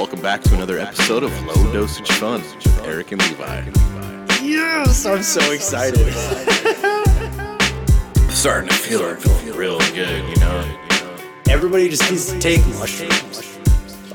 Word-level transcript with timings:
Welcome 0.00 0.22
back 0.22 0.40
to 0.44 0.54
another 0.54 0.78
episode 0.78 1.24
of 1.24 1.44
Low 1.44 1.72
Dosage 1.74 2.10
Fun 2.12 2.40
with 2.40 2.86
Eric 2.86 3.12
and 3.12 3.20
Levi. 3.20 3.70
Yes, 4.42 5.04
I'm 5.04 5.22
so 5.22 5.52
excited. 5.52 6.10
Starting 8.30 8.70
to 8.70 8.74
feel 8.74 9.14
real 9.54 9.78
good, 9.92 10.26
you 10.26 10.36
know. 10.36 10.78
Everybody 11.50 11.90
just 11.90 12.10
needs 12.10 12.32
to 12.32 12.38
take 12.38 12.66
mushrooms. 12.68 13.58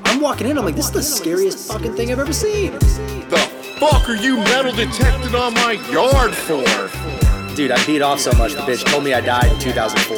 I'm 0.05 0.19
walking 0.19 0.47
in, 0.47 0.57
I'm 0.57 0.65
like, 0.65 0.75
this 0.75 0.87
is 0.87 0.91
the 0.91 1.03
scariest 1.03 1.71
fucking 1.71 1.93
thing 1.93 2.11
I've 2.11 2.17
ever 2.17 2.33
seen. 2.33 2.71
The 2.71 3.38
fuck 3.79 4.09
are 4.09 4.15
you 4.15 4.38
metal 4.38 4.71
detecting 4.71 5.36
on 5.36 5.54
my 5.54 5.73
yard 5.91 6.33
for? 6.33 6.65
Dude, 7.55 7.70
I 7.70 7.86
beat 7.86 8.02
off 8.02 8.20
so 8.20 8.31
much, 8.31 8.54
the 8.54 8.61
bitch 8.61 8.83
told 8.86 9.04
me 9.04 9.13
I 9.13 9.21
died 9.21 9.52
in 9.52 9.59
2004. 9.59 10.17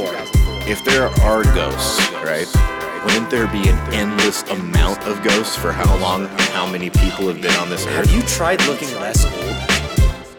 If 0.65 0.86
there 0.86 1.09
are 1.09 1.43
ghosts, 1.43 2.09
right? 2.23 2.77
Wouldn't 3.08 3.30
there 3.32 3.48
be 3.48 3.70
an 3.70 3.94
endless 3.94 4.44
amount 4.44 5.07
of 5.07 5.24
ghosts 5.24 5.56
for 5.56 5.71
how 5.71 5.98
long, 6.00 6.26
and 6.26 6.42
how 6.42 6.70
many 6.70 6.89
people 6.89 7.28
have 7.29 7.42
been 7.42 7.56
on 7.56 7.70
this 7.70 7.88
earth? 7.88 8.06
Have 8.06 8.11
you 8.14 8.21
tried 8.24 8.61
looking 8.68 8.92
less 8.96 9.24
old? 9.24 10.36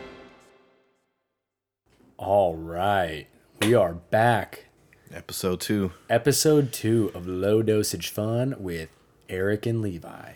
All 2.18 2.54
right, 2.56 3.26
we 3.62 3.72
are 3.72 3.94
back. 3.94 4.66
Episode 5.10 5.60
two. 5.62 5.92
Episode 6.10 6.70
two 6.70 7.10
of 7.14 7.26
Low 7.26 7.62
Dosage 7.62 8.10
Fun 8.10 8.54
with 8.58 8.90
Eric 9.30 9.64
and 9.64 9.80
Levi. 9.80 10.32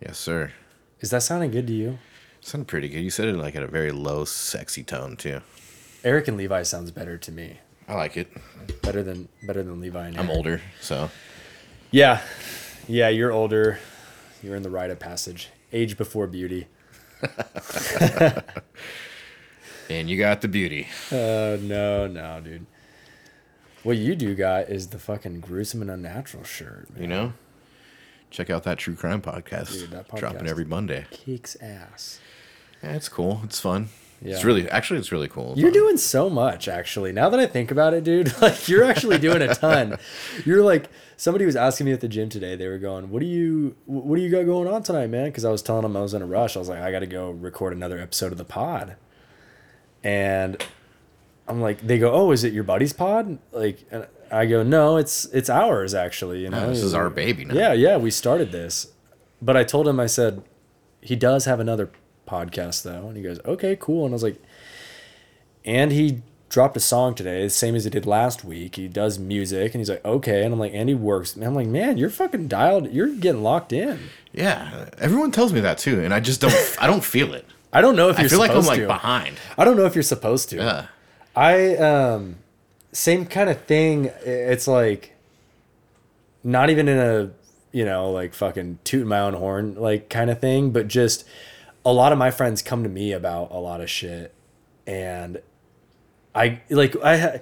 Yes, 0.00 0.18
sir. 0.18 0.52
Is 0.98 1.10
that 1.10 1.22
sounding 1.22 1.52
good 1.52 1.68
to 1.68 1.72
you? 1.72 1.98
Sounded 2.40 2.66
pretty 2.66 2.88
good. 2.88 2.98
You 3.00 3.10
said 3.10 3.28
it 3.28 3.36
like 3.36 3.54
at 3.54 3.62
a 3.62 3.68
very 3.68 3.92
low, 3.92 4.24
sexy 4.24 4.82
tone 4.82 5.16
too. 5.16 5.40
Eric 6.02 6.26
and 6.26 6.36
Levi 6.36 6.64
sounds 6.64 6.90
better 6.90 7.16
to 7.16 7.30
me. 7.30 7.60
I 7.88 7.94
like 7.94 8.16
it. 8.16 8.28
Better 8.82 9.04
than 9.04 9.28
better 9.44 9.62
than 9.62 9.80
Levi 9.80 10.08
and 10.08 10.18
I'm 10.18 10.26
Eric. 10.26 10.36
older, 10.36 10.60
so 10.80 11.08
Yeah, 11.90 12.20
yeah. 12.88 13.08
You're 13.08 13.32
older. 13.32 13.78
You're 14.42 14.56
in 14.56 14.62
the 14.62 14.70
rite 14.70 14.90
of 14.90 14.98
passage. 14.98 15.50
Age 15.72 15.96
before 15.96 16.26
beauty. 16.26 16.66
and 19.88 20.08
you 20.10 20.18
got 20.18 20.40
the 20.40 20.48
beauty. 20.48 20.88
Oh 21.12 21.58
no, 21.60 22.06
no, 22.06 22.40
dude. 22.42 22.66
What 23.82 23.96
you 23.98 24.16
do 24.16 24.34
got 24.34 24.68
is 24.68 24.88
the 24.88 24.98
fucking 24.98 25.40
gruesome 25.40 25.80
and 25.82 25.90
unnatural 25.90 26.44
shirt. 26.44 26.90
Man. 26.92 27.02
You 27.02 27.08
know. 27.08 27.32
Check 28.30 28.50
out 28.50 28.64
that 28.64 28.78
true 28.78 28.96
crime 28.96 29.22
podcast. 29.22 29.72
Dude, 29.72 29.90
that 29.92 30.12
dropping 30.14 30.48
every 30.48 30.64
Monday. 30.64 31.06
Kicks 31.10 31.56
ass. 31.62 32.18
Yeah, 32.82 32.92
it's 32.96 33.08
cool. 33.08 33.40
It's 33.44 33.60
fun. 33.60 33.88
It's 34.22 34.44
really 34.44 34.68
actually 34.70 34.98
it's 34.98 35.12
really 35.12 35.28
cool. 35.28 35.54
You're 35.56 35.68
Um, 35.68 35.74
doing 35.74 35.96
so 35.98 36.28
much, 36.28 36.68
actually. 36.68 37.12
Now 37.12 37.28
that 37.28 37.38
I 37.38 37.46
think 37.46 37.70
about 37.70 37.94
it, 37.94 38.02
dude, 38.02 38.34
like 38.42 38.68
you're 38.68 38.84
actually 38.84 39.18
doing 39.18 39.42
a 39.42 39.54
ton. 39.54 39.98
You're 40.44 40.62
like 40.62 40.88
somebody 41.16 41.46
was 41.46 41.56
asking 41.56 41.86
me 41.86 41.92
at 41.92 42.00
the 42.00 42.08
gym 42.08 42.28
today. 42.28 42.56
They 42.56 42.68
were 42.68 42.78
going, 42.78 43.10
"What 43.10 43.20
do 43.20 43.26
you, 43.26 43.76
what 43.86 44.16
do 44.16 44.22
you 44.22 44.30
got 44.30 44.44
going 44.44 44.68
on 44.68 44.82
tonight, 44.82 45.08
man?" 45.08 45.26
Because 45.26 45.44
I 45.44 45.50
was 45.50 45.62
telling 45.62 45.82
them 45.82 45.96
I 45.96 46.02
was 46.02 46.14
in 46.14 46.22
a 46.22 46.26
rush. 46.26 46.56
I 46.56 46.58
was 46.58 46.68
like, 46.68 46.80
"I 46.80 46.90
got 46.90 47.00
to 47.00 47.06
go 47.06 47.30
record 47.30 47.72
another 47.72 47.98
episode 47.98 48.32
of 48.32 48.38
the 48.38 48.44
pod," 48.44 48.96
and 50.04 50.62
I'm 51.48 51.60
like, 51.60 51.80
they 51.80 51.98
go, 51.98 52.12
"Oh, 52.12 52.30
is 52.30 52.44
it 52.44 52.52
your 52.52 52.64
buddy's 52.64 52.92
pod?" 52.92 53.38
Like, 53.52 53.84
and 53.90 54.06
I 54.30 54.46
go, 54.46 54.62
"No, 54.62 54.96
it's 54.96 55.24
it's 55.26 55.50
ours 55.50 55.94
actually." 55.94 56.40
You 56.40 56.48
oh, 56.48 56.50
know, 56.50 56.60
Yeah, 56.60 56.66
this 56.66 56.82
is 56.82 56.94
our 56.94 57.10
baby 57.10 57.44
now. 57.44 57.54
Yeah, 57.54 57.72
yeah, 57.72 57.96
we 57.96 58.10
started 58.10 58.52
this, 58.52 58.92
but 59.40 59.56
I 59.56 59.64
told 59.64 59.88
him 59.88 59.98
I 59.98 60.06
said 60.06 60.42
he 61.00 61.16
does 61.16 61.44
have 61.44 61.60
another 61.60 61.90
podcast 62.28 62.82
though, 62.82 63.08
and 63.08 63.16
he 63.16 63.22
goes, 63.22 63.40
"Okay, 63.44 63.76
cool," 63.76 64.04
and 64.04 64.12
I 64.12 64.16
was 64.16 64.22
like, 64.22 64.42
and 65.64 65.92
he 65.92 66.22
dropped 66.56 66.74
a 66.74 66.80
song 66.80 67.14
today, 67.14 67.42
the 67.42 67.50
same 67.50 67.74
as 67.74 67.84
he 67.84 67.90
did 67.90 68.06
last 68.06 68.42
week. 68.42 68.76
He 68.76 68.88
does 68.88 69.18
music, 69.18 69.74
and 69.74 69.80
he's 69.80 69.90
like, 69.90 70.02
"Okay," 70.06 70.42
and 70.42 70.54
I'm 70.54 70.58
like, 70.58 70.72
"And 70.72 70.88
he 70.88 70.94
works." 70.94 71.36
And 71.36 71.44
I'm 71.44 71.54
like, 71.54 71.66
"Man, 71.66 71.98
you're 71.98 72.08
fucking 72.08 72.48
dialed. 72.48 72.90
You're 72.90 73.14
getting 73.14 73.42
locked 73.42 73.74
in." 73.74 73.98
Yeah, 74.32 74.86
everyone 74.96 75.32
tells 75.32 75.52
me 75.52 75.60
that 75.60 75.76
too, 75.76 76.00
and 76.00 76.14
I 76.14 76.20
just 76.20 76.40
don't. 76.40 76.54
I 76.80 76.86
don't 76.86 77.04
feel 77.04 77.34
it. 77.34 77.44
I 77.74 77.82
don't 77.82 77.94
know 77.94 78.08
if 78.08 78.18
you're 78.18 78.30
supposed 78.30 78.46
to. 78.48 78.52
I 78.52 78.54
feel 78.54 78.56
like 78.56 78.64
I'm 78.64 78.68
like 78.68 78.80
to. 78.80 78.86
behind. 78.86 79.36
I 79.58 79.66
don't 79.66 79.76
know 79.76 79.84
if 79.84 79.94
you're 79.94 80.02
supposed 80.02 80.48
to. 80.48 80.56
Yeah. 80.56 80.86
I 81.36 81.76
um 81.76 82.36
same 82.90 83.26
kind 83.26 83.50
of 83.50 83.62
thing. 83.64 84.10
It's 84.24 84.66
like 84.66 85.14
not 86.42 86.70
even 86.70 86.88
in 86.88 86.96
a 86.96 87.32
you 87.70 87.84
know 87.84 88.10
like 88.10 88.32
fucking 88.32 88.78
toot 88.84 89.06
my 89.06 89.20
own 89.20 89.34
horn 89.34 89.74
like 89.74 90.08
kind 90.08 90.30
of 90.30 90.40
thing, 90.40 90.70
but 90.70 90.88
just 90.88 91.26
a 91.84 91.92
lot 91.92 92.12
of 92.12 92.18
my 92.18 92.30
friends 92.30 92.62
come 92.62 92.82
to 92.82 92.88
me 92.88 93.12
about 93.12 93.50
a 93.50 93.58
lot 93.58 93.82
of 93.82 93.90
shit, 93.90 94.32
and 94.86 95.42
I 96.36 96.60
like 96.70 96.94
I 97.02 97.40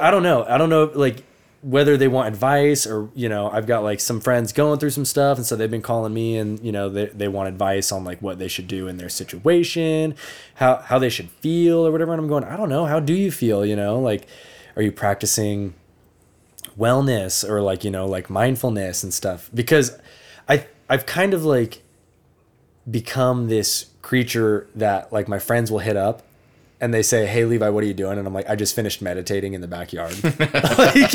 I 0.00 0.10
don't 0.10 0.22
know. 0.22 0.44
I 0.44 0.56
don't 0.56 0.70
know 0.70 0.90
like 0.94 1.24
whether 1.62 1.96
they 1.96 2.06
want 2.06 2.28
advice 2.28 2.86
or 2.86 3.10
you 3.14 3.28
know 3.28 3.50
I've 3.50 3.66
got 3.66 3.82
like 3.82 3.98
some 3.98 4.20
friends 4.20 4.52
going 4.52 4.78
through 4.78 4.90
some 4.90 5.04
stuff 5.04 5.36
and 5.36 5.44
so 5.44 5.56
they've 5.56 5.70
been 5.70 5.82
calling 5.82 6.14
me 6.14 6.36
and 6.36 6.60
you 6.60 6.70
know 6.70 6.88
they, 6.88 7.06
they 7.06 7.26
want 7.26 7.48
advice 7.48 7.90
on 7.90 8.04
like 8.04 8.22
what 8.22 8.38
they 8.38 8.46
should 8.46 8.68
do 8.68 8.86
in 8.86 8.98
their 8.98 9.08
situation 9.08 10.14
how 10.54 10.76
how 10.76 10.98
they 11.00 11.08
should 11.08 11.28
feel 11.30 11.84
or 11.84 11.90
whatever 11.90 12.12
and 12.12 12.20
I'm 12.20 12.28
going 12.28 12.44
I 12.44 12.56
don't 12.56 12.68
know. 12.68 12.86
How 12.86 13.00
do 13.00 13.14
you 13.14 13.32
feel? 13.32 13.66
You 13.66 13.74
know 13.74 13.98
like 13.98 14.28
are 14.76 14.82
you 14.82 14.92
practicing 14.92 15.74
wellness 16.78 17.48
or 17.48 17.62
like 17.62 17.82
you 17.82 17.90
know 17.90 18.06
like 18.06 18.30
mindfulness 18.30 19.02
and 19.02 19.12
stuff? 19.12 19.50
Because 19.52 19.98
I 20.48 20.66
I've 20.88 21.04
kind 21.04 21.34
of 21.34 21.44
like 21.44 21.82
become 22.88 23.48
this 23.48 23.86
creature 24.02 24.68
that 24.76 25.12
like 25.12 25.26
my 25.26 25.40
friends 25.40 25.72
will 25.72 25.80
hit 25.80 25.96
up 25.96 26.22
and 26.80 26.92
they 26.92 27.02
say, 27.02 27.26
"Hey 27.26 27.44
Levi, 27.44 27.68
what 27.70 27.82
are 27.82 27.86
you 27.86 27.94
doing?" 27.94 28.18
And 28.18 28.26
I'm 28.26 28.34
like, 28.34 28.48
"I 28.50 28.54
just 28.56 28.74
finished 28.74 29.00
meditating 29.00 29.54
in 29.54 29.60
the 29.60 29.68
backyard." 29.68 30.12
like, 30.40 31.14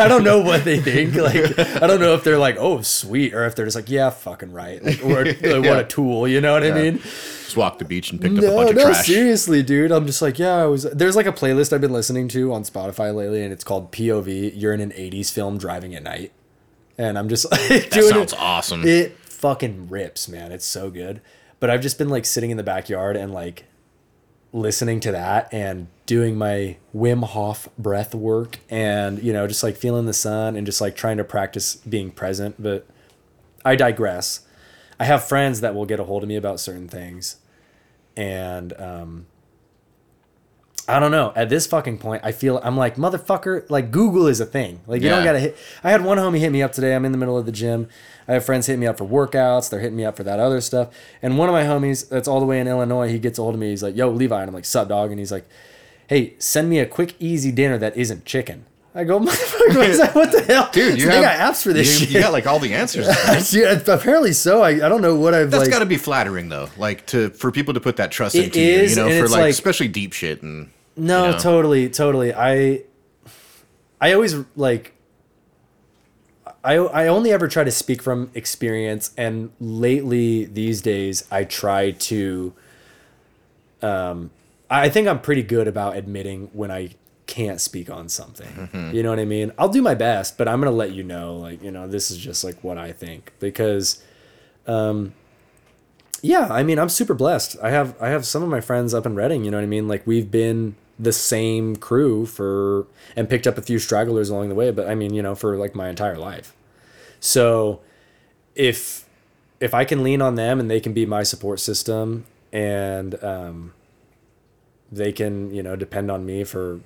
I 0.00 0.06
don't 0.08 0.24
know 0.24 0.40
what 0.40 0.64
they 0.64 0.80
think. 0.80 1.14
Like, 1.14 1.58
I 1.82 1.86
don't 1.86 2.00
know 2.00 2.14
if 2.14 2.24
they're 2.24 2.38
like, 2.38 2.56
"Oh, 2.58 2.82
sweet," 2.82 3.34
or 3.34 3.44
if 3.46 3.54
they're 3.54 3.66
just 3.66 3.76
like, 3.76 3.88
"Yeah, 3.90 4.10
fucking 4.10 4.52
right," 4.52 4.82
like, 4.84 5.04
or 5.04 5.24
like, 5.24 5.40
Yeah. 5.40 5.58
what 5.58 5.78
a 5.78 5.84
tool. 5.84 6.26
You 6.28 6.40
know 6.40 6.52
what 6.52 6.64
I 6.64 6.72
mean? 6.72 6.98
Just 6.98 7.56
walked 7.56 7.78
the 7.78 7.84
beach 7.84 8.10
and 8.10 8.20
picked 8.20 8.36
up 8.38 8.44
a 8.44 8.46
No, 8.46 8.56
bunch 8.56 8.70
of 8.70 8.76
no, 8.76 8.84
trash. 8.84 9.06
seriously, 9.06 9.62
dude. 9.62 9.90
I'm 9.92 10.06
just 10.06 10.20
like, 10.20 10.38
yeah, 10.38 10.56
I 10.56 10.66
was. 10.66 10.82
There's 10.84 11.16
like 11.16 11.26
a 11.26 11.32
playlist 11.32 11.72
I've 11.72 11.80
been 11.80 11.92
listening 11.92 12.28
to 12.28 12.52
on 12.52 12.62
Spotify 12.64 13.14
lately, 13.14 13.42
and 13.42 13.52
it's 13.52 13.64
called 13.64 13.92
POV. 13.92 14.52
You're 14.54 14.72
in 14.74 14.80
an 14.80 14.90
'80s 14.92 15.30
film 15.32 15.58
driving 15.58 15.94
at 15.94 16.02
night, 16.02 16.32
and 16.98 17.18
I'm 17.18 17.28
just 17.28 17.48
like, 17.52 17.60
That 17.68 17.90
doing 17.92 18.08
sounds 18.10 18.32
it. 18.32 18.38
awesome. 18.40 18.84
It 18.86 19.16
fucking 19.18 19.88
rips, 19.88 20.28
man. 20.28 20.50
It's 20.52 20.66
so 20.66 20.90
good. 20.90 21.20
But 21.60 21.70
I've 21.70 21.80
just 21.80 21.98
been 21.98 22.08
like 22.08 22.24
sitting 22.24 22.50
in 22.50 22.56
the 22.56 22.62
backyard 22.62 23.16
and 23.16 23.32
like 23.32 23.64
listening 24.52 25.00
to 25.00 25.12
that 25.12 25.52
and 25.52 25.88
doing 26.06 26.36
my 26.36 26.76
Wim 26.94 27.24
Hof 27.24 27.68
breath 27.76 28.14
work 28.14 28.58
and 28.70 29.22
you 29.22 29.32
know 29.32 29.46
just 29.46 29.62
like 29.62 29.76
feeling 29.76 30.06
the 30.06 30.12
sun 30.12 30.56
and 30.56 30.66
just 30.66 30.80
like 30.80 30.96
trying 30.96 31.18
to 31.18 31.24
practice 31.24 31.76
being 31.76 32.10
present. 32.10 32.60
But 32.62 32.86
I 33.64 33.76
digress. 33.76 34.40
I 34.98 35.04
have 35.04 35.24
friends 35.24 35.60
that 35.60 35.74
will 35.74 35.86
get 35.86 36.00
a 36.00 36.04
hold 36.04 36.22
of 36.22 36.28
me 36.28 36.36
about 36.36 36.60
certain 36.60 36.88
things, 36.88 37.36
and 38.16 38.72
um, 38.80 39.26
I 40.88 40.98
don't 41.00 41.10
know. 41.10 41.32
At 41.36 41.50
this 41.50 41.66
fucking 41.66 41.98
point, 41.98 42.22
I 42.24 42.32
feel 42.32 42.58
I'm 42.64 42.76
like 42.76 42.96
motherfucker. 42.96 43.68
Like 43.68 43.90
Google 43.90 44.26
is 44.26 44.40
a 44.40 44.46
thing. 44.46 44.80
Like 44.86 45.02
you 45.02 45.10
don't 45.10 45.22
gotta 45.22 45.38
hit. 45.38 45.56
I 45.84 45.90
had 45.90 46.02
one 46.02 46.16
homie 46.16 46.38
hit 46.38 46.50
me 46.50 46.62
up 46.62 46.72
today. 46.72 46.94
I'm 46.94 47.04
in 47.04 47.12
the 47.12 47.18
middle 47.18 47.36
of 47.36 47.44
the 47.44 47.52
gym. 47.52 47.88
I 48.26 48.32
have 48.32 48.44
friends 48.44 48.66
hit 48.66 48.78
me 48.78 48.86
up 48.86 48.96
for 48.98 49.04
workouts. 49.04 49.68
They're 49.68 49.80
hitting 49.80 49.96
me 49.96 50.04
up 50.06 50.16
for 50.16 50.22
that 50.24 50.40
other 50.40 50.60
stuff. 50.62 50.88
And 51.22 51.36
one 51.36 51.48
of 51.48 51.52
my 51.52 51.62
homies 51.64 52.08
that's 52.08 52.26
all 52.26 52.40
the 52.40 52.46
way 52.46 52.58
in 52.58 52.66
Illinois, 52.66 53.08
he 53.08 53.18
gets 53.18 53.38
a 53.38 53.42
hold 53.42 53.54
of 53.54 53.60
me. 53.60 53.68
He's 53.68 53.82
like, 53.82 53.96
"Yo, 53.96 54.08
Levi," 54.10 54.40
and 54.40 54.48
I'm 54.48 54.54
like, 54.54 54.64
"Sup, 54.64 54.88
dog?" 54.88 55.10
And 55.10 55.18
he's 55.18 55.30
like, 55.32 55.46
"Hey, 56.06 56.34
send 56.38 56.70
me 56.70 56.78
a 56.78 56.86
quick, 56.86 57.14
easy 57.18 57.52
dinner 57.52 57.76
that 57.78 57.96
isn't 57.96 58.24
chicken." 58.24 58.64
I 58.94 59.04
go, 59.04 59.20
"Motherfucker, 59.20 59.76
what, 59.76 59.90
is 59.90 59.98
that? 59.98 60.14
what 60.14 60.32
the 60.32 60.42
hell, 60.42 60.70
Dude, 60.72 60.94
you 60.98 61.00
So 61.04 61.08
they 61.08 61.22
have 61.22 61.38
got 61.38 61.52
apps 61.52 61.62
for 61.62 61.74
this 61.74 62.00
you, 62.00 62.06
shit." 62.06 62.14
You 62.14 62.20
got 62.20 62.32
like 62.32 62.46
all 62.46 62.58
the 62.58 62.72
answers. 62.72 63.06
yeah, 63.54 63.78
apparently 63.86 64.32
so. 64.32 64.62
I, 64.62 64.70
I 64.70 64.88
don't 64.88 65.02
know 65.02 65.16
what 65.16 65.34
I've 65.34 65.50
That's 65.50 65.64
like. 65.64 65.70
got 65.70 65.80
to 65.80 65.86
be 65.86 65.98
flattering 65.98 66.48
though, 66.48 66.70
like 66.78 67.06
to 67.08 67.28
for 67.30 67.52
people 67.52 67.74
to 67.74 67.80
put 67.80 67.96
that 67.96 68.10
trust 68.10 68.34
into 68.34 68.58
is, 68.58 68.96
you, 68.96 69.04
you 69.04 69.10
know, 69.10 69.22
for 69.22 69.28
like, 69.28 69.40
like- 69.42 69.50
especially 69.50 69.88
deep 69.88 70.14
shit 70.14 70.42
and 70.42 70.70
No, 70.98 71.26
you 71.26 71.32
know. 71.32 71.38
totally, 71.38 71.88
totally. 71.88 72.34
I 72.34 72.82
I 74.00 74.12
always 74.12 74.34
like 74.56 74.94
I 76.64 76.74
I 76.74 77.06
only 77.06 77.32
ever 77.32 77.48
try 77.48 77.64
to 77.64 77.70
speak 77.70 78.02
from 78.02 78.30
experience 78.34 79.12
and 79.16 79.50
lately 79.60 80.44
these 80.44 80.82
days 80.82 81.24
I 81.30 81.44
try 81.44 81.92
to 81.92 82.52
um 83.80 84.30
I 84.70 84.88
think 84.88 85.08
I'm 85.08 85.20
pretty 85.20 85.42
good 85.42 85.68
about 85.68 85.96
admitting 85.96 86.50
when 86.52 86.70
I 86.70 86.90
can't 87.26 87.60
speak 87.60 87.90
on 87.90 88.08
something. 88.08 88.48
Mm-hmm. 88.48 88.94
You 88.94 89.02
know 89.02 89.10
what 89.10 89.18
I 89.18 89.24
mean? 89.24 89.52
I'll 89.58 89.68
do 89.68 89.80
my 89.82 89.94
best, 89.94 90.36
but 90.36 90.48
I'm 90.48 90.60
going 90.60 90.70
to 90.70 90.76
let 90.76 90.92
you 90.92 91.02
know 91.02 91.36
like, 91.36 91.62
you 91.62 91.70
know, 91.70 91.86
this 91.86 92.10
is 92.10 92.18
just 92.18 92.42
like 92.44 92.62
what 92.62 92.76
I 92.76 92.92
think 92.92 93.32
because 93.38 94.02
um 94.66 95.14
yeah, 96.20 96.48
I 96.50 96.64
mean, 96.64 96.80
I'm 96.80 96.88
super 96.88 97.14
blessed. 97.14 97.56
I 97.62 97.70
have 97.70 97.94
I 98.02 98.08
have 98.08 98.26
some 98.26 98.42
of 98.42 98.48
my 98.48 98.60
friends 98.60 98.92
up 98.92 99.06
in 99.06 99.14
Reading, 99.14 99.44
you 99.44 99.50
know 99.50 99.56
what 99.56 99.62
I 99.62 99.66
mean? 99.68 99.86
Like 99.86 100.06
we've 100.06 100.30
been 100.30 100.74
the 100.98 101.12
same 101.12 101.76
crew 101.76 102.26
for 102.26 102.86
and 103.14 103.28
picked 103.30 103.46
up 103.46 103.56
a 103.58 103.62
few 103.62 103.78
stragglers 103.78 104.30
along 104.30 104.48
the 104.48 104.54
way, 104.54 104.70
but 104.70 104.88
I 104.88 104.94
mean, 104.94 105.14
you 105.14 105.22
know, 105.22 105.34
for 105.34 105.56
like 105.56 105.74
my 105.74 105.88
entire 105.88 106.16
life. 106.18 106.54
So 107.20 107.80
if 108.54 109.06
if 109.60 109.74
I 109.74 109.84
can 109.84 110.02
lean 110.02 110.20
on 110.22 110.34
them 110.34 110.60
and 110.60 110.70
they 110.70 110.80
can 110.80 110.92
be 110.92 111.06
my 111.06 111.22
support 111.22 111.60
system 111.60 112.26
and 112.52 113.22
um 113.22 113.72
they 114.90 115.12
can, 115.12 115.52
you 115.54 115.62
know, 115.62 115.76
depend 115.76 116.10
on 116.10 116.24
me 116.24 116.44
for 116.44 116.80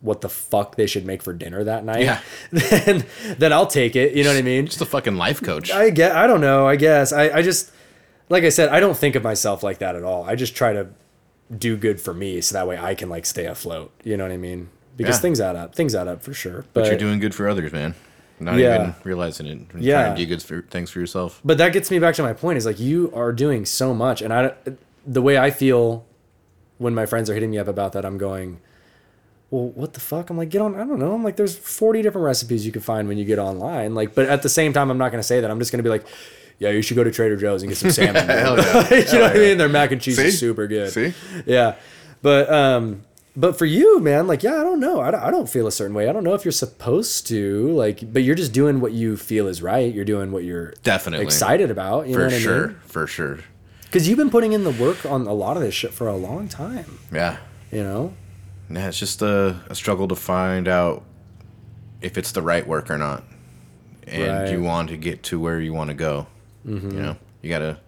what 0.00 0.20
the 0.20 0.28
fuck 0.28 0.76
they 0.76 0.86
should 0.86 1.04
make 1.04 1.22
for 1.22 1.32
dinner 1.32 1.62
that 1.64 1.84
night, 1.84 2.02
Yeah. 2.02 2.20
then 2.52 3.04
then 3.36 3.52
I'll 3.52 3.66
take 3.66 3.96
it. 3.96 4.14
You 4.14 4.24
know 4.24 4.30
what 4.30 4.38
I 4.38 4.42
mean? 4.42 4.66
Just 4.66 4.80
a 4.80 4.86
fucking 4.86 5.16
life 5.16 5.42
coach. 5.42 5.70
I 5.70 5.90
get. 5.90 6.12
I 6.16 6.26
don't 6.26 6.40
know. 6.40 6.66
I 6.66 6.76
guess. 6.76 7.12
I, 7.12 7.30
I 7.30 7.42
just, 7.42 7.70
like 8.28 8.44
I 8.44 8.48
said, 8.48 8.68
I 8.68 8.78
don't 8.80 8.96
think 8.96 9.14
of 9.16 9.22
myself 9.22 9.62
like 9.62 9.78
that 9.78 9.96
at 9.96 10.04
all. 10.04 10.22
I 10.24 10.36
just 10.36 10.54
try 10.54 10.72
to 10.72 10.88
do 11.56 11.76
good 11.76 12.00
for 12.00 12.12
me, 12.14 12.40
so 12.40 12.54
that 12.54 12.66
way 12.68 12.76
I 12.78 12.94
can 12.94 13.08
like 13.08 13.24
stay 13.26 13.46
afloat. 13.46 13.90
You 14.04 14.16
know 14.16 14.24
what 14.24 14.32
I 14.32 14.36
mean? 14.36 14.68
Because 14.96 15.16
Yeah. 15.16 15.20
things 15.20 15.40
add 15.40 15.56
up. 15.56 15.74
Things 15.74 15.94
add 15.94 16.08
up 16.08 16.22
for 16.22 16.34
sure. 16.34 16.64
But, 16.74 16.82
but 16.82 16.86
you're 16.86 16.98
doing 16.98 17.20
good 17.20 17.34
for 17.34 17.48
others, 17.48 17.72
man. 17.72 17.94
Not 18.40 18.56
Yeah. 18.58 18.74
even 18.74 18.94
realizing 19.04 19.46
it. 19.46 19.58
Yeah. 19.78 20.02
Trying 20.02 20.16
to 20.16 20.22
do 20.22 20.26
good 20.26 20.42
for, 20.42 20.62
things 20.70 20.90
for 20.90 21.00
yourself. 21.00 21.40
but 21.44 21.58
that 21.58 21.72
gets 21.72 21.90
me 21.90 21.98
back 21.98 22.14
to 22.16 22.22
my 22.22 22.32
point. 22.32 22.58
Is 22.58 22.66
like 22.66 22.78
you 22.80 23.10
are 23.14 23.32
doing 23.32 23.64
so 23.64 23.94
much, 23.94 24.22
and 24.22 24.32
I, 24.32 24.52
the 25.06 25.22
way 25.22 25.38
I 25.38 25.50
feel 25.50 26.04
when 26.78 26.94
my 26.94 27.06
friends 27.06 27.28
are 27.30 27.34
hitting 27.34 27.50
me 27.50 27.58
up 27.58 27.68
about 27.68 27.92
that, 27.92 28.04
I'm 28.04 28.18
going. 28.18 28.60
Well, 29.50 29.68
what 29.70 29.94
the 29.94 30.00
fuck? 30.00 30.28
I'm 30.28 30.36
like, 30.36 30.50
get 30.50 30.60
on. 30.60 30.74
I 30.74 30.80
don't 30.84 30.98
know. 30.98 31.14
I'm 31.14 31.24
like, 31.24 31.36
there's 31.36 31.56
40 31.56 32.02
different 32.02 32.26
recipes 32.26 32.66
you 32.66 32.70
can 32.72 32.82
find 32.82 33.08
when 33.08 33.16
you 33.16 33.24
get 33.24 33.38
online. 33.38 33.94
Like, 33.94 34.14
but 34.14 34.26
at 34.28 34.42
the 34.42 34.48
same 34.50 34.74
time, 34.74 34.90
I'm 34.90 34.98
not 34.98 35.10
gonna 35.10 35.22
say 35.22 35.40
that. 35.40 35.50
I'm 35.50 35.58
just 35.58 35.72
gonna 35.72 35.82
be 35.82 35.88
like, 35.88 36.04
yeah, 36.58 36.70
you 36.70 36.82
should 36.82 36.96
go 36.96 37.04
to 37.04 37.10
Trader 37.10 37.36
Joe's 37.36 37.62
and 37.62 37.68
get 37.70 37.76
some 37.78 37.90
salmon. 37.90 38.26
Hell 38.28 38.56
yeah. 38.58 38.88
you 38.90 39.04
know 39.12 39.20
what 39.22 39.36
I 39.36 39.38
mean? 39.38 39.58
Their 39.58 39.68
mac 39.68 39.92
and 39.92 40.00
cheese 40.00 40.16
See? 40.16 40.26
is 40.26 40.38
super 40.38 40.66
good. 40.66 40.90
See? 40.92 41.14
Yeah, 41.46 41.76
but 42.22 42.50
um, 42.52 43.02
but 43.36 43.56
for 43.56 43.64
you, 43.66 44.00
man, 44.00 44.26
like, 44.26 44.42
yeah, 44.42 44.54
I 44.60 44.64
don't 44.64 44.80
know. 44.80 45.00
I 45.00 45.10
don't, 45.12 45.22
I 45.22 45.30
don't 45.30 45.48
feel 45.48 45.66
a 45.68 45.72
certain 45.72 45.94
way. 45.94 46.08
I 46.08 46.12
don't 46.12 46.24
know 46.24 46.34
if 46.34 46.44
you're 46.44 46.50
supposed 46.52 47.26
to, 47.28 47.68
like, 47.72 48.12
but 48.12 48.24
you're 48.24 48.34
just 48.34 48.52
doing 48.52 48.80
what 48.80 48.92
you 48.92 49.16
feel 49.16 49.46
is 49.46 49.62
right. 49.62 49.94
You're 49.94 50.04
doing 50.04 50.32
what 50.32 50.42
you're 50.44 50.72
Definitely. 50.82 51.24
excited 51.26 51.70
about. 51.70 52.08
You 52.08 52.14
know 52.14 52.18
For 52.28 52.34
what 52.34 52.40
sure. 52.42 52.64
I 52.64 52.66
mean? 52.68 52.76
For 52.86 53.06
sure. 53.06 53.38
Because 53.84 54.08
you've 54.08 54.18
been 54.18 54.30
putting 54.30 54.52
in 54.52 54.64
the 54.64 54.72
work 54.72 55.06
on 55.06 55.26
a 55.26 55.32
lot 55.32 55.56
of 55.56 55.62
this 55.62 55.72
shit 55.74 55.92
for 55.92 56.08
a 56.08 56.16
long 56.16 56.48
time. 56.48 56.98
Yeah. 57.12 57.36
You 57.70 57.84
know? 57.84 58.12
Yeah, 58.68 58.88
it's 58.88 58.98
just 58.98 59.22
a, 59.22 59.60
a 59.70 59.74
struggle 59.74 60.08
to 60.08 60.16
find 60.16 60.66
out 60.68 61.04
if 62.02 62.18
it's 62.18 62.32
the 62.32 62.42
right 62.42 62.66
work 62.66 62.90
or 62.90 62.98
not. 62.98 63.22
And 64.06 64.26
Right. 64.42 64.50
you 64.50 64.62
want 64.62 64.88
to 64.90 64.96
get 64.96 65.22
to 65.24 65.38
where 65.40 65.60
you 65.60 65.72
want 65.72 65.88
to 65.88 65.94
go. 65.94 66.26
You 66.68 67.00
know, 67.00 67.16
you 67.42 67.50
gotta. 67.50 67.78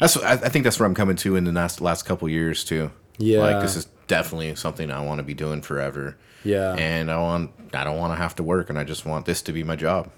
That's. 0.00 0.16
I, 0.16 0.32
I 0.32 0.48
think 0.48 0.64
that's 0.64 0.78
where 0.78 0.86
I'm 0.86 0.94
coming 0.94 1.16
to 1.16 1.36
in 1.36 1.44
the 1.44 1.52
last 1.52 1.80
last 1.80 2.04
couple 2.04 2.28
years 2.28 2.64
too. 2.64 2.90
Yeah. 3.18 3.40
Like 3.40 3.60
this 3.62 3.76
is 3.76 3.86
definitely 4.06 4.54
something 4.56 4.90
I 4.90 5.00
want 5.04 5.18
to 5.18 5.22
be 5.22 5.34
doing 5.34 5.62
forever. 5.62 6.16
Yeah. 6.44 6.74
And 6.74 7.10
I 7.10 7.18
want. 7.18 7.50
I 7.74 7.84
don't 7.84 7.98
want 7.98 8.12
to 8.12 8.16
have 8.16 8.34
to 8.36 8.42
work, 8.42 8.70
and 8.70 8.78
I 8.78 8.84
just 8.84 9.04
want 9.04 9.26
this 9.26 9.42
to 9.42 9.52
be 9.52 9.62
my 9.64 9.76
job, 9.76 10.10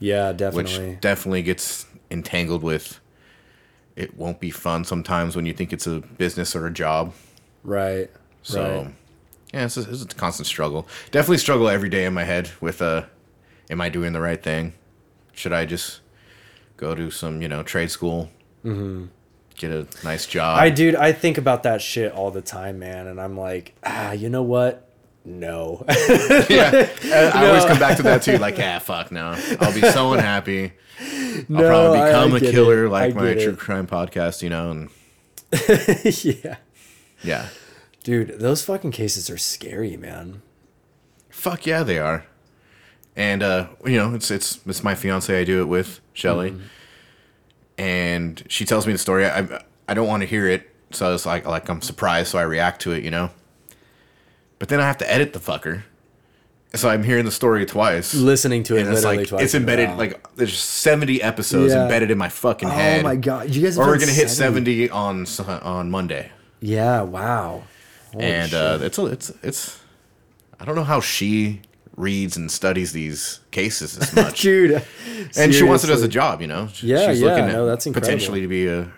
Yeah, 0.00 0.32
definitely. 0.32 0.62
which 0.62 0.72
definitely. 0.72 0.98
definitely 1.00 1.42
gets 1.42 1.86
entangled 2.10 2.62
with. 2.62 3.00
It 3.94 4.16
won't 4.18 4.38
be 4.40 4.50
fun 4.50 4.84
sometimes 4.84 5.34
when 5.36 5.46
you 5.46 5.54
think 5.54 5.72
it's 5.72 5.86
a 5.86 6.00
business 6.00 6.54
or 6.54 6.66
a 6.66 6.70
job. 6.72 7.14
right. 7.62 8.10
So, 8.42 8.62
right. 8.82 8.94
yeah, 9.54 9.64
it's 9.64 9.76
a, 9.76 9.88
it's 9.90 10.02
a 10.02 10.06
constant 10.06 10.46
struggle. 10.46 10.86
Definitely 11.10 11.38
struggle 11.38 11.68
every 11.68 11.88
day 11.88 12.04
in 12.04 12.12
my 12.14 12.24
head 12.24 12.50
with, 12.60 12.80
uh, 12.82 13.04
am 13.70 13.80
I 13.80 13.88
doing 13.88 14.12
the 14.12 14.20
right 14.20 14.40
thing? 14.42 14.74
Should 15.32 15.52
I 15.52 15.64
just 15.64 16.00
go 16.76 16.94
to 16.94 17.10
some, 17.10 17.42
you 17.42 17.48
know, 17.48 17.62
trade 17.62 17.90
school, 17.90 18.30
mm-hmm. 18.64 19.06
get 19.56 19.70
a 19.70 19.86
nice 20.04 20.26
job? 20.26 20.58
I 20.58 20.70
dude, 20.70 20.94
I 20.96 21.12
think 21.12 21.38
about 21.38 21.62
that 21.64 21.80
shit 21.82 22.12
all 22.12 22.30
the 22.30 22.42
time, 22.42 22.78
man, 22.78 23.06
and 23.06 23.20
I'm 23.20 23.36
like, 23.38 23.74
ah, 23.84 24.12
you 24.12 24.28
know 24.28 24.42
what? 24.42 24.82
No. 25.24 25.84
yeah, 26.48 26.88
I, 27.04 27.30
I 27.34 27.46
always 27.48 27.64
come 27.64 27.78
back 27.80 27.96
to 27.96 28.02
that 28.04 28.22
too. 28.22 28.38
Like, 28.38 28.58
ah, 28.60 28.78
fuck 28.78 29.10
no, 29.10 29.34
I'll 29.60 29.74
be 29.74 29.80
so 29.80 30.12
unhappy. 30.12 30.72
I'll 31.00 31.44
No, 31.48 31.68
probably 31.68 31.98
I- 31.98 32.22
I 32.22 32.24
become 32.24 32.36
a 32.36 32.40
killer 32.40 32.84
it. 32.86 32.90
like 32.90 33.14
my 33.14 33.34
get 33.34 33.42
true 33.42 33.56
crime 33.56 33.86
podcast, 33.86 34.42
you 34.42 34.50
know, 34.50 34.70
and 34.70 34.90
yeah. 36.24 36.56
yeah, 37.22 37.48
Dude, 38.04 38.38
those 38.38 38.62
fucking 38.64 38.92
cases 38.92 39.28
are 39.30 39.38
scary, 39.38 39.96
man. 39.96 40.42
fuck 41.28 41.66
yeah, 41.66 41.82
they 41.82 41.98
are. 41.98 42.24
And 43.16 43.42
uh, 43.42 43.68
you 43.84 43.96
know, 43.96 44.14
it's 44.14 44.30
it's 44.30 44.60
it's 44.66 44.84
my 44.84 44.94
fiance 44.94 45.34
I 45.40 45.44
do 45.44 45.60
it 45.62 45.66
with, 45.66 46.00
Shelly. 46.12 46.50
Mm-hmm. 46.50 46.62
And 47.78 48.42
she 48.48 48.64
tells 48.64 48.86
me 48.86 48.92
the 48.92 48.98
story. 48.98 49.26
I 49.26 49.62
I 49.88 49.94
don't 49.94 50.06
want 50.06 50.22
to 50.22 50.26
hear 50.26 50.46
it, 50.46 50.70
so 50.90 51.14
it's 51.14 51.26
like 51.26 51.46
like 51.46 51.68
I'm 51.68 51.80
surprised, 51.82 52.28
so 52.28 52.38
I 52.38 52.42
react 52.42 52.82
to 52.82 52.92
it, 52.92 53.02
you 53.04 53.10
know. 53.10 53.30
But 54.58 54.68
then 54.68 54.80
I 54.80 54.86
have 54.86 54.98
to 54.98 55.10
edit 55.12 55.32
the 55.34 55.38
fucker, 55.38 55.82
so 56.74 56.88
I'm 56.88 57.02
hearing 57.02 57.24
the 57.26 57.30
story 57.30 57.64
twice. 57.66 58.14
Listening 58.14 58.62
to 58.64 58.76
it 58.76 58.86
it's 58.86 59.04
like 59.04 59.28
twice. 59.28 59.42
it's 59.44 59.54
embedded 59.54 59.96
like 59.98 60.34
there's 60.36 60.58
70 60.58 61.22
episodes 61.22 61.72
Yeah. 61.72 61.82
embedded 61.82 62.10
in 62.10 62.18
my 62.18 62.28
fucking 62.30 62.68
head. 62.68 63.00
Oh 63.00 63.02
my 63.02 63.16
god, 63.16 63.54
you 63.54 63.62
guys. 63.62 63.78
Or 63.78 63.86
we're 63.86 63.98
gonna 63.98 64.12
hit 64.12 64.30
70 64.30 64.90
on 64.90 65.26
on 65.62 65.90
Monday, 65.90 66.32
Yeah. 66.60 67.02
Wow. 67.02 67.64
Holy 68.12 68.24
and 68.24 68.54
uh, 68.54 68.78
it's 68.82 68.98
a, 68.98 69.06
it's 69.06 69.30
it's. 69.42 69.80
I 70.58 70.64
don't 70.64 70.74
know 70.74 70.84
how 70.84 71.00
she 71.00 71.60
reads 71.96 72.36
and 72.36 72.50
studies 72.50 72.92
these 72.92 73.40
cases 73.50 73.96
as 73.98 74.14
much. 74.16 74.42
dude. 74.42 74.82
and 75.36 75.54
she 75.54 75.62
wants 75.62 75.82
it 75.84 75.90
as 75.90 76.02
a 76.02 76.08
job, 76.08 76.40
you 76.40 76.46
know. 76.46 76.68
She- 76.72 76.88
Yeah, 76.88 77.08
she's 77.10 77.20
yeah, 77.20 77.28
looking 77.28 77.44
at 77.46 77.52
no, 77.52 77.66
that's 77.66 77.86
incredible. 77.86 78.06
potentially 78.12 78.40
to 78.42 78.48
be 78.48 78.66
a 78.68 78.90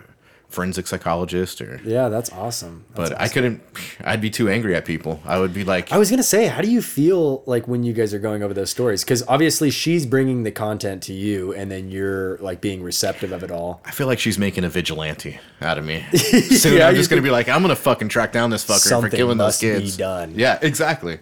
forensic 0.49 0.87
psychologist, 0.87 1.61
or. 1.61 1.79
Yeah, 1.85 2.09
that's 2.09 2.33
awesome. 2.33 2.87
That's 2.95 3.11
But 3.11 3.21
I 3.21 3.29
couldn't. 3.29 3.62
I'd 4.03 4.23
be 4.23 4.31
too 4.31 4.49
angry 4.49 4.75
at 4.75 4.87
people. 4.87 5.21
I 5.27 5.39
would 5.39 5.53
be 5.53 5.62
like, 5.62 5.93
I 5.93 5.99
was 5.99 6.09
gonna 6.11 6.23
say, 6.23 6.47
how 6.47 6.62
do 6.62 6.71
you 6.71 6.81
feel 6.81 7.43
like 7.45 7.69
when 7.69 7.83
you 7.85 7.93
guys 7.93 8.15
are 8.15 8.19
going 8.19 8.43
over 8.43 8.55
those 8.55 8.71
stories? 8.71 9.05
Because 9.05 9.23
obviously 9.29 9.71
she's 9.71 10.06
bringing 10.06 10.45
the 10.45 10.50
content 10.50 11.03
to 11.05 11.12
you, 11.12 11.53
and 11.53 11.71
then 11.71 11.91
you're 11.91 12.39
like 12.39 12.61
being 12.62 12.83
receptive 12.83 13.31
of 13.31 13.43
it 13.45 13.50
all. 13.50 13.83
I 13.85 13.91
feel 13.91 14.06
like 14.06 14.19
she's 14.19 14.39
making 14.39 14.65
a 14.65 14.71
vigilante 14.71 15.39
out 15.61 15.77
of 15.77 15.85
me. 15.85 16.03
Soon 16.17 16.79
Yeah, 16.79 16.89
I'm 16.89 16.95
just 16.95 17.11
gonna 17.11 17.21
be 17.23 17.31
like, 17.31 17.49
I'm 17.50 17.61
gonna 17.61 17.77
fucking 17.77 18.09
track 18.09 18.33
down 18.33 18.49
this 18.49 18.67
fucker 18.67 19.03
for 19.03 19.11
killing 19.11 19.37
those 19.39 19.62
must 19.62 19.83
be 19.83 19.91
done. 19.99 20.33
Yeah, 20.35 20.59
exactly. 20.62 21.19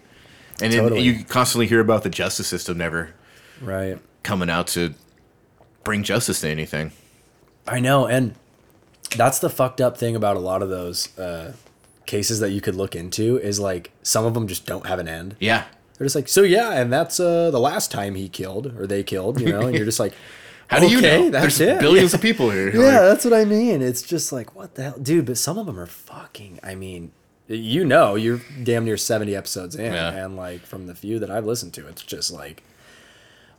And 0.60 0.72
then 0.72 0.82
Totally. 0.82 1.02
you 1.02 1.24
constantly 1.24 1.66
hear 1.66 1.80
about 1.80 2.02
the 2.02 2.08
justice 2.10 2.46
system 2.46 2.78
never 2.78 3.10
Right. 3.60 3.98
coming 4.22 4.48
out 4.50 4.66
to 4.68 4.94
bring 5.84 6.02
justice 6.02 6.40
to 6.40 6.48
anything. 6.48 6.92
I 7.68 7.80
know, 7.80 8.06
and 8.06 8.34
that's 9.16 9.38
the 9.38 9.50
fucked 9.50 9.80
up 9.80 9.98
thing 9.98 10.16
about 10.16 10.36
a 10.36 10.40
lot 10.40 10.62
of 10.62 10.68
those 10.68 11.16
uh, 11.18 11.52
cases 12.06 12.40
that 12.40 12.50
you 12.50 12.60
could 12.60 12.74
look 12.74 12.94
into 12.96 13.38
is 13.38 13.58
like 13.60 13.90
some 14.02 14.24
of 14.24 14.34
them 14.34 14.46
just 14.48 14.66
don't 14.66 14.86
have 14.86 14.98
an 14.98 15.08
end. 15.08 15.36
Yeah. 15.40 15.64
They're 15.98 16.04
just 16.06 16.14
like, 16.16 16.28
so 16.28 16.42
yeah, 16.42 16.72
and 16.72 16.92
that's 16.92 17.18
uh, 17.20 17.50
the 17.50 17.60
last 17.60 17.90
time 17.90 18.14
he 18.14 18.28
killed 18.28 18.74
or 18.78 18.86
they 18.86 19.02
killed, 19.02 19.40
you 19.40 19.48
know, 19.52 19.60
and 19.62 19.74
you're 19.76 19.84
just 19.86 20.00
like, 20.00 20.12
How 20.68 20.80
do 20.80 20.88
you 20.88 21.00
know? 21.00 21.30
That's 21.30 21.58
There's 21.58 21.76
it. 21.76 21.80
billions 21.80 22.12
of 22.14 22.20
people 22.20 22.50
here. 22.50 22.70
Yeah, 22.70 22.78
Like, 22.80 22.92
that's 23.00 23.24
what 23.24 23.32
I 23.34 23.44
mean. 23.44 23.80
It's 23.82 24.02
just 24.02 24.32
like, 24.32 24.54
what 24.56 24.74
the 24.74 24.82
hell, 24.82 24.98
dude? 25.00 25.24
But 25.26 25.38
some 25.38 25.58
of 25.58 25.66
them 25.66 25.78
are 25.78 25.86
fucking. 25.86 26.58
I 26.62 26.74
mean, 26.74 27.12
you 27.48 27.84
know, 27.84 28.14
you're 28.16 28.40
damn 28.62 28.84
near 28.84 28.96
seventy 28.96 29.34
episodes 29.36 29.74
in, 29.76 29.92
Yeah. 29.92 30.10
and 30.24 30.36
like 30.36 30.62
from 30.62 30.86
the 30.86 30.94
few 30.94 31.18
that 31.20 31.30
I've 31.30 31.46
listened 31.46 31.74
to, 31.74 31.86
it's 31.86 32.02
just 32.02 32.32
like 32.32 32.62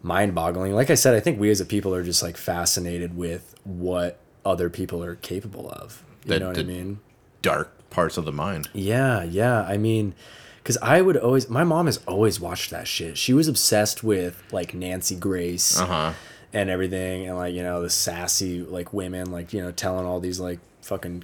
mind-boggling. 0.01 0.73
Like 0.73 0.89
I 0.89 0.95
said, 0.95 1.13
I 1.13 1.19
think 1.19 1.39
we 1.39 1.49
as 1.49 1.59
a 1.61 1.65
people 1.65 1.93
are 1.95 2.03
just 2.03 2.21
like 2.23 2.37
fascinated 2.37 3.15
with 3.17 3.55
what 3.63 4.19
other 4.45 4.69
people 4.69 5.03
are 5.03 5.15
capable 5.15 5.69
of. 5.69 6.03
You 6.25 6.33
The- 6.33 6.39
know 6.39 6.47
what 6.49 6.57
I 6.59 6.63
mean? 6.63 6.99
dark 7.41 7.71
parts 7.89 8.17
of 8.17 8.25
the 8.25 8.31
mind. 8.31 8.67
Yeah, 8.73 9.23
yeah. 9.23 9.61
I 9.61 9.77
mean, 9.77 10.13
because 10.57 10.77
I 10.81 11.01
would 11.01 11.15
always, 11.15 11.49
my 11.49 11.63
mom 11.63 11.85
has 11.85 11.99
always 12.07 12.39
watched 12.39 12.71
that 12.71 12.87
shit. 12.87 13.17
She 13.17 13.33
was 13.33 13.47
obsessed 13.47 14.03
with 14.03 14.41
like 14.51 14.73
Nancy 14.73 15.15
Grace 15.15 15.79
Uh 15.79 15.85
huh. 15.85 16.13
and 16.51 16.69
everything, 16.69 17.27
and 17.27 17.37
like 17.37 17.53
you 17.53 17.63
know 17.63 17.81
the 17.81 17.89
sassy 17.89 18.61
like 18.61 18.91
women, 18.91 19.31
like 19.31 19.53
you 19.53 19.61
know 19.61 19.71
telling 19.71 20.05
all 20.05 20.19
these 20.19 20.39
like 20.39 20.59
fucking 20.81 21.23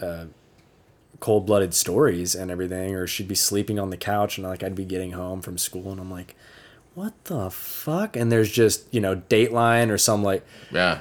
uh, 0.00 0.26
cold 1.24 1.46
blooded 1.46 1.72
stories 1.74 2.34
and 2.34 2.50
everything. 2.50 2.94
Or 2.94 3.06
she'd 3.06 3.28
be 3.28 3.34
sleeping 3.34 3.78
on 3.78 3.90
the 3.90 3.96
couch, 3.96 4.36
and 4.38 4.46
like 4.46 4.62
I'd 4.62 4.74
be 4.74 4.84
getting 4.84 5.12
home 5.12 5.40
from 5.40 5.56
school, 5.58 5.90
and 5.90 6.00
I'm 6.00 6.10
like, 6.10 6.36
what 6.94 7.12
the 7.24 7.50
fuck? 7.50 8.16
And 8.16 8.30
there's 8.30 8.50
just 8.52 8.92
you 8.92 9.00
know 9.00 9.16
Dateline 9.16 9.90
or 9.90 9.98
some 9.98 10.22
like 10.22 10.44
Yeah. 10.70 11.00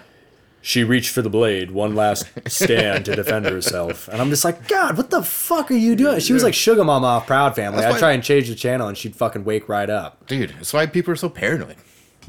she 0.61 0.83
reached 0.83 1.09
for 1.11 1.21
the 1.21 1.29
blade, 1.29 1.71
one 1.71 1.93
last 1.93 2.25
stand 2.47 3.03
to 3.05 3.15
defend 3.15 3.45
herself. 3.45 4.07
And 4.07 4.21
I'm 4.21 4.29
just 4.29 4.45
like, 4.45 4.67
God, 4.69 4.95
what 4.97 5.09
the 5.09 5.21
fuck 5.21 5.69
are 5.71 5.75
you 5.75 5.95
doing? 5.95 6.19
She 6.21 6.31
was 6.33 6.41
like 6.43 6.53
Suga 6.53 6.85
Mama 6.85 7.05
off 7.07 7.27
Proud 7.27 7.53
Family. 7.55 7.77
That's 7.81 7.87
I'd 7.87 7.91
why- 7.95 7.99
try 7.99 8.11
and 8.13 8.23
change 8.23 8.47
the 8.47 8.55
channel 8.55 8.87
and 8.87 8.97
she'd 8.97 9.15
fucking 9.15 9.43
wake 9.43 9.67
right 9.69 9.89
up. 9.89 10.25
Dude, 10.27 10.51
that's 10.51 10.71
why 10.73 10.85
people 10.87 11.11
are 11.11 11.17
so 11.17 11.29
paranoid. 11.29 11.75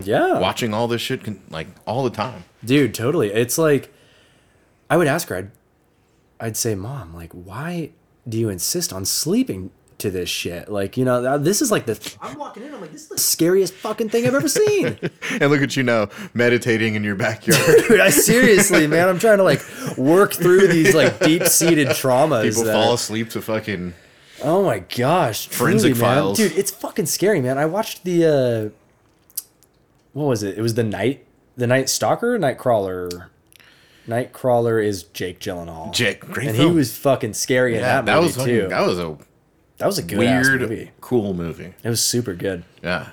Yeah. 0.02 0.40
Watching 0.40 0.74
all 0.74 0.88
this 0.88 1.00
shit 1.00 1.22
can, 1.22 1.40
like 1.50 1.68
all 1.86 2.02
the 2.02 2.10
time. 2.10 2.42
Dude, 2.64 2.92
totally. 2.94 3.28
It's 3.32 3.56
like, 3.56 3.94
I 4.90 4.96
would 4.96 5.06
ask 5.06 5.28
her, 5.28 5.36
I'd, 5.36 5.50
I'd 6.40 6.56
say, 6.56 6.74
Mom, 6.74 7.14
like, 7.14 7.32
why 7.32 7.90
do 8.28 8.38
you 8.38 8.48
insist 8.48 8.92
on 8.92 9.04
sleeping 9.04 9.70
to 9.98 10.10
this 10.10 10.28
shit? 10.28 10.68
Like, 10.68 10.96
you 10.96 11.04
know, 11.04 11.38
this 11.38 11.62
is 11.62 11.70
like 11.70 11.86
the. 11.86 12.16
I'm 12.20 12.36
walking 12.38 12.62
in, 12.64 12.74
I'm 12.74 12.80
like, 12.80 12.92
this 12.92 13.02
is 13.02 13.08
the 13.08 13.18
scariest 13.18 13.72
fucking 13.74 14.08
thing 14.08 14.26
I've 14.26 14.34
ever 14.34 14.48
seen. 14.48 14.98
And 15.40 15.50
look 15.50 15.62
at 15.62 15.76
you 15.76 15.82
now, 15.82 16.08
meditating 16.34 16.94
in 16.94 17.02
your 17.02 17.16
backyard. 17.16 17.60
Dude, 17.88 18.00
I 18.00 18.10
seriously, 18.10 18.86
man, 18.86 19.08
I'm 19.08 19.18
trying 19.18 19.38
to 19.38 19.42
like 19.42 19.62
work 19.96 20.32
through 20.34 20.68
these 20.68 20.94
like 20.94 21.18
deep 21.24 21.44
seated 21.46 21.88
traumas. 21.88 22.42
People 22.42 22.64
that- 22.64 22.72
fall 22.72 22.94
asleep 22.94 23.30
to 23.30 23.42
fucking. 23.42 23.94
Oh 24.42 24.62
my 24.64 24.80
gosh, 24.80 25.48
Forensic 25.48 25.94
truly, 25.94 26.00
man. 26.02 26.14
Files. 26.16 26.36
dude. 26.38 26.52
It's 26.52 26.70
fucking 26.70 27.06
scary, 27.06 27.40
man. 27.40 27.56
I 27.56 27.66
watched 27.66 28.04
the 28.04 28.24
uh, 28.26 29.44
what 30.12 30.24
was 30.26 30.42
it? 30.42 30.58
It 30.58 30.60
was 30.62 30.74
the 30.74 30.84
night, 30.84 31.24
the 31.56 31.66
night 31.66 31.88
stalker, 31.88 32.38
night 32.38 32.58
crawler. 32.58 33.30
Nightcrawler 34.08 34.84
is 34.84 35.04
Jake 35.04 35.40
Gyllenhaal. 35.40 35.92
Jake, 35.92 36.20
great 36.20 36.48
and 36.48 36.56
he 36.56 36.66
was 36.66 36.96
fucking 36.96 37.32
scary 37.34 37.74
in 37.74 37.80
Yeah, 37.80 38.02
that 38.02 38.06
that 38.06 38.14
movie 38.22 38.26
was 38.38 38.44
too. 38.44 38.68
that 38.68 38.86
was 38.86 38.98
a 38.98 39.16
That 39.78 39.86
was 39.86 39.98
a 39.98 40.02
good 40.02 40.18
weird, 40.18 40.60
movie. 40.60 40.90
cool 41.00 41.32
movie. 41.34 41.72
It 41.82 41.88
was 41.88 42.02
super 42.04 42.34
good. 42.34 42.64
Yeah. 42.82 43.08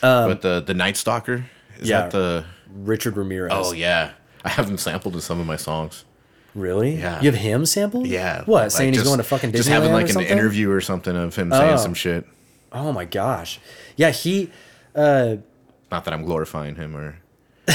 but 0.00 0.42
the 0.42 0.60
the 0.60 0.74
Night 0.74 0.96
Stalker 0.96 1.44
is 1.78 1.82
Um, 1.82 1.86
yeah. 1.86 2.00
that 2.02 2.10
the? 2.10 2.44
Richard 2.74 3.16
Ramirez. 3.16 3.52
Oh 3.54 3.72
yeah, 3.72 4.12
I 4.44 4.48
have 4.48 4.68
him 4.68 4.78
sampled 4.78 5.14
in 5.14 5.20
some 5.20 5.38
of 5.38 5.46
my 5.46 5.56
songs. 5.56 6.04
Really? 6.54 6.96
Yeah. 6.96 7.20
You 7.20 7.30
have 7.30 7.40
him 7.40 7.64
sampled? 7.66 8.06
Yeah. 8.06 8.42
What? 8.44 8.62
like, 8.62 8.70
saying 8.72 8.92
he's 8.94 9.02
going 9.04 9.18
to 9.18 9.24
fucking 9.24 9.50
Disneyland 9.52 9.56
Just 9.56 9.68
having 9.68 9.92
like 9.92 10.06
an 10.06 10.12
something? 10.12 10.30
interview 10.30 10.70
or 10.70 10.80
something 10.80 11.14
of 11.16 11.34
him 11.36 11.50
saying 11.50 11.72
Oh. 11.74 11.76
some 11.76 11.94
shit. 11.94 12.26
Oh 12.72 12.92
my 12.92 13.04
gosh. 13.04 13.58
Yeah, 13.96 14.10
he. 14.10 14.50
Uh, 14.94 15.36
Not 15.90 16.04
that 16.04 16.12
I'm 16.14 16.24
glorifying 16.24 16.74
him 16.76 16.96
or 16.96 17.16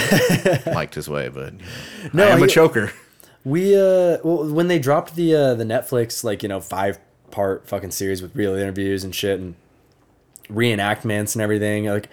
liked 0.68 0.96
his 0.96 1.10
way, 1.10 1.30
but 1.30 1.54
you 1.54 1.60
know, 2.14 2.26
No, 2.26 2.28
I 2.28 2.30
am 2.30 2.44
a 2.44 2.48
choker. 2.48 2.92
We 3.44 3.76
uh 3.76 4.18
well 4.24 4.48
when 4.52 4.68
they 4.68 4.80
dropped 4.80 5.16
the 5.16 5.36
uh 5.36 5.54
the 5.54 5.64
Netflix 5.64 6.24
like 6.24 6.44
you 6.44 6.50
know 6.50 6.60
five 6.60 7.00
part 7.32 7.68
fucking 7.68 7.92
series 7.92 8.22
with 8.22 8.36
real 8.36 8.56
interviews 8.56 9.04
and 9.04 9.14
shit 9.14 9.40
and 9.40 9.56
reenactments 10.50 11.36
and 11.36 11.42
everything 11.42 11.86
like 11.86 12.08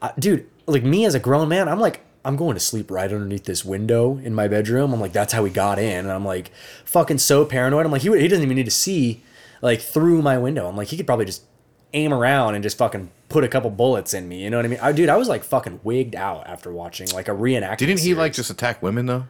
uh, 0.00 0.10
dude 0.18 0.48
like 0.66 0.82
me 0.82 1.04
as 1.04 1.14
a 1.14 1.20
grown 1.20 1.48
man 1.48 1.68
I'm 1.68 1.78
like 1.78 2.00
I'm 2.24 2.36
going 2.36 2.54
to 2.54 2.60
sleep 2.60 2.90
right 2.90 3.12
underneath 3.12 3.44
this 3.44 3.64
window 3.64 4.16
in 4.16 4.34
my 4.34 4.48
bedroom. 4.48 4.94
I'm 4.94 5.00
like 5.00 5.12
that's 5.12 5.32
how 5.32 5.42
we 5.42 5.50
got 5.50 5.78
in. 5.78 5.98
And 6.00 6.10
I'm 6.10 6.24
like 6.24 6.50
fucking 6.86 7.18
so 7.18 7.44
paranoid. 7.44 7.84
I'm 7.84 7.92
like 7.92 8.02
he 8.02 8.18
he 8.18 8.28
doesn't 8.28 8.44
even 8.44 8.56
need 8.56 8.64
to 8.64 8.70
see 8.70 9.22
like 9.60 9.80
through 9.80 10.22
my 10.22 10.38
window. 10.38 10.66
I'm 10.66 10.76
like 10.76 10.88
he 10.88 10.96
could 10.96 11.06
probably 11.06 11.26
just 11.26 11.44
aim 11.94 12.12
around 12.12 12.54
and 12.54 12.62
just 12.62 12.76
fucking 12.76 13.10
put 13.28 13.44
a 13.44 13.48
couple 13.48 13.70
bullets 13.70 14.12
in 14.12 14.28
me 14.28 14.42
you 14.42 14.50
know 14.50 14.58
what 14.58 14.66
I 14.66 14.68
mean 14.68 14.78
I, 14.82 14.92
dude 14.92 15.08
I 15.08 15.16
was 15.16 15.28
like 15.28 15.44
fucking 15.44 15.80
wigged 15.82 16.14
out 16.14 16.46
after 16.46 16.70
watching 16.72 17.08
like 17.10 17.28
a 17.28 17.32
reenactment 17.32 17.78
Didn't 17.78 18.00
he 18.00 18.14
like 18.14 18.32
just 18.32 18.50
attack 18.50 18.82
women 18.82 19.06
though? 19.06 19.26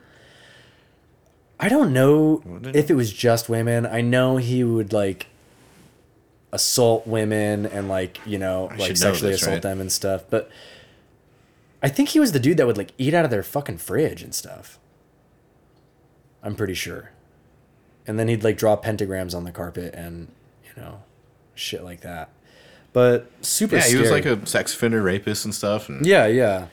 I 1.59 1.69
don't 1.69 1.93
know 1.93 2.43
if 2.75 2.91
it 2.91 2.95
was 2.95 3.13
just 3.13 3.49
women. 3.49 3.87
I 3.87 4.01
know 4.01 4.37
he 4.37 4.65
would 4.65 4.93
like 4.93 5.29
assault 6.53 7.07
women 7.07 7.65
and 7.67 7.89
like 7.89 8.21
you 8.27 8.39
know 8.39 8.69
I 8.71 8.77
like 8.77 8.89
should 8.89 9.01
know 9.01 9.13
sexually 9.13 9.33
this, 9.33 9.43
assault 9.43 9.55
right? 9.55 9.63
them 9.63 9.81
and 9.81 9.91
stuff. 9.91 10.25
But 10.29 10.51
I 11.83 11.89
think 11.89 12.11
he 12.11 12.21
was 12.21 12.33
the 12.33 12.41
dude 12.41 12.57
that 12.59 12.67
would 12.67 12.77
like 12.77 12.93
eat 12.99 13.15
out 13.15 13.25
of 13.25 13.31
their 13.31 13.43
fucking 13.43 13.79
fridge 13.79 14.23
and 14.23 14.35
stuff. 14.35 14.79
I'm 16.43 16.55
pretty 16.55 16.75
sure. 16.75 17.13
And 18.07 18.19
then 18.19 18.29
he'd 18.29 18.45
like 18.45 18.59
draw 18.59 18.77
pentagrams 18.77 19.35
on 19.35 19.45
the 19.45 19.53
carpet 19.53 19.95
and 19.95 20.29
you 20.65 20.83
know 20.83 21.03
shit 21.55 21.83
like 21.83 22.01
that. 22.03 22.29
But 22.95 23.29
super 23.45 23.77
Yeah, 23.77 23.83
he 23.83 23.97
was 23.97 24.11
like 24.13 24.25
a 24.25 24.47
sex 24.47 24.73
offender, 24.73 25.03
rapist, 25.03 25.45
and 25.45 25.55
stuff. 25.55 25.91
And 25.91 26.07
yeah 26.07 26.27
yeah. 26.27 26.69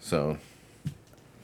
So 0.00 0.36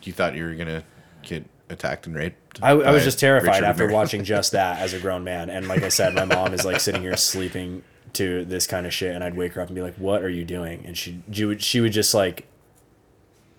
you 0.03 0.13
thought 0.13 0.35
you 0.35 0.45
were 0.45 0.55
gonna 0.55 0.83
get 1.23 1.47
attacked 1.71 2.07
and 2.07 2.17
raped? 2.17 2.61
I, 2.61 2.73
I 2.73 2.91
was 2.91 3.05
just 3.05 3.21
terrified 3.21 3.49
Richard 3.49 3.65
after 3.65 3.89
watching 3.91 4.25
just 4.25 4.53
that 4.59 4.81
as 4.81 4.95
a 4.95 4.99
grown 5.01 5.23
man. 5.25 5.49
And 5.49 5.69
like 5.69 5.85
I 5.85 5.89
said, 5.89 6.13
my 6.15 6.25
mom 6.25 6.53
is 6.53 6.65
like 6.65 6.81
sitting 6.81 7.03
here 7.03 7.17
sleeping 7.17 7.85
to 8.15 8.45
this 8.45 8.67
kind 8.67 8.85
of 8.85 8.93
shit, 8.93 9.15
and 9.15 9.23
I'd 9.23 9.37
wake 9.37 9.53
her 9.53 9.61
up 9.61 9.69
and 9.69 9.77
be 9.77 9.83
like, 9.83 9.95
"What 9.95 10.23
are 10.23 10.29
you 10.29 10.45
doing?" 10.45 10.85
And 10.85 10.99
she 10.99 11.23
she 11.31 11.45
would 11.45 11.63
she 11.63 11.81
would 11.81 11.93
just 11.93 12.15
like 12.15 12.49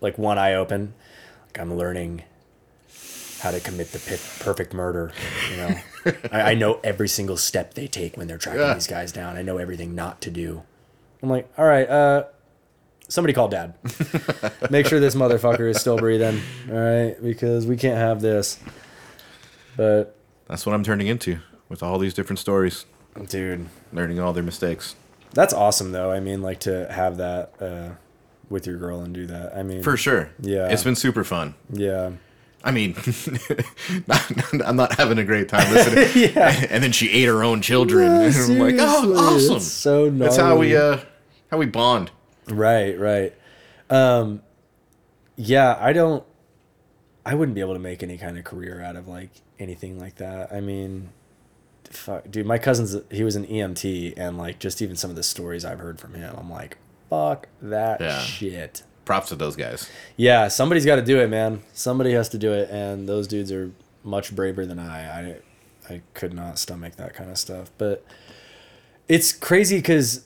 like 0.01 0.17
one 0.17 0.37
eye 0.37 0.53
open, 0.53 0.93
like 1.47 1.59
I'm 1.59 1.77
learning 1.77 2.23
how 3.41 3.51
to 3.51 3.59
commit 3.59 3.91
the 3.91 3.99
pi- 3.99 4.43
perfect 4.43 4.73
murder. 4.73 5.11
You 5.51 5.57
know, 5.57 5.75
I, 6.31 6.41
I 6.51 6.53
know 6.55 6.79
every 6.83 7.07
single 7.07 7.37
step 7.37 7.73
they 7.73 7.87
take 7.87 8.17
when 8.17 8.27
they're 8.27 8.37
tracking 8.37 8.61
Yeah. 8.61 8.73
these 8.73 8.87
guys 8.87 9.11
down. 9.11 9.37
I 9.37 9.41
know 9.41 9.57
everything 9.57 9.93
not 9.95 10.21
to 10.21 10.31
do. 10.31 10.63
I'm 11.21 11.29
like, 11.29 11.51
all 11.57 11.65
right, 11.65 11.89
uh, 11.89 12.25
somebody 13.07 13.33
call 13.33 13.47
dad. 13.47 13.73
Make 14.69 14.87
sure 14.87 14.99
this 14.99 15.15
motherfucker 15.15 15.69
is 15.69 15.79
still 15.79 15.97
breathing. 15.97 16.39
All 16.69 16.75
right, 16.77 17.15
because 17.21 17.65
we 17.67 17.77
can't 17.77 17.97
have 17.97 18.21
this. 18.21 18.59
But 19.77 20.15
That's 20.47 20.65
what 20.65 20.73
I'm 20.73 20.83
turning 20.83 21.07
into 21.07 21.39
with 21.69 21.83
all 21.83 21.97
these 21.99 22.13
different 22.13 22.39
stories, 22.39 22.85
dude, 23.27 23.67
learning 23.91 24.19
all 24.19 24.33
their 24.33 24.43
mistakes. 24.43 24.95
that's 25.33 25.53
awesome 25.53 25.91
though. 25.91 26.11
I 26.11 26.19
mean, 26.19 26.41
like 26.41 26.59
to 26.61 26.89
have 26.91 27.17
that 27.17 27.51
uh, 27.59 27.89
with 28.49 28.65
your 28.67 28.77
girl 28.77 29.01
and 29.01 29.13
do 29.13 29.25
that. 29.25 29.55
I 29.57 29.63
mean, 29.63 29.81
For 29.83 29.97
sure. 29.97 30.29
Yeah. 30.39 30.69
It's 30.69 30.83
been 30.83 30.95
super 30.95 31.23
fun. 31.23 31.55
yeah, 31.71 32.11
I 32.65 32.71
mean, 32.71 32.95
I'm 34.65 34.75
not 34.75 34.95
having 34.95 35.17
a 35.19 35.23
great 35.23 35.47
time 35.49 35.71
listening. 35.71 36.31
Yeah. 36.35 36.65
And 36.69 36.83
then 36.83 36.91
she 36.91 37.09
ate 37.11 37.25
her 37.27 37.43
own 37.43 37.61
children. 37.61 38.11
and 38.11 38.35
I'm 38.35 38.59
like, 38.59 38.75
oh, 38.79 39.13
awesome. 39.15 39.57
it's 39.57 39.65
so 39.67 40.09
That's 40.09 40.37
how 40.37 40.57
we 40.57 40.75
uh 40.75 40.97
how 41.51 41.57
we 41.57 41.67
bond. 41.67 42.11
Right, 42.49 42.99
right. 42.99 43.33
Um, 43.89 44.41
yeah, 45.35 45.77
I 45.79 45.93
don't. 45.93 46.23
I 47.25 47.33
wouldn't 47.35 47.55
be 47.55 47.61
able 47.61 47.73
to 47.73 47.79
make 47.79 48.03
any 48.03 48.17
kind 48.17 48.37
of 48.37 48.43
career 48.43 48.81
out 48.81 48.95
of 48.95 49.07
like 49.07 49.29
anything 49.59 49.99
like 49.99 50.15
that. 50.15 50.51
I 50.53 50.59
mean, 50.61 51.09
fuck, 51.89 52.29
dude. 52.29 52.45
My 52.45 52.57
cousin's 52.57 52.95
he 53.11 53.23
was 53.23 53.35
an 53.35 53.45
EMT, 53.47 54.13
and 54.17 54.37
like 54.37 54.59
just 54.59 54.81
even 54.81 54.95
some 54.95 55.09
of 55.09 55.15
the 55.15 55.23
stories 55.23 55.65
I've 55.65 55.79
heard 55.79 55.99
from 55.99 56.13
him, 56.15 56.35
I'm 56.37 56.49
like, 56.51 56.77
fuck 57.09 57.47
that 57.61 58.01
Yeah. 58.01 58.19
shit. 58.19 58.83
Props 59.05 59.29
to 59.29 59.35
those 59.35 59.55
guys. 59.55 59.89
Yeah, 60.17 60.47
somebody's 60.47 60.85
got 60.85 60.95
to 60.97 61.01
do 61.03 61.19
it, 61.19 61.29
man. 61.29 61.61
Somebody 61.73 62.11
has 62.13 62.27
to 62.29 62.37
do 62.37 62.51
it, 62.53 62.69
and 62.71 63.07
those 63.07 63.27
dudes 63.27 63.51
are 63.51 63.71
much 64.03 64.35
braver 64.35 64.65
than 64.65 64.79
I. 64.79 65.31
I, 65.31 65.35
I 65.89 66.01
could 66.15 66.33
not 66.33 66.57
stomach 66.59 66.95
that 66.95 67.13
kind 67.13 67.29
of 67.29 67.37
stuff. 67.37 67.69
But 67.77 68.03
it's 69.07 69.31
crazy 69.31 69.77
because, 69.77 70.25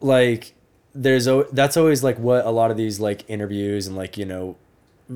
like, 0.00 0.54
there's 0.94 1.28
o- 1.28 1.46
that's 1.52 1.76
always 1.76 2.02
like 2.02 2.18
what 2.18 2.44
a 2.44 2.50
lot 2.50 2.70
of 2.70 2.76
these 2.76 2.98
like 3.00 3.28
interviews 3.28 3.86
and 3.86 3.96
like 3.96 4.16
you 4.16 4.24
know, 4.24 4.56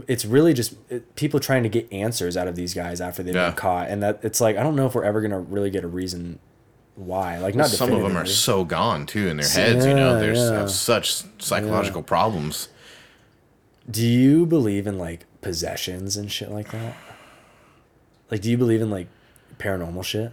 it's 0.06 0.24
really 0.24 0.52
just 0.54 0.74
it, 0.88 1.14
people 1.16 1.40
trying 1.40 1.62
to 1.64 1.68
get 1.68 1.92
answers 1.92 2.36
out 2.36 2.46
of 2.48 2.54
these 2.56 2.74
guys 2.74 3.00
after 3.00 3.22
they've 3.22 3.34
Yeah. 3.34 3.48
been 3.50 3.56
caught, 3.56 3.88
and 3.88 4.02
that 4.02 4.20
it's 4.22 4.40
like 4.40 4.56
I 4.56 4.62
don't 4.62 4.76
know 4.76 4.86
if 4.86 4.94
we're 4.94 5.04
ever 5.04 5.20
gonna 5.20 5.40
really 5.40 5.70
get 5.70 5.82
a 5.84 5.88
reason 5.88 6.38
why. 6.96 7.38
Like, 7.38 7.54
not 7.54 7.68
Some 7.68 7.92
of 7.92 8.02
them 8.02 8.16
are 8.16 8.26
so 8.26 8.64
gone 8.64 9.06
too 9.06 9.28
in 9.28 9.36
their 9.36 9.48
heads, 9.48 9.84
you 9.84 9.94
know. 9.94 10.14
Yeah, 10.14 10.26
They 10.26 10.34
yeah. 10.34 10.52
have 10.52 10.70
such 10.70 11.24
psychological 11.38 12.02
problems. 12.02 12.68
Do 13.90 14.06
you 14.06 14.46
believe 14.46 14.86
in 14.86 14.98
like 14.98 15.26
possessions 15.40 16.16
and 16.16 16.30
shit 16.30 16.50
like 16.50 16.70
that? 16.70 16.96
Like, 18.30 18.40
do 18.40 18.50
you 18.50 18.56
believe 18.56 18.80
in 18.80 18.90
like 18.90 19.08
paranormal 19.58 20.04
shit? 20.04 20.32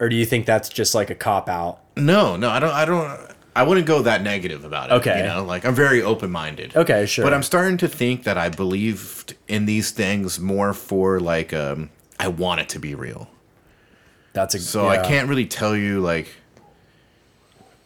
Or 0.00 0.08
do 0.08 0.16
you 0.16 0.24
think 0.24 0.46
that's 0.46 0.68
just 0.68 0.94
like 0.94 1.10
a 1.10 1.14
cop 1.14 1.48
out? 1.48 1.80
No, 1.96 2.36
no, 2.36 2.50
I 2.50 2.58
don't 2.58 2.72
I 2.72 2.84
don't 2.84 3.30
I 3.54 3.62
wouldn't 3.64 3.86
go 3.86 4.02
that 4.02 4.22
negative 4.22 4.64
about 4.64 4.90
it. 4.90 4.94
Okay. 4.94 5.18
You 5.18 5.26
know, 5.26 5.44
like 5.44 5.64
I'm 5.64 5.74
very 5.74 6.02
open 6.02 6.30
minded. 6.30 6.74
Okay, 6.74 7.06
sure. 7.06 7.24
But 7.24 7.34
I'm 7.34 7.42
starting 7.42 7.76
to 7.78 7.88
think 7.88 8.24
that 8.24 8.38
I 8.38 8.48
believed 8.48 9.34
in 9.46 9.66
these 9.66 9.90
things 9.90 10.40
more 10.40 10.72
for 10.72 11.20
like 11.20 11.52
um 11.52 11.90
I 12.18 12.28
want 12.28 12.60
it 12.60 12.68
to 12.70 12.78
be 12.78 12.94
real. 12.94 13.28
That's 14.32 14.54
a 14.54 14.58
So 14.60 14.88
I 14.88 14.98
can't 14.98 15.28
really 15.28 15.46
tell 15.46 15.76
you 15.76 16.00
like 16.00 16.28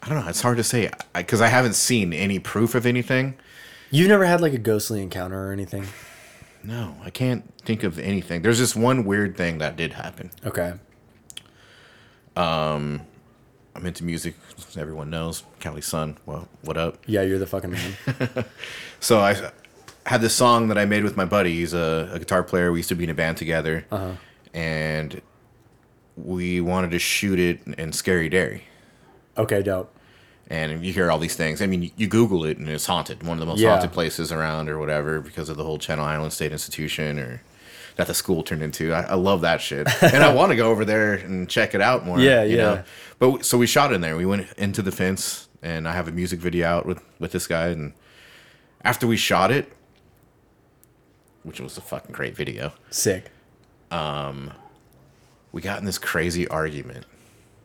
I 0.02 0.08
don't 0.08 0.22
know, 0.22 0.28
it's 0.28 0.40
hard 0.42 0.56
to 0.58 0.64
say 0.64 0.88
because 1.14 1.40
I, 1.40 1.48
haven't 1.48 1.72
seen 1.74 2.12
any 2.12 2.38
proof 2.38 2.76
of 2.76 2.86
anything. 2.86 3.34
You've 3.90 4.08
never 4.08 4.24
had 4.24 4.40
like 4.40 4.52
a 4.52 4.58
ghostly 4.58 5.02
encounter 5.02 5.48
or 5.48 5.52
anything? 5.52 5.86
No, 6.62 6.96
I 7.04 7.10
can't 7.10 7.52
think 7.64 7.82
of 7.82 7.98
anything. 7.98 8.42
There's 8.42 8.58
this 8.60 8.76
one 8.76 9.04
weird 9.04 9.36
thing 9.36 9.58
that 9.58 9.76
did 9.76 9.94
happen. 9.94 10.30
Okay. 10.44 10.74
Um, 12.36 13.00
I'm 13.74 13.84
into 13.86 14.04
music, 14.04 14.34
everyone 14.76 15.10
knows. 15.10 15.42
Cali's 15.60 15.86
Sun. 15.86 16.18
Well, 16.26 16.48
what 16.62 16.76
up? 16.76 16.98
Yeah, 17.06 17.22
you're 17.22 17.38
the 17.38 17.46
fucking 17.46 17.70
man. 17.72 17.92
So 19.00 19.20
I 19.20 19.50
had 20.06 20.20
this 20.20 20.34
song 20.34 20.68
that 20.68 20.78
I 20.78 20.84
made 20.86 21.04
with 21.04 21.16
my 21.16 21.24
buddy. 21.26 21.54
He's 21.56 21.74
a, 21.74 22.10
a 22.12 22.18
guitar 22.18 22.42
player. 22.42 22.72
We 22.72 22.78
used 22.78 22.88
to 22.88 22.94
be 22.94 23.04
in 23.04 23.10
a 23.10 23.14
band 23.14 23.36
together, 23.36 23.86
Uh-huh. 23.90 24.12
and 24.54 25.20
we 26.16 26.60
wanted 26.60 26.90
to 26.92 26.98
shoot 26.98 27.38
it 27.38 27.60
in 27.78 27.92
Scary 27.92 28.28
Dairy. 28.28 28.64
Okay, 29.36 29.62
dope. 29.62 29.92
And 30.48 30.84
you 30.84 30.92
hear 30.92 31.10
all 31.10 31.18
these 31.18 31.34
things. 31.34 31.60
I 31.60 31.66
mean, 31.66 31.82
you, 31.82 31.90
you 31.96 32.06
Google 32.06 32.44
it, 32.44 32.56
and 32.56 32.68
it's 32.68 32.86
haunted. 32.86 33.22
One 33.24 33.36
of 33.36 33.40
the 33.40 33.46
most 33.46 33.58
Yeah. 33.60 33.70
haunted 33.70 33.92
places 33.92 34.30
around, 34.30 34.68
or 34.68 34.78
whatever, 34.78 35.20
because 35.20 35.48
of 35.48 35.56
the 35.56 35.64
whole 35.64 35.78
Channel 35.78 36.04
Island 36.04 36.32
State 36.32 36.52
Institution, 36.52 37.18
or 37.18 37.42
that 37.96 38.06
the 38.06 38.14
school 38.14 38.42
turned 38.42 38.62
into. 38.62 38.92
I, 38.92 39.02
I 39.02 39.14
love 39.14 39.40
that 39.40 39.60
shit, 39.60 39.88
and 40.02 40.22
I 40.22 40.32
want 40.32 40.50
to 40.52 40.56
go 40.56 40.70
over 40.70 40.84
there 40.84 41.14
and 41.14 41.48
check 41.48 41.74
it 41.74 41.80
out 41.80 42.06
more. 42.06 42.20
Yeah, 42.20 42.44
you 42.44 42.56
yeah. 42.56 42.62
Know? 42.62 42.82
But 43.18 43.44
so 43.44 43.58
we 43.58 43.66
shot 43.66 43.92
in 43.92 44.00
there. 44.02 44.16
We 44.16 44.24
went 44.26 44.46
into 44.56 44.82
the 44.82 44.92
fence, 44.92 45.48
and 45.62 45.88
I 45.88 45.92
have 45.92 46.06
a 46.06 46.12
music 46.12 46.38
video 46.38 46.66
out 46.68 46.86
with 46.86 47.02
with 47.18 47.32
this 47.32 47.46
guy. 47.46 47.66
And 47.68 47.92
after 48.84 49.06
we 49.06 49.16
shot 49.16 49.50
it, 49.50 49.72
which 51.42 51.60
was 51.60 51.76
a 51.76 51.80
fucking 51.80 52.12
great 52.12 52.36
video, 52.36 52.72
Sick. 52.90 53.30
Um, 53.90 54.52
we 55.52 55.60
got 55.62 55.78
in 55.78 55.84
this 55.84 55.98
crazy 55.98 56.46
argument, 56.48 57.06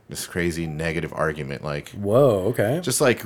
this 0.09 0.25
crazy 0.27 0.67
negative 0.67 1.13
argument, 1.13 1.63
like 1.63 1.89
Whoa, 1.89 2.45
okay. 2.49 2.79
just 2.81 3.01
like 3.01 3.23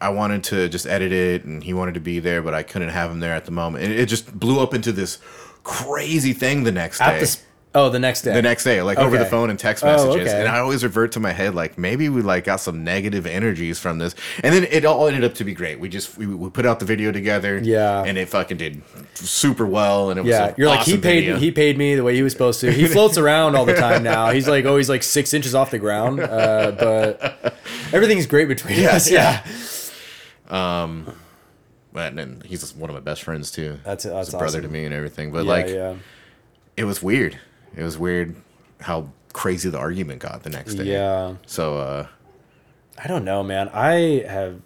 I 0.00 0.08
wanted 0.08 0.42
to 0.44 0.68
just 0.68 0.86
edit 0.86 1.12
it, 1.12 1.44
and 1.44 1.62
he 1.62 1.72
wanted 1.72 1.94
to 1.94 2.00
be 2.00 2.18
there, 2.18 2.42
but 2.42 2.54
I 2.54 2.62
couldn't 2.62 2.88
have 2.88 3.10
him 3.10 3.20
there 3.20 3.34
at 3.34 3.44
the 3.44 3.52
moment. 3.52 3.84
And 3.84 3.92
it 3.92 4.06
just 4.06 4.38
blew 4.38 4.60
up 4.60 4.74
into 4.74 4.90
this 4.92 5.18
crazy 5.62 6.32
thing 6.32 6.64
the 6.64 6.72
next 6.72 7.00
At 7.00 7.12
day. 7.12 7.20
the 7.20 7.38
Oh, 7.74 7.88
the 7.88 7.98
next 7.98 8.20
day. 8.20 8.34
the 8.34 8.42
next 8.42 8.64
day, 8.64 8.82
like 8.82 8.98
over 8.98 9.16
the 9.16 9.24
phone 9.24 9.48
and 9.48 9.58
text 9.58 9.82
Oh, 9.82 9.86
messages. 9.86 10.28
okay. 10.28 10.40
And 10.40 10.48
I 10.48 10.58
always 10.58 10.82
revert 10.84 11.12
to 11.12 11.20
my 11.20 11.32
head, 11.32 11.54
like 11.54 11.78
maybe 11.78 12.10
we 12.10 12.20
like 12.20 12.44
got 12.44 12.56
some 12.56 12.84
negative 12.84 13.26
energies 13.26 13.78
from 13.78 13.96
this. 13.98 14.14
And 14.44 14.54
then 14.54 14.64
it 14.64 14.84
all 14.84 15.06
ended 15.06 15.24
up 15.24 15.32
to 15.36 15.44
be 15.44 15.54
great. 15.54 15.80
We 15.80 15.88
just 15.88 16.18
we, 16.18 16.26
we 16.26 16.50
put 16.50 16.66
out 16.66 16.80
the 16.80 16.84
video 16.84 17.12
together. 17.12 17.58
Yeah. 17.62 18.04
and 18.04 18.18
it 18.18 18.28
fucking 18.28 18.58
did 18.58 18.82
super 19.14 19.64
well. 19.64 20.10
And 20.10 20.18
it 20.18 20.22
was 20.22 20.30
Yeah, 20.30 20.52
you're 20.58 20.68
like 20.68 20.80
he 20.86 20.98
paid 20.98 21.20
video. 21.20 21.36
he 21.38 21.50
paid 21.50 21.78
me 21.78 21.94
the 21.94 22.04
way 22.04 22.14
he 22.14 22.22
was 22.22 22.32
supposed 22.32 22.60
to. 22.60 22.70
He 22.70 22.86
floats 22.86 23.16
around 23.16 23.56
all 23.56 23.64
the 23.64 23.74
time 23.76 24.02
now. 24.02 24.30
He's 24.32 24.46
like 24.46 24.66
always 24.66 24.90
like 24.90 25.02
six 25.02 25.32
inches 25.32 25.54
off 25.54 25.70
the 25.70 25.78
ground, 25.78 26.20
uh, 26.20 26.72
but 26.78 27.54
everything's 27.92 28.26
great 28.26 28.48
between 28.48 28.84
us. 28.84 29.10
Yeah, 29.10 29.42
But 31.92 32.12
and 32.18 32.42
he's 32.44 32.74
one 32.74 32.88
of 32.90 32.94
my 32.94 33.00
best 33.00 33.22
friends 33.22 33.50
too. 33.50 33.78
That's- 33.84 34.04
that's 34.04 34.28
He's 34.28 34.34
a 34.34 34.38
brother 34.38 34.60
to 34.62 34.68
me 34.68 34.84
and 34.84 34.94
everything. 34.94 35.30
But 35.30 35.44
yeah, 35.44 35.50
like, 35.50 35.68
yeah, 35.68 35.94
it 36.76 36.84
was 36.84 37.02
weird. 37.02 37.38
It 37.76 37.82
was 37.82 37.96
weird 37.98 38.34
how 38.80 39.08
crazy 39.32 39.70
the 39.70 39.78
argument 39.78 40.20
got 40.20 40.42
the 40.42 40.50
next 40.50 40.74
day. 40.74 40.84
yeah. 40.84 41.34
So 41.46 41.78
uh, 41.78 42.06
I 43.02 43.06
don't 43.08 43.24
know, 43.24 43.42
man. 43.42 43.68
I 43.72 44.24
have. 44.28 44.60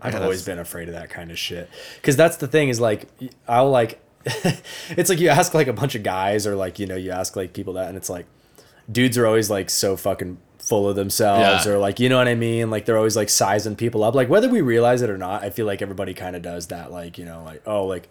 I've 0.00 0.14
Yeah, 0.14 0.22
always 0.22 0.44
been 0.44 0.58
afraid 0.58 0.88
of 0.88 0.94
that 0.94 1.10
kind 1.10 1.30
of 1.30 1.38
shit. 1.38 1.70
Because 1.96 2.16
that's 2.16 2.36
the 2.36 2.48
thing 2.48 2.68
is 2.68 2.80
like 2.80 3.06
I'll 3.46 3.70
like, 3.70 4.00
it's 4.90 5.08
like 5.08 5.20
you 5.20 5.28
ask 5.28 5.54
like 5.54 5.68
a 5.68 5.72
bunch 5.72 5.94
of 5.94 6.02
guys 6.02 6.46
or 6.46 6.56
like 6.56 6.78
you 6.78 6.86
know 6.86 6.96
you 6.96 7.12
ask 7.12 7.36
like 7.36 7.52
people 7.52 7.74
that 7.74 7.88
and 7.88 7.96
it's 7.96 8.10
like, 8.10 8.26
dudes 8.90 9.16
are 9.16 9.26
always 9.26 9.48
like 9.48 9.70
so 9.70 9.96
fucking 9.96 10.38
full 10.58 10.88
of 10.88 10.94
themselves 10.96 11.66
Yeah. 11.66 11.72
or 11.72 11.78
like 11.78 12.00
you 12.00 12.08
know 12.08 12.18
what 12.18 12.26
I 12.28 12.34
mean. 12.34 12.68
Like 12.68 12.84
they're 12.84 12.96
always 12.98 13.16
like 13.16 13.28
sizing 13.28 13.76
people 13.76 14.02
up. 14.02 14.14
Like 14.16 14.28
whether 14.28 14.48
we 14.48 14.60
realize 14.60 15.02
it 15.02 15.10
or 15.10 15.18
not, 15.18 15.44
I 15.44 15.50
feel 15.50 15.66
like 15.66 15.82
everybody 15.82 16.14
kind 16.14 16.34
of 16.36 16.42
does 16.42 16.66
that. 16.68 16.90
Like 16.90 17.16
you 17.16 17.24
know 17.24 17.42
like 17.44 17.62
oh 17.66 17.86
like. 17.86 18.08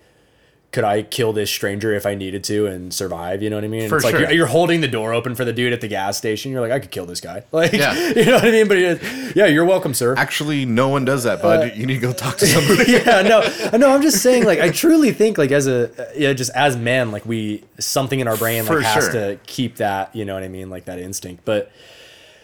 Could 0.71 0.85
I 0.85 1.01
kill 1.03 1.33
this 1.33 1.49
stranger 1.49 1.93
if 1.93 2.05
I 2.05 2.15
needed 2.15 2.45
to 2.45 2.65
and 2.65 2.93
survive? 2.93 3.43
You 3.43 3.49
know 3.49 3.57
what 3.57 3.65
I 3.65 3.67
mean? 3.67 3.89
For 3.89 3.97
it's 3.97 4.05
like 4.05 4.13
you're, 4.13 4.31
you're 4.31 4.45
holding 4.47 4.79
the 4.79 4.87
door 4.87 5.13
open 5.13 5.35
for 5.35 5.43
the 5.43 5.51
dude 5.51 5.73
at 5.73 5.81
the 5.81 5.89
gas 5.89 6.17
station. 6.17 6.49
You're 6.49 6.61
like, 6.61 6.71
I 6.71 6.79
could 6.79 6.91
kill 6.91 7.05
this 7.05 7.19
guy. 7.19 7.43
Like, 7.51 7.73
Yeah. 7.73 7.93
you 8.15 8.23
know 8.23 8.35
what 8.35 8.45
I 8.45 8.51
mean? 8.51 8.69
But 8.69 8.77
he 8.77 8.85
is, 8.85 9.35
yeah, 9.35 9.47
you're 9.47 9.65
welcome, 9.65 9.93
sir. 9.93 10.15
actually, 10.17 10.63
no 10.65 10.87
one 10.87 11.03
does 11.03 11.23
that, 11.23 11.39
Uh, 11.39 11.41
bud. 11.41 11.75
you 11.75 11.85
need 11.85 11.95
to 11.95 11.99
go 11.99 12.13
talk 12.13 12.37
to 12.37 12.47
somebody. 12.47 12.89
yeah, 12.93 13.21
no, 13.21 13.77
no. 13.77 13.93
I'm 13.93 14.01
just 14.01 14.21
saying, 14.23 14.45
like, 14.45 14.59
I 14.59 14.69
truly 14.69 15.11
think, 15.11 15.37
like, 15.37 15.51
as 15.51 15.67
a, 15.67 15.91
yeah, 16.15 16.31
just 16.31 16.51
as 16.55 16.77
men, 16.77 17.11
like, 17.11 17.25
we 17.25 17.65
something 17.77 18.21
in 18.21 18.29
our 18.29 18.37
brain 18.37 18.63
like 18.63 18.71
For 18.73 18.79
has 18.81 19.03
sure. 19.05 19.11
to 19.13 19.39
keep 19.45 19.75
that, 19.75 20.15
you 20.15 20.23
know 20.23 20.35
what 20.35 20.43
I 20.43 20.47
mean, 20.47 20.69
like 20.69 20.85
that 20.85 20.99
instinct. 20.99 21.43
But 21.43 21.69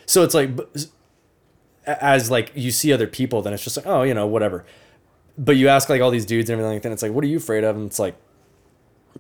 so 0.06 0.24
it's 0.24 0.34
like, 0.34 0.50
as 1.86 2.30
like 2.30 2.52
you 2.56 2.72
see 2.72 2.92
other 2.92 3.08
people, 3.08 3.42
then 3.42 3.54
it's 3.54 3.64
just 3.64 3.78
like, 3.78 3.88
oh, 3.88 4.04
you 4.04 4.14
know, 4.14 4.28
whatever. 4.28 4.66
But 5.38 5.56
you 5.56 5.67
ask 5.67 5.89
like 5.89 6.01
all 6.01 6.12
these 6.12 6.25
dudes 6.25 6.50
and 6.50 6.56
everything 6.60 6.74
like 6.75 6.82
that. 6.84 6.89
And 6.89 6.94
It's 6.94 7.03
like, 7.03 7.12
what 7.12 7.24
are 7.24 7.27
you 7.27 7.38
afraid 7.38 7.63
of? 7.63 7.75
And 7.75 7.86
it's 7.86 8.00
like, 8.00 8.15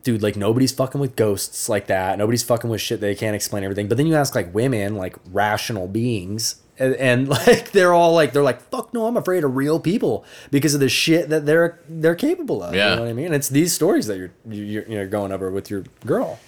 dude, 0.03 0.23
like 0.23 0.35
nobody's 0.35 0.71
fucking 0.71 0.99
with 0.99 1.15
ghosts 1.15 1.69
like 1.69 1.87
that. 1.87 2.17
Nobody's 2.17 2.43
fucking 2.43 2.69
with 2.69 2.81
shit 2.81 3.01
they 3.01 3.15
can't 3.15 3.35
explain 3.35 3.63
everything. 3.63 3.87
But 3.87 3.97
then 3.97 4.07
you 4.07 4.15
ask 4.15 4.33
like 4.35 4.53
women, 4.53 4.95
like 4.95 5.15
rational 5.31 5.87
beings, 5.87 6.61
and, 6.79 6.95
and 6.95 7.27
like 7.47 7.71
they're 7.71 7.93
all 7.93 8.13
like 8.13 8.33
they're 8.33 8.43
like, 8.43 8.61
fuck 8.69 8.93
no, 8.93 9.05
I'm 9.05 9.17
afraid 9.17 9.43
of 9.43 9.55
real 9.55 9.79
people 9.79 10.25
because 10.51 10.73
of 10.73 10.79
the 10.79 10.89
shit 10.89 11.29
that 11.29 11.45
they're 11.45 11.79
they're 11.87 12.15
capable 12.15 12.63
of. 12.63 12.73
Yeah. 12.73 12.91
You 12.91 12.95
know 12.95 13.01
what 13.03 13.09
I 13.09 13.13
mean? 13.13 13.33
It's 13.33 13.49
these 13.49 13.73
stories 13.73 14.07
that 14.07 14.17
you're 14.17 14.31
you're, 14.49 14.83
you're 14.87 15.07
going 15.07 15.31
over 15.31 15.51
with 15.51 15.69
your 15.69 15.83
girl. 16.05 16.39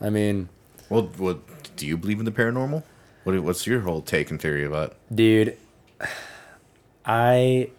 I 0.00 0.10
mean, 0.10 0.48
Well, 0.88 1.10
well, 1.18 1.40
do 1.76 1.86
you 1.86 1.96
believe 1.96 2.18
in 2.18 2.24
the 2.24 2.30
paranormal? 2.30 2.82
What, 3.24 3.40
what's 3.40 3.66
your 3.66 3.80
whole 3.80 4.00
take 4.00 4.30
and 4.30 4.40
theory 4.40 4.64
about? 4.64 4.96
dude, 5.14 5.56
I. 7.04 7.70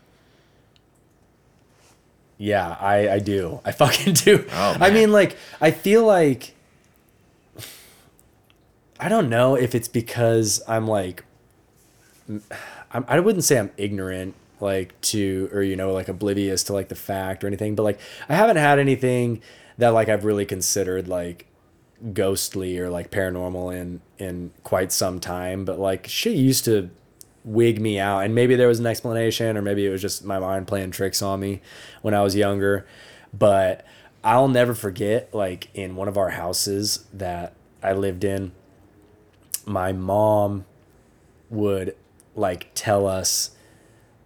Yeah, 2.40 2.76
I 2.80 3.10
I 3.10 3.20
do. 3.20 3.60
I 3.64 3.72
fucking 3.84 4.14
do. 4.16 4.46
Oh, 4.52 4.78
I 4.80 4.90
mean, 4.90 5.12
like, 5.12 5.38
I 5.62 5.70
feel 5.70 6.04
like 6.04 6.56
I 9.00 9.08
don't 9.08 9.30
know 9.30 9.56
if 9.56 9.76
it's 9.76 9.88
because 9.88 10.62
I'm 10.68 10.88
like 10.88 11.24
I'm, 12.92 13.06
I 13.08 13.20
wouldn't 13.20 13.44
say 13.44 13.60
I'm 13.60 13.72
ignorant 13.78 14.36
like 14.60 15.00
to 15.02 15.50
or 15.54 15.62
you 15.62 15.76
know 15.76 15.94
like 15.94 16.08
oblivious 16.10 16.64
to 16.64 16.74
like 16.74 16.90
the 16.90 16.96
fact 16.96 17.44
or 17.44 17.48
anything, 17.48 17.76
but 17.76 17.84
like 17.84 18.00
I 18.28 18.36
haven't 18.36 18.58
had 18.58 18.80
anything 18.80 19.42
that 19.78 19.90
like 19.90 20.10
I've 20.10 20.26
really 20.26 20.46
considered 20.46 21.08
like 21.08 21.46
ghostly 22.14 22.80
or 22.80 22.90
like 22.90 23.12
paranormal 23.12 23.76
in 23.76 24.02
in 24.18 24.52
quite 24.64 24.92
some 24.92 25.20
time, 25.20 25.66
but 25.66 25.80
like 25.80 26.08
shit 26.08 26.36
used 26.36 26.66
to 26.66 26.90
wig 27.46 27.80
me 27.80 27.98
out 28.00 28.20
and 28.26 28.36
maybe 28.36 28.56
there 28.56 28.68
was 28.68 28.80
an 28.80 28.86
explanation 28.86 29.56
or 29.58 29.62
maybe 29.62 29.86
it 29.86 29.90
was 29.90 30.02
just 30.02 30.24
my 30.26 30.38
mind 30.40 30.68
playing 30.68 30.92
tricks 30.92 31.22
on 31.22 31.40
me 31.40 31.62
when 32.02 32.14
I 32.14 32.22
was 32.22 32.36
younger, 32.36 32.86
but 33.34 33.86
I'll 34.24 34.48
never 34.50 34.74
forget 34.74 35.34
like 35.34 35.70
in 35.74 35.96
one 35.96 36.08
of 36.08 36.18
our 36.18 36.30
houses 36.30 37.06
that 37.14 37.54
I 37.82 37.94
lived 37.94 38.24
in 38.24 38.52
my 39.66 39.92
mom 39.94 40.66
would 41.50 41.96
like 42.36 42.68
tell 42.76 43.08
us 43.08 43.52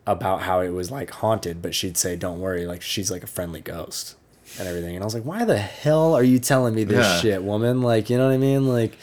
about 0.07 0.41
how 0.41 0.59
it 0.61 0.69
was 0.69 0.89
like 0.91 1.09
haunted, 1.11 1.61
but 1.61 1.73
she'd 1.75 1.97
say, 1.97 2.15
"Don't 2.15 2.39
worry, 2.41 2.65
like 2.65 2.81
she's 2.81 3.09
like 3.11 3.23
a 3.23 3.27
friendly 3.27 3.61
ghost." 3.61 4.15
And 4.59 4.67
everything, 4.67 4.95
and 4.95 5.03
I 5.03 5.05
was 5.05 5.13
like, 5.13 5.23
"Why 5.23 5.45
the 5.45 5.57
hell 5.57 6.13
are 6.13 6.23
you 6.23 6.39
telling 6.39 6.75
me 6.75 6.83
this 6.83 7.05
Yeah. 7.05 7.19
shit, 7.21 7.43
woman?" 7.43 7.81
Like, 7.81 8.09
you 8.09 8.17
know 8.17 8.27
what 8.27 8.33
I 8.33 8.37
mean? 8.37 8.67
Like, 8.67 8.97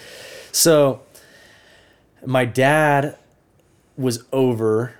so 0.52 1.00
my 2.26 2.44
dad 2.44 3.16
was 4.00 4.24
over 4.32 4.94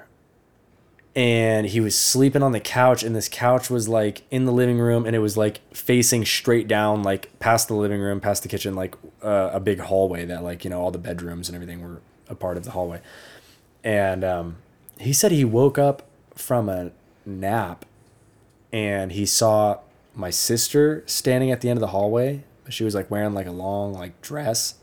and 1.17 1.67
he 1.67 1.81
was 1.81 1.99
sleeping 1.99 2.43
on 2.43 2.53
the 2.53 2.61
couch 2.61 3.03
and 3.03 3.17
this 3.17 3.29
couch 3.29 3.69
was 3.69 3.89
like 3.89 4.23
in 4.31 4.45
the 4.45 4.53
living 4.53 4.79
room 4.79 5.05
and 5.05 5.17
it 5.17 5.19
was 5.19 5.37
like 5.37 5.61
facing 5.75 6.25
straight 6.25 6.69
down 6.69 7.03
like 7.03 7.37
past 7.41 7.67
the 7.67 7.75
living 7.75 8.01
room 8.01 8.21
past 8.21 8.43
the 8.43 8.49
kitchen 8.49 8.75
like 8.75 8.95
uh, 9.23 9.51
a 9.53 9.59
big 9.59 9.81
hallway 9.81 10.25
that 10.25 10.43
like 10.45 10.63
you 10.65 10.71
know 10.71 10.81
all 10.81 10.91
the 10.91 10.99
bedrooms 10.99 11.49
and 11.49 11.57
everything 11.57 11.83
were 11.83 12.01
a 12.31 12.35
part 12.35 12.57
of 12.57 12.65
the 12.65 12.71
hallway. 12.71 13.01
And 13.83 14.25
um, 14.25 14.57
he 14.99 15.13
said 15.13 15.33
he 15.33 15.45
woke 15.45 15.79
up 15.79 16.05
from 16.35 16.69
a 16.69 16.93
nap 17.27 17.85
and 18.73 19.13
he 19.13 19.27
saw 19.27 19.81
my 20.15 20.31
sister 20.31 21.03
standing 21.07 21.51
at 21.51 21.61
the 21.61 21.69
end 21.69 21.77
of 21.77 21.81
the 21.81 21.89
hallway. 21.89 22.45
She 22.69 22.85
was 22.85 22.95
like 22.95 23.11
wearing 23.11 23.35
like 23.35 23.47
a 23.47 23.53
long 23.53 23.93
like 23.93 24.21
dress 24.23 24.77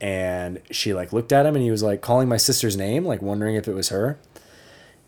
and 0.00 0.60
she 0.70 0.94
like 0.94 1.12
looked 1.12 1.32
at 1.32 1.44
him 1.46 1.54
and 1.54 1.62
he 1.62 1.70
was 1.70 1.82
like 1.82 2.00
calling 2.00 2.28
my 2.28 2.38
sister's 2.38 2.76
name 2.76 3.04
like 3.04 3.20
wondering 3.20 3.56
if 3.56 3.68
it 3.68 3.74
was 3.74 3.90
her. 3.90 4.18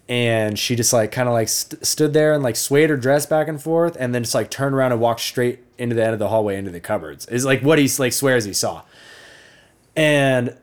And 0.08 0.58
she 0.58 0.76
just 0.76 0.92
like 0.92 1.12
kind 1.12 1.28
of 1.28 1.32
like 1.32 1.48
st- 1.48 1.86
stood 1.86 2.12
there 2.12 2.34
and 2.34 2.42
like 2.42 2.56
swayed 2.56 2.90
her 2.90 2.96
dress 2.96 3.24
back 3.24 3.48
and 3.48 3.62
forth 3.62 3.96
and 3.98 4.14
then 4.14 4.24
just 4.24 4.34
like 4.34 4.50
turned 4.50 4.74
around 4.74 4.92
and 4.92 5.00
walked 5.00 5.20
straight 5.20 5.60
into 5.78 5.94
the 5.94 6.04
end 6.04 6.12
of 6.12 6.18
the 6.18 6.28
hallway 6.28 6.56
into 6.56 6.70
the 6.70 6.80
cupboards. 6.80 7.26
Is 7.26 7.44
like 7.44 7.62
what 7.62 7.78
he 7.78 7.88
like 7.98 8.12
swears 8.12 8.44
he 8.44 8.52
saw. 8.52 8.82
And 9.96 10.56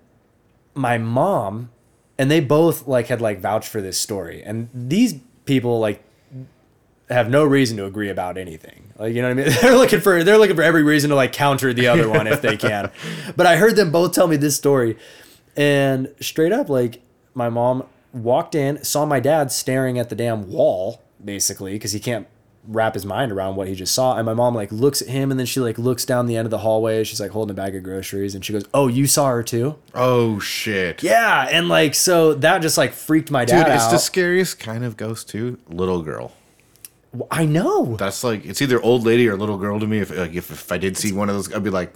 my 0.75 0.97
mom 0.97 1.71
and 2.19 2.29
they 2.29 2.41
both 2.41 2.87
like 2.87 3.07
had 3.07 3.21
like 3.21 3.39
vouched 3.39 3.69
for 3.69 3.81
this 3.81 3.97
story. 3.97 4.43
And 4.43 4.69
these 4.73 5.15
people 5.45 5.79
like 5.79 6.03
have 7.09 7.29
no 7.29 7.43
reason 7.43 7.77
to 7.77 7.85
agree 7.85 8.09
about 8.09 8.37
anything 8.37 8.93
like 8.97 9.13
you 9.13 9.21
know 9.21 9.27
what 9.33 9.39
i 9.39 9.43
mean 9.49 9.55
they're 9.61 9.77
looking 9.77 9.99
for 9.99 10.23
they're 10.23 10.37
looking 10.37 10.55
for 10.55 10.61
every 10.63 10.83
reason 10.83 11.09
to 11.09 11.15
like 11.15 11.33
counter 11.33 11.73
the 11.73 11.87
other 11.87 12.07
one 12.09 12.27
if 12.27 12.41
they 12.41 12.55
can 12.69 12.91
but 13.35 13.45
i 13.45 13.55
heard 13.57 13.75
them 13.75 13.91
both 13.91 14.13
tell 14.13 14.27
me 14.27 14.35
this 14.37 14.55
story 14.55 14.97
and 15.55 16.13
straight 16.19 16.51
up 16.51 16.69
like 16.69 17.01
my 17.33 17.49
mom 17.49 17.83
walked 18.13 18.55
in 18.55 18.83
saw 18.83 19.05
my 19.05 19.19
dad 19.19 19.51
staring 19.51 19.97
at 19.99 20.09
the 20.09 20.15
damn 20.15 20.49
wall 20.51 21.01
basically 21.23 21.73
because 21.73 21.91
he 21.91 21.99
can't 21.99 22.27
wrap 22.67 22.93
his 22.93 23.05
mind 23.05 23.31
around 23.31 23.55
what 23.55 23.67
he 23.67 23.73
just 23.73 23.95
saw 23.95 24.15
and 24.17 24.25
my 24.25 24.33
mom 24.33 24.53
like 24.53 24.71
looks 24.71 25.01
at 25.01 25.07
him 25.07 25.31
and 25.31 25.39
then 25.39 25.45
she 25.47 25.59
like 25.59 25.79
looks 25.79 26.05
down 26.05 26.27
the 26.27 26.35
end 26.35 26.45
of 26.45 26.51
the 26.51 26.59
hallway 26.59 27.03
she's 27.03 27.19
like 27.19 27.31
holding 27.31 27.51
a 27.51 27.53
bag 27.55 27.73
of 27.75 27.81
groceries 27.81 28.35
and 28.35 28.45
she 28.45 28.53
goes 28.53 28.65
oh 28.73 28.87
you 28.87 29.07
saw 29.07 29.27
her 29.29 29.41
too 29.41 29.75
Oh 29.95 30.39
shit! 30.39 31.01
yeah 31.01 31.47
and 31.49 31.67
like 31.69 31.95
so 31.95 32.35
that 32.35 32.61
just 32.61 32.77
like 32.77 32.91
freaked 32.93 33.31
my 33.31 33.45
dad 33.45 33.61
out. 33.61 33.65
dude, 33.65 33.75
it's 33.75 33.83
out 33.85 33.91
the 33.91 33.97
scariest 33.97 34.59
kind 34.59 34.83
of 34.83 34.97
ghost 34.97 35.29
too. 35.29 35.57
Little 35.67 36.03
girl. 36.03 36.33
I 37.31 37.45
know 37.45 37.95
That's 37.97 38.23
like 38.23 38.45
it's 38.45 38.61
either 38.61 38.81
old 38.81 39.03
lady 39.05 39.27
or 39.27 39.35
little 39.37 39.57
girl 39.57 39.79
to 39.79 39.87
me. 39.87 39.99
If 39.99 40.15
like 40.15 40.33
if, 40.33 40.51
if 40.51 40.71
I 40.71 40.77
did 40.77 40.95
see 40.97 41.11
one 41.11 41.27
of 41.29 41.35
those, 41.35 41.51
I'd 41.53 41.63
be 41.63 41.69
like, 41.71 41.93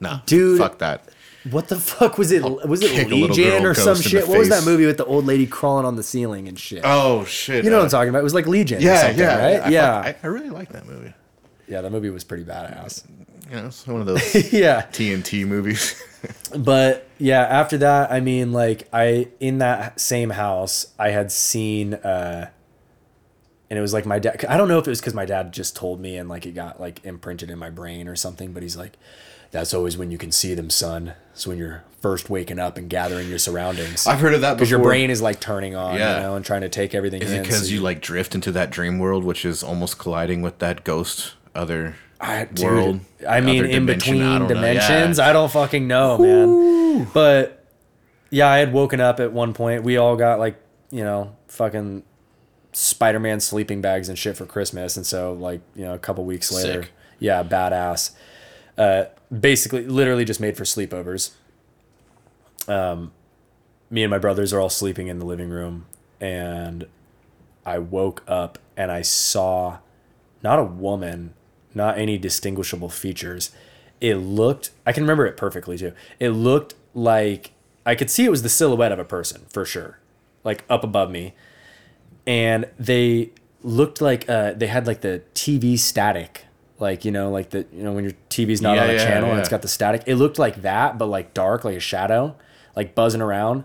nah, 0.00 0.20
Dude. 0.26 0.58
fuck 0.58 0.78
that. 0.78 1.04
what 1.50 1.68
the 1.68 1.76
fuck 1.76 2.16
was 2.18 2.32
it 2.32 2.42
was 2.42 2.82
it 2.82 2.90
kick 2.90 3.06
a 3.06 3.14
little 3.14 3.28
legion 3.36 3.64
or 3.64 3.74
some 3.74 3.94
ghost 3.94 4.06
in 4.06 4.12
the 4.12 4.20
shit 4.20 4.28
what 4.28 4.38
was 4.38 4.48
that 4.48 4.64
movie 4.64 4.86
with 4.86 4.96
the 4.96 5.04
old 5.04 5.24
lady 5.26 5.46
crawling 5.46 5.84
on 5.86 5.96
the 5.96 6.02
ceiling 6.02 6.48
and 6.48 6.58
shit 6.58 6.80
Oh 6.84 7.24
shit! 7.24 7.62
you 7.64 7.70
know 7.70 7.76
what 7.76 7.82
uh, 7.82 7.84
i'm 7.84 7.90
talking 7.90 8.08
about 8.08 8.20
it 8.20 8.24
was 8.24 8.34
like 8.34 8.46
legion 8.46 8.78
or 8.78 8.80
Yeah, 8.82 9.00
something, 9.02 9.18
yeah, 9.20 9.38
right 9.38 9.62
I, 9.66 9.68
yeah 9.70 9.94
I, 9.96 10.16
I 10.22 10.26
really 10.26 10.50
like 10.50 10.70
that 10.72 10.86
movie. 10.86 11.12
yeah 11.68 11.80
that 11.82 11.92
movie 11.92 12.10
was 12.10 12.24
pretty 12.24 12.44
badass 12.44 13.04
You 13.50 13.56
know, 13.56 13.66
it's 13.66 13.86
one 13.86 14.00
of 14.00 14.06
those 14.06 14.52
yeah 14.52 14.82
TNT 14.90 15.46
movies. 15.46 16.02
but 16.58 17.06
yeah 17.18 17.42
after 17.42 17.78
that 17.78 18.10
i 18.10 18.18
mean 18.20 18.52
like 18.52 18.88
i 18.92 19.28
in 19.40 19.58
that 19.58 20.00
same 20.00 20.30
house 20.30 20.86
i 20.98 21.10
had 21.10 21.30
seen 21.30 21.94
uh 21.94 22.50
and 23.70 23.78
it 23.78 23.82
was 23.82 23.92
like 23.92 24.06
my 24.06 24.18
dad 24.18 24.44
i 24.48 24.56
don't 24.56 24.68
know 24.68 24.78
if 24.78 24.86
it 24.86 24.90
was 24.90 25.00
because 25.00 25.14
my 25.14 25.24
dad 25.26 25.52
just 25.52 25.76
told 25.76 26.00
me 26.00 26.16
and 26.16 26.28
like 26.28 26.46
it 26.46 26.52
got 26.54 26.80
like 26.80 27.04
imprinted 27.04 27.50
in 27.50 27.58
my 27.58 27.70
brain 27.70 28.08
or 28.08 28.16
something 28.16 28.52
but 28.52 28.62
he's 28.62 28.76
like 28.76 28.98
that's 29.50 29.72
always 29.72 29.96
when 29.96 30.10
you 30.10 30.18
can 30.18 30.30
see 30.32 30.54
them 30.54 30.68
son 30.70 31.12
it's 31.32 31.46
when 31.46 31.56
you're 31.58 31.82
first 32.00 32.28
waking 32.30 32.58
up 32.58 32.76
and 32.78 32.88
gathering 32.90 33.28
your 33.28 33.38
surroundings 33.38 34.06
I've 34.06 34.20
heard 34.20 34.34
of 34.34 34.42
that 34.42 34.54
because 34.54 34.70
your 34.70 34.80
brain 34.82 35.10
is 35.10 35.20
like 35.22 35.40
turning 35.40 35.74
on 35.74 35.96
Yeah. 35.96 36.16
you 36.16 36.22
know 36.22 36.36
and 36.36 36.44
trying 36.44 36.60
to 36.60 36.68
take 36.68 36.94
everything 36.94 37.22
Is 37.22 37.30
in 37.32 37.38
it 37.40 37.42
because 37.42 37.66
so 37.68 37.74
you 37.74 37.80
like 37.80 38.00
drift 38.00 38.34
into 38.34 38.52
that 38.52 38.70
dream 38.70 38.98
world, 38.98 39.24
which 39.24 39.44
is 39.44 39.62
almost 39.62 39.98
colliding 39.98 40.40
with 40.42 40.58
that 40.60 40.84
ghost 40.84 41.34
other 41.54 41.96
I, 42.20 42.44
dude, 42.44 42.64
world. 42.66 43.00
I 43.28 43.40
mean, 43.40 43.64
in 43.64 43.86
between 43.86 44.22
I 44.22 44.46
dimensions, 44.46 45.18
Yeah. 45.18 45.28
I 45.28 45.32
don't 45.32 45.50
fucking 45.50 45.86
know, 45.88 46.18
man. 46.18 47.08
But 47.12 47.64
yeah, 48.30 48.48
I 48.48 48.58
had 48.58 48.72
woken 48.72 49.00
up 49.00 49.18
at 49.20 49.32
one 49.32 49.54
point. 49.54 49.82
We 49.82 49.96
all 49.96 50.16
got 50.16 50.38
like, 50.38 50.60
you 50.90 51.02
know, 51.04 51.36
fucking 51.48 52.02
Spider-Man 52.78 53.40
sleeping 53.40 53.80
bags 53.80 54.08
and 54.08 54.16
shit 54.16 54.36
for 54.36 54.46
Christmas, 54.46 54.96
and 54.96 55.04
so 55.04 55.32
like, 55.32 55.60
you 55.74 55.84
know, 55.84 55.94
a 55.94 55.98
couple 55.98 56.24
weeks 56.24 56.52
later, 56.52 56.84
Sick. 56.84 56.92
yeah, 57.18 57.42
badass. 57.42 58.12
Uh, 58.76 59.06
basically, 59.36 59.84
literally 59.84 60.24
just 60.24 60.40
made 60.40 60.56
for 60.56 60.62
sleepovers. 60.62 61.32
Um, 62.68 63.10
me 63.90 64.04
and 64.04 64.10
my 64.10 64.18
brothers 64.18 64.52
are 64.52 64.60
all 64.60 64.70
sleeping 64.70 65.08
in 65.08 65.18
the 65.18 65.24
living 65.24 65.50
room, 65.50 65.86
and 66.20 66.86
I 67.66 67.78
woke 67.78 68.22
up 68.28 68.58
and 68.76 68.92
I 68.92 69.02
saw 69.02 69.78
not 70.42 70.60
a 70.60 70.64
woman, 70.64 71.34
not 71.74 71.98
any 71.98 72.16
distinguishable 72.16 72.90
features. 72.90 73.50
It 74.00 74.14
looked, 74.14 74.70
I 74.86 74.92
can 74.92 75.02
remember 75.02 75.26
it 75.26 75.36
perfectly 75.36 75.76
too. 75.76 75.92
It 76.20 76.30
looked 76.30 76.74
like 76.94 77.50
I 77.84 77.96
could 77.96 78.08
see 78.08 78.24
it 78.24 78.30
was 78.30 78.42
the 78.42 78.48
silhouette 78.48 78.92
of 78.92 79.00
a 79.00 79.04
person 79.04 79.46
for 79.52 79.64
sure, 79.64 79.98
like 80.44 80.62
up 80.70 80.84
above 80.84 81.10
me. 81.10 81.34
And 82.28 82.66
they 82.78 83.30
looked 83.62 84.02
like 84.02 84.28
uh, 84.28 84.52
they 84.52 84.66
had 84.66 84.86
like 84.86 85.00
the 85.00 85.22
TV 85.34 85.78
static, 85.78 86.44
like, 86.78 87.06
you 87.06 87.10
know, 87.10 87.30
like 87.30 87.48
the, 87.50 87.66
you 87.72 87.82
know, 87.82 87.92
when 87.92 88.04
your 88.04 88.12
TV's 88.28 88.60
not 88.60 88.76
Yeah, 88.76 88.84
on 88.84 88.90
a 88.90 88.92
yeah, 88.92 89.04
channel 89.04 89.30
and 89.30 89.40
it's 89.40 89.48
got 89.48 89.62
the 89.62 89.68
static. 89.68 90.02
It 90.06 90.16
looked 90.16 90.38
like 90.38 90.60
that, 90.60 90.98
but 90.98 91.06
like 91.06 91.32
dark, 91.32 91.64
like 91.64 91.76
a 91.76 91.80
shadow, 91.80 92.36
like 92.76 92.94
buzzing 92.94 93.22
around. 93.22 93.64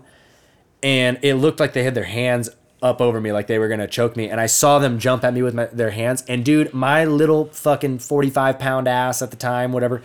And 0.82 1.18
it 1.20 1.34
looked 1.34 1.60
like 1.60 1.74
they 1.74 1.84
had 1.84 1.94
their 1.94 2.04
hands 2.04 2.48
up 2.82 3.02
over 3.02 3.20
me 3.20 3.32
like 3.32 3.48
they 3.48 3.58
were 3.58 3.68
gonna 3.68 3.86
choke 3.86 4.16
me. 4.16 4.30
And 4.30 4.40
i 4.40 4.46
saw 4.46 4.78
them 4.78 4.98
jump 4.98 5.24
at 5.24 5.34
me 5.34 5.42
with 5.42 5.54
my, 5.54 5.66
their 5.66 5.90
hands. 5.90 6.24
And 6.26 6.42
dude 6.42 6.72
my 6.72 7.04
little 7.04 7.44
fucking 7.46 7.98
45 7.98 8.58
pound 8.58 8.88
ass 8.88 9.20
at 9.20 9.30
the 9.30 9.36
time 9.36 9.72
whatever 9.72 10.02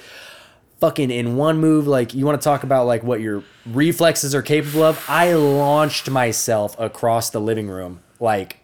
fucking 0.81 1.11
in 1.11 1.35
one 1.37 1.57
move 1.59 1.87
like 1.87 2.13
you 2.13 2.25
want 2.25 2.39
to 2.39 2.43
talk 2.43 2.63
about 2.63 2.87
like 2.87 3.03
what 3.03 3.21
your 3.21 3.43
reflexes 3.65 4.35
are 4.35 4.41
capable 4.41 4.83
of? 4.83 5.01
I 5.07 5.33
launched 5.33 6.09
myself 6.09 6.77
across 6.77 7.29
the 7.29 7.39
living 7.39 7.69
room 7.69 8.01
like 8.19 8.59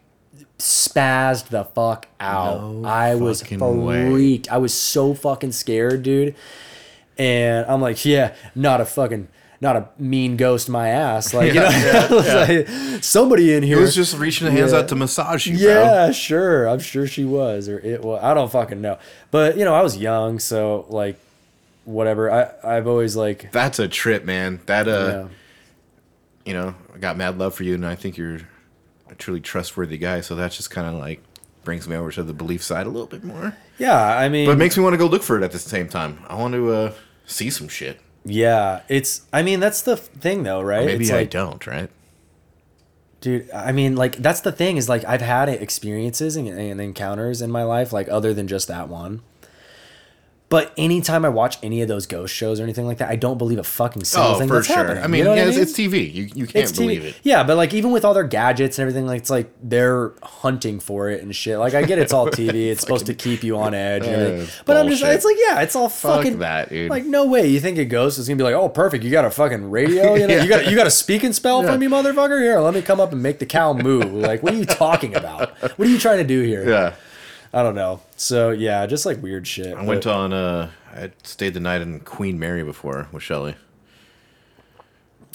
spazzed 0.57 1.47
the 1.49 1.63
fuck 1.63 2.07
out 2.19 2.61
No 2.61 2.85
i 2.87 3.15
was 3.15 3.41
fucking 3.41 3.83
way. 3.85 4.09
freaked 4.11 4.51
i 4.51 4.57
was 4.57 4.73
so 4.73 5.13
fucking 5.13 5.51
scared 5.51 6.03
dude 6.03 6.35
and 7.17 7.65
I'm 7.67 7.79
like, 7.79 8.03
yeah, 8.03 8.35
not 8.55 8.81
a 8.81 8.85
fucking, 8.85 9.29
not 9.61 9.77
a 9.77 9.87
mean 9.97 10.35
ghost 10.35 10.67
my 10.67 10.89
ass. 10.89 11.33
Like, 11.33 11.53
you 11.53 11.61
know, 11.61 11.65
I 11.71 12.07
was 12.13 12.27
like, 12.97 13.03
somebody 13.05 13.53
in 13.53 13.63
here. 13.63 13.77
It 13.77 13.81
was 13.83 13.95
just 13.95 14.17
reaching 14.17 14.43
the 14.47 14.51
hands 14.51 14.73
Yeah. 14.73 14.79
out 14.79 14.89
to 14.89 14.95
massage 14.97 15.47
you, 15.47 15.57
bro. 15.57 15.65
yeah, 15.65 16.11
sure. 16.11 16.67
I'm 16.67 16.79
sure 16.79 17.07
she 17.07 17.23
was, 17.23 17.69
or 17.69 17.79
it 17.79 18.01
was. 18.03 18.21
I 18.21 18.33
don't 18.33 18.51
fucking 18.51 18.81
know. 18.81 18.99
But, 19.31 19.57
you 19.57 19.63
know, 19.63 19.73
I 19.73 19.81
was 19.81 19.95
young, 19.95 20.39
so 20.39 20.85
like, 20.89 21.17
whatever. 21.85 22.29
I, 22.29 22.51
I've 22.61 22.85
always 22.85 23.15
like, 23.15 23.49
That's 23.53 23.79
a 23.79 23.87
trip, 23.87 24.25
man. 24.25 24.59
That 24.65 24.89
uh, 24.89 24.91
yeah. 24.91 25.27
you 26.45 26.53
know, 26.53 26.75
I 26.93 26.97
got 26.97 27.15
mad 27.15 27.37
love 27.37 27.55
for 27.55 27.63
you, 27.63 27.75
and 27.75 27.85
I 27.85 27.95
think 27.95 28.17
you're 28.17 28.39
a 29.15 29.17
truly 29.17 29.39
trustworthy 29.41 29.97
guy. 29.97 30.21
So 30.21 30.35
that 30.35 30.51
just 30.51 30.69
kind 30.69 30.87
of 30.87 30.95
like 31.01 31.21
brings 31.63 31.87
me 31.87 31.95
over 31.95 32.11
to 32.11 32.23
the 32.23 32.33
belief 32.33 32.61
side 32.63 32.85
a 32.85 32.89
little 32.89 33.07
bit 33.07 33.23
more. 33.23 33.57
Yeah, 33.77 34.01
I 34.17 34.29
mean, 34.29 34.45
But 34.45 34.53
it 34.53 34.57
makes 34.57 34.77
me 34.77 34.83
want 34.83 34.93
to 34.93 34.97
go 34.97 35.07
look 35.07 35.23
for 35.23 35.37
it 35.37 35.43
at 35.43 35.51
the 35.51 35.59
same 35.59 35.87
time. 35.89 36.19
I 36.27 36.35
want 36.35 36.53
to 36.53 36.69
uh, 36.71 36.93
see 37.25 37.49
some 37.49 37.67
shit. 37.67 37.99
yeah, 38.23 38.81
it's, 38.87 39.21
I 39.33 39.41
mean, 39.43 39.59
that's 39.59 39.81
the 39.81 39.97
thing 39.97 40.43
though, 40.43 40.61
right? 40.61 40.85
Maybe 40.85 41.05
it's 41.05 41.11
I 41.13 41.17
like, 41.21 41.29
don't, 41.31 41.65
right? 41.67 41.89
dude 43.21 43.49
i 43.51 43.71
mean 43.71 43.95
like 43.95 44.17
that's 44.17 44.41
the 44.41 44.51
thing 44.51 44.77
is 44.77 44.87
like 44.89 45.03
i've 45.05 45.21
had 45.21 45.47
experiences 45.49 46.35
and, 46.35 46.47
and 46.47 46.79
encounters 46.81 47.41
in 47.41 47.49
my 47.49 47.63
life 47.63 47.91
like 47.93 48.07
other 48.09 48.33
than 48.33 48.47
just 48.47 48.67
that 48.67 48.87
one 48.89 49.21
but 50.49 50.73
anytime 50.77 51.25
i 51.25 51.29
watch 51.29 51.57
any 51.63 51.81
of 51.81 51.87
those 51.87 52.05
ghost 52.05 52.33
shows 52.33 52.59
or 52.59 52.63
anything 52.63 52.85
like 52.85 52.99
that 52.99 53.09
i 53.09 53.15
don't 53.15 53.37
believe 53.37 53.57
a 53.57 53.63
fucking 53.63 54.03
single 54.03 54.31
Oh, 54.35 54.39
thing 54.39 54.47
for 54.47 54.55
that's 54.55 54.67
sure. 54.67 54.75
happening 54.77 55.03
I 55.03 55.07
mean, 55.07 55.19
you 55.19 55.23
know 55.25 55.33
yeah, 55.33 55.43
I 55.43 55.45
it's, 55.47 55.55
mean? 55.57 55.63
it's 55.63 55.73
TV. 55.73 56.13
You 56.13 56.23
you 56.35 56.45
can't 56.47 56.63
It's 56.63 56.71
TV. 56.71 56.77
believe 56.77 57.05
it. 57.05 57.15
Yeah, 57.23 57.43
but 57.43 57.57
like 57.57 57.73
even 57.73 57.91
with 57.91 58.05
all 58.05 58.13
their 58.13 58.23
gadgets 58.23 58.77
and 58.79 58.83
everything, 58.83 59.05
like 59.07 59.19
it's 59.21 59.29
like 59.29 59.51
they're 59.61 60.13
hunting 60.23 60.79
for 60.79 61.09
it 61.09 61.21
and 61.21 61.35
shit. 61.35 61.57
Like 61.59 61.73
I 61.73 61.83
get 61.83 61.97
it's 61.99 62.13
all 62.13 62.27
TV. 62.29 62.69
It's 62.71 62.81
supposed 62.81 63.05
to 63.07 63.13
keep 63.13 63.43
you 63.43 63.57
on 63.57 63.73
edge 63.73 64.03
Uh. 64.03 64.45
But 64.65 64.77
I'm 64.77 64.89
just 64.89 65.03
it's 65.03 65.25
like 65.25 65.37
yeah, 65.39 65.61
it's 65.61 65.75
all 65.75 65.89
Fuck 65.89 66.17
fucking 66.23 66.39
that, 66.39 66.69
dude. 66.69 66.89
Like 66.89 67.05
no 67.05 67.25
way. 67.25 67.47
You 67.47 67.59
think 67.59 67.77
a 67.77 67.85
ghost 67.85 68.17
is 68.19 68.27
gonna 68.27 68.37
be 68.37 68.43
like, 68.43 68.55
oh 68.55 68.69
perfect, 68.69 69.03
you 69.03 69.11
got 69.11 69.25
a 69.25 69.31
fucking 69.31 69.69
radio? 69.69 70.15
You 70.15 70.27
know, 70.27 70.37
you 70.43 70.49
got 70.49 70.69
you 70.69 70.75
got 70.75 70.87
a 70.87 70.91
Speak 70.91 71.21
& 71.23 71.33
Spell 71.33 71.63
from 71.63 71.79
me, 71.79 71.87
motherfucker? 71.87 72.41
Here, 72.41 72.59
let 72.59 72.73
me 72.73 72.81
come 72.81 72.99
up 72.99 73.11
and 73.11 73.21
make 73.21 73.39
the 73.39 73.45
cow 73.45 73.73
moo. 73.73 73.99
Like, 74.01 74.41
what 74.43 74.53
are 74.53 74.57
you 74.57 74.65
talking 74.65 75.15
about? 75.15 75.51
What 75.77 75.87
are 75.87 75.91
you 75.91 75.99
trying 75.99 76.17
to 76.19 76.23
do 76.23 76.41
here? 76.41 76.67
Yeah. 76.69 76.93
I 77.55 77.63
don't 77.63 77.73
know. 77.75 78.01
So 78.17 78.49
yeah, 78.51 78.85
just 78.85 79.05
like 79.05 79.23
weird 79.23 79.47
shit. 79.47 79.75
I 79.75 79.83
went 79.83 80.05
on. 80.05 80.33
Uh, 80.33 80.71
I 80.93 81.11
stayed 81.23 81.53
the 81.53 81.59
night 81.61 81.81
in 81.81 82.01
Queen 82.01 82.37
Mary 82.37 82.63
before 82.63 83.07
with 83.13 83.23
Shelly, 83.23 83.55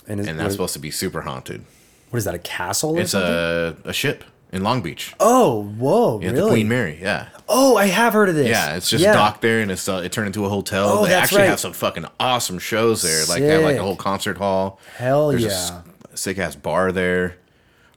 and, 0.07 0.21
is, 0.21 0.27
and 0.29 0.39
that's 0.39 0.53
supposed 0.53 0.75
to 0.75 0.79
be 0.79 0.91
super 0.91 1.23
haunted. 1.23 1.65
what 2.11 2.19
is 2.19 2.25
that? 2.27 2.35
A 2.35 2.39
castle? 2.39 2.99
It's 2.99 3.13
something? 3.13 3.31
a 3.33 3.77
a 3.89 3.93
ship 3.95 4.25
in 4.53 4.63
Long 4.63 4.83
Beach. 4.83 5.15
Oh, 5.21 5.63
whoa, 5.79 6.21
Yeah, 6.21 6.31
really? 6.31 6.41
the 6.43 6.49
Queen 6.49 6.69
Mary. 6.69 6.99
Yeah. 7.01 7.29
Oh, 7.49 7.77
I 7.77 7.87
have 7.87 8.13
heard 8.13 8.29
of 8.29 8.35
this. 8.35 8.49
Yeah, 8.49 8.75
it's 8.77 8.91
just 8.91 9.03
Yeah. 9.03 9.13
docked 9.15 9.41
there, 9.43 9.61
and 9.61 9.71
it's 9.71 9.89
uh, 9.89 10.03
it 10.05 10.13
turned 10.13 10.27
into 10.27 10.45
a 10.45 10.49
hotel. 10.49 10.89
Oh, 10.91 11.03
they 11.05 11.11
that's 11.11 11.23
actually 11.25 11.43
right. 11.43 11.51
have 11.51 11.61
some 11.61 11.73
fucking 11.73 12.05
awesome 12.19 12.59
shows 12.59 13.01
there. 13.03 13.25
Like 13.27 13.41
they 13.41 13.49
have 13.49 13.63
like 13.63 13.77
a 13.77 13.83
whole 13.83 13.97
concert 13.97 14.37
hall. 14.39 14.79
Hell 14.97 15.29
There's 15.29 15.45
yeah. 15.45 15.83
a 16.13 16.17
sick 16.17 16.39
ass 16.39 16.55
bar 16.55 16.93
there. 16.93 17.37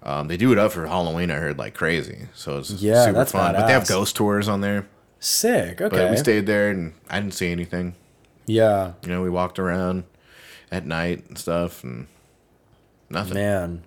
Um, 0.04 0.28
they 0.28 0.36
do 0.38 0.52
it 0.52 0.58
up 0.58 0.74
for 0.74 0.86
Halloween. 0.86 1.32
I 1.32 1.36
heard 1.36 1.58
like 1.58 1.74
crazy, 1.74 2.28
so 2.34 2.58
it's 2.58 2.70
Yeah, 2.72 3.06
super 3.06 3.26
fun. 3.26 3.54
But 3.54 3.68
they 3.68 3.74
have 3.74 3.88
ghost 3.88 4.16
tours 4.16 4.48
on 4.50 4.60
there. 4.62 4.86
Sick. 5.20 5.78
But 5.78 5.94
Okay. 5.94 6.12
we 6.12 6.18
stayed 6.18 6.46
there, 6.46 6.70
and 6.72 6.94
I 7.10 7.20
didn't 7.22 7.34
see 7.36 7.52
anything. 7.52 7.96
yeah. 8.46 8.94
You 9.04 9.10
know, 9.10 9.22
we 9.22 9.30
walked 9.30 9.60
around 9.60 10.04
at 10.72 10.86
night 10.86 11.24
and 11.30 11.38
stuff, 11.38 11.84
and 11.86 12.08
nothing. 13.10 13.36
Man. 13.36 13.84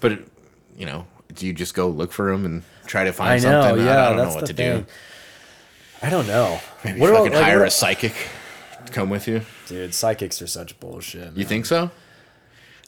But 0.00 0.12
it, 0.12 0.28
you 0.76 0.84
know, 0.84 1.06
do 1.34 1.46
you 1.46 1.54
just 1.54 1.74
go 1.74 1.88
look 1.88 2.12
for 2.12 2.30
them 2.30 2.44
and 2.44 2.62
try 2.86 3.04
to 3.04 3.10
I 3.10 3.12
find 3.12 3.42
know, 3.42 3.62
something? 3.62 3.86
yeah, 3.86 3.96
I, 3.96 4.04
I 4.04 4.08
don't 4.16 4.16
know 4.28 4.34
what 4.34 4.46
to 4.46 4.52
thing. 4.52 4.80
do. 4.80 4.86
I 6.02 6.10
don't 6.10 6.26
know. 6.26 6.60
Maybe 6.84 7.00
What 7.00 7.10
fucking 7.12 7.28
about, 7.28 7.36
like, 7.38 7.44
hire 7.46 7.58
what- 7.60 7.68
a 7.68 7.70
psychic 7.70 8.12
to 8.84 8.92
come 8.92 9.08
with 9.08 9.26
you. 9.26 9.40
Dude, 9.66 9.94
psychics 9.94 10.42
are 10.42 10.46
such 10.46 10.78
bullshit. 10.78 11.34
You 11.34 11.46
think 11.46 11.64
so? 11.64 11.90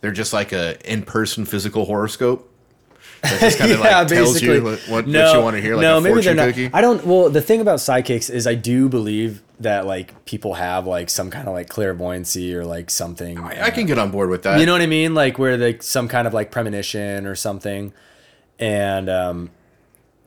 They're 0.02 0.12
just 0.12 0.34
like 0.34 0.52
a 0.52 0.76
in-person 0.92 1.46
physical 1.46 1.86
horoscope. 1.86 2.52
That 3.30 3.40
just 3.40 3.58
kind 3.58 3.72
of 3.72 3.80
like 3.80 4.08
tells 4.08 4.40
you 4.40 4.62
what, 4.62 4.78
what, 4.88 5.06
what 5.06 5.06
you 5.06 5.40
want 5.40 5.56
to 5.56 5.62
hear, 5.62 5.76
like 5.76 5.84
a 5.84 6.02
fortune 6.02 6.36
cookie. 6.36 6.70
I 6.72 6.80
don't. 6.80 7.04
Well, 7.04 7.30
the 7.30 7.42
thing 7.42 7.60
about 7.60 7.80
psychics 7.80 8.30
is 8.30 8.46
I 8.46 8.54
do 8.54 8.88
believe 8.88 9.42
that 9.60 9.86
like 9.86 10.24
people 10.26 10.54
have 10.54 10.86
like 10.86 11.08
some 11.08 11.30
kind 11.30 11.48
of 11.48 11.54
like 11.54 11.68
clairvoyancy 11.68 12.54
or 12.54 12.64
like 12.64 12.90
something. 12.90 13.38
I 13.38 13.70
can 13.70 13.86
get 13.86 13.98
on 13.98 14.10
board 14.10 14.28
with 14.28 14.42
that. 14.42 14.60
You 14.60 14.66
know 14.66 14.72
what 14.72 14.82
I 14.82 14.86
mean? 14.86 15.14
Like 15.14 15.38
where 15.38 15.56
like 15.56 15.82
some 15.82 16.08
kind 16.08 16.26
of 16.26 16.34
like 16.34 16.50
premonition 16.50 17.26
or 17.26 17.34
something. 17.34 17.92
And 18.58 19.08
um 19.08 19.50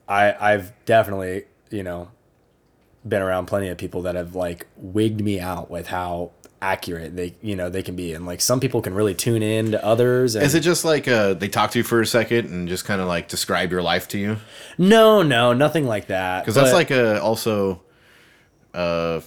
I 0.08 0.36
I've 0.40 0.74
definitely, 0.86 1.46
you 1.70 1.84
know, 1.84 2.10
been 3.08 3.22
around 3.22 3.46
plenty 3.46 3.70
of 3.70 3.78
people 3.78 4.02
that 4.04 4.16
have 4.16 4.36
like 4.36 4.68
wigged 4.76 5.22
me 5.22 5.40
out 5.40 5.70
with 5.70 5.88
how 5.88 6.32
accurate 6.62 7.16
they 7.16 7.34
you 7.42 7.56
know 7.56 7.70
they 7.70 7.82
can 7.82 7.96
be 7.96 8.12
and 8.14 8.26
like 8.26 8.42
some 8.42 8.60
people 8.60 8.82
can 8.82 8.94
really 8.94 9.14
tune 9.16 9.42
in 9.42 9.72
to 9.72 9.86
others 9.86 10.36
and 10.36 10.44
Is 10.46 10.56
it 10.56 10.60
just 10.60 10.84
like 10.84 11.08
uh, 11.08 11.34
they 11.34 11.48
talk 11.48 11.72
to 11.72 11.80
you 11.80 11.84
for 11.84 12.02
a 12.02 12.06
second 12.06 12.50
and 12.50 12.68
just 12.68 12.84
kind 12.84 13.00
of 13.00 13.08
like 13.08 13.30
describe 13.30 13.72
your 13.72 13.82
life 13.82 14.08
to 14.10 14.18
you? 14.18 14.38
no 14.78 15.22
no 15.24 15.54
nothing 15.54 15.86
like 15.88 16.08
that 16.08 16.42
Because 16.44 16.56
that's 16.56 16.74
like 16.74 16.92
a 16.92 17.22
also 17.22 17.82
a 18.74 19.24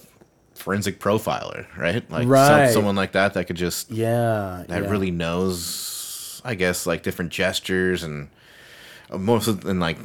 forensic 0.55 1.01
profiler, 1.01 1.67
right? 1.77 2.09
Like 2.11 2.29
some- 2.29 2.73
someone 2.75 2.97
like 2.97 3.13
that 3.13 3.35
that 3.35 3.47
could 3.47 3.57
just 3.57 3.91
yeah 3.91 4.65
that 4.69 4.83
yeah. 4.83 4.89
really 4.91 5.11
knows, 5.11 6.41
I 6.45 6.55
guess, 6.55 6.87
like 6.87 7.03
different 7.03 7.33
gestures 7.33 8.03
and 8.03 8.29
uh, 9.11 9.19
most 9.19 9.49
of 9.49 9.65
and 9.65 9.81
like 9.81 9.99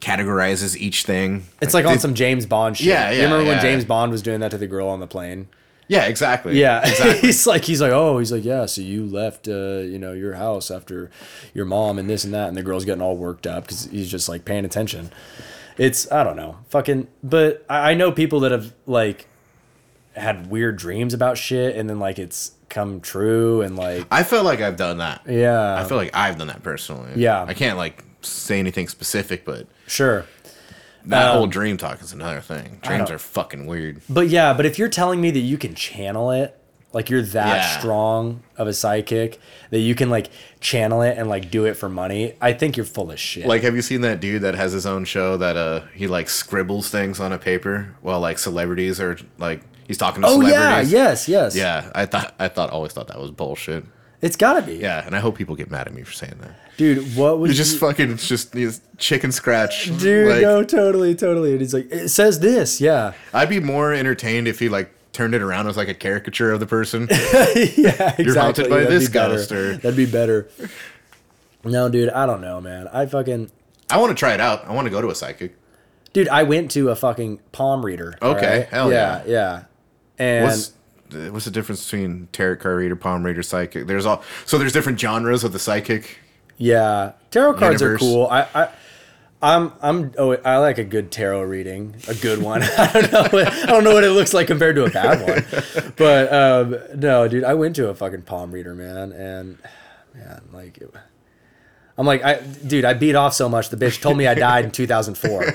categorizes 0.00 0.76
each 0.76 1.04
thing. 1.04 1.46
it's 1.62 1.74
like 1.74 1.86
on 1.86 1.92
they- 1.94 1.98
some 1.98 2.14
James 2.14 2.46
Bond 2.46 2.76
shit. 2.76 2.86
Yeah, 2.86 3.04
yeah 3.04 3.10
You 3.10 3.16
yeah, 3.18 3.24
remember 3.24 3.44
when 3.46 3.56
yeah. 3.56 3.62
James 3.62 3.84
Bond 3.84 4.12
was 4.12 4.22
doing 4.22 4.40
that 4.40 4.50
to 4.50 4.58
the 4.58 4.66
girl 4.66 4.88
on 4.88 5.00
the 5.00 5.06
plane? 5.06 5.48
Yeah, 5.88 6.06
exactly. 6.06 6.58
Yeah, 6.58 6.80
exactly. 6.88 7.18
he's 7.20 7.46
like 7.46 7.64
he's 7.64 7.80
like 7.80 7.92
oh 7.92 8.18
he's 8.18 8.32
like 8.32 8.44
yeah 8.44 8.66
so 8.66 8.80
you 8.80 9.06
left 9.06 9.48
uh 9.48 9.78
you 9.78 9.98
know 9.98 10.12
your 10.12 10.34
house 10.34 10.70
after 10.70 11.10
your 11.54 11.64
mom 11.64 11.98
and 11.98 12.08
this 12.10 12.24
and 12.24 12.34
that 12.34 12.48
and 12.48 12.56
the 12.56 12.62
girl's 12.62 12.84
getting 12.84 13.02
all 13.02 13.16
worked 13.16 13.46
up 13.46 13.64
because 13.64 13.84
he's 13.86 14.10
just 14.10 14.28
like 14.28 14.44
paying 14.44 14.64
attention. 14.64 15.10
It's 15.78 16.10
I 16.10 16.24
don't 16.24 16.36
know 16.36 16.58
fucking 16.70 17.08
but 17.22 17.64
I, 17.68 17.90
I 17.90 17.94
know 17.94 18.10
people 18.12 18.40
that 18.40 18.52
have 18.52 18.72
like 18.86 19.28
had 20.14 20.50
weird 20.50 20.76
dreams 20.78 21.12
about 21.12 21.36
shit 21.36 21.76
and 21.76 21.88
then 21.90 21.98
like 21.98 22.18
it's 22.18 22.52
come 22.68 23.00
true 23.00 23.60
and 23.60 23.76
like 23.76 24.06
I 24.10 24.22
feel 24.22 24.42
like 24.42 24.60
I've 24.60 24.76
done 24.76 24.98
that. 24.98 25.22
yeah 25.28 25.76
I 25.80 25.84
feel 25.84 25.98
like 25.98 26.14
I've 26.14 26.38
done 26.38 26.46
that 26.48 26.62
personally. 26.62 27.12
Yeah. 27.16 27.44
I 27.44 27.54
can't 27.54 27.76
like 27.76 28.02
say 28.22 28.58
anything 28.58 28.88
specific, 28.88 29.44
but 29.44 29.66
sure 29.86 30.24
that 31.06 31.28
Um, 31.30 31.36
whole 31.38 31.46
dream 31.46 31.76
talk 31.76 32.02
is 32.02 32.12
another 32.12 32.40
thing. 32.40 32.78
Dreams 32.82 33.10
are 33.10 33.18
fucking 33.18 33.66
weird. 33.66 34.00
but 34.08 34.28
yeah 34.28 34.52
but 34.54 34.66
if 34.66 34.78
you're 34.78 34.88
telling 34.88 35.20
me 35.20 35.30
that 35.30 35.40
you 35.40 35.56
can 35.58 35.74
channel 35.74 36.30
it 36.30 36.56
like 36.92 37.10
you're 37.10 37.22
that 37.22 37.56
Yeah. 37.56 37.78
strong 37.78 38.42
of 38.56 38.66
a 38.68 38.72
psychic 38.72 39.38
that 39.70 39.80
you 39.80 39.94
can 39.94 40.08
like 40.08 40.28
channel 40.60 41.02
it 41.02 41.18
and 41.18 41.28
like 41.28 41.50
do 41.50 41.64
it 41.66 41.74
for 41.74 41.88
money, 41.88 42.34
I 42.40 42.52
think 42.54 42.76
you're 42.76 42.86
full 42.86 43.10
of 43.10 43.18
shit. 43.20 43.46
Like, 43.46 43.62
have 43.62 43.74
you 43.76 43.82
seen 43.82 44.00
that 44.00 44.18
dude 44.20 44.42
that 44.42 44.54
has 44.54 44.72
his 44.72 44.86
own 44.86 45.04
show 45.04 45.36
that 45.36 45.56
uh 45.56 45.80
he 45.94 46.06
like 46.06 46.28
scribbles 46.28 46.88
things 46.88 47.20
on 47.20 47.32
a 47.32 47.38
paper 47.38 47.94
while 48.00 48.20
like 48.20 48.38
celebrities 48.38 48.98
are 49.00 49.18
like 49.38 49.60
he's 49.86 49.98
talking 49.98 50.22
to 50.22 50.28
oh 50.28 50.40
yeah, 50.40 50.48
celebrities? 50.52 50.92
yes, 50.92 51.28
yes. 51.28 51.56
Yeah, 51.56 51.90
I 51.94 52.06
thought 52.06 52.34
I 52.38 52.48
thought 52.48 52.70
always 52.70 52.92
thought 52.92 53.08
that 53.08 53.20
was 53.20 53.30
bullshit. 53.30 53.84
It's 54.22 54.36
gotta 54.36 54.62
be. 54.62 54.76
Yeah, 54.76 55.04
and 55.04 55.14
I 55.14 55.20
hope 55.20 55.36
people 55.36 55.54
get 55.56 55.70
mad 55.70 55.86
at 55.86 55.92
me 55.94 56.02
for 56.02 56.12
saying 56.12 56.38
that. 56.40 56.54
Dude, 56.76 57.16
what 57.16 57.38
was 57.38 57.50
It's 57.50 57.58
just 57.58 57.72
you- 57.74 57.78
fucking 57.78 58.10
it's 58.12 58.28
just 58.28 58.52
he's 58.54 58.80
chicken 58.98 59.32
scratch. 59.32 59.86
Dude, 59.98 60.28
like, 60.28 60.42
no, 60.42 60.62
totally, 60.62 61.14
totally. 61.14 61.52
And 61.52 61.60
he's 61.60 61.72
like, 61.74 61.90
it 61.90 62.08
says 62.10 62.40
this, 62.40 62.80
yeah. 62.80 63.12
I'd 63.34 63.48
be 63.48 63.60
more 63.60 63.92
entertained 63.94 64.46
if 64.48 64.58
he 64.58 64.68
like 64.68 64.90
turned 65.12 65.34
it 65.34 65.40
around 65.40 65.66
as 65.68 65.76
like 65.78 65.88
a 65.88 65.94
caricature 65.94 66.52
of 66.52 66.60
the 66.60 66.66
person. 66.66 67.08
yeah, 67.10 67.14
exactly. 67.56 68.24
You're 68.26 68.38
haunted 68.38 68.68
by 68.68 68.80
That'd 68.84 68.92
this 69.00 69.08
be 69.08 69.12
better. 69.14 69.76
That'd 69.76 69.96
be 69.96 70.06
better. 70.06 70.48
No, 71.64 71.88
dude, 71.88 72.10
I 72.10 72.26
don't 72.26 72.40
know, 72.42 72.60
man. 72.60 72.88
I 72.92 73.06
fucking 73.06 73.50
I 73.90 73.98
want 73.98 74.10
to 74.10 74.14
try 74.18 74.34
it 74.34 74.40
out. 74.40 74.66
I 74.66 74.72
want 74.72 74.86
to 74.86 74.90
go 74.90 75.00
to 75.00 75.08
a 75.08 75.14
psychic. 75.14 75.56
dude, 76.12 76.28
I 76.28 76.42
went 76.42 76.70
to 76.72 76.90
a 76.90 76.96
fucking 76.96 77.40
palm 77.52 77.84
reader. 77.84 78.18
Okay, 78.20 78.46
alright? 78.46 78.68
hell 78.68 78.90
yeah, 78.92 79.22
yeah. 79.26 79.64
And 80.18 80.44
What's 80.44 80.72
what's 81.32 81.44
the 81.44 81.50
difference 81.50 81.84
between 81.84 82.28
tarot 82.32 82.56
card 82.56 82.76
reader, 82.78 82.96
palm 82.96 83.24
reader, 83.24 83.42
psychic? 83.42 83.86
There's 83.86 84.04
all 84.06 84.22
so 84.44 84.58
there's 84.58 84.72
different 84.72 85.00
genres 85.00 85.42
of 85.44 85.52
the 85.52 85.58
psychic. 85.58 86.18
Yeah, 86.56 87.12
tarot 87.30 87.54
cards 87.54 87.80
Universe. 87.80 88.02
are 88.02 88.04
cool. 88.04 88.26
I, 88.26 88.46
I, 88.54 88.68
I'm, 89.42 89.72
I'm. 89.82 90.12
Oh, 90.18 90.32
I 90.44 90.58
like 90.58 90.78
a 90.78 90.84
good 90.84 91.10
tarot 91.10 91.42
reading, 91.42 91.94
a 92.08 92.14
good 92.14 92.42
one. 92.42 92.62
I 92.78 92.92
don't 92.92 93.12
know. 93.12 93.28
What, 93.30 93.52
I 93.52 93.66
don't 93.66 93.84
know 93.84 93.94
what 93.94 94.04
it 94.04 94.10
looks 94.10 94.32
like 94.34 94.46
compared 94.46 94.76
to 94.76 94.84
a 94.84 94.90
bad 94.90 95.26
one, 95.26 95.92
but 95.96 96.32
um, 96.32 96.78
no, 96.98 97.28
dude, 97.28 97.44
I 97.44 97.54
went 97.54 97.76
to 97.76 97.88
a 97.88 97.94
fucking 97.94 98.22
palm 98.22 98.50
reader, 98.50 98.74
man, 98.74 99.12
and 99.12 99.58
man, 100.14 100.42
like. 100.52 100.78
It, 100.78 100.92
I'm 101.98 102.06
like, 102.06 102.22
I, 102.22 102.40
dude, 102.40 102.84
I 102.84 102.94
beat 102.94 103.14
off 103.14 103.32
so 103.34 103.48
much. 103.48 103.70
The 103.70 103.76
bitch 103.76 104.00
told 104.02 104.18
me 104.18 104.26
I 104.26 104.34
died 104.34 104.64
in 104.66 104.70
2004. 104.70 105.54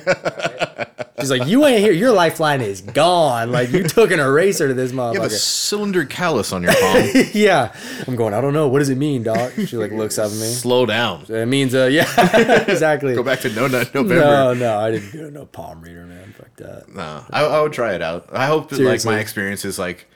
She's 1.20 1.30
like, 1.30 1.48
you 1.48 1.64
ain't 1.68 1.82
here. 1.82 1.92
Your 1.94 2.12
lifeline 2.12 2.62
is 2.62 2.82
gone. 2.82 3.52
Like 3.52 3.70
you 3.70 3.84
took 3.84 4.10
an 4.10 4.20
eraser 4.20 4.68
to 4.68 4.74
this 4.74 4.92
You 4.92 5.00
have 5.00 5.18
a 5.24 5.30
cylinder 5.30 6.04
callus 6.06 6.52
on 6.52 6.64
your 6.64 6.74
palm. 6.82 7.10
yeah. 7.34 7.76
I'm 8.08 8.16
going. 8.16 8.34
I 8.34 8.42
don't 8.42 8.54
know. 8.54 8.68
What 8.68 8.80
does 8.80 8.90
it 8.90 8.98
mean, 8.98 9.22
dog? 9.22 9.52
She 9.68 9.78
like 9.78 9.92
looks 9.92 10.18
up 10.18 10.28
at 10.28 10.32
me. 10.32 10.48
Slow 10.48 10.88
down. 10.88 11.26
It 11.30 11.46
means, 11.48 11.76
uh, 11.76 11.86
yeah, 11.92 12.08
exactly. 12.68 13.14
Go 13.14 13.22
back 13.22 13.42
to 13.42 13.50
no 13.50 13.68
no 13.68 13.84
November. 13.94 14.16
No, 14.16 14.54
no, 14.56 14.80
I 14.80 14.92
didn't 14.92 15.12
do 15.12 15.30
no 15.30 15.46
palm 15.46 15.82
reader, 15.82 16.06
man. 16.08 16.34
Fuck 16.36 16.56
that. 16.56 16.90
No, 16.90 17.24
I, 17.30 17.44
I 17.46 17.62
would 17.62 17.74
try 17.74 17.94
it 17.94 18.02
out. 18.02 18.28
I 18.32 18.48
hope 18.48 18.70
that 18.70 18.78
Seriously. 18.78 19.10
like 19.12 19.18
my 19.18 19.22
experience 19.22 19.64
is 19.64 19.78
like 19.78 20.08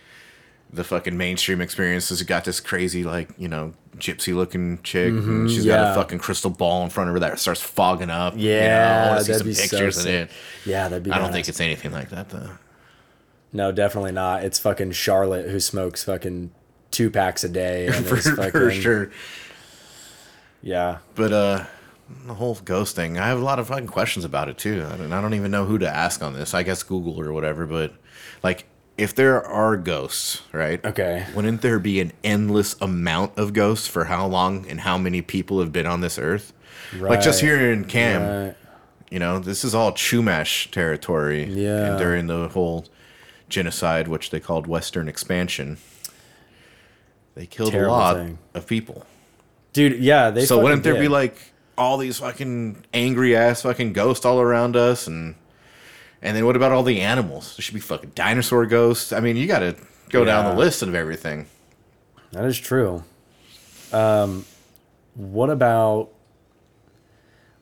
the 0.76 0.84
fucking 0.84 1.18
mainstream 1.18 1.62
experience. 1.62 2.10
Has 2.10 2.22
got 2.24 2.46
this 2.46 2.60
crazy 2.60 3.04
like 3.04 3.30
you 3.38 3.48
know 3.48 3.74
gypsy 3.98 4.36
looking 4.36 4.82
chick. 4.84 5.10
and 5.10 5.50
she's 5.50 5.66
got 5.66 5.72
Mm-hmm. 5.76 5.84
yeah. 5.86 5.92
a 5.92 5.96
fucking 5.96 6.20
crystal 6.20 6.50
ball 6.52 6.84
in 6.84 6.90
front 6.90 7.10
of 7.10 7.14
her 7.16 7.20
that 7.22 7.40
starts 7.40 7.62
fogging 7.62 8.10
up. 8.10 8.36
you 8.38 8.50
know, 8.50 8.56
I 8.56 8.60
Yeah, 8.60 9.08
wanna 9.10 9.22
see 9.22 9.32
that'd 9.32 9.38
some 9.40 9.48
be 9.48 9.54
so 9.54 9.62
pictures 9.78 9.98
of 10.00 10.06
it. 10.08 10.30
Yeah, 10.66 10.88
that'd 10.90 11.04
be. 11.04 11.12
I 11.12 11.18
don't 11.18 11.32
think 11.32 11.48
it's 11.48 11.60
anything 11.62 11.92
like 11.92 12.10
that 12.10 12.30
though. 12.30 12.50
No, 13.54 13.72
definitely 13.72 14.12
not. 14.12 14.44
It's 14.44 14.60
fucking 14.60 14.92
Charlotte 14.92 15.50
who 15.50 15.60
smokes 15.62 16.04
fucking 16.04 16.52
two 16.92 17.10
packs 17.10 17.44
a 17.44 17.50
day. 17.50 17.88
And 17.94 18.06
for, 18.06 18.18
fucking, 18.18 18.52
for 18.52 18.72
sure. 18.72 19.12
Yeah. 20.62 20.98
But 21.16 21.32
uh, 21.32 21.64
the 22.26 22.34
whole 22.34 22.56
ghost 22.56 22.96
thing, 22.96 23.18
I 23.18 23.28
have 23.28 23.40
a 23.40 23.44
lot 23.44 23.60
of 23.60 23.68
fucking 23.68 23.88
questions 23.88 24.26
about 24.26 24.50
it 24.50 24.58
too. 24.58 24.86
I 24.92 24.98
don't, 24.98 25.14
I 25.14 25.22
don't 25.22 25.34
even 25.34 25.52
know 25.52 25.66
who 25.66 25.78
to 25.80 25.88
ask 25.90 26.22
on 26.22 26.34
this. 26.34 26.54
I 26.54 26.64
guess 26.64 26.84
Google 26.84 27.20
or 27.22 27.32
whatever. 27.32 27.66
But 27.66 27.94
like, 28.44 28.66
if 28.98 29.14
there 29.14 29.44
are 29.46 29.76
ghosts, 29.78 30.42
right? 30.54 30.84
Okay. 30.86 31.26
Wouldn't 31.36 31.62
there 31.62 31.80
be 31.80 32.00
an 32.00 32.14
endless 32.24 32.76
amount 32.82 33.38
of 33.38 33.54
ghosts 33.54 33.88
for 33.88 34.06
how 34.06 34.26
long 34.28 34.66
and 34.70 34.80
how 34.82 34.98
many 34.98 35.22
people 35.22 35.60
have 35.60 35.72
been 35.72 35.86
on 35.86 36.02
this 36.02 36.18
earth? 36.18 36.54
Right. 36.94 37.12
Like 37.12 37.22
just 37.22 37.42
here 37.42 37.72
in 37.72 37.86
Cam, 37.86 38.22
Right. 38.48 38.56
you 39.12 39.20
know, 39.20 39.40
this 39.40 39.64
is 39.66 39.76
all 39.76 39.92
Chumash 39.92 40.72
territory. 40.72 41.44
Yeah. 41.44 41.88
And 41.92 41.98
during 42.00 42.28
the 42.28 42.48
whole 42.50 42.86
genocide, 43.50 44.08
which 44.08 44.30
they 44.30 44.40
called 44.40 44.66
Western 44.68 45.08
expansion, 45.08 45.78
they 47.36 47.46
killed 47.46 47.72
Terrible 47.72 47.96
a 47.96 47.98
lot 47.98 48.16
thing. 48.16 48.38
of 48.54 48.66
people. 48.68 49.06
Dude, 49.74 50.00
yeah, 50.00 50.30
they. 50.30 50.46
So 50.46 50.62
wouldn't 50.62 50.84
there 50.84 50.94
did. 50.94 51.02
be 51.02 51.08
like 51.10 51.38
all 51.78 51.98
these 51.98 52.20
fucking 52.20 52.86
angry 52.94 53.36
ass 53.36 53.64
fucking 53.64 53.92
ghosts 53.92 54.26
all 54.26 54.40
around 54.40 54.78
us 54.78 55.06
and 55.08 55.36
and 56.26 56.36
then 56.36 56.46
what 56.46 56.56
about 56.56 56.72
all 56.72 56.84
the 56.84 57.02
animals? 57.02 57.56
There 57.56 57.62
should 57.64 57.74
be 57.76 57.80
fucking 57.80 58.12
dinosaur 58.16 58.66
ghosts. 58.66 59.14
I 59.14 59.20
mean, 59.22 59.38
you 59.38 59.48
got 59.48 59.60
to 59.60 59.76
go 60.10 60.26
down 60.26 60.46
the 60.46 60.60
list 60.60 60.82
of 60.82 60.94
everything. 60.96 61.48
That 62.32 62.46
is 62.46 62.58
true. 62.58 63.04
Um, 63.94 64.46
what 65.14 65.50
about 65.50 66.10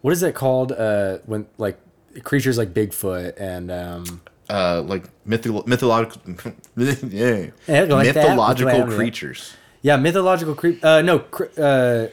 what 0.02 0.12
is 0.14 0.24
it 0.24 0.34
called? 0.36 0.72
Uh, 0.72 1.20
when 1.26 1.46
like 1.58 1.78
creatures 2.24 2.58
like 2.58 2.74
Bigfoot 2.74 3.40
and 3.40 3.72
um, 3.72 4.22
Uh, 4.50 4.82
like 4.82 5.06
mytholo- 5.26 5.66
mythological, 5.68 6.22
yeah, 6.78 7.48
Yeah, 7.68 7.82
like 7.84 8.08
mythological 8.16 8.74
Yeah. 8.90 8.96
creatures. 8.96 9.54
yeah, 9.82 9.96
mythological 9.98 10.56
creep. 10.56 10.84
Uh, 10.84 11.02
no, 11.02 11.20
cri- 11.20 11.50
uh, 11.58 12.08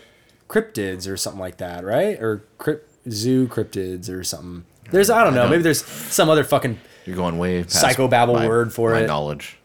cryptids 0.48 1.10
or 1.10 1.16
something 1.16 1.40
like 1.40 1.56
that, 1.58 1.84
right? 1.84 2.20
Or 2.20 2.44
crypt 2.58 2.88
zoo 3.10 3.46
cryptids 3.48 4.10
or 4.10 4.22
something. 4.24 4.64
There's 4.90 5.10
I 5.10 5.24
don't 5.24 5.34
know. 5.34 5.42
don't- 5.42 5.50
Maybe 5.50 5.62
there's 5.62 5.84
some 5.84 6.28
other 6.28 6.44
fucking 6.44 6.78
You're 7.06 7.16
going 7.16 7.38
way 7.38 7.62
past 7.62 7.84
Psychobabble 7.84 8.34
my- 8.34 8.48
word 8.48 8.72
for 8.72 8.90
it. 8.92 8.94
my 8.94 9.00
it. 9.02 9.06
knowledge. 9.06 9.56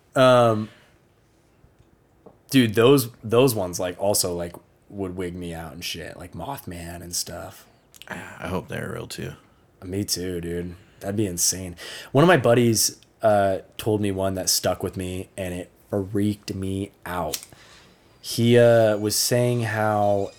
dude. 2.49 2.73
Those 2.75 3.09
those 3.23 3.55
ones 3.55 3.79
like 3.79 3.99
also 4.01 4.35
like 4.35 4.55
would 4.89 5.15
wig 5.15 5.35
me 5.35 5.53
out 5.53 5.73
and 5.73 5.83
shit, 5.83 6.17
like 6.17 6.33
Mothman 6.33 7.01
and 7.01 7.15
stuff. 7.15 7.65
I 8.07 8.47
hope 8.47 8.67
they're 8.67 8.91
real 8.93 9.07
too. 9.07 9.33
Me 9.83 10.03
too, 10.03 10.39
dude. 10.41 10.75
That'd 10.99 11.15
be 11.15 11.25
insane. 11.25 11.75
One 12.11 12.23
of 12.23 12.27
my 12.27 12.37
buddies 12.37 12.99
uh, 13.21 13.59
told 13.77 13.99
me 14.01 14.11
one 14.11 14.35
that 14.35 14.49
stuck 14.49 14.83
with 14.83 14.95
me, 14.95 15.29
and 15.35 15.53
it 15.53 15.71
freaked 15.89 16.53
me 16.53 16.91
out. 17.05 17.39
He 18.21 18.57
uh, 18.57 18.97
was 18.97 19.15
saying 19.15 19.63
how 19.63 20.31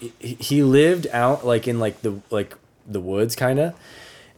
he, 0.00 0.34
he 0.40 0.62
lived 0.62 1.06
out 1.12 1.46
like 1.46 1.66
in 1.68 1.78
like 1.78 2.02
the 2.02 2.20
like 2.30 2.56
the 2.86 3.00
woods, 3.00 3.36
kind 3.36 3.58
of, 3.60 3.74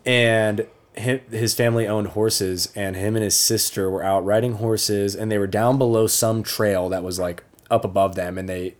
and 0.04 0.66
hi- 0.96 1.22
his 1.30 1.54
family 1.54 1.86
owned 1.86 2.08
horses, 2.08 2.72
and 2.74 2.96
him 2.96 3.16
and 3.16 3.24
his 3.24 3.36
sister 3.36 3.90
were 3.90 4.02
out 4.02 4.24
riding 4.24 4.54
horses, 4.54 5.14
and 5.14 5.30
they 5.30 5.38
were 5.38 5.46
down 5.46 5.78
below 5.78 6.06
some 6.06 6.42
trail 6.42 6.88
that 6.88 7.02
was 7.02 7.18
like 7.18 7.42
up 7.70 7.84
above 7.84 8.14
them, 8.14 8.38
and 8.38 8.48
they 8.48 8.74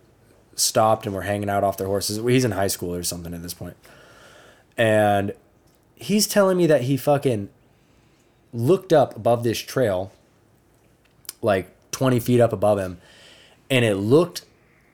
stopped 0.55 1.05
and 1.05 1.15
were 1.15 1.21
hanging 1.23 1.49
out 1.49 1.63
off 1.63 1.77
their 1.77 1.87
horses. 1.87 2.17
He's 2.17 2.45
in 2.45 2.51
high 2.51 2.67
school 2.67 2.93
or 2.93 3.03
something 3.03 3.33
at 3.33 3.41
this 3.41 3.53
point 3.53 3.77
and 4.77 5.33
he's 5.95 6.27
telling 6.27 6.57
me 6.57 6.65
that 6.65 6.81
he 6.81 6.97
fucking 6.97 7.49
looked 8.53 8.91
up 8.91 9.15
above 9.15 9.43
this 9.43 9.59
trail 9.59 10.11
like 11.41 11.69
20 11.91 12.19
feet 12.19 12.39
up 12.39 12.51
above 12.51 12.79
him 12.79 12.97
and 13.69 13.85
it 13.85 13.95
looked 13.95 14.43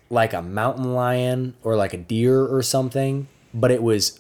like 0.10 0.34
a 0.34 0.42
mountain 0.42 0.94
lion 0.94 1.54
or 1.64 1.76
like 1.76 1.94
a 1.94 1.98
deer 1.98 2.46
or 2.46 2.62
something 2.62 3.28
but 3.54 3.72
it 3.72 3.82
was 3.82 4.20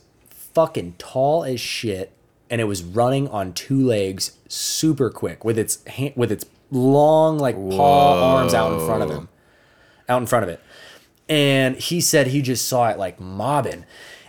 fucking 0.57 0.95
tall 0.97 1.43
as 1.43 1.61
shit 1.61 2.11
and 2.49 2.59
it 2.59 2.63
was 2.63 2.81
running 2.83 3.27
on 3.27 3.53
two 3.53 3.79
legs 3.85 4.39
super 4.47 5.11
quick 5.11 5.45
with 5.45 5.55
its 5.55 5.85
hand, 5.85 6.13
with 6.15 6.31
its 6.31 6.45
long 6.71 7.37
like 7.37 7.55
paw 7.55 8.37
arms 8.37 8.55
out 8.55 8.73
in 8.73 8.83
front 8.83 9.03
of 9.03 9.11
him. 9.11 9.29
Out 10.09 10.19
in 10.19 10.25
front 10.25 10.41
of 10.41 10.49
it. 10.49 10.59
And 11.29 11.75
he 11.75 12.01
said 12.01 12.25
he 12.27 12.41
just 12.41 12.67
saw 12.67 12.89
it 12.89 12.97
like 12.97 13.19
mobbing. 13.19 13.85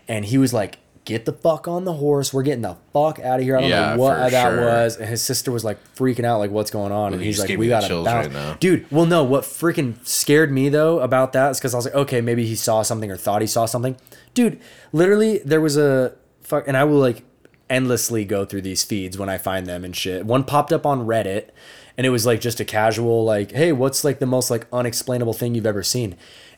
And 0.06 0.26
he 0.26 0.36
was 0.36 0.52
like 0.52 0.76
get 1.08 1.24
the 1.24 1.32
fuck 1.32 1.66
on 1.66 1.84
the 1.84 1.94
horse. 1.94 2.32
We're 2.32 2.42
getting 2.42 2.62
the 2.62 2.76
fuck 2.92 3.18
out 3.18 3.40
of 3.40 3.44
here. 3.44 3.56
I 3.56 3.60
don't 3.62 3.70
Yeah, 3.70 3.94
know 3.94 4.02
what 4.02 4.30
that 4.30 4.50
sure. 4.52 4.60
was. 4.64 4.96
And 4.98 5.08
his 5.08 5.22
sister 5.22 5.50
was 5.50 5.64
like 5.64 5.78
freaking 5.96 6.24
out 6.24 6.38
like 6.38 6.50
what's 6.50 6.70
going 6.70 6.92
on? 6.92 7.14
And 7.14 7.22
he's 7.22 7.40
like 7.40 7.58
we 7.58 7.66
gotta 7.68 7.88
chills 7.88 8.04
bounce. 8.04 8.28
right 8.34 8.60
dude 8.60 8.88
well 8.92 9.06
no 9.06 9.24
what 9.24 9.42
freaking 9.44 10.06
scared 10.06 10.52
me 10.52 10.68
though 10.68 11.00
about 11.00 11.32
that 11.32 11.50
is 11.52 11.58
because 11.58 11.72
i 11.74 11.78
was 11.78 11.86
like 11.86 11.94
okay 11.94 12.20
maybe 12.20 12.44
he 12.46 12.54
saw 12.54 12.82
something 12.82 13.10
or 13.10 13.16
thought 13.16 13.40
he 13.40 13.46
saw 13.48 13.64
something. 13.66 13.96
Dude 14.34 14.60
literally 14.92 15.38
there 15.38 15.60
was 15.60 15.76
a 15.76 16.14
fuck 16.42 16.68
and 16.68 16.76
i 16.76 16.84
will 16.84 16.98
like 16.98 17.24
endlessly 17.70 18.24
go 18.24 18.44
through 18.44 18.62
these 18.62 18.82
feeds 18.84 19.18
when 19.18 19.28
i 19.28 19.36
find 19.38 19.66
them 19.66 19.84
and 19.84 19.96
shit. 19.96 20.24
One 20.26 20.44
popped 20.44 20.72
up 20.72 20.86
on 20.86 21.06
reddit 21.06 21.48
and 21.96 22.06
it 22.06 22.10
was 22.10 22.24
like 22.26 22.40
just 22.40 22.60
a 22.60 22.64
casual 22.64 23.24
like 23.24 23.52
hey 23.52 23.72
what's 23.72 24.04
like 24.04 24.18
the 24.18 24.26
most 24.26 24.50
like 24.50 24.66
unexplainable 24.72 25.32
thing 25.32 25.54
you've 25.54 25.66
ever 25.66 25.82
seen? 25.82 26.16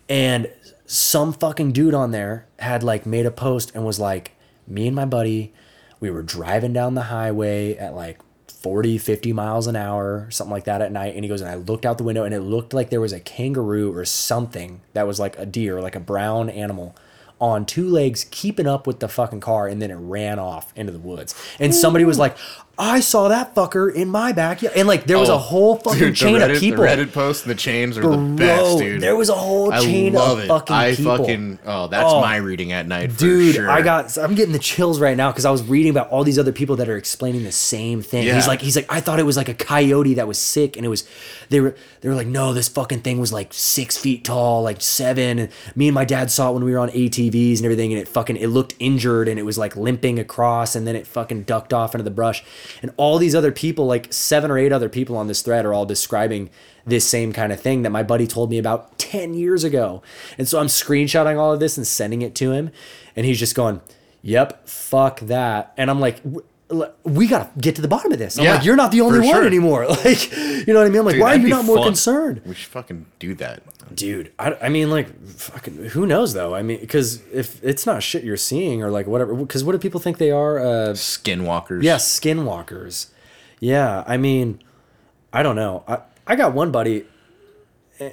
And 0.09 0.51
some 0.87 1.33
fucking 1.33 1.71
dude 1.71 1.95
on 1.95 2.11
there 2.11 2.47
had 2.59 2.83
like 2.83 3.07
made 3.07 3.25
a 3.25 3.31
post 3.31 3.71
and 3.77 3.85
was 3.87 4.01
like 4.01 4.33
me 4.71 4.87
and 4.87 4.97
my 4.97 5.05
buddy 5.05 5.53
we 5.99 6.11
were 6.11 6.23
driving 6.23 6.73
down 6.73 6.95
the 6.95 7.03
highway 7.03 7.77
at 7.77 7.95
like 7.95 8.21
40 8.49 8.99
50 8.99 9.33
miles 9.33 9.67
an 9.67 9.77
hour 9.77 10.29
something 10.31 10.53
like 10.53 10.65
that 10.65 10.83
at 10.83 10.93
night 10.93 11.15
and 11.15 11.25
he 11.25 11.29
goes 11.29 11.41
and 11.41 11.51
i 11.51 11.55
looked 11.55 11.87
out 11.87 11.99
the 11.99 12.05
window 12.05 12.25
and 12.25 12.35
it 12.35 12.41
looked 12.41 12.75
like 12.75 12.91
there 12.91 13.01
was 13.01 13.13
a 13.13 13.21
kangaroo 13.21 13.95
or 13.95 14.05
something 14.05 14.81
that 14.93 15.07
was 15.07 15.19
like 15.19 15.39
a 15.39 15.47
deer 15.47 15.81
like 15.81 15.97
a 15.97 16.01
brown 16.01 16.49
animal 16.51 16.95
on 17.41 17.65
two 17.65 17.89
legs 17.89 18.27
keeping 18.31 18.67
up 18.67 18.87
with 18.87 19.01
the 19.01 19.09
fucking 19.09 19.41
car 19.41 19.67
and 19.67 19.81
then 19.81 19.91
it 19.91 19.97
ran 19.97 20.39
off 20.39 20.73
into 20.77 20.93
the 20.93 20.99
woods. 20.99 21.35
And 21.59 21.75
somebody 21.75 22.05
was 22.05 22.19
like 22.19 22.37
I 22.81 23.01
saw 23.01 23.29
that 23.29 23.55
fucker 23.55 23.93
in 23.95 24.09
my 24.09 24.33
backyard, 24.33 24.75
and 24.77 24.89
like 24.89 25.05
there 25.05 25.19
was 25.19 25.29
Oh, 25.29 25.35
a 25.35 25.39
whole 25.39 25.77
fucking 25.85 25.99
dude, 25.99 26.17
chain 26.17 26.37
Reddit, 26.37 26.55
of 26.55 26.61
people. 26.61 26.83
The 26.83 26.89
Reddit 26.89 27.13
posts 27.13 27.43
and 27.45 27.51
the 27.51 27.55
chains 27.55 27.99
are 27.99 28.03
the 28.03 28.17
best, 28.17 28.79
dude. 28.79 29.03
there 29.03 29.15
was 29.15 29.29
a 29.29 29.35
whole 29.35 29.71
I 29.73 29.81
chain 29.81 30.15
love 30.15 30.39
of 30.39 30.45
it. 30.45 30.49
fucking 30.49 30.75
I 30.77 30.95
people. 30.95 31.17
fucking 31.19 31.59
oh, 31.67 31.89
that's 31.89 32.11
Oh. 32.11 32.21
my 32.23 32.37
reading 32.37 32.73
at 32.73 32.87
night, 32.89 33.13
for 33.13 33.19
Dude, 33.19 33.55
sure. 33.57 33.71
I 33.71 33.83
got 33.83 34.17
I'm 34.17 34.35
getting 34.35 34.53
the 34.53 34.59
chills 34.59 34.99
right 34.99 35.17
now 35.17 35.31
because 35.31 35.45
I 35.45 35.51
was 35.51 35.63
reading 35.63 35.91
about 35.91 36.09
all 36.09 36.25
these 36.25 36.39
other 36.39 36.53
people 36.53 36.77
that 36.77 36.89
are 36.89 36.97
explaining 36.97 37.45
the 37.45 37.53
same 37.53 38.01
thing. 38.03 38.33
He's 38.35 38.49
like 38.49 38.63
he's 38.63 38.77
like 38.77 38.87
I 38.89 39.01
thought 39.01 39.19
it 39.21 39.25
was 39.27 39.37
like 39.37 39.49
a 39.51 39.55
coyote 39.55 40.15
that 40.15 40.27
was 40.27 40.39
sick 40.39 40.77
and 40.79 40.87
it 40.87 40.89
was 40.89 41.07
they 41.51 41.61
were 41.61 41.77
they 42.01 42.09
were 42.09 42.15
like 42.15 42.27
no 42.29 42.55
this 42.55 42.69
fucking 42.69 43.01
thing 43.01 43.21
was 43.21 43.33
like 43.33 43.53
six 43.53 43.97
feet 43.99 44.25
tall 44.25 44.63
like 44.63 44.81
seven 44.81 45.39
and 45.39 45.49
me 45.77 45.89
and 45.89 45.95
my 45.95 46.05
dad 46.07 46.31
saw 46.31 46.51
it 46.51 46.55
when 46.55 46.65
we 46.65 46.73
were 46.73 46.79
on 46.79 46.89
ATVs 46.91 47.57
and 47.59 47.65
everything 47.67 47.93
and 47.93 48.01
it 48.01 48.09
fucking 48.09 48.37
it 48.37 48.47
looked 48.47 48.75
injured 48.79 49.29
and 49.29 49.39
it 49.39 49.43
was 49.43 49.59
like 49.59 49.77
limping 49.77 50.19
across 50.19 50.75
and 50.75 50.87
then 50.87 50.97
it 50.97 51.07
fucking 51.07 51.43
ducked 51.43 51.75
off 51.75 51.95
into 51.95 52.05
the 52.05 52.11
brush 52.11 52.43
and 52.83 52.93
all 52.97 53.19
these 53.19 53.35
other 53.35 53.53
people 53.53 53.87
like 53.87 54.13
seven 54.13 54.51
or 54.51 54.59
eight 54.59 54.73
other 54.73 54.89
people 54.89 55.17
on 55.17 55.27
this 55.27 55.43
thread 55.43 55.65
are 55.65 55.73
all 55.75 55.87
describing 55.87 56.51
this 56.87 57.09
same 57.09 57.33
kind 57.33 57.53
of 57.53 57.61
thing 57.61 57.83
that 57.83 57.91
my 57.91 58.03
buddy 58.03 58.27
told 58.27 58.51
me 58.51 58.59
about 58.59 58.99
10 58.99 59.35
years 59.35 59.65
ago. 59.65 60.03
And 60.39 60.49
so 60.49 60.59
I'm 60.59 60.67
screenshotting 60.67 61.39
all 61.39 61.53
of 61.53 61.61
this 61.61 61.77
and 61.77 61.87
sending 61.87 62.23
it 62.23 62.35
to 62.37 62.53
him. 62.53 62.71
And 63.15 63.27
he's 63.27 63.39
just 63.39 63.55
going, 63.55 63.81
Yep, 64.23 64.69
fuck 64.69 65.21
that. 65.21 65.73
And 65.77 65.91
I'm 65.91 66.01
like, 66.01 66.21
we 67.05 67.27
gotta 67.27 67.51
get 67.61 67.75
to 67.77 67.83
the 67.83 67.89
bottom 67.89 68.13
of 68.13 68.19
this. 68.19 68.39
I'm 68.39 68.45
Yeah, 68.45 68.55
like, 68.55 68.65
you're 68.65 68.77
not 68.77 68.93
the 68.93 69.01
only 69.01 69.19
one 69.21 69.29
sure. 69.29 69.47
anymore. 69.47 69.87
Like, 70.05 70.31
you 70.37 70.73
know 70.73 70.81
what 70.81 70.87
I 70.87 70.91
mean? 70.91 71.01
I'm 71.01 71.05
like, 71.07 71.15
Dude, 71.15 71.23
why 71.23 71.35
are 71.35 71.39
you 71.39 71.49
not 71.49 71.65
more 71.65 71.79
fun. 71.79 71.87
concerned? 71.87 72.43
We 72.47 72.55
should 72.55 72.69
fucking 72.71 73.07
do 73.19 73.35
that. 73.37 73.63
Dude, 73.95 74.33
I, 74.39 74.55
I 74.63 74.69
mean, 74.69 74.91
like, 74.91 75.09
fucking, 75.27 75.87
who 75.87 76.07
knows 76.07 76.33
though? 76.33 76.55
I 76.55 76.63
mean, 76.63 76.81
because 76.81 77.23
if 77.33 77.63
it's 77.65 77.87
not 77.87 78.03
shit 78.03 78.23
you're 78.25 78.37
seeing 78.37 78.83
or 78.83 78.91
like 78.91 79.07
whatever, 79.07 79.35
because 79.35 79.65
what 79.65 79.73
do 79.73 79.79
people 79.79 80.01
think 80.01 80.19
they 80.19 80.31
are? 80.31 80.59
Uh, 80.59 80.89
Skinwalkers. 80.91 81.83
yeah, 81.83 81.97
skinwalkers. 81.97 83.09
Yeah, 83.59 84.05
I 84.07 84.17
mean, 84.17 84.63
I 85.33 85.43
don't 85.43 85.57
know. 85.57 85.85
I, 85.89 85.99
I 86.27 86.37
got 86.37 86.55
one 86.55 86.71
buddy, 86.71 87.05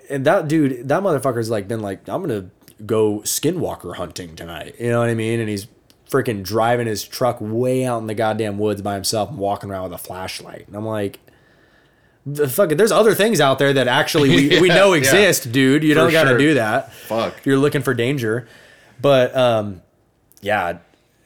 and 0.09 0.25
that 0.25 0.47
dude, 0.47 0.87
that 0.89 1.03
motherfucker's 1.03 1.49
like 1.49 1.67
been 1.67 1.81
like, 1.81 2.07
I'm 2.09 2.21
gonna 2.21 2.49
go 2.85 3.19
skinwalker 3.19 3.95
hunting 3.95 4.35
tonight. 4.35 4.75
You 4.79 4.89
know 4.89 4.99
what 4.99 5.09
I 5.09 5.13
mean? 5.15 5.39
And 5.39 5.49
he's 5.49 5.67
freaking 6.09 6.43
driving 6.43 6.87
his 6.87 7.03
truck 7.03 7.37
way 7.39 7.85
out 7.85 7.99
in 7.99 8.07
the 8.07 8.13
goddamn 8.15 8.57
woods 8.57 8.81
by 8.81 8.93
himself 8.95 9.29
and 9.29 9.37
walking 9.37 9.69
around 9.69 9.83
with 9.83 9.93
a 9.93 9.97
flashlight. 9.97 10.65
And 10.67 10.75
I'm 10.75 10.85
like, 10.85 11.19
the 12.29 12.47
fuck, 12.49 12.69
there's 12.71 12.91
other 12.91 13.13
things 13.15 13.39
out 13.39 13.57
there 13.57 13.71
that 13.73 13.87
actually 13.87 14.29
we, 14.29 14.47
we 14.61 14.67
Yeah, 14.67 14.75
know 14.75 14.93
yeah. 14.93 14.97
exist, 14.99 15.51
dude. 15.51 15.83
You 15.83 15.93
For 15.93 16.01
don't 16.01 16.11
gotta 16.11 16.29
sure. 16.31 16.37
do 16.37 16.53
that. 16.55 16.91
Fuck. 16.93 17.45
You're 17.45 17.57
looking 17.57 17.81
for 17.81 17.93
danger. 17.93 18.47
But 19.01 19.35
um 19.35 19.81
yeah. 20.41 20.79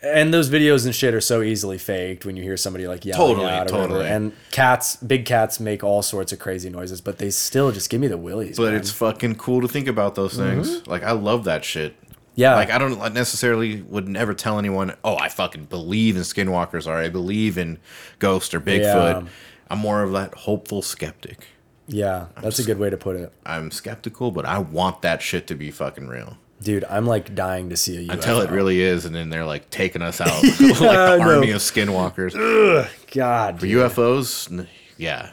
And 0.03 0.33
those 0.33 0.49
videos 0.49 0.85
and 0.85 0.95
shit 0.95 1.13
are 1.13 1.21
so 1.21 1.41
easily 1.43 1.77
faked 1.77 2.25
when 2.25 2.35
you 2.35 2.41
hear 2.43 2.57
somebody 2.57 2.87
like 2.87 3.05
yelling 3.05 3.35
Totally, 3.35 3.51
out 3.51 3.71
or 3.71 3.81
whatever. 3.81 4.01
And 4.01 4.31
cats, 4.49 4.95
big 4.95 5.25
cats 5.25 5.59
make 5.59 5.83
all 5.83 6.01
sorts 6.01 6.31
of 6.33 6.39
crazy 6.39 6.71
noises, 6.71 7.01
but 7.01 7.19
they 7.19 7.29
still 7.29 7.71
just 7.71 7.89
give 7.91 8.01
me 8.01 8.07
the 8.07 8.17
willies. 8.17 8.57
But 8.57 8.71
man. 8.71 8.75
it's 8.75 8.89
fucking 8.91 9.35
cool 9.35 9.61
to 9.61 9.67
think 9.67 9.87
about 9.87 10.15
those 10.15 10.35
things. 10.35 10.87
Like 10.87 11.03
I 11.03 11.11
love 11.11 11.43
that 11.43 11.63
shit. 11.63 11.95
yeah, 12.35 12.55
Like 12.55 12.71
I 12.71 12.79
don't 12.79 13.13
necessarily 13.13 13.81
would 13.83 14.07
never 14.07 14.33
tell 14.33 14.57
anyone, 14.57 14.93
"Oh, 15.03 15.17
I 15.17 15.29
fucking 15.29 15.65
believe 15.65 16.15
in 16.15 16.23
skinwalkers" 16.23 16.87
or 16.87 16.95
"I 16.95 17.09
believe 17.09 17.57
in 17.59 17.77
ghosts 18.19 18.53
or 18.55 18.59
Bigfoot." 18.61 19.23
Yeah. 19.23 19.27
I'm 19.71 19.79
more 19.79 20.03
of 20.03 20.11
that 20.11 20.33
hopeful 20.35 20.81
skeptic. 20.81 21.47
yeah, 21.87 22.27
that's 22.41 22.59
a 22.59 22.63
good 22.63 22.77
way 22.79 22.89
to 22.89 22.97
put 22.97 23.15
it, 23.15 23.33
I'm 23.45 23.71
skeptical, 23.71 24.31
but 24.31 24.45
I 24.45 24.59
want 24.59 25.01
that 25.01 25.21
shit 25.21 25.47
to 25.47 25.55
be 25.55 25.71
fucking 25.71 26.07
real. 26.07 26.37
dude. 26.61 26.83
I'm 26.85 27.05
like 27.07 27.33
dying 27.35 27.69
to 27.69 27.77
see 27.77 27.97
a 27.97 28.07
UFO. 28.09 28.13
Until 28.13 28.41
it 28.41 28.49
really 28.51 28.81
is, 28.81 29.05
and 29.05 29.15
then 29.15 29.29
they're 29.29 29.45
like 29.45 29.69
taking 29.69 30.01
us 30.01 30.21
out 30.21 30.43
like 30.43 30.57
the 30.59 31.17
know. 31.17 31.21
army 31.35 31.51
of 31.51 31.61
skinwalkers. 31.61 32.35
Ugh, 32.35 32.87
God, 33.11 33.59
For 33.59 33.65
dude. 33.65 33.77
UFOs, 33.91 34.67
yeah. 34.97 35.31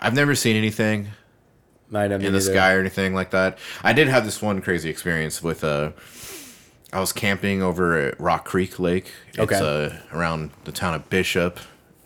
I've 0.00 0.14
never 0.14 0.34
seen 0.34 0.56
anything 0.56 1.08
I 1.92 2.08
know 2.08 2.18
me 2.18 2.26
in 2.26 2.32
the 2.32 2.38
neither. 2.38 2.52
sky 2.52 2.72
or 2.74 2.80
anything 2.80 3.14
like 3.14 3.30
that. 3.30 3.58
I 3.82 3.92
did 3.92 4.08
have 4.08 4.24
this 4.24 4.40
one 4.42 4.60
crazy 4.60 4.90
experience 4.90 5.42
with 5.42 5.62
uh 5.64 5.90
I 6.92 7.00
was 7.00 7.12
camping 7.12 7.62
over 7.62 7.96
at 7.98 8.20
Rock 8.20 8.44
Creek 8.44 8.78
Lake. 8.78 9.12
It's 9.30 9.38
Okay. 9.40 9.56
uh, 9.58 10.16
around 10.16 10.50
the 10.64 10.72
town 10.72 10.94
of 10.94 11.08
Bishop 11.10 11.58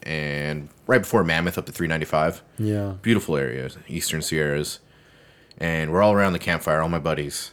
and 0.09 0.71
right 0.87 1.03
before 1.03 1.23
Mammoth 1.23 1.59
up 1.59 1.67
to 1.67 1.73
395. 1.73 2.43
Yeah, 2.59 2.95
Beautiful 3.03 3.37
area, 3.37 3.69
Eastern 3.89 4.23
Sierras. 4.23 4.81
And 5.59 5.93
we're 5.93 6.01
all 6.03 6.13
around 6.15 6.33
the 6.33 6.39
campfire, 6.39 6.81
all 6.81 6.89
my 6.89 6.99
buddies. 6.99 7.53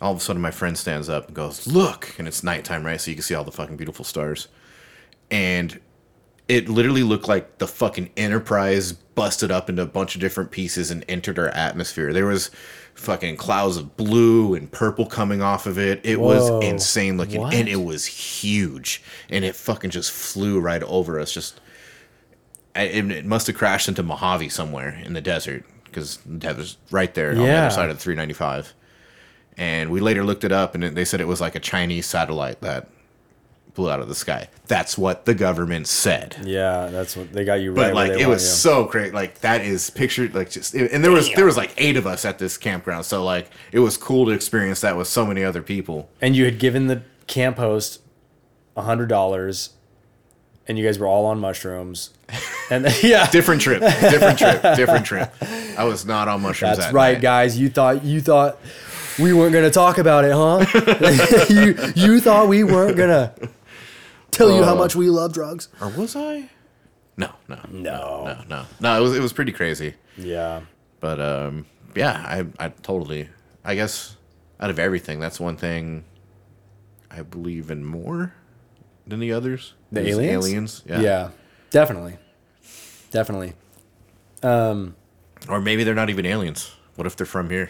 All 0.00 0.12
of 0.12 0.18
a 0.18 0.20
sudden 0.20 0.40
my 0.40 0.50
friend 0.52 0.78
stands 0.78 1.08
up 1.08 1.26
and 1.28 1.34
goes, 1.36 1.66
"Look." 1.66 2.14
And 2.18 2.28
it's 2.28 2.42
nighttime, 2.44 2.84
right? 2.86 3.00
So 3.00 3.10
you 3.10 3.16
can 3.16 3.22
see 3.22 3.34
all 3.34 3.44
the 3.44 3.50
fucking 3.52 3.76
beautiful 3.76 4.04
stars. 4.04 4.46
And 5.30 5.80
it 6.46 6.68
literally 6.68 7.02
looked 7.02 7.26
like 7.26 7.58
the 7.58 7.66
fucking 7.66 8.10
Enterprise 8.16 8.92
busted 8.92 9.50
up 9.50 9.68
into 9.70 9.82
a 9.82 9.86
bunch 9.86 10.14
of 10.14 10.20
different 10.20 10.50
pieces 10.50 10.90
and 10.90 11.04
entered 11.08 11.38
our 11.38 11.48
atmosphere. 11.48 12.12
There 12.12 12.26
was 12.26 12.50
fucking 12.94 13.36
clouds 13.36 13.76
of 13.78 13.96
blue 13.96 14.54
and 14.54 14.70
purple 14.70 15.06
coming 15.06 15.40
off 15.42 15.66
of 15.66 15.78
it. 15.78 16.00
It 16.04 16.20
Whoa. 16.20 16.26
was 16.58 16.64
insane 16.64 17.16
looking 17.16 17.40
What? 17.40 17.54
and 17.54 17.68
it 17.68 17.82
was 17.82 18.04
huge 18.06 19.02
and 19.30 19.44
it 19.44 19.56
fucking 19.56 19.90
just 19.90 20.12
flew 20.12 20.60
right 20.60 20.82
over 20.84 21.18
us 21.18 21.32
just 21.32 21.60
it, 22.76 23.10
it 23.10 23.24
must 23.24 23.46
have 23.46 23.56
crashed 23.56 23.88
into 23.88 24.02
Mojave 24.02 24.48
somewhere 24.48 25.00
in 25.04 25.12
the 25.12 25.20
desert 25.20 25.64
because 25.84 26.18
that 26.26 26.56
was 26.56 26.76
right 26.90 27.14
there 27.14 27.30
on 27.30 27.36
the 27.36 27.48
other 27.48 27.70
side 27.70 27.90
of 27.90 27.96
the 27.96 28.02
395. 28.02 28.74
And 29.56 29.90
we 29.90 30.00
later 30.00 30.24
looked 30.24 30.42
it 30.42 30.50
up, 30.50 30.74
and 30.74 30.82
it, 30.82 30.94
they 30.96 31.04
said 31.04 31.20
it 31.20 31.28
was 31.28 31.40
like 31.40 31.54
a 31.54 31.60
Chinese 31.60 32.06
satellite 32.06 32.60
that 32.62 32.88
blew 33.74 33.90
out 33.90 34.00
of 34.00 34.08
the 34.08 34.14
sky. 34.14 34.48
That's 34.66 34.96
what 34.96 35.24
the 35.24 35.34
government 35.34 35.86
said. 35.86 36.36
yeah, 36.44 36.86
that's 36.86 37.16
what 37.16 37.32
they 37.32 37.44
got 37.44 37.54
you 37.54 37.70
right. 37.72 37.92
But 37.92 37.94
like 37.94 38.10
it 38.12 38.26
was 38.26 38.42
you. 38.42 38.48
so 38.48 38.84
great. 38.84 39.12
Like 39.14 39.40
that 39.40 39.60
is 39.60 39.90
pictured 39.90 40.34
like 40.34 40.50
just 40.50 40.74
and 40.74 41.04
there 41.04 41.10
was 41.10 41.32
there 41.34 41.44
was 41.44 41.56
like 41.56 41.72
eight 41.76 41.96
of 41.96 42.06
us 42.06 42.24
at 42.24 42.38
this 42.38 42.56
campground. 42.56 43.04
So 43.04 43.24
like 43.24 43.50
it 43.72 43.80
was 43.80 43.96
cool 43.96 44.26
to 44.26 44.32
experience 44.32 44.80
that 44.80 44.96
with 44.96 45.08
so 45.08 45.26
many 45.26 45.44
other 45.44 45.62
people. 45.62 46.08
and 46.20 46.34
you 46.36 46.44
had 46.44 46.58
given 46.58 46.86
the 46.86 47.02
camp 47.26 47.58
host 47.58 48.00
a 48.76 48.82
hundred 48.82 49.08
dollars, 49.08 49.70
and 50.66 50.78
you 50.78 50.84
guys 50.84 50.98
were 50.98 51.06
all 51.06 51.26
on 51.26 51.38
mushrooms, 51.38 52.10
and 52.70 52.86
yeah, 53.02 53.28
Different 53.30 53.60
trip, 53.62 53.80
different 53.80 54.38
trip, 54.38 54.62
different 54.76 55.06
trip. 55.06 55.32
I 55.78 55.84
was 55.84 56.04
not 56.06 56.28
on 56.28 56.42
mushrooms. 56.42 56.76
That's 56.76 56.88
that 56.90 56.94
right, 56.94 57.14
night. 57.14 57.22
guys. 57.22 57.58
You 57.58 57.68
thought 57.68 58.04
you 58.04 58.20
thought 58.20 58.58
we 59.18 59.32
weren't 59.32 59.52
gonna 59.52 59.70
talk 59.70 59.98
about 59.98 60.24
it, 60.24 60.32
huh? 60.32 61.46
you 61.50 61.76
you 61.94 62.20
thought 62.20 62.48
we 62.48 62.64
weren't 62.64 62.96
gonna 62.96 63.34
tell 64.30 64.50
you 64.50 64.62
how 64.64 64.74
much 64.74 64.96
we 64.96 65.08
love 65.10 65.32
drugs? 65.32 65.68
Or 65.80 65.88
was 65.90 66.16
I? 66.16 66.48
No, 67.16 67.30
no, 67.48 67.58
No. 67.70 68.24
no, 68.24 68.42
no, 68.48 68.64
no. 68.80 68.98
It 68.98 69.00
was 69.00 69.16
it 69.16 69.20
was 69.22 69.32
pretty 69.32 69.52
crazy. 69.52 69.94
Yeah. 70.16 70.62
But 71.00 71.20
um, 71.20 71.66
yeah, 71.94 72.12
I 72.58 72.64
I 72.64 72.68
totally. 72.70 73.28
I 73.64 73.74
guess 73.74 74.16
out 74.60 74.70
of 74.70 74.78
everything, 74.78 75.20
that's 75.20 75.38
one 75.40 75.56
thing 75.56 76.04
I 77.10 77.22
believe 77.22 77.70
in 77.70 77.84
more 77.84 78.34
than 79.06 79.20
the 79.20 79.32
others. 79.32 79.74
The 79.92 80.00
aliens? 80.08 80.44
Aliens. 80.44 80.82
yeah. 80.86 81.00
Yeah. 81.00 81.30
Definitely. 81.74 82.18
Definitely. 83.10 83.54
Or 85.48 85.60
maybe 85.60 85.82
they're 85.82 85.92
not 85.96 86.08
even 86.08 86.24
aliens. 86.24 86.70
What 86.94 87.04
if 87.04 87.16
they're 87.16 87.26
from 87.26 87.50
here? 87.50 87.68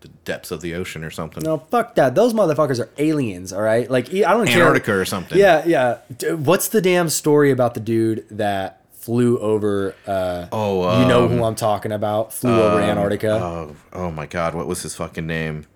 The 0.00 0.08
depths 0.24 0.50
of 0.50 0.62
the 0.62 0.74
ocean 0.74 1.04
or 1.04 1.10
something. 1.10 1.42
No, 1.44 1.58
fuck 1.58 1.96
that. 1.96 2.14
Those 2.14 2.32
motherfuckers 2.32 2.80
are 2.80 2.88
aliens, 2.96 3.52
all 3.52 3.60
right? 3.60 3.90
Like 3.90 4.08
I 4.08 4.32
don't 4.32 4.46
care. 4.46 4.62
Antarctica 4.62 4.94
or 4.94 5.04
something. 5.04 5.36
Yeah, 5.36 5.64
yeah. 5.66 5.98
What's 6.34 6.68
the 6.68 6.80
damn 6.80 7.10
story 7.10 7.50
about 7.50 7.74
the 7.74 7.80
dude 7.80 8.26
that 8.30 8.80
flew 8.92 9.38
over 9.38 9.94
uh 10.06 10.46
Oh, 10.50 11.02
you 11.02 11.06
know 11.06 11.26
um, 11.26 11.30
who 11.30 11.44
I'm 11.44 11.56
talking 11.56 11.92
about? 11.92 12.32
Flew 12.32 12.58
over 12.58 12.80
Antarctica. 12.80 13.32
Oh, 13.32 13.76
oh 13.92 14.10
my 14.10 14.24
God! 14.24 14.54
What 14.54 14.66
was 14.66 14.82
his 14.82 14.94
fucking 14.94 15.26
name? 15.26 15.66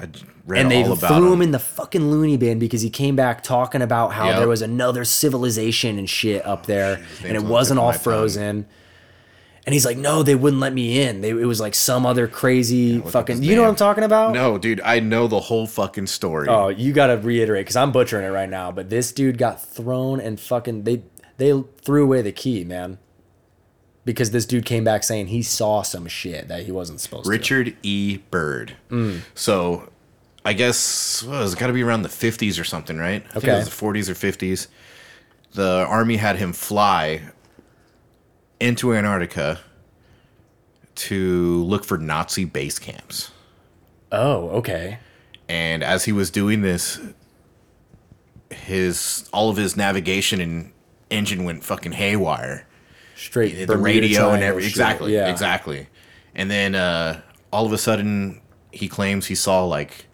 I 0.00 0.08
read 0.46 0.62
and 0.62 0.70
they 0.70 0.82
all 0.82 0.92
about 0.92 1.08
threw 1.18 1.26
him. 1.28 1.34
him. 1.34 1.42
in 1.42 1.50
the 1.50 1.58
fucking 1.58 2.10
loony 2.10 2.36
bin 2.36 2.58
because 2.58 2.80
he 2.80 2.88
came 2.90 3.16
back 3.16 3.42
talking 3.42 3.82
about 3.82 4.12
how 4.14 4.28
Yep. 4.28 4.38
there 4.38 4.48
was 4.48 4.62
another 4.62 5.04
civilization 5.04 5.98
and 5.98 6.08
shit 6.08 6.44
up 6.46 6.66
there, 6.66 6.96
his 6.96 7.24
and 7.24 7.36
it 7.36 7.42
wasn't 7.44 7.78
all 7.78 7.92
frozen. 7.92 8.66
And 9.66 9.74
he's 9.74 9.84
like, 9.84 9.98
"No, 9.98 10.22
they 10.22 10.34
wouldn't 10.34 10.60
let 10.60 10.72
me 10.72 11.02
in. 11.02 11.20
They, 11.20 11.28
it 11.30 11.44
was 11.44 11.60
like 11.60 11.74
some 11.74 12.06
other 12.06 12.26
crazy 12.26 12.98
up 12.98 13.10
fucking. 13.10 13.42
You 13.42 13.56
know 13.56 13.62
what. 13.62 13.68
I'm 13.68 13.76
talking 13.76 14.04
about? 14.04 14.32
No, 14.32 14.56
dude, 14.56 14.80
I 14.80 15.00
know 15.00 15.28
the 15.28 15.38
whole 15.38 15.66
fucking 15.66 16.06
story. 16.06 16.48
Oh, 16.48 16.68
you 16.68 16.94
gotta 16.94 17.18
reiterate 17.18 17.66
because 17.66 17.76
I'm 17.76 17.92
butchering 17.92 18.24
it 18.24 18.30
right 18.30 18.48
now. 18.48 18.72
But 18.72 18.88
this 18.88 19.12
dude 19.12 19.36
got 19.36 19.62
thrown 19.62 20.18
and 20.18 20.40
fucking 20.40 20.84
they 20.84 21.02
they 21.36 21.62
threw 21.82 22.04
away 22.04 22.22
the 22.22 22.32
key, 22.32 22.64
man. 22.64 22.98
Because 24.04 24.30
this 24.30 24.46
dude 24.46 24.64
came 24.64 24.82
back 24.84 25.04
saying 25.04 25.26
he 25.26 25.42
saw 25.42 25.82
some 25.82 26.06
shit 26.06 26.48
that 26.48 26.64
he 26.64 26.72
wasn't 26.72 27.00
supposed 27.00 27.24
to. 27.24 27.30
Richard 27.30 27.76
E. 27.82 28.18
Byrd. 28.30 28.74
Mm. 28.88 29.20
So, 29.34 29.90
I 30.44 30.54
guess 30.54 31.22
well, 31.22 31.44
it's 31.44 31.54
got 31.54 31.66
to 31.66 31.72
be 31.74 31.82
around 31.82 32.02
the 32.02 32.08
50s 32.08 32.58
or 32.58 32.64
something, 32.64 32.96
right? 32.96 33.22
I 33.30 33.32
think 33.32 33.44
Okay. 33.44 33.52
it 33.52 33.56
was 33.56 33.68
the 33.68 33.74
40s 33.86 34.08
or 34.08 34.14
50s. 34.14 34.68
The 35.52 35.84
army 35.88 36.16
had 36.16 36.36
him 36.36 36.52
fly 36.54 37.20
into 38.58 38.94
Antarctica 38.94 39.60
to 40.94 41.62
look 41.64 41.84
for 41.84 41.98
Nazi 41.98 42.44
base 42.44 42.78
camps. 42.78 43.30
Oh, 44.12 44.48
okay. 44.50 44.98
And 45.48 45.82
as 45.82 46.04
he 46.04 46.12
was 46.12 46.30
doing 46.30 46.62
this, 46.62 46.98
his 48.50 49.28
all 49.32 49.50
of 49.50 49.56
his 49.56 49.76
navigation 49.76 50.40
and 50.40 50.72
engine 51.10 51.44
went 51.44 51.64
fucking 51.64 51.92
haywire. 51.92 52.66
Straight 53.20 53.66
the 53.66 53.76
radio 53.76 54.30
and 54.30 54.38
Triangle 54.40 54.48
every 54.48 54.66
exactly, 54.66 55.14
Yeah. 55.14 55.28
exactly. 55.30 55.88
And 56.34 56.50
then 56.50 56.74
uh, 56.74 57.20
all 57.52 57.66
of 57.66 57.72
a 57.72 57.78
sudden, 57.78 58.40
he 58.72 58.88
claims 58.88 59.26
he 59.26 59.34
saw 59.34 59.64
like 59.64 60.06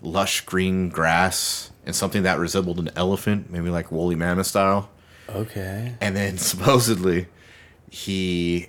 lush 0.00 0.42
green 0.42 0.88
grass 0.88 1.70
and 1.84 1.94
something 1.94 2.22
that 2.22 2.38
resembled 2.38 2.78
an 2.78 2.90
elephant, 2.96 3.50
maybe 3.50 3.68
like 3.70 3.90
woolly 3.92 4.14
mammoth 4.14 4.46
style. 4.46 4.88
Okay. 5.28 5.94
And 6.00 6.16
then 6.16 6.38
supposedly, 6.52 7.26
he 7.90 8.68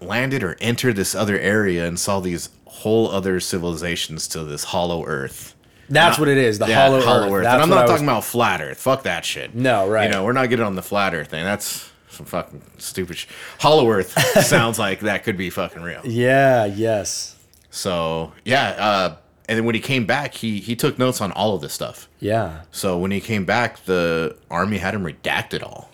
landed 0.00 0.42
or 0.42 0.56
entered 0.60 0.96
this 0.96 1.14
other 1.14 1.38
area 1.38 1.86
and 1.86 1.98
saw 1.98 2.20
these 2.20 2.50
whole 2.66 3.10
other 3.10 3.40
civilizations 3.40 4.28
to 4.28 4.44
this 4.44 4.64
hollow 4.64 5.04
Earth. 5.06 5.54
That's 5.88 6.18
what 6.18 6.28
it 6.28 6.36
is. 6.38 6.58
The 6.58 6.66
Yeah, 6.68 6.86
hollow, 6.86 6.98
Earth. 7.34 7.44
That's 7.44 7.54
and 7.54 7.62
I'm 7.62 7.68
not 7.68 7.78
I 7.78 7.82
was- 7.82 7.90
talking 7.92 8.06
about 8.06 8.24
flat 8.24 8.60
Earth. 8.60 8.78
Fuck 8.78 9.04
that 9.04 9.24
shit. 9.24 9.54
No, 9.54 9.88
right. 9.88 10.04
You 10.06 10.10
know, 10.10 10.24
we're 10.24 10.32
not 10.32 10.48
getting 10.48 10.64
on 10.66 10.74
the 10.74 10.82
flat 10.82 11.14
Earth 11.14 11.28
thing. 11.28 11.44
That's 11.44 11.90
some 12.16 12.26
fucking 12.26 12.62
stupid. 12.78 13.16
Sh- 13.18 13.26
Hollow 13.60 13.88
Earth 13.90 14.10
sounds 14.44 14.78
like 14.78 15.00
that 15.00 15.24
could 15.24 15.36
be 15.36 15.50
fucking 15.50 15.82
real. 15.82 16.00
Yeah. 16.04 16.64
Yes. 16.64 17.36
So 17.70 18.32
yeah, 18.44 18.68
uh, 18.70 19.16
and 19.48 19.58
then 19.58 19.64
when 19.64 19.74
he 19.74 19.80
came 19.80 20.06
back, 20.06 20.34
he 20.34 20.60
he 20.60 20.74
took 20.74 20.98
notes 20.98 21.20
on 21.20 21.30
all 21.32 21.54
of 21.54 21.60
this 21.60 21.72
stuff. 21.72 22.08
Yeah. 22.20 22.62
So 22.72 22.98
when 22.98 23.10
he 23.10 23.20
came 23.20 23.44
back, 23.44 23.84
the 23.84 24.36
army 24.50 24.78
had 24.78 24.94
him 24.94 25.04
redact 25.04 25.52
it 25.54 25.62
all, 25.62 25.90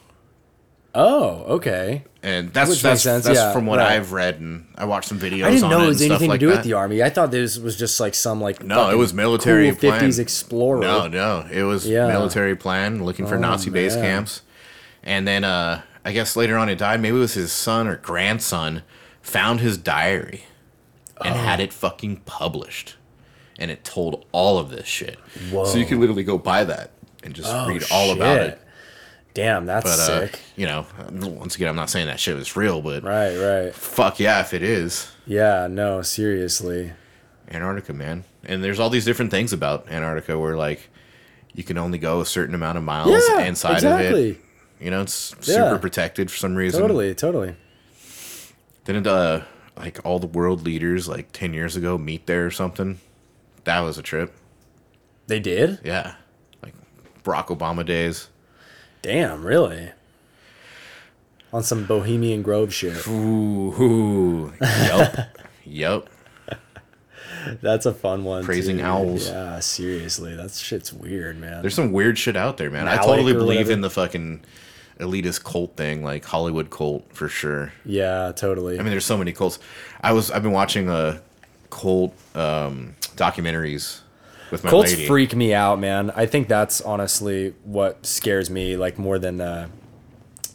Oh. 0.95 1.45
Okay. 1.57 2.05
and 2.23 2.53
that's 2.53 2.69
Which 2.71 2.83
that's 2.83 2.93
makes 2.99 3.03
sense, 3.03 3.25
that's 3.25 3.39
yeah, 3.39 3.53
from 3.53 3.67
what 3.67 3.79
right. 3.79 3.93
I've 3.93 4.13
read, 4.13 4.39
and 4.41 4.67
I 4.77 4.85
watched 4.85 5.09
some 5.09 5.19
videos. 5.19 5.45
I 5.45 5.51
didn't 5.51 5.71
know 5.71 5.83
it 5.85 5.87
was 5.89 6.03
anything 6.03 6.29
like 6.29 6.39
to 6.41 6.47
do 6.47 6.51
that. 6.51 6.59
with 6.59 6.65
the 6.65 6.75
army. 6.75 7.03
I 7.03 7.09
thought 7.11 7.31
this 7.31 7.59
was 7.59 7.77
just 7.79 7.99
like 7.99 8.15
some 8.15 8.41
like 8.41 8.63
No, 8.63 8.91
it 8.91 8.97
was 8.97 9.13
military 9.15 9.71
cool 9.75 9.91
50s 9.91 10.19
explorer. 10.19 10.81
No, 10.81 11.09
no, 11.09 11.47
it 11.51 11.63
was 11.65 11.89
Yeah. 11.89 12.05
Oh, 12.07 12.09
military 12.09 12.55
plan, 12.57 13.05
looking 13.05 13.27
for 13.27 13.39
Nazi 13.39 13.71
base 13.71 13.97
camps, 13.97 14.43
and 15.03 15.27
then 15.27 15.45
uh, 15.45 15.83
I 16.05 16.13
guess 16.13 16.35
later 16.37 16.57
on 16.59 16.69
he 16.69 16.75
died. 16.75 17.01
Maybe 17.01 17.17
it 17.17 17.21
was 17.21 17.35
his 17.35 17.53
son 17.53 17.87
or 17.87 17.97
grandson 17.97 18.83
found 19.21 19.61
his 19.61 19.77
diary 19.79 20.45
and 21.25 21.35
had 21.37 21.61
Oh. 21.61 21.65
it 21.65 21.73
fucking 21.73 22.17
published, 22.27 22.97
and 23.59 23.71
it 23.71 23.85
told 23.85 24.25
all 24.33 24.59
of 24.59 24.71
this 24.71 24.87
shit. 24.87 25.19
Whoa. 25.51 25.65
So 25.65 25.79
you 25.79 25.87
can 25.87 26.01
literally 26.01 26.25
go 26.25 26.39
buy 26.39 26.65
that 26.65 26.91
and 27.23 27.35
just 27.35 27.49
Oh, 27.53 27.69
read 27.69 27.85
all 27.93 28.11
about 28.13 28.41
it. 28.41 28.59
Damn, 29.35 29.65
that's 29.65 29.85
But 29.85 29.99
uh, 29.99 30.21
sick. 30.27 30.41
you 30.57 30.67
know, 30.67 30.85
once 31.11 31.55
again, 31.55 31.69
I'm 31.69 31.77
not 31.77 31.89
saying 31.89 32.07
that 32.07 32.21
shit 32.21 32.37
was 32.37 32.55
real, 32.57 32.83
but 32.83 33.03
Right. 33.05 33.35
Right. 33.37 33.75
fuck 33.75 34.19
yeah, 34.21 34.41
if 34.41 34.53
it 34.53 34.63
is. 34.63 35.11
Yeah. 35.25 35.69
No. 35.71 36.03
Seriously. 36.03 36.93
Antarctica, 37.51 37.93
man. 37.95 38.25
And 38.45 38.63
there's 38.65 38.79
all 38.81 38.91
these 38.91 39.05
different 39.05 39.31
things 39.31 39.53
about 39.53 39.87
Antarctica 39.89 40.39
where 40.39 40.57
like 40.57 40.91
you 41.55 41.63
can 41.63 41.79
only 41.79 41.99
go 41.99 42.21
a 42.21 42.27
certain 42.27 42.55
amount 42.55 42.77
of 42.77 42.85
miles 42.85 43.23
Yeah. 43.31 43.45
inside 43.45 43.75
exactly. 43.75 44.31
of 44.33 44.37
it. 44.37 44.41
You 44.83 44.91
know, 44.91 45.03
it's 45.03 45.35
Yeah. 45.43 45.55
super 45.55 45.79
protected 45.79 46.31
for 46.31 46.37
some 46.37 46.55
reason. 46.57 46.81
Totally. 46.81 47.15
Totally. 47.15 47.55
Didn't 48.85 49.07
uh 49.07 49.43
like 49.77 50.01
all 50.05 50.19
the 50.19 50.27
world 50.27 50.65
leaders 50.65 51.07
like 51.09 51.31
ten 51.33 51.55
years 51.55 51.77
ago 51.77 51.97
meet 51.97 52.27
there 52.27 52.45
or 52.47 52.51
something? 52.51 52.99
That 53.65 53.81
was 53.81 53.97
a 53.97 54.03
trip. 54.03 54.35
They 55.29 55.39
did. 55.39 55.79
Yeah. 55.85 56.15
Like 56.63 56.75
Barack 57.23 57.47
Obama 57.57 57.87
days. 57.87 58.29
Damn. 59.03 59.45
Really. 59.45 59.93
On 61.53 61.63
some 61.63 61.85
Bohemian 61.85 62.43
Grove 62.43 62.75
shit. 62.75 63.07
Ooh, 63.07 63.75
ooh. 63.81 64.53
Yup. 64.61 65.17
yup. 65.65 66.09
That's 67.61 67.87
a 67.87 67.93
fun 67.95 68.25
one. 68.25 68.45
Praising 68.45 68.79
too. 68.79 68.85
owls. 68.85 69.29
Yeah. 69.29 69.61
Seriously, 69.61 70.35
that 70.37 70.53
shit's 70.53 70.93
weird, 70.93 71.39
man. 71.39 71.61
There's 71.61 71.75
some 71.75 71.93
weird 71.93 72.19
shit 72.19 72.37
out 72.37 72.57
there, 72.57 72.71
man. 72.71 72.89
I 72.89 72.97
totally 72.97 73.33
believe 73.33 73.71
in 73.71 73.81
the 73.81 73.91
fucking 73.91 74.43
elitist 74.99 75.45
cult 75.45 75.77
thing, 75.77 76.03
like 76.05 76.25
Hollywood 76.25 76.71
cult 76.71 77.05
for 77.13 77.29
sure. 77.29 77.73
yeah. 77.85 78.33
Totally. 78.35 78.79
I 78.79 78.83
mean, 78.83 78.91
there's 78.91 79.05
so 79.07 79.17
many 79.19 79.33
cults. 79.33 79.59
I 80.01 80.13
was 80.13 80.31
I've 80.31 80.43
been 80.43 80.53
watching 80.53 80.89
uh 80.89 81.19
cult 81.71 82.15
um, 82.37 82.95
documentaries 83.17 84.01
with 84.51 84.63
my 84.65 84.71
Cults 84.71 84.91
lady. 84.93 85.07
freak 85.07 85.35
me 85.35 85.55
out, 85.55 85.79
man. 85.81 86.11
I 86.11 86.27
think 86.27 86.47
that's 86.49 86.81
honestly 86.83 87.55
what 87.65 88.05
scares 88.05 88.51
me, 88.51 88.77
like 88.77 88.99
more 88.99 89.19
than 89.19 89.41
uh, 89.41 89.69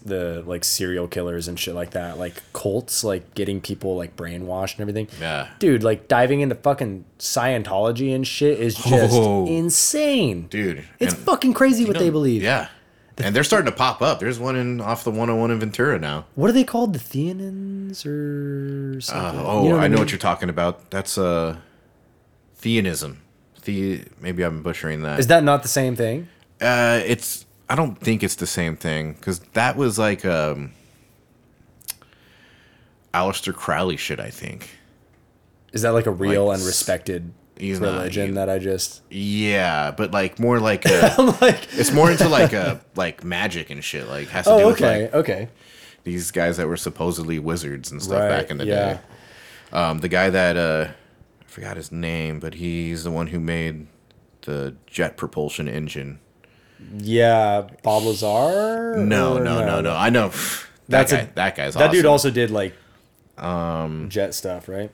the 0.06 0.44
like 0.46 0.64
serial 0.64 1.08
killers 1.08 1.48
and 1.48 1.60
shit 1.60 1.74
like 1.74 1.92
that. 1.92 2.20
Like 2.20 2.36
cults, 2.54 3.04
like 3.04 3.34
getting 3.34 3.60
people 3.60 3.98
like 3.98 4.16
brainwashed 4.16 4.74
and 4.74 4.82
everything. 4.82 5.08
Yeah. 5.20 5.48
dude, 5.60 5.84
like 5.84 6.08
diving 6.08 6.42
into 6.42 6.54
fucking 6.56 7.06
Scientology 7.18 8.14
and 8.14 8.26
shit 8.28 8.60
is 8.60 8.76
just 8.76 9.14
Oh. 9.16 9.48
insane. 9.48 10.48
dude. 10.48 10.84
it's 11.00 11.16
fucking 11.16 11.54
crazy 11.56 11.84
what 11.86 11.96
you 11.98 12.04
they 12.04 12.10
believe. 12.12 12.44
Yeah. 12.44 12.68
And 13.24 13.36
they're 13.36 13.44
starting 13.44 13.66
to 13.72 13.76
pop 13.76 14.02
up. 14.04 14.20
There's 14.20 14.38
one 14.40 14.56
in 14.56 14.80
off 14.80 15.04
the 15.04 15.10
101 15.10 15.50
in 15.52 15.60
Ventura 15.60 15.98
now. 15.98 16.26
What 16.36 16.50
are 16.50 16.54
they 16.54 16.64
called? 16.64 16.94
The 16.94 17.00
Theanins 17.00 18.06
or 18.06 18.98
Uh, 18.98 19.02
something? 19.02 19.42
oh, 19.44 19.64
You 19.64 19.70
know 19.72 19.78
I 19.80 19.88
know 19.88 19.96
mean? 19.96 20.00
what 20.00 20.12
you're 20.12 20.20
talking 20.20 20.50
about. 20.50 20.92
That's 20.92 21.18
uh, 21.18 21.58
theanism. 22.62 23.18
The 23.66 24.04
maybe 24.22 24.44
I'm 24.44 24.62
butchering 24.62 25.02
that. 25.02 25.20
Is 25.20 25.28
that 25.28 25.44
not 25.44 25.62
the 25.64 25.68
same 25.68 25.96
thing? 25.96 26.28
Uh, 26.62 27.02
it's 27.06 27.46
I 27.70 27.76
don't 27.76 28.00
think 28.00 28.22
it's 28.24 28.36
the 28.36 28.48
same 28.48 28.78
thing 28.78 29.14
because 29.14 29.40
that 29.54 29.76
was 29.76 29.98
like 30.00 30.24
um, 30.24 30.72
Aleister 33.14 33.54
Crowley 33.54 33.98
shit. 33.98 34.20
I 34.20 34.30
think. 34.30 34.70
Is 35.74 35.82
that 35.82 35.90
like 35.90 36.06
a 36.06 36.12
real 36.12 36.46
Like, 36.46 36.58
and 36.60 36.66
respected 36.68 37.34
he's 37.60 37.80
not- 37.80 37.94
religion 37.94 38.28
he- 38.28 38.34
that 38.34 38.50
I 38.50 38.60
just? 38.60 39.02
Yeah, 39.10 39.92
but 39.92 40.12
like 40.12 40.40
more 40.40 40.60
like 40.60 40.86
a, 40.86 41.38
like, 41.42 41.68
it's 41.74 41.92
more 41.92 42.12
into 42.12 42.28
like 42.30 42.54
a 42.54 42.82
like 42.96 43.24
magic 43.24 43.70
and 43.70 43.84
shit. 43.84 44.08
Like 44.08 44.30
has 44.30 44.46
to 44.46 44.52
do 44.52 44.64
oh, 44.64 44.68
with 44.68 44.76
okay, 44.82 45.04
like 45.04 45.14
okay, 45.14 45.50
these 46.04 46.32
guys 46.32 46.58
that 46.58 46.68
were 46.68 46.78
supposedly 46.78 47.40
wizards 47.40 47.92
and 47.92 48.02
stuff 48.02 48.20
right, 48.22 48.30
back 48.30 48.50
in 48.52 48.58
the 48.58 48.66
yeah. 48.66 48.94
day. 48.94 49.00
Um, 49.74 50.00
the 50.00 50.08
guy 50.08 50.30
that 50.30 50.56
uh, 50.56 50.88
I 51.42 51.44
forgot 51.46 51.76
his 51.78 51.92
name, 51.92 52.40
but 52.40 52.54
he's 52.56 53.04
the 53.04 53.12
one 53.12 53.28
who 53.28 53.40
made 53.40 53.88
the 54.42 54.76
jet 54.86 55.18
propulsion 55.18 55.68
engine. 55.68 56.20
Yeah, 57.00 57.68
Bob 57.84 58.04
Lazar. 58.04 58.96
No, 58.98 59.38
Or 59.38 59.44
no, 59.44 59.66
no, 59.66 59.82
no. 59.82 59.96
I 59.96 60.10
know. 60.10 60.32
That's 60.90 61.12
that 61.12 61.24
a- 61.24 61.26
guy. 61.26 61.32
that 61.36 61.56
guy's 61.58 61.74
That 61.74 61.92
dude 61.92 62.06
also 62.06 62.30
did 62.32 62.50
like 62.52 62.74
um 63.38 64.08
jet 64.10 64.34
stuff, 64.34 64.70
right? 64.70 64.90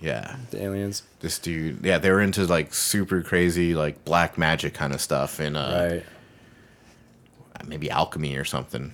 Yeah, 0.00 0.36
The 0.50 0.62
aliens, 0.62 1.02
this 1.20 1.38
dude. 1.38 1.84
Yeah, 1.84 1.98
they 1.98 2.10
were 2.10 2.22
into 2.22 2.46
like 2.46 2.72
super 2.72 3.22
crazy 3.22 3.74
like 3.74 4.02
black 4.04 4.38
magic 4.38 4.72
kind 4.72 4.94
of 4.94 5.00
stuff 5.00 5.38
and 5.38 5.56
uh, 5.56 5.88
right? 5.90 7.66
maybe 7.66 7.90
alchemy 7.90 8.36
or 8.36 8.44
something. 8.44 8.92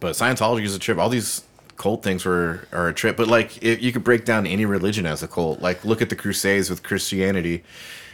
But 0.00 0.16
Scientology 0.16 0.64
is 0.64 0.74
a 0.74 0.80
trip. 0.80 0.98
All 0.98 1.08
these 1.08 1.44
cult 1.76 2.02
things 2.02 2.24
were 2.24 2.66
are 2.72 2.88
a 2.88 2.94
trip. 2.94 3.16
But 3.16 3.28
like, 3.28 3.62
it, 3.62 3.80
you 3.80 3.92
could 3.92 4.04
break 4.04 4.24
down 4.24 4.46
any 4.46 4.64
religion 4.66 5.06
as 5.06 5.22
a 5.22 5.28
cult. 5.28 5.60
Like, 5.60 5.84
look 5.84 6.02
at 6.02 6.10
the 6.10 6.16
Crusades 6.16 6.68
with 6.68 6.82
Christianity, 6.82 7.62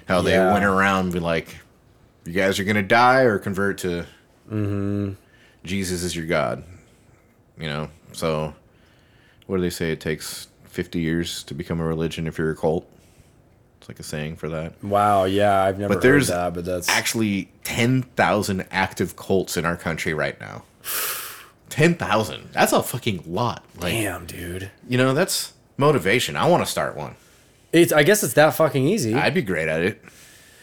how 0.06 0.20
they 0.22 0.38
went 0.38 0.64
around 0.64 1.04
and 1.06 1.12
be 1.12 1.18
like, 1.20 1.56
"You 2.24 2.32
guys 2.32 2.58
are 2.60 2.64
gonna 2.64 2.82
die 2.82 3.22
or 3.22 3.38
convert 3.38 3.78
to 3.78 4.04
Jesus 5.64 6.02
is 6.02 6.14
your 6.14 6.26
God." 6.26 6.62
You 7.58 7.66
know. 7.68 7.90
So, 8.12 8.54
what 9.46 9.56
do 9.56 9.62
they 9.62 9.70
say? 9.70 9.92
It 9.92 10.00
takes 10.00 10.48
fifty 10.80 11.00
years 11.00 11.42
to 11.44 11.52
become 11.52 11.78
a 11.78 11.84
religion 11.84 12.26
if 12.26 12.38
you're 12.38 12.52
a 12.52 12.56
cult. 12.56 12.86
It's 13.80 13.88
like 13.90 14.00
a 14.00 14.02
saying 14.02 14.36
for 14.36 14.48
that. 14.48 14.82
Wow, 14.82 15.24
yeah, 15.24 15.62
I've 15.62 15.78
never 15.78 15.92
But 15.92 16.02
there's 16.02 16.28
heard 16.30 16.36
that, 16.36 16.54
but 16.54 16.64
that's 16.64 16.88
actually 16.88 17.50
10,000 17.64 18.66
active 18.70 19.14
cults 19.14 19.58
in 19.58 19.66
our 19.66 19.76
country 19.76 20.14
right 20.14 20.40
now. 20.40 20.62
10,000. 21.68 22.48
That's 22.52 22.72
a 22.72 22.82
fucking 22.82 23.24
lot. 23.26 23.62
Like, 23.78 23.92
damn, 23.92 24.24
dude. 24.24 24.70
you 24.88 24.96
know, 24.96 25.12
that's 25.12 25.52
motivation. 25.76 26.34
I 26.34 26.48
want 26.48 26.64
to 26.64 26.70
start 26.70 26.96
one. 26.96 27.14
It's 27.72 27.92
I 27.92 28.02
guess 28.02 28.22
it's 28.22 28.34
that 28.34 28.54
fucking 28.54 28.86
easy. 28.86 29.14
I'd 29.14 29.34
be 29.34 29.42
great 29.42 29.68
at 29.68 29.82
it. 29.82 30.02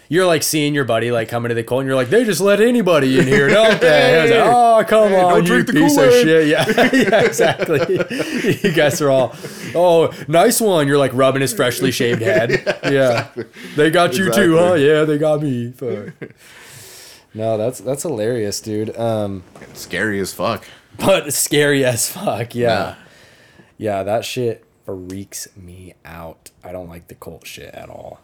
You're 0.10 0.26
like 0.26 0.43
seeing 0.43 0.74
your 0.74 0.86
buddy 0.86 1.12
like 1.12 1.30
coming 1.30 1.49
to 1.49 1.55
the 1.55 1.64
cult, 1.64 1.82
and 1.82 1.88
you're 1.88 1.95
like, 1.95 2.10
they 2.10 2.24
just 2.24 2.41
let 2.41 2.62
anybody 2.62 3.20
in 3.20 3.28
here, 3.28 3.47
don't 3.49 3.80
they? 3.82 4.20
I 4.20 4.22
was 4.24 4.32
like, 4.32 4.39
oh, 4.45 4.84
come 4.88 5.14
on, 5.14 5.34
don't 5.34 5.41
you 5.43 5.47
drink 5.47 5.68
the 5.68 5.74
piece 5.74 5.97
of 5.97 6.03
Kool-Aid." 6.03 6.26
shit. 6.26 6.47
Yeah, 6.47 6.66
yeah, 6.93 7.22
exactly. 7.26 8.60
you 8.64 8.72
guys 8.74 9.01
are 9.01 9.10
all, 9.10 9.36
oh, 9.76 10.12
nice 10.28 10.62
one. 10.62 10.88
You're 10.88 10.97
like 10.97 11.14
rubbing 11.14 11.41
his 11.41 11.53
freshly 11.53 11.91
shaved 11.91 12.22
head. 12.22 12.51
Yeah, 12.84 13.30
they 13.76 13.89
got 13.89 14.18
you 14.18 14.32
too, 14.32 14.58
huh? 14.58 14.74
Yeah, 14.74 15.03
they 15.03 15.18
got 15.18 15.41
me. 15.41 15.72
Fuck. 15.72 16.14
No, 17.34 17.58
that's 17.58 17.80
that's 17.80 18.03
hilarious, 18.03 18.62
dude. 18.62 18.97
Um, 18.97 19.43
Scary 19.74 20.20
as 20.20 20.34
fuck. 20.34 20.66
but 20.97 21.32
scary 21.34 21.86
as 21.86 22.10
fuck. 22.10 22.55
Yeah. 22.55 22.68
Yeah. 22.68 22.95
Yeah, 23.80 24.03
that 24.03 24.26
shit 24.26 24.66
freaks 24.86 25.47
me 25.55 25.93
out. 26.03 26.49
I 26.64 26.72
don't 26.72 26.89
like 26.89 27.10
the 27.10 27.16
cult 27.16 27.45
shit 27.45 27.74
at 27.76 27.89
all. 27.89 28.20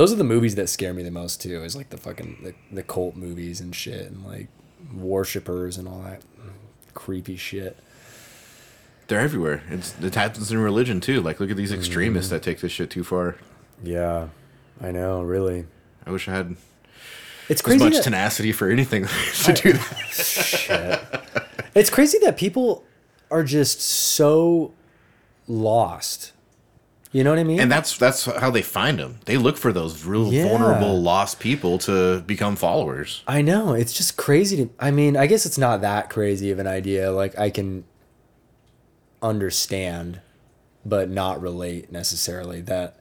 Those 0.00 0.14
are 0.14 0.16
the 0.16 0.24
movies 0.24 0.54
that 0.54 0.70
scare 0.70 0.94
me 0.94 1.02
the 1.02 1.10
most 1.10 1.42
too. 1.42 1.62
Is 1.62 1.76
like 1.76 1.90
the 1.90 1.98
fucking 1.98 2.38
the, 2.42 2.54
the 2.74 2.82
cult 2.82 3.16
movies 3.16 3.60
and 3.60 3.76
shit 3.76 4.10
and 4.10 4.24
like 4.24 4.48
worshippers 4.94 5.76
and 5.76 5.86
all 5.86 6.00
that 6.00 6.22
creepy 6.94 7.36
shit. 7.36 7.78
They're 9.08 9.20
everywhere. 9.20 9.62
It's, 9.68 9.94
it 10.00 10.14
happens 10.14 10.50
in 10.50 10.56
religion 10.56 11.02
too. 11.02 11.20
Like, 11.20 11.38
look 11.38 11.50
at 11.50 11.58
these 11.58 11.70
extremists 11.70 12.28
mm-hmm. 12.28 12.36
that 12.36 12.42
take 12.42 12.60
this 12.60 12.72
shit 12.72 12.88
too 12.88 13.04
far. 13.04 13.36
Yeah, 13.82 14.28
I 14.80 14.90
know. 14.90 15.20
Really. 15.20 15.66
I 16.06 16.12
wish 16.12 16.28
I 16.28 16.32
had. 16.32 16.56
It's 17.50 17.62
as 17.62 17.78
much 17.78 17.92
that- 17.96 18.02
tenacity 18.02 18.52
for 18.52 18.70
anything 18.70 19.04
to 19.44 19.52
do 19.62 19.72
that. 19.74 21.24
It's 21.74 21.90
crazy 21.90 22.16
that 22.20 22.38
people 22.38 22.84
are 23.30 23.44
just 23.44 23.82
so 23.82 24.72
lost. 25.46 26.32
You 27.12 27.24
know 27.24 27.30
what 27.30 27.40
I 27.40 27.44
mean? 27.44 27.58
And 27.58 27.72
that's 27.72 27.98
that's 27.98 28.24
how 28.26 28.50
they 28.50 28.62
find 28.62 28.98
them. 28.98 29.18
They 29.24 29.36
look 29.36 29.56
for 29.56 29.72
those 29.72 30.04
real 30.04 30.32
Yeah. 30.32 30.44
vulnerable, 30.46 31.00
lost 31.02 31.40
people 31.40 31.76
to 31.78 32.20
become 32.20 32.54
followers. 32.54 33.22
I 33.26 33.42
know. 33.42 33.72
It's 33.74 33.92
just 33.92 34.16
crazy 34.16 34.56
to 34.58 34.70
I 34.78 34.92
mean, 34.92 35.16
I 35.16 35.26
guess 35.26 35.44
it's 35.44 35.58
not 35.58 35.80
that 35.80 36.08
crazy 36.08 36.50
of 36.52 36.60
an 36.60 36.68
idea. 36.68 37.10
Like 37.10 37.36
I 37.38 37.50
can 37.50 37.84
understand 39.22 40.20
but 40.84 41.10
not 41.10 41.40
relate 41.42 41.92
necessarily 41.92 42.60
that 42.62 42.98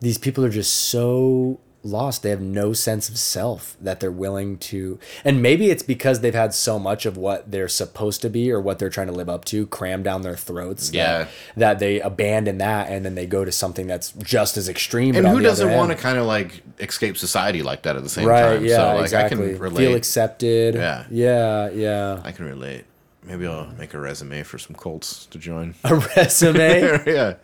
these 0.00 0.16
people 0.16 0.44
are 0.44 0.48
just 0.50 0.74
so 0.74 1.60
lost. 1.82 2.22
They 2.22 2.30
have 2.30 2.40
no 2.42 2.72
sense 2.72 3.08
of 3.08 3.16
self 3.18 3.76
that 3.80 4.00
they're 4.00 4.10
willing 4.12 4.58
to 4.58 4.98
and 5.24 5.40
maybe 5.40 5.70
it's 5.70 5.82
because 5.82 6.20
they've 6.20 6.34
had 6.34 6.52
so 6.52 6.78
much 6.78 7.06
of 7.06 7.16
what 7.16 7.50
they're 7.50 7.68
supposed 7.68 8.20
to 8.22 8.28
be 8.30 8.52
or 8.52 8.60
what 8.60 8.78
they're 8.78 8.90
trying 8.90 9.06
to 9.06 9.12
live 9.14 9.28
up 9.30 9.44
to 9.46 9.66
crammed 9.68 10.04
down 10.04 10.22
their 10.22 10.36
throats 10.36 10.92
Yeah. 10.92 11.18
that, 11.20 11.28
that 11.56 11.78
they 11.78 12.00
abandon 12.00 12.58
that 12.58 12.90
and 12.90 13.04
then 13.04 13.14
they 13.14 13.26
go 13.26 13.44
to 13.44 13.52
something 13.52 13.86
that's 13.86 14.12
just 14.22 14.56
as 14.58 14.68
extreme 14.68 15.14
And 15.16 15.24
but 15.24 15.30
who 15.32 15.40
doesn't 15.40 15.72
want 15.74 15.90
to 15.90 15.96
kind 15.96 16.18
of 16.18 16.26
like 16.26 16.62
escape 16.80 17.16
society 17.16 17.62
like 17.62 17.82
that 17.82 17.96
at 17.96 18.02
the 18.02 18.08
same 18.10 18.26
right 18.26 18.56
time? 18.56 18.64
yeah 18.66 18.76
so 18.76 18.94
like 18.96 19.02
exactly 19.04 19.44
I 19.48 19.52
can 19.52 19.58
relate. 19.58 19.86
feel 19.86 19.94
accepted 19.94 20.74
Yeah. 20.74 21.04
yeah 21.10 21.70
yeah 21.70 22.20
I 22.24 22.32
can 22.32 22.44
relate. 22.44 22.84
Maybe 23.22 23.46
I'll 23.46 23.66
make 23.78 23.92
a 23.94 24.00
resume 24.00 24.42
for 24.42 24.58
some 24.58 24.74
cults 24.74 25.26
to 25.26 25.38
join. 25.38 25.74
a 25.84 25.94
resume. 25.94 26.80
yeah. 27.06 27.34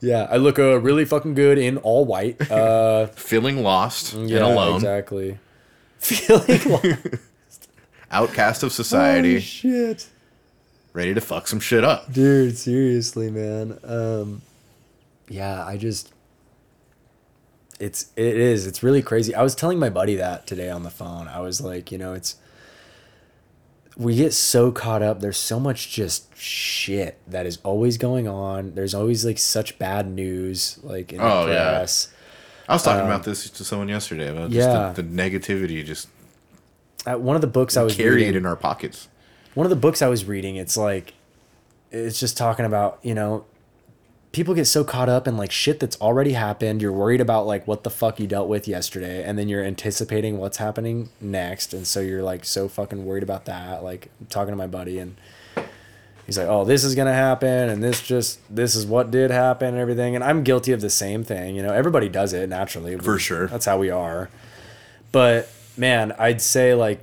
Yeah, 0.00 0.26
I 0.30 0.36
look 0.36 0.58
uh, 0.58 0.78
really 0.80 1.04
fucking 1.04 1.34
good 1.34 1.58
in 1.58 1.78
all 1.78 2.04
white. 2.04 2.50
Uh, 2.50 3.06
Feeling 3.14 3.62
lost 3.62 4.12
yeah, 4.14 4.18
and 4.20 4.32
alone, 4.46 4.76
exactly. 4.76 5.38
Feeling 5.98 6.60
lost. 6.70 7.68
outcast 8.10 8.62
of 8.62 8.72
society, 8.72 9.30
Holy 9.32 9.40
shit, 9.40 10.08
ready 10.92 11.14
to 11.14 11.20
fuck 11.20 11.48
some 11.48 11.60
shit 11.60 11.84
up. 11.84 12.12
dude! 12.12 12.56
Seriously, 12.56 13.30
man. 13.30 13.78
Um, 13.84 14.42
yeah, 15.28 15.64
I 15.64 15.76
just. 15.76 16.12
It's 17.78 18.10
it 18.16 18.36
is 18.38 18.66
it's 18.66 18.82
really 18.82 19.02
crazy. 19.02 19.34
I 19.34 19.42
was 19.42 19.54
telling 19.54 19.78
my 19.78 19.90
buddy 19.90 20.16
that 20.16 20.46
today 20.46 20.70
on 20.70 20.82
the 20.82 20.90
phone. 20.90 21.28
I 21.28 21.40
was 21.40 21.60
like, 21.60 21.92
you 21.92 21.98
know, 21.98 22.14
it's 22.14 22.36
we 23.96 24.14
get 24.16 24.32
so 24.34 24.70
caught 24.70 25.02
up. 25.02 25.20
There's 25.20 25.38
so 25.38 25.58
much 25.58 25.90
just 25.90 26.34
shit 26.36 27.18
that 27.26 27.46
is 27.46 27.58
always 27.62 27.96
going 27.98 28.28
on. 28.28 28.74
There's 28.74 28.94
always 28.94 29.24
like 29.24 29.38
such 29.38 29.78
bad 29.78 30.06
news, 30.10 30.78
like 30.82 31.12
in 31.12 31.18
the 31.18 31.24
Oh, 31.24 31.46
yeah. 31.46 31.70
press. 31.78 32.12
I 32.68 32.74
was 32.74 32.82
talking 32.82 33.06
about 33.06 33.22
this 33.24 33.48
to 33.48 33.64
someone 33.64 33.88
yesterday 33.88 34.28
about 34.28 34.50
just 34.50 34.68
Um, 34.68 34.74
yeah. 34.74 34.92
the, 34.92 35.02
the 35.02 35.08
negativity 35.08 35.84
just 35.84 36.08
Uh, 37.06 37.14
one 37.16 37.36
of 37.36 37.40
the 37.40 37.46
books 37.48 37.76
I 37.76 37.82
was 37.82 37.94
carried 37.94 38.16
reading, 38.26 38.34
in 38.34 38.46
our 38.46 38.56
pockets. 38.56 39.08
one 39.54 39.64
of 39.64 39.70
the 39.70 39.76
books 39.76 40.02
I 40.02 40.08
was 40.08 40.24
reading, 40.24 40.56
it's 40.56 40.76
like, 40.76 41.14
it's 41.92 42.18
just 42.20 42.36
talking 42.36 42.64
about, 42.66 42.98
you 43.02 43.14
know, 43.14 43.44
people 44.36 44.54
get 44.54 44.66
so 44.66 44.84
caught 44.84 45.08
up 45.08 45.26
in 45.26 45.38
like 45.38 45.50
shit 45.50 45.80
that's 45.80 45.98
already 45.98 46.34
happened. 46.34 46.82
You're 46.82 46.92
worried 46.92 47.22
about 47.22 47.46
like 47.46 47.66
what 47.66 47.84
the 47.84 47.90
fuck 47.90 48.20
you 48.20 48.26
dealt 48.26 48.50
with 48.50 48.68
yesterday, 48.68 49.24
and 49.24 49.38
then 49.38 49.48
you're 49.48 49.64
anticipating 49.64 50.36
what's 50.36 50.58
happening 50.58 51.08
next, 51.22 51.72
and 51.72 51.86
so 51.86 52.00
you're 52.00 52.22
like 52.22 52.44
so 52.44 52.68
fucking 52.68 53.06
worried 53.06 53.22
about 53.22 53.46
that. 53.46 53.82
Like 53.82 54.10
I'm 54.20 54.26
talking 54.26 54.52
to 54.52 54.56
my 54.56 54.66
buddy, 54.66 54.98
and 54.98 55.16
he's 56.26 56.36
like, 56.36 56.48
"Oh, 56.48 56.66
this 56.66 56.84
is 56.84 56.94
gonna 56.94 57.14
happen, 57.14 57.70
and 57.70 57.82
this 57.82 58.02
just 58.02 58.38
this 58.54 58.74
is 58.74 58.84
what 58.84 59.10
did 59.10 59.30
happen, 59.30 59.68
and 59.68 59.78
everything." 59.78 60.14
And 60.14 60.22
I'm 60.22 60.44
guilty 60.44 60.72
of 60.72 60.82
the 60.82 60.90
same 60.90 61.24
thing. 61.24 61.56
You 61.56 61.62
know, 61.62 61.72
everybody 61.72 62.10
does 62.10 62.34
it 62.34 62.46
naturally. 62.50 62.98
For 62.98 63.18
sure. 63.18 63.46
That's 63.46 63.64
how 63.64 63.78
we 63.78 63.88
are. 63.88 64.28
But 65.12 65.48
man, 65.78 66.14
I'd 66.18 66.42
say 66.42 66.74
like 66.74 67.00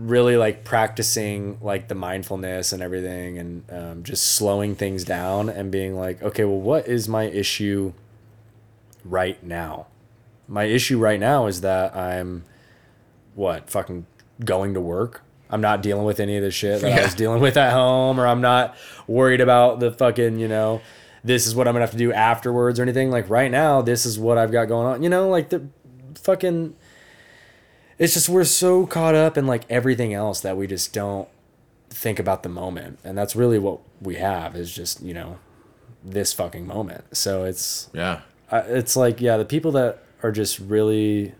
really 0.00 0.36
like 0.36 0.64
practicing 0.64 1.58
like 1.60 1.88
the 1.88 1.94
mindfulness 1.94 2.72
and 2.72 2.82
everything 2.82 3.38
and 3.38 3.64
um, 3.70 4.02
just 4.02 4.34
slowing 4.34 4.74
things 4.74 5.04
down 5.04 5.48
and 5.50 5.70
being 5.70 5.94
like 5.94 6.22
okay 6.22 6.44
well 6.44 6.60
what 6.60 6.88
is 6.88 7.06
my 7.06 7.24
issue 7.24 7.92
right 9.04 9.42
now? 9.42 9.86
My 10.48 10.64
issue 10.64 10.98
right 10.98 11.20
now 11.20 11.46
is 11.46 11.60
that 11.60 11.94
i'm 11.94 12.44
what 13.34 13.70
fucking 13.70 14.06
going 14.44 14.74
to 14.74 14.80
work? 14.80 15.22
I'm 15.50 15.60
not 15.60 15.82
dealing 15.82 16.04
with 16.04 16.18
any 16.18 16.36
of 16.36 16.42
the 16.42 16.50
shit 16.50 16.80
that 16.80 16.98
i 16.98 17.02
was 17.04 17.14
dealing 17.14 17.42
with 17.42 17.56
at 17.56 17.72
home 17.72 18.18
or 18.18 18.26
i'm 18.26 18.40
not 18.40 18.76
worried 19.06 19.40
about 19.40 19.80
the 19.80 19.90
fucking 19.92 20.38
you 20.38 20.48
know 20.48 20.80
this 21.24 21.46
is 21.46 21.54
what 21.54 21.68
i'm 21.68 21.74
gonna 21.74 21.84
have 21.84 21.90
to 21.90 21.98
do 21.98 22.12
afterwards 22.12 22.78
or 22.80 22.82
anything. 22.82 23.10
Like 23.10 23.28
right 23.28 23.50
now 23.50 23.82
this 23.82 24.06
is 24.06 24.18
what 24.18 24.38
i've 24.38 24.52
got 24.52 24.66
going 24.66 24.86
on. 24.86 25.02
You 25.02 25.10
know 25.10 25.28
like 25.28 25.50
the 25.50 25.66
fucking 26.14 26.74
it's 28.00 28.14
just 28.14 28.28
we're 28.30 28.44
so 28.44 28.86
caught 28.86 29.14
up 29.14 29.36
in 29.36 29.46
like 29.46 29.64
everything 29.70 30.12
else 30.14 30.40
that 30.40 30.56
we 30.56 30.66
just 30.66 30.92
don't 30.92 31.28
think 31.90 32.18
about 32.18 32.42
the 32.42 32.48
moment. 32.48 32.98
And 33.04 33.16
that's 33.16 33.36
really 33.36 33.58
what 33.58 33.80
we 34.00 34.16
have 34.16 34.56
is 34.56 34.74
just 34.74 35.02
you 35.02 35.14
know 35.14 35.38
this 36.02 36.32
fucking 36.32 36.66
moment. 36.66 37.16
So 37.16 37.44
it's 37.44 37.90
Yeah. 37.92 38.22
It's 38.50 38.96
like 38.96 39.20
yeah 39.20 39.36
the 39.36 39.44
people 39.44 39.70
that 39.72 40.02
are 40.22 40.32
just 40.32 40.58
really 40.58 41.34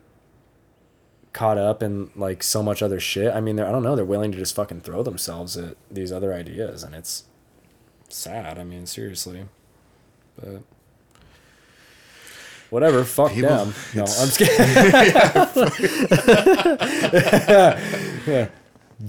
caught 1.33 1.57
up 1.59 1.83
in 1.83 2.11
like 2.15 2.43
so 2.43 2.61
much 2.61 2.83
other 2.83 2.99
shit 2.99 3.33
i 3.33 3.41
mean 3.41 3.55
they're, 3.55 3.69
i 3.69 3.71
don't 3.71 3.85
know 3.85 3.95
they're 3.95 4.05
willing 4.05 4.33
to 4.33 4.39
just 4.39 4.53
fucking 4.57 4.81
throw 4.81 5.01
themselves 5.01 5.57
at 5.57 5.77
these 5.89 6.11
other 6.11 6.35
ideas. 6.35 6.83
And 6.83 6.95
it's 6.95 7.25
sad. 8.09 8.59
I 8.59 8.65
mean 8.65 8.85
seriously. 8.87 9.47
But 10.37 10.63
whatever 12.71 13.05
fuck 13.05 13.33
People- 13.33 13.51
them 13.51 13.75
no 13.95 14.03
i'm 14.03 14.29
scared 14.29 14.59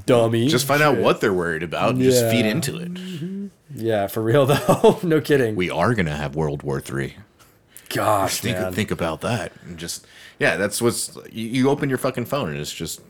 dummy 0.06 0.48
Just 0.48 0.66
find 0.66 0.82
out 0.82 0.98
what 0.98 1.22
they're 1.22 1.34
worried 1.34 1.64
about 1.64 1.92
and 1.92 2.02
just 2.02 2.24
feed 2.30 2.46
into 2.46 2.78
it. 2.78 3.52
yeah 3.76 4.08
for 4.08 4.22
real 4.22 4.46
though 4.48 5.00
no 5.04 5.20
kidding 5.22 5.56
We 5.56 5.70
are 5.70 5.94
gonna 5.94 6.16
have 6.16 6.36
World 6.36 6.64
War 6.64 6.80
Three. 6.82 7.16
gosh 7.90 8.40
Think 8.40 8.58
man. 8.58 8.74
think 8.74 8.92
about 8.92 9.22
that. 9.22 9.52
And 9.66 9.78
just 9.78 10.08
yeah, 10.40 10.56
that's 10.58 10.82
what's 10.82 11.16
you, 11.32 11.48
you 11.48 11.70
open 11.70 11.88
your 11.90 11.98
fucking 12.00 12.26
phone 12.26 12.50
and 12.50 12.58
it's 12.58 12.72
just 12.74 13.02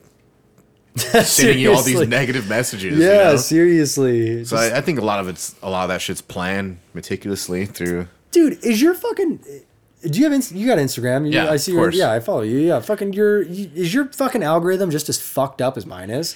sending 0.95 1.59
you 1.59 1.71
all 1.73 1.81
these 1.83 2.05
negative 2.07 2.49
messages. 2.49 2.97
yeah 2.99 3.07
you 3.09 3.23
know? 3.31 3.35
seriously 3.37 4.43
So 4.43 4.57
I, 4.57 4.77
I 4.77 4.81
think 4.81 4.99
a 4.99 5.03
lot 5.05 5.19
of 5.19 5.27
it's 5.27 5.55
a 5.61 5.69
lot 5.69 5.83
of 5.83 5.89
that 5.89 6.01
shit's 6.01 6.21
planned 6.21 6.79
meticulously 6.93 7.65
through. 7.65 8.07
dude 8.31 8.63
is 8.65 8.81
your 8.81 8.93
fucking 8.95 9.39
do 10.03 10.17
you 10.19 10.25
have 10.25 10.33
Inst- 10.33 10.51
you 10.53 10.67
got 10.67 10.77
instagram? 10.77 11.25
You, 11.25 11.33
Yeah, 11.33 11.49
i 11.51 11.57
see 11.57 11.71
of 11.71 11.75
your 11.77 11.89
yeah 11.91 12.11
i 12.11 12.19
follow 12.19 12.41
you. 12.41 12.57
Yeah 12.59 12.79
fucking 12.79 13.13
your 13.13 13.41
you, 13.43 13.69
is 13.75 13.93
your 13.93 14.05
fucking 14.05 14.43
algorithm 14.43 14.89
just 14.91 15.09
as 15.09 15.19
fucked 15.21 15.61
up 15.61 15.77
as 15.77 15.85
mine 15.85 16.09
is? 16.09 16.35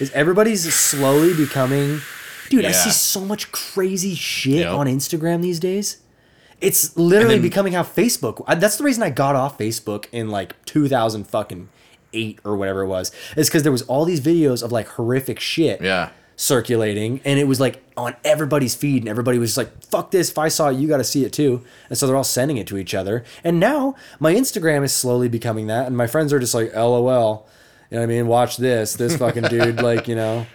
Is 0.00 0.10
everybody's 0.12 0.72
slowly 0.74 1.34
becoming 1.34 2.00
dude 2.50 2.64
i 2.64 2.72
see 2.72 2.90
so 2.90 3.20
much 3.20 3.50
crazy 3.52 4.14
shit 4.14 4.60
Yep. 4.60 4.72
on 4.74 4.86
instagram 4.86 5.42
these 5.42 5.58
days. 5.60 5.98
It's 6.60 6.96
literally 6.96 7.34
then- 7.36 7.42
becoming 7.42 7.72
how 7.74 7.82
facebook 7.82 8.42
I, 8.46 8.54
that's 8.56 8.76
the 8.76 8.84
reason 8.84 9.02
i 9.02 9.10
got 9.10 9.36
off 9.36 9.58
facebook 9.58 10.06
in 10.12 10.28
like 10.30 10.54
2000 10.64 11.24
fucking 11.24 11.68
8 12.14 12.38
or 12.44 12.56
whatever 12.56 12.82
it 12.82 12.86
was 12.86 13.12
is 13.36 13.48
because 13.48 13.62
there 13.64 13.72
was 13.72 13.82
all 13.82 14.04
these 14.06 14.20
videos 14.20 14.62
of 14.62 14.72
like 14.72 14.88
horrific 14.88 15.38
shit. 15.40 15.82
Yeah. 15.82 16.08
Circulating 16.38 17.20
and 17.24 17.36
it 17.36 17.48
was 17.48 17.58
like 17.58 17.82
on 17.96 18.14
everybody's 18.24 18.72
feed 18.72 19.02
and 19.02 19.08
everybody 19.08 19.38
was 19.40 19.50
just 19.50 19.58
like 19.58 19.84
fuck 19.86 20.12
this 20.12 20.30
if 20.30 20.38
i 20.38 20.46
saw 20.46 20.68
it 20.68 20.76
you 20.76 20.86
got 20.86 20.98
to 20.98 21.04
see 21.04 21.24
it 21.24 21.32
too. 21.32 21.64
And 21.88 21.98
so 21.98 22.06
they're 22.06 22.14
all 22.14 22.22
sending 22.22 22.58
it 22.58 22.68
to 22.68 22.78
each 22.78 22.94
other. 22.94 23.24
And 23.42 23.58
now 23.58 23.96
my 24.20 24.32
instagram 24.32 24.84
is 24.84 24.94
slowly 24.94 25.28
becoming 25.28 25.66
that 25.66 25.88
and 25.88 25.96
my 25.96 26.06
friends 26.06 26.32
are 26.32 26.38
just 26.38 26.54
like 26.54 26.72
lol 26.74 27.48
you 27.90 27.96
know 27.96 28.02
what 28.02 28.04
i 28.04 28.06
mean? 28.06 28.28
Watch 28.28 28.56
this 28.56 28.94
this 28.94 29.16
fucking 29.16 29.44
dude 29.44 29.82
like 29.82 30.06
you 30.06 30.14
know 30.14 30.46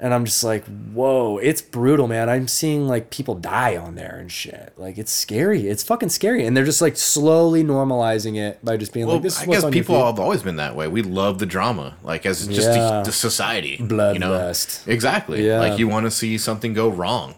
and 0.00 0.14
i'm 0.14 0.24
just 0.24 0.44
like 0.44 0.64
whoa 0.92 1.38
it's 1.38 1.60
brutal 1.60 2.06
man 2.06 2.28
i'm 2.28 2.46
seeing 2.46 2.86
like 2.86 3.10
people 3.10 3.34
die 3.34 3.76
on 3.76 3.94
there 3.96 4.16
and 4.20 4.30
shit 4.30 4.72
like 4.76 4.96
it's 4.98 5.10
scary 5.12 5.66
it's 5.68 5.82
fucking 5.82 6.08
scary 6.08 6.44
and 6.46 6.56
they're 6.56 6.64
just 6.64 6.80
like 6.80 6.96
slowly 6.96 7.64
normalizing 7.64 8.36
it 8.36 8.64
by 8.64 8.76
just 8.76 8.92
being 8.92 9.06
Well, 9.06 9.16
like 9.16 9.22
this 9.22 9.36
is 9.38 9.42
I 9.42 9.46
what's 9.46 9.58
guess 9.58 9.64
on 9.64 9.72
people 9.72 10.06
have 10.06 10.20
always 10.20 10.42
been 10.42 10.56
that 10.56 10.76
way. 10.76 10.86
We 10.88 11.02
love 11.02 11.38
the 11.38 11.46
drama, 11.46 11.96
like 12.02 12.24
as 12.26 12.46
just 12.46 12.68
Yeah. 12.68 12.98
the, 12.98 13.02
the 13.06 13.12
society, 13.12 13.76
you 13.80 13.86
know. 13.86 13.96
Bloodlust. 14.30 14.86
Exactly. 14.86 15.46
Yeah. 15.46 15.58
Like 15.60 15.78
you 15.78 15.88
want 15.88 16.06
to 16.06 16.10
see 16.10 16.38
something 16.38 16.74
go 16.74 16.88
wrong. 16.88 17.34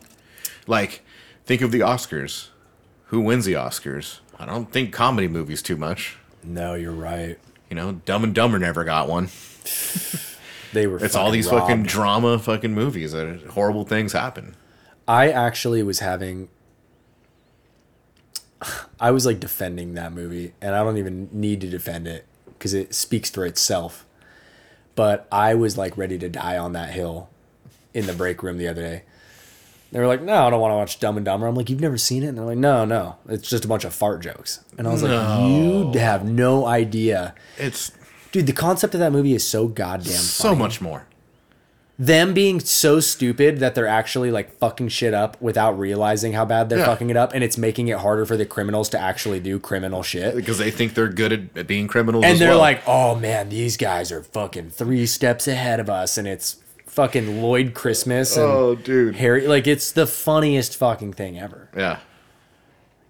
Like 0.67 1.01
think 1.47 1.63
of 1.63 1.71
the 1.73 1.81
Oscars. 1.81 2.49
Who 3.07 3.21
wins 3.21 3.45
the 3.47 3.55
Oscars? 3.55 4.21
I 4.39 4.45
don't 4.47 4.71
think 4.71 4.93
comedy 4.93 5.29
movies 5.29 5.63
too 5.63 5.77
much. 5.77 6.17
no 6.45 6.75
you're 6.75 6.93
right 6.93 7.39
You 7.71 7.77
know, 7.77 7.93
Dumb 8.05 8.25
and 8.25 8.35
Dumber 8.35 8.59
never 8.59 8.85
got 8.85 9.09
one. 9.09 9.29
they 10.73 10.87
were 10.87 11.03
It's 11.05 11.17
all 11.17 11.31
these 11.31 11.49
fucking 11.49 11.85
drama 11.85 12.39
fucking 12.39 12.73
movies 12.75 13.13
that 13.13 13.43
horrible 13.51 13.85
things 13.85 14.13
happen. 14.13 14.57
I 15.09 15.31
actually 15.31 15.83
was 15.83 15.99
having. 16.01 16.49
I 19.01 19.11
was 19.11 19.27
like 19.27 19.41
defending 19.41 19.95
that 19.95 20.13
movie, 20.13 20.55
and 20.61 20.75
I 20.75 20.85
don't 20.85 20.99
even 20.99 21.29
need 21.33 21.61
to 21.63 21.69
defend 21.69 22.07
it 22.07 22.27
because 22.47 22.75
it 22.75 22.95
speaks 22.95 23.31
for 23.31 23.47
itself. 23.47 24.07
But 24.95 25.27
I 25.33 25.55
was 25.55 25.79
like 25.79 25.97
ready 25.97 26.19
to 26.19 26.29
die 26.29 26.59
on 26.59 26.73
that 26.73 26.91
hill 26.91 27.31
in 27.95 28.07
the 28.07 28.13
break 28.13 28.43
room 28.43 28.59
the 28.59 28.69
other 28.69 28.83
day. 28.83 29.03
They 29.93 29.99
were 29.99 30.07
like, 30.07 30.23
"No, 30.23 30.47
I 30.47 30.51
don't 30.51 30.61
want 30.61 30.73
to 30.73 30.77
watch 30.77 31.01
Dumb 31.01 31.17
and 31.17 31.25
Dumber." 31.25 31.47
I'm 31.47 31.55
like, 31.57 31.69
"You've 31.69 31.81
never 31.81 31.97
seen 31.99 32.23
it?" 32.23 32.29
And 32.29 32.39
they're 32.39 32.45
like, 32.45 32.59
"No, 32.59 32.85
no, 32.85 33.17
it's 33.29 33.49
just 33.49 33.65
a 33.65 33.69
bunch 33.69 33.85
of 33.85 33.93
fart 33.93 34.21
jokes." 34.21 34.61
And 34.79 34.87
I 34.87 34.93
was 34.93 35.03
like, 35.03 35.11
"You 35.49 35.91
have 35.99 36.25
no 36.25 36.67
idea." 36.67 37.35
It's 37.59 37.91
Dude, 38.33 38.47
the 38.47 38.53
concept 38.53 38.95
of 38.95 39.01
that 39.01 39.13
movie 39.13 39.35
is 39.35 39.47
so 39.47 39.67
goddamn 39.69 40.13
So 40.13 40.49
funny. 40.51 40.59
much 40.59 40.81
more. 40.81 41.07
Them 41.99 42.33
being 42.33 42.61
so 42.61 42.99
stupid 43.01 43.59
that 43.59 43.75
they're 43.75 43.87
actually 43.87 44.31
like 44.31 44.57
fucking 44.59 44.89
shit 44.89 45.13
up 45.13 45.37
without 45.41 45.79
realizing 45.79 46.33
how 46.33 46.47
bad 46.47 46.71
they're 46.71 46.79
Yeah. 46.79 46.87
fucking 46.87 47.11
it 47.11 47.17
up, 47.17 47.35
and 47.35 47.45
it's 47.45 47.59
making 47.59 47.89
it 47.89 47.99
harder 47.99 48.25
for 48.25 48.39
the 48.39 48.47
criminals 48.47 48.89
to 48.91 48.99
actually 48.99 49.39
do 49.41 49.59
criminal 49.59 50.03
shit. 50.03 50.35
Because 50.35 50.57
they 50.57 50.71
think 50.71 50.95
they're 50.95 51.09
good 51.09 51.31
at, 51.33 51.41
at 51.57 51.67
being 51.67 51.89
criminals. 51.89 52.25
and 52.25 52.39
they're 52.39 52.51
well. 52.51 52.59
like, 52.59 52.83
"Oh 52.87 53.17
man, 53.17 53.51
these 53.51 53.77
guys 53.77 54.11
are 54.11 54.23
fucking 54.23 54.71
three 54.71 55.05
steps 55.05 55.47
ahead 55.47 55.79
of 55.79 55.91
us," 55.91 56.17
and 56.17 56.27
it's 56.27 56.57
fucking 56.87 57.43
Lloyd 57.43 57.75
Christmas 57.75 58.35
and 58.35 58.47
Oh, 58.47 58.75
dude. 58.77 59.17
Harry. 59.17 59.47
Like 59.47 59.67
it's 59.67 59.93
the 59.93 60.07
funniest 60.07 60.77
fucking 60.79 61.13
thing 61.13 61.39
ever. 61.39 61.69
yeah. 61.77 61.99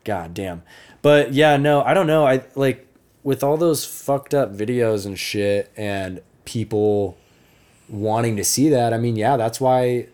God 0.04 0.34
damn. 0.34 0.62
But 1.02 1.32
yeah, 1.32 1.56
no, 1.58 1.82
I 1.82 1.94
don't 1.94 2.06
know. 2.08 2.26
I 2.26 2.42
like 2.56 2.86
with 3.22 3.42
all 3.42 3.56
those 3.56 3.84
fucked 3.84 4.32
up 4.34 4.54
videos 4.54 5.04
and 5.06 5.18
shit 5.18 5.70
and 5.76 6.20
people 6.44 7.16
wanting 7.88 8.36
to 8.36 8.44
see 8.44 8.68
that. 8.68 8.92
I 8.94 8.98
mean, 8.98 9.16
yeah, 9.16 9.36
that's 9.36 9.60
why 9.60 10.06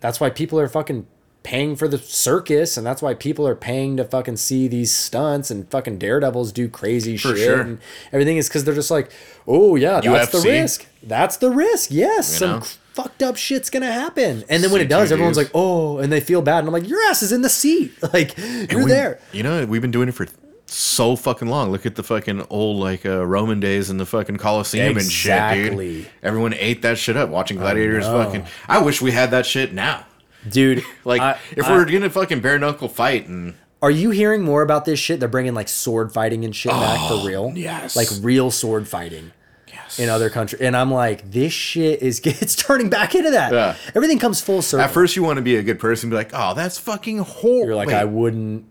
that's 0.00 0.18
why 0.20 0.30
people 0.30 0.58
are 0.58 0.68
fucking 0.68 1.06
paying 1.42 1.74
for 1.74 1.88
the 1.88 1.96
circus 1.98 2.76
and 2.76 2.86
that's 2.86 3.00
why 3.00 3.14
people 3.14 3.46
are 3.48 3.54
paying 3.54 3.96
to 3.96 4.04
fucking 4.04 4.36
see 4.36 4.68
these 4.68 4.94
stunts 4.94 5.50
and 5.50 5.70
fucking 5.70 5.98
daredevils 5.98 6.52
do 6.52 6.68
crazy 6.68 7.16
For 7.16 7.28
shit 7.28 7.38
sure. 7.38 7.60
and 7.60 7.78
everything 8.12 8.36
is 8.36 8.48
cuz 8.48 8.64
they're 8.64 8.74
just 8.74 8.90
like, 8.90 9.10
"Oh, 9.46 9.74
yeah, 9.76 10.00
that's 10.00 10.32
the 10.32 10.40
risk. 10.40 10.86
That's 11.02 11.36
the 11.38 11.50
risk. 11.50 11.90
Yes, 11.90 12.30
You 12.32 12.38
some 12.38 12.50
know? 12.60 12.66
fucked 12.92 13.22
up 13.22 13.36
shit's 13.36 13.70
to 13.70 13.80
happen." 13.84 14.44
And 14.50 14.62
then 14.62 14.70
when 14.70 14.82
it 14.82 14.88
does, 14.90 15.10
everyone's 15.12 15.38
like, 15.38 15.50
"Oh," 15.54 15.96
and 15.98 16.12
they 16.12 16.20
feel 16.20 16.42
bad. 16.42 16.58
And 16.58 16.68
I'm 16.68 16.74
like, 16.74 16.86
"Your 16.88 17.00
ass 17.08 17.22
is 17.22 17.32
in 17.32 17.40
the 17.42 17.48
seat." 17.48 17.92
Like, 18.12 18.36
you're 18.70 18.84
We- 18.84 18.90
there. 18.90 19.18
You 19.32 19.42
know, 19.42 19.64
we've 19.64 19.80
been 19.82 19.90
doing 19.90 20.08
it 20.08 20.14
for 20.14 20.26
so 20.72 21.16
fucking 21.16 21.48
long. 21.48 21.70
Look 21.70 21.86
at 21.86 21.94
the 21.96 22.02
fucking 22.02 22.46
old 22.50 22.78
like 22.78 23.04
uh, 23.04 23.26
Roman 23.26 23.60
days 23.60 23.90
in 23.90 23.96
the 23.96 24.06
fucking 24.06 24.36
Coliseum 24.36 24.96
and 24.96 25.10
shit, 25.10 25.76
dude. 25.76 26.08
Everyone 26.22 26.54
ate 26.54 26.82
that 26.82 26.98
shit 26.98 27.16
up 27.16 27.28
watching 27.30 27.56
gladiators. 27.58 28.06
know. 28.06 28.24
Fucking, 28.24 28.46
I 28.68 28.78
wish 28.82 29.00
we 29.02 29.10
had 29.12 29.30
that 29.32 29.46
shit 29.46 29.72
now. 29.72 30.06
Dude, 30.48 30.82
Like, 31.04 31.20
I- 31.20 31.38
if 31.56 31.66
I- 31.66 31.76
we 31.76 31.82
are 31.82 31.84
gonna 31.84 32.10
fucking 32.10 32.40
bare 32.40 32.58
knuckle 32.58 32.88
fight 32.88 33.26
and 33.26 33.54
Are 33.82 33.90
you 33.90 34.10
hearing 34.10 34.42
more 34.42 34.62
about 34.62 34.84
this 34.84 34.98
shit? 34.98 35.20
They're 35.20 35.28
bringing 35.28 35.54
like 35.54 35.68
sword 35.68 36.12
fighting 36.12 36.44
and 36.44 36.54
shit 36.54 36.72
back 36.72 37.08
for 37.08 37.26
real. 37.26 37.50
Oh, 37.52 37.56
yes. 37.56 37.96
Like 37.96 38.08
real 38.22 38.50
sword 38.50 38.88
fighting 38.88 39.32
yes. 39.68 39.98
in 39.98 40.08
other 40.08 40.30
countries. 40.30 40.62
And 40.62 40.76
I'm 40.76 40.90
like, 40.90 41.30
this 41.30 41.52
shit 41.52 42.00
is 42.02 42.20
it's 42.24 42.54
turning 42.56 42.88
back 42.90 43.14
into 43.14 43.30
that. 43.32 43.52
Yeah. 43.52 43.76
Everything 43.94 44.18
comes 44.18 44.40
full 44.40 44.62
circle. 44.62 44.84
at 44.84 44.90
first 44.90 45.16
you 45.16 45.22
want 45.22 45.36
to 45.36 45.42
be 45.42 45.56
a 45.56 45.62
good 45.62 45.78
person, 45.78 46.10
be 46.10 46.16
like, 46.16 46.30
oh, 46.32 46.54
that's 46.54 46.78
fucking 46.78 47.18
horrible. 47.18 47.66
You're 47.66 47.76
like, 47.76 47.90
I 47.90 48.04
wouldn't. 48.04 48.66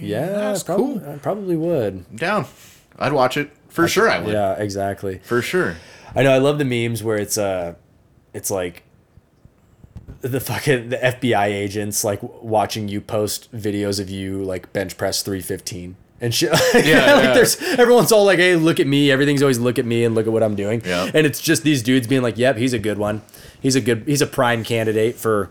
Yeah, 0.00 0.26
that's 0.26 0.62
probably, 0.62 1.00
cool. 1.00 1.10
I 1.12 1.16
probably 1.18 1.56
would. 1.56 2.16
down. 2.16 2.46
I'd 2.98 3.12
watch 3.12 3.36
it 3.36 3.50
for 3.68 3.86
sure. 3.88 4.10
I 4.10 4.18
would 4.18 4.32
Yeah, 4.32 4.54
exactly. 4.54 5.18
for 5.22 5.42
sure. 5.42 5.76
I 6.14 6.22
know. 6.22 6.32
I 6.32 6.38
love 6.38 6.58
the 6.58 6.64
memes 6.64 7.02
where 7.02 7.16
it's 7.18 7.36
uh, 7.38 7.74
it's 8.32 8.50
like 8.50 8.82
the 10.20 10.40
fucking 10.40 10.88
the 10.88 10.96
FBI 10.96 11.46
agents 11.46 12.02
like 12.02 12.20
watching 12.42 12.88
you 12.88 13.00
post 13.00 13.52
videos 13.54 14.00
of 14.00 14.10
you 14.10 14.42
like 14.42 14.72
bench 14.72 14.96
press 14.96 15.22
315 15.22 15.96
and 16.20 16.34
shit. 16.34 16.50
Yeah, 16.74 17.14
like 17.14 17.24
yeah. 17.24 17.34
there's 17.34 17.60
everyone's 17.62 18.10
all 18.10 18.24
like, 18.24 18.38
"Hey, 18.38 18.56
look 18.56 18.80
at 18.80 18.86
me." 18.86 19.10
Everything's 19.10 19.42
always 19.42 19.58
look 19.58 19.78
at 19.78 19.84
me 19.84 20.04
and 20.04 20.14
look 20.14 20.26
at 20.26 20.32
what 20.32 20.42
I'm 20.42 20.56
doing. 20.56 20.82
Yeah. 20.84 21.10
And 21.14 21.26
it's 21.26 21.40
just 21.40 21.62
these 21.62 21.82
dudes 21.82 22.06
being 22.06 22.22
like, 22.22 22.36
"Yep, 22.38 22.56
he's 22.56 22.72
a 22.72 22.78
good 22.78 22.98
one. 22.98 23.22
He's 23.60 23.76
a 23.76 23.80
good. 23.80 24.04
He's 24.06 24.22
a 24.22 24.26
prime 24.26 24.64
candidate 24.64 25.14
for 25.16 25.50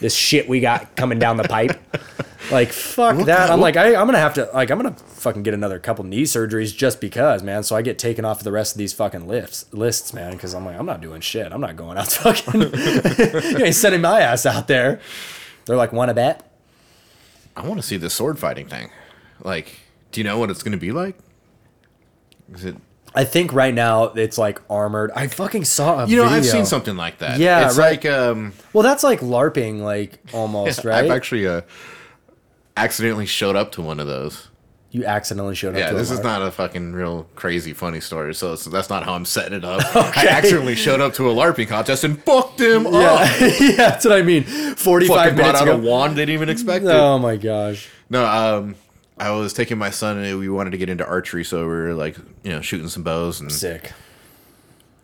this 0.00 0.14
shit 0.14 0.48
we 0.48 0.60
got 0.60 0.96
coming 0.96 1.18
down 1.18 1.36
the 1.36 1.44
pipe." 1.48 1.78
Like 2.50 2.72
fuck 2.72 3.16
that! 3.26 3.28
at- 3.28 3.50
I'm 3.50 3.60
like 3.60 3.76
I, 3.76 3.94
I'm 3.94 4.06
gonna 4.06 4.18
have 4.18 4.34
to 4.34 4.48
like 4.54 4.70
I'm 4.70 4.78
gonna 4.78 4.94
fucking 4.94 5.42
get 5.42 5.54
another 5.54 5.78
couple 5.78 6.04
knee 6.04 6.22
surgeries 6.22 6.74
just 6.74 7.00
because, 7.00 7.42
man. 7.42 7.62
So 7.62 7.76
I 7.76 7.82
get 7.82 7.98
taken 7.98 8.24
off 8.24 8.42
the 8.42 8.52
rest 8.52 8.74
of 8.74 8.78
these 8.78 8.92
fucking 8.92 9.28
lists, 9.28 9.72
lists, 9.72 10.14
man. 10.14 10.32
Because 10.32 10.54
I'm 10.54 10.64
like 10.64 10.78
I'm 10.78 10.86
not 10.86 11.00
doing 11.00 11.20
shit. 11.20 11.52
I'm 11.52 11.60
not 11.60 11.76
going 11.76 11.98
out 11.98 12.08
fucking. 12.12 12.60
you 12.60 13.58
ain't 13.64 13.74
sending 13.74 14.00
my 14.00 14.20
ass 14.20 14.46
out 14.46 14.68
there. 14.68 15.00
They're 15.66 15.76
like, 15.76 15.92
want 15.92 16.08
to 16.08 16.14
bet? 16.14 16.50
I 17.56 17.66
want 17.66 17.80
to 17.80 17.86
see 17.86 17.96
the 17.96 18.08
sword 18.08 18.38
fighting 18.38 18.66
thing. 18.68 18.90
Like, 19.42 19.80
do 20.12 20.20
you 20.20 20.24
know 20.24 20.38
what 20.38 20.50
it's 20.50 20.62
gonna 20.62 20.76
be 20.76 20.92
like? 20.92 21.16
Is 22.54 22.64
it? 22.64 22.76
I 23.14 23.24
think 23.24 23.52
right 23.52 23.74
now 23.74 24.04
it's 24.04 24.38
like 24.38 24.60
armored. 24.70 25.10
I 25.14 25.26
fucking 25.26 25.64
saw 25.64 26.04
a 26.04 26.06
You 26.06 26.16
know, 26.18 26.24
I've 26.24 26.44
seen 26.46 26.66
something 26.66 26.96
like 26.96 27.18
that. 27.18 27.38
Yeah, 27.38 27.66
it's 27.66 27.76
right. 27.76 28.02
like 28.02 28.06
um. 28.06 28.52
Well, 28.72 28.82
that's 28.82 29.02
like 29.02 29.20
LARPing, 29.20 29.80
like 29.80 30.18
almost 30.32 30.84
right. 30.84 31.04
I've 31.04 31.10
actually 31.10 31.46
uh, 31.46 31.62
accidentally 32.82 33.26
showed 33.26 33.56
up 33.56 33.72
to 33.72 33.82
one 33.82 34.00
of 34.00 34.06
those. 34.06 34.48
you 34.90 35.04
accidentally 35.04 35.54
showed 35.54 35.74
up. 35.74 35.78
Yeah, 35.80 35.90
to 35.90 35.94
a 35.96 35.98
this 35.98 36.10
is 36.10 36.20
not 36.20 36.40
a 36.42 36.50
fucking 36.50 36.92
real 36.92 37.24
crazy 37.34 37.72
funny 37.74 38.00
story. 38.00 38.34
So 38.34 38.54
it's, 38.54 38.64
that's 38.64 38.88
not 38.88 39.04
how 39.04 39.14
I'm 39.14 39.24
setting 39.24 39.52
it 39.58 39.64
up. 39.64 39.82
I 40.16 40.26
accidentally 40.28 40.74
showed 40.76 41.00
up 41.00 41.12
to 41.14 41.28
a 41.30 41.34
LARPing 41.34 41.68
contest 41.68 42.04
and 42.04 42.22
fucked 42.22 42.60
him 42.60 42.86
up. 42.86 42.92
Yeah, 42.92 43.46
yeah, 43.60 43.76
that's 43.76 44.04
what 44.04 44.14
I 44.18 44.22
mean. 44.22 44.44
Forty-five 44.44 45.16
Fucking 45.16 45.36
brought 45.36 45.46
minutes 45.54 45.60
out 45.62 45.68
ago. 45.68 45.86
a 45.86 45.90
wand 45.90 46.16
they 46.16 46.22
didn't 46.22 46.34
even 46.34 46.48
expect 46.48 46.84
it. 46.84 46.90
Oh 46.90 47.18
my 47.18 47.36
gosh. 47.36 47.88
No, 48.10 48.24
um, 48.24 48.74
I 49.18 49.30
was 49.32 49.52
taking 49.52 49.76
my 49.78 49.90
son 49.90 50.16
and 50.18 50.38
we 50.38 50.48
wanted 50.48 50.70
to 50.70 50.78
get 50.78 50.88
into 50.88 51.06
archery, 51.06 51.44
so 51.44 51.60
we 51.62 51.66
were 51.74 51.92
like, 51.94 52.16
you 52.42 52.50
know, 52.50 52.60
shooting 52.62 52.88
some 52.88 53.02
bows 53.02 53.40
and 53.40 53.50
Sick. 53.52 53.92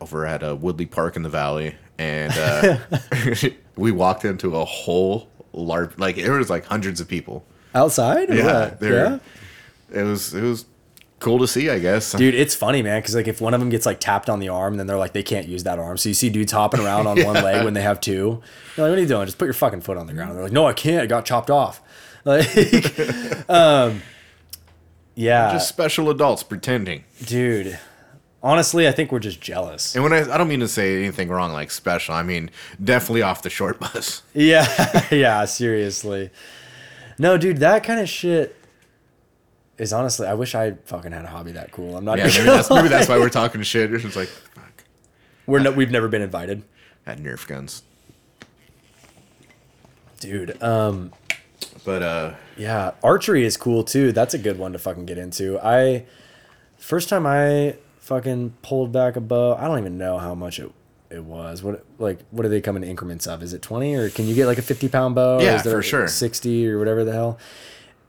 over 0.00 0.24
at 0.26 0.42
uh, 0.42 0.56
Woodley 0.56 0.86
Park 0.86 1.16
in 1.16 1.22
the 1.22 1.28
Valley, 1.28 1.74
and 1.98 2.32
uh, 2.36 2.78
we 3.76 3.92
walked 3.92 4.24
into 4.24 4.56
a 4.56 4.64
whole 4.64 5.28
LARP. 5.52 5.98
Like 5.98 6.16
it 6.16 6.30
was 6.30 6.48
like 6.48 6.64
hundreds 6.64 7.00
of 7.00 7.08
people. 7.08 7.44
Outside? 7.74 8.28
Yeah, 8.32 8.74
yeah. 8.80 9.18
It 9.92 10.02
was 10.02 10.32
it 10.34 10.42
was 10.42 10.64
cool 11.18 11.38
to 11.38 11.46
see, 11.48 11.70
I 11.70 11.78
guess. 11.78 12.12
Dude, 12.12 12.34
it's 12.34 12.54
funny, 12.54 12.82
man, 12.82 13.00
because 13.00 13.14
like 13.14 13.28
if 13.28 13.40
one 13.40 13.54
of 13.54 13.60
them 13.60 13.70
gets 13.70 13.86
like 13.86 13.98
tapped 14.00 14.28
on 14.28 14.40
the 14.40 14.48
arm, 14.48 14.76
then 14.76 14.86
they're 14.86 14.96
like 14.98 15.12
they 15.12 15.22
can't 15.22 15.48
use 15.48 15.64
that 15.64 15.78
arm. 15.78 15.96
So 15.96 16.08
you 16.08 16.14
see 16.14 16.28
dudes 16.30 16.52
hopping 16.52 16.80
around 16.80 17.06
on 17.06 17.22
one 17.24 17.34
leg 17.42 17.64
when 17.64 17.74
they 17.74 17.82
have 17.82 18.00
two. 18.00 18.12
You're 18.76 18.86
like, 18.86 18.90
what 18.90 18.98
are 18.98 19.00
you 19.00 19.06
doing? 19.08 19.26
Just 19.26 19.38
put 19.38 19.46
your 19.46 19.54
fucking 19.54 19.80
foot 19.80 19.96
on 19.96 20.06
the 20.06 20.12
ground. 20.12 20.36
They're 20.36 20.44
like, 20.44 20.52
no, 20.52 20.66
I 20.66 20.72
can't. 20.72 21.04
It 21.04 21.08
got 21.08 21.24
chopped 21.24 21.50
off. 21.50 21.80
Like, 22.26 22.48
um, 23.50 24.00
yeah, 25.14 25.52
Just 25.52 25.68
special 25.68 26.08
adults 26.08 26.42
pretending. 26.42 27.04
dude. 27.26 27.78
Honestly, 28.42 28.88
I 28.88 28.92
think 28.92 29.12
we're 29.12 29.18
just 29.18 29.42
jealous. 29.42 29.94
And 29.94 30.02
when 30.04 30.12
I 30.14 30.20
I 30.32 30.38
don't 30.38 30.48
mean 30.48 30.60
to 30.60 30.68
say 30.68 30.98
anything 30.98 31.28
wrong 31.28 31.52
like 31.52 31.70
special, 31.70 32.14
I 32.14 32.22
mean 32.22 32.50
definitely 32.82 33.20
off 33.20 33.42
the 33.42 33.50
short 33.50 33.78
bus. 33.80 34.22
Yeah, 34.32 34.66
yeah, 35.10 35.44
seriously. 35.44 36.30
No, 37.18 37.36
dude, 37.38 37.58
that 37.58 37.84
kind 37.84 38.00
of 38.00 38.08
shit 38.08 38.56
is 39.78 39.92
honestly. 39.92 40.26
I 40.26 40.34
wish 40.34 40.54
I 40.54 40.72
fucking 40.84 41.12
had 41.12 41.24
a 41.24 41.28
hobby 41.28 41.52
that 41.52 41.70
cool. 41.72 41.96
I'm 41.96 42.04
not. 42.04 42.18
Yeah, 42.18 42.28
even 42.28 42.44
maybe 42.46 42.56
that's, 42.56 42.70
maybe 42.70 42.88
that's 42.88 43.08
why 43.08 43.18
we're 43.18 43.28
talking 43.28 43.62
shit. 43.62 43.92
It's 43.92 44.02
just 44.02 44.16
like 44.16 44.28
fuck. 44.28 44.84
we're 45.46 45.60
no, 45.60 45.70
we've 45.72 45.90
never 45.90 46.08
been 46.08 46.22
invited, 46.22 46.62
Had 47.06 47.18
Nerf 47.20 47.46
guns. 47.46 47.82
dude. 50.20 50.60
Um, 50.62 51.12
But 51.84 52.02
uh 52.02 52.34
Yeah, 52.56 52.92
archery 53.02 53.44
is 53.44 53.56
cool 53.56 53.84
too. 53.84 54.12
That's 54.12 54.34
a 54.34 54.38
good 54.38 54.58
one 54.58 54.72
to 54.72 54.78
fucking 54.78 55.06
get 55.06 55.18
into. 55.18 55.58
I 55.60 56.04
first 56.78 57.08
time 57.08 57.26
I 57.26 57.76
fucking 57.98 58.54
pulled 58.62 58.92
back 58.92 59.16
a 59.16 59.20
bow, 59.20 59.54
I 59.56 59.66
don't 59.66 59.78
even 59.78 59.98
know 59.98 60.18
how 60.18 60.34
much 60.34 60.58
it 60.58 60.70
it 61.14 61.24
was. 61.24 61.62
What 61.62 61.84
like 61.98 62.18
what 62.30 62.42
do 62.42 62.48
they 62.48 62.60
come 62.60 62.76
in 62.76 62.84
increments 62.84 63.26
of? 63.26 63.42
Is 63.42 63.52
it 63.52 63.62
twenty 63.62 63.94
or 63.94 64.10
can 64.10 64.26
you 64.26 64.34
get 64.34 64.46
like 64.46 64.58
a 64.58 64.62
fifty 64.62 64.88
pound 64.88 65.14
bow? 65.14 65.40
Yeah, 65.40 65.56
is 65.56 65.62
there 65.62 65.72
for 65.76 65.82
sure. 65.82 66.08
Sixty 66.08 66.68
or 66.68 66.78
whatever 66.78 67.04
the 67.04 67.12
hell. 67.12 67.38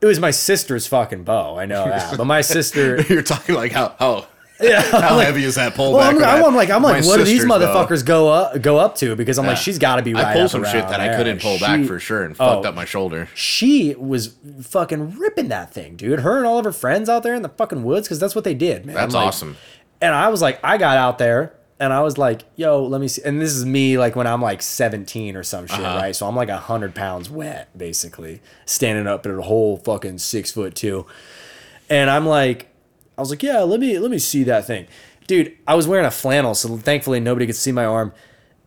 It 0.00 0.06
was 0.06 0.20
my 0.20 0.30
sister's 0.30 0.86
fucking 0.86 1.24
bow. 1.24 1.58
I 1.58 1.64
know 1.66 1.84
that, 1.88 2.16
but 2.18 2.24
my 2.26 2.40
sister. 2.42 3.00
you're 3.08 3.22
talking 3.22 3.54
like 3.54 3.72
how 3.72 3.94
how 3.98 4.26
Yeah, 4.60 4.80
how 5.00 5.16
like- 5.16 5.26
heavy 5.26 5.44
is 5.44 5.54
that 5.56 5.74
pullback? 5.74 5.92
Well, 5.94 6.00
I'm, 6.02 6.22
I'm. 6.24 6.44
I'm 6.46 6.54
like, 6.56 6.70
I'm 6.70 6.82
like, 6.82 7.04
what 7.04 7.16
do 7.18 7.24
these 7.24 7.40
sister's 7.42 7.48
bow. 7.48 7.58
motherfuckers 7.86 8.04
go 8.04 8.28
up 8.28 8.60
go 8.62 8.78
up 8.78 8.96
to? 8.96 9.16
Because 9.16 9.38
I'm 9.38 9.46
like, 9.46 9.56
she's 9.58 9.78
got 9.78 9.96
to 9.96 10.02
be 10.02 10.12
right. 10.14 10.26
I 10.26 10.32
pulled 10.34 10.50
some 10.50 10.64
shit 10.64 10.86
that 10.88 11.00
I 11.00 11.16
couldn't 11.16 11.40
pull 11.42 11.58
back 11.58 11.84
for 11.86 11.98
sure 11.98 12.24
and 12.24 12.34
Oh. 12.38 12.54
fucked 12.54 12.66
up 12.66 12.74
my 12.74 12.84
shoulder. 12.84 13.28
she 13.34 13.94
was 13.94 14.34
fucking 14.62 15.18
ripping 15.18 15.48
that 15.48 15.72
thing, 15.72 15.96
dude. 15.96 16.20
Her 16.20 16.36
and 16.38 16.46
all 16.46 16.58
of 16.58 16.64
her 16.64 16.72
friends 16.72 17.08
out 17.08 17.22
there 17.22 17.34
in 17.34 17.42
the 17.42 17.48
fucking 17.50 17.82
woods, 17.84 18.06
because 18.06 18.18
that's 18.18 18.34
what 18.34 18.44
they 18.44 18.54
did, 18.54 18.86
man. 18.86 18.94
That's 18.94 19.14
Like, 19.14 19.26
awesome. 19.28 19.56
And 20.00 20.14
I 20.14 20.28
was 20.28 20.42
like, 20.42 20.60
I 20.62 20.76
got 20.76 20.98
out 20.98 21.16
there 21.16 21.54
and 21.78 21.92
I 21.92 22.00
was 22.00 22.16
like, 22.18 22.42
yo, 22.56 22.84
let 22.84 23.00
me 23.00 23.08
see. 23.08 23.22
And 23.24 23.40
this 23.40 23.52
is 23.52 23.64
me 23.66 23.98
like 23.98 24.16
when 24.16 24.26
I'm 24.26 24.40
like 24.40 24.62
17 24.62 25.36
or 25.36 25.42
some 25.42 25.66
shit, 25.66 25.78
Uh-huh. 25.80 25.98
right? 25.98 26.16
So 26.16 26.26
I'm 26.26 26.34
like 26.36 26.48
100 26.48 26.94
pounds 26.94 27.28
wet, 27.30 27.76
basically, 27.76 28.40
standing 28.64 29.06
up 29.06 29.26
at 29.26 29.32
a 29.32 29.42
whole 29.42 29.76
fucking 29.76 30.18
six 30.18 30.50
foot 30.52 30.74
two. 30.74 31.06
And 31.90 32.10
I'm 32.10 32.26
like, 32.26 32.68
I 33.18 33.20
was 33.20 33.30
like, 33.30 33.42
yeah, 33.42 33.60
let 33.60 33.80
me 33.80 33.98
let 33.98 34.10
me 34.10 34.18
see 34.18 34.42
that 34.44 34.66
thing. 34.66 34.86
Dude, 35.26 35.56
I 35.66 35.74
was 35.74 35.88
wearing 35.88 36.06
a 36.06 36.10
flannel, 36.10 36.54
so 36.54 36.76
thankfully 36.76 37.18
nobody 37.20 37.46
could 37.46 37.56
see 37.56 37.72
my 37.72 37.84
arm. 37.84 38.12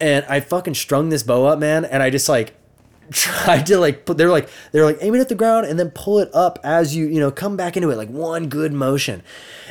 And 0.01 0.26
I 0.30 0.39
fucking 0.39 0.76
strung 0.76 1.10
this 1.10 1.24
bow 1.24 1.45
up, 1.45 1.60
man, 1.60 1.86
and 1.86 2.01
I 2.03 2.10
just 2.10 2.30
like 2.30 2.53
tried 3.12 3.66
to 3.68 3.78
like 3.80 4.05
put 4.05 4.18
they're 4.18 4.30
like 4.30 4.49
they're 4.72 4.86
like 4.86 4.97
aim 5.01 5.16
it 5.16 5.20
at 5.20 5.30
the 5.30 5.36
ground 5.36 5.66
and 5.68 5.78
then 5.80 5.89
pull 5.91 6.20
it 6.20 6.30
up 6.34 6.60
as 6.64 6.95
you, 6.95 7.07
you 7.07 7.20
know, 7.20 7.32
come 7.32 7.57
back 7.57 7.76
into 7.76 7.89
it 7.89 7.95
like 7.97 8.10
one 8.10 8.49
good 8.49 8.72
motion. 8.74 9.24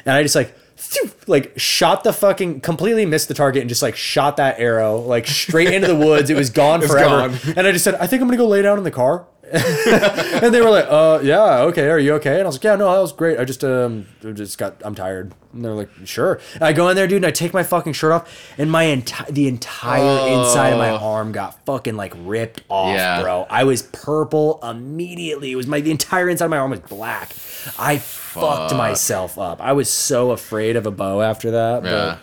And 0.04 0.14
I 0.14 0.22
just 0.22 0.34
like 0.34 0.54
like 1.26 1.52
shot 1.58 2.04
the 2.04 2.12
fucking 2.12 2.60
completely 2.60 3.04
missed 3.06 3.28
the 3.28 3.34
target 3.34 3.60
and 3.62 3.68
just 3.68 3.82
like 3.82 3.96
shot 3.96 4.36
that 4.38 4.58
arrow 4.60 4.98
like 4.98 5.26
straight 5.26 5.72
into 5.74 5.88
the 5.88 5.96
woods. 6.06 6.30
It 6.30 6.36
was 6.36 6.50
gone 6.50 6.82
It's 6.82 6.90
forever. 6.92 7.28
gone. 7.28 7.54
And 7.56 7.66
I 7.66 7.72
just 7.72 7.84
said, 7.84 7.94
I 7.96 8.06
think 8.06 8.22
I'm 8.22 8.28
gonna 8.28 8.36
go 8.38 8.46
lay 8.48 8.62
down 8.62 8.78
in 8.78 8.84
the 8.84 8.90
car 8.90 9.26
and 9.50 10.52
they 10.52 10.60
were 10.60 10.68
like, 10.68 10.84
"Uh, 10.90 11.20
yeah, 11.22 11.60
okay. 11.60 11.88
Are 11.88 11.98
you 11.98 12.12
okay?" 12.16 12.34
And 12.34 12.42
I 12.42 12.46
was 12.46 12.56
like, 12.56 12.64
"Yeah, 12.64 12.76
no, 12.76 12.92
that 12.92 13.00
was 13.00 13.12
great. 13.12 13.38
I 13.40 13.46
just 13.46 13.64
um, 13.64 14.06
I 14.22 14.32
just 14.32 14.58
got, 14.58 14.76
I'm 14.84 14.94
tired." 14.94 15.32
And 15.54 15.64
they're 15.64 15.72
like, 15.72 15.88
"Sure." 16.04 16.38
And 16.56 16.64
I 16.64 16.74
go 16.74 16.86
in 16.90 16.96
there, 16.96 17.06
dude, 17.06 17.16
and 17.16 17.24
I 17.24 17.30
take 17.30 17.54
my 17.54 17.62
fucking 17.62 17.94
shirt 17.94 18.12
off, 18.12 18.52
and 18.58 18.70
my 18.70 18.82
entire, 18.82 19.30
the 19.32 19.48
entire 19.48 20.28
inside 20.28 20.74
of 20.74 20.78
my 20.78 20.90
arm 20.90 21.32
got 21.32 21.64
fucking 21.64 21.96
like 21.96 22.12
ripped 22.18 22.60
off, 22.68 22.94
Yeah. 22.94 23.22
bro. 23.22 23.46
I 23.48 23.64
was 23.64 23.84
purple 23.84 24.60
immediately. 24.62 25.50
It 25.52 25.56
was 25.56 25.66
my 25.66 25.80
the 25.80 25.92
entire 25.92 26.28
inside 26.28 26.44
of 26.44 26.50
my 26.50 26.58
arm 26.58 26.70
was 26.72 26.80
black. 26.80 27.30
I 27.78 27.96
fucked 28.40 28.74
myself 28.74 29.38
up. 29.38 29.60
I 29.60 29.72
was 29.72 29.90
so 29.90 30.30
afraid 30.30 30.76
of 30.76 30.86
a 30.86 30.90
bow 30.90 31.20
after 31.20 31.50
that. 31.52 31.84
Yeah. 31.84 32.18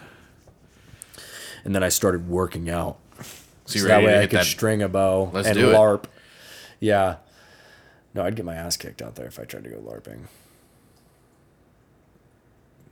But, 1.13 1.23
and 1.65 1.75
then 1.75 1.83
I 1.83 1.89
started 1.89 2.27
working 2.29 2.69
out. 2.69 2.97
So 3.65 3.79
So 3.79 3.87
that 3.87 4.03
way 4.03 4.17
I 4.19 4.27
could 4.27 4.39
that? 4.39 4.45
string 4.45 4.81
a 4.83 4.89
bow 4.89 5.31
Let's 5.33 5.47
and 5.47 5.57
do 5.57 5.71
it. 5.71 5.73
LARP. 5.75 6.05
Yeah. 6.79 7.17
No, 8.13 8.23
I'd 8.23 8.35
get 8.35 8.45
my 8.45 8.55
ass 8.55 8.77
kicked 8.77 9.01
out 9.01 9.15
there 9.15 9.25
if 9.25 9.39
I 9.39 9.43
tried 9.43 9.63
to 9.63 9.69
go 9.69 9.77
LARPing. 9.77 10.19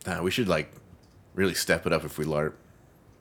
Nah, 0.06 0.22
we 0.22 0.32
should 0.32 0.48
like 0.48 0.72
really 1.34 1.54
step 1.54 1.86
it 1.86 1.94
up 1.94 2.04
if 2.04 2.18
we 2.18 2.26
LARP. 2.26 2.54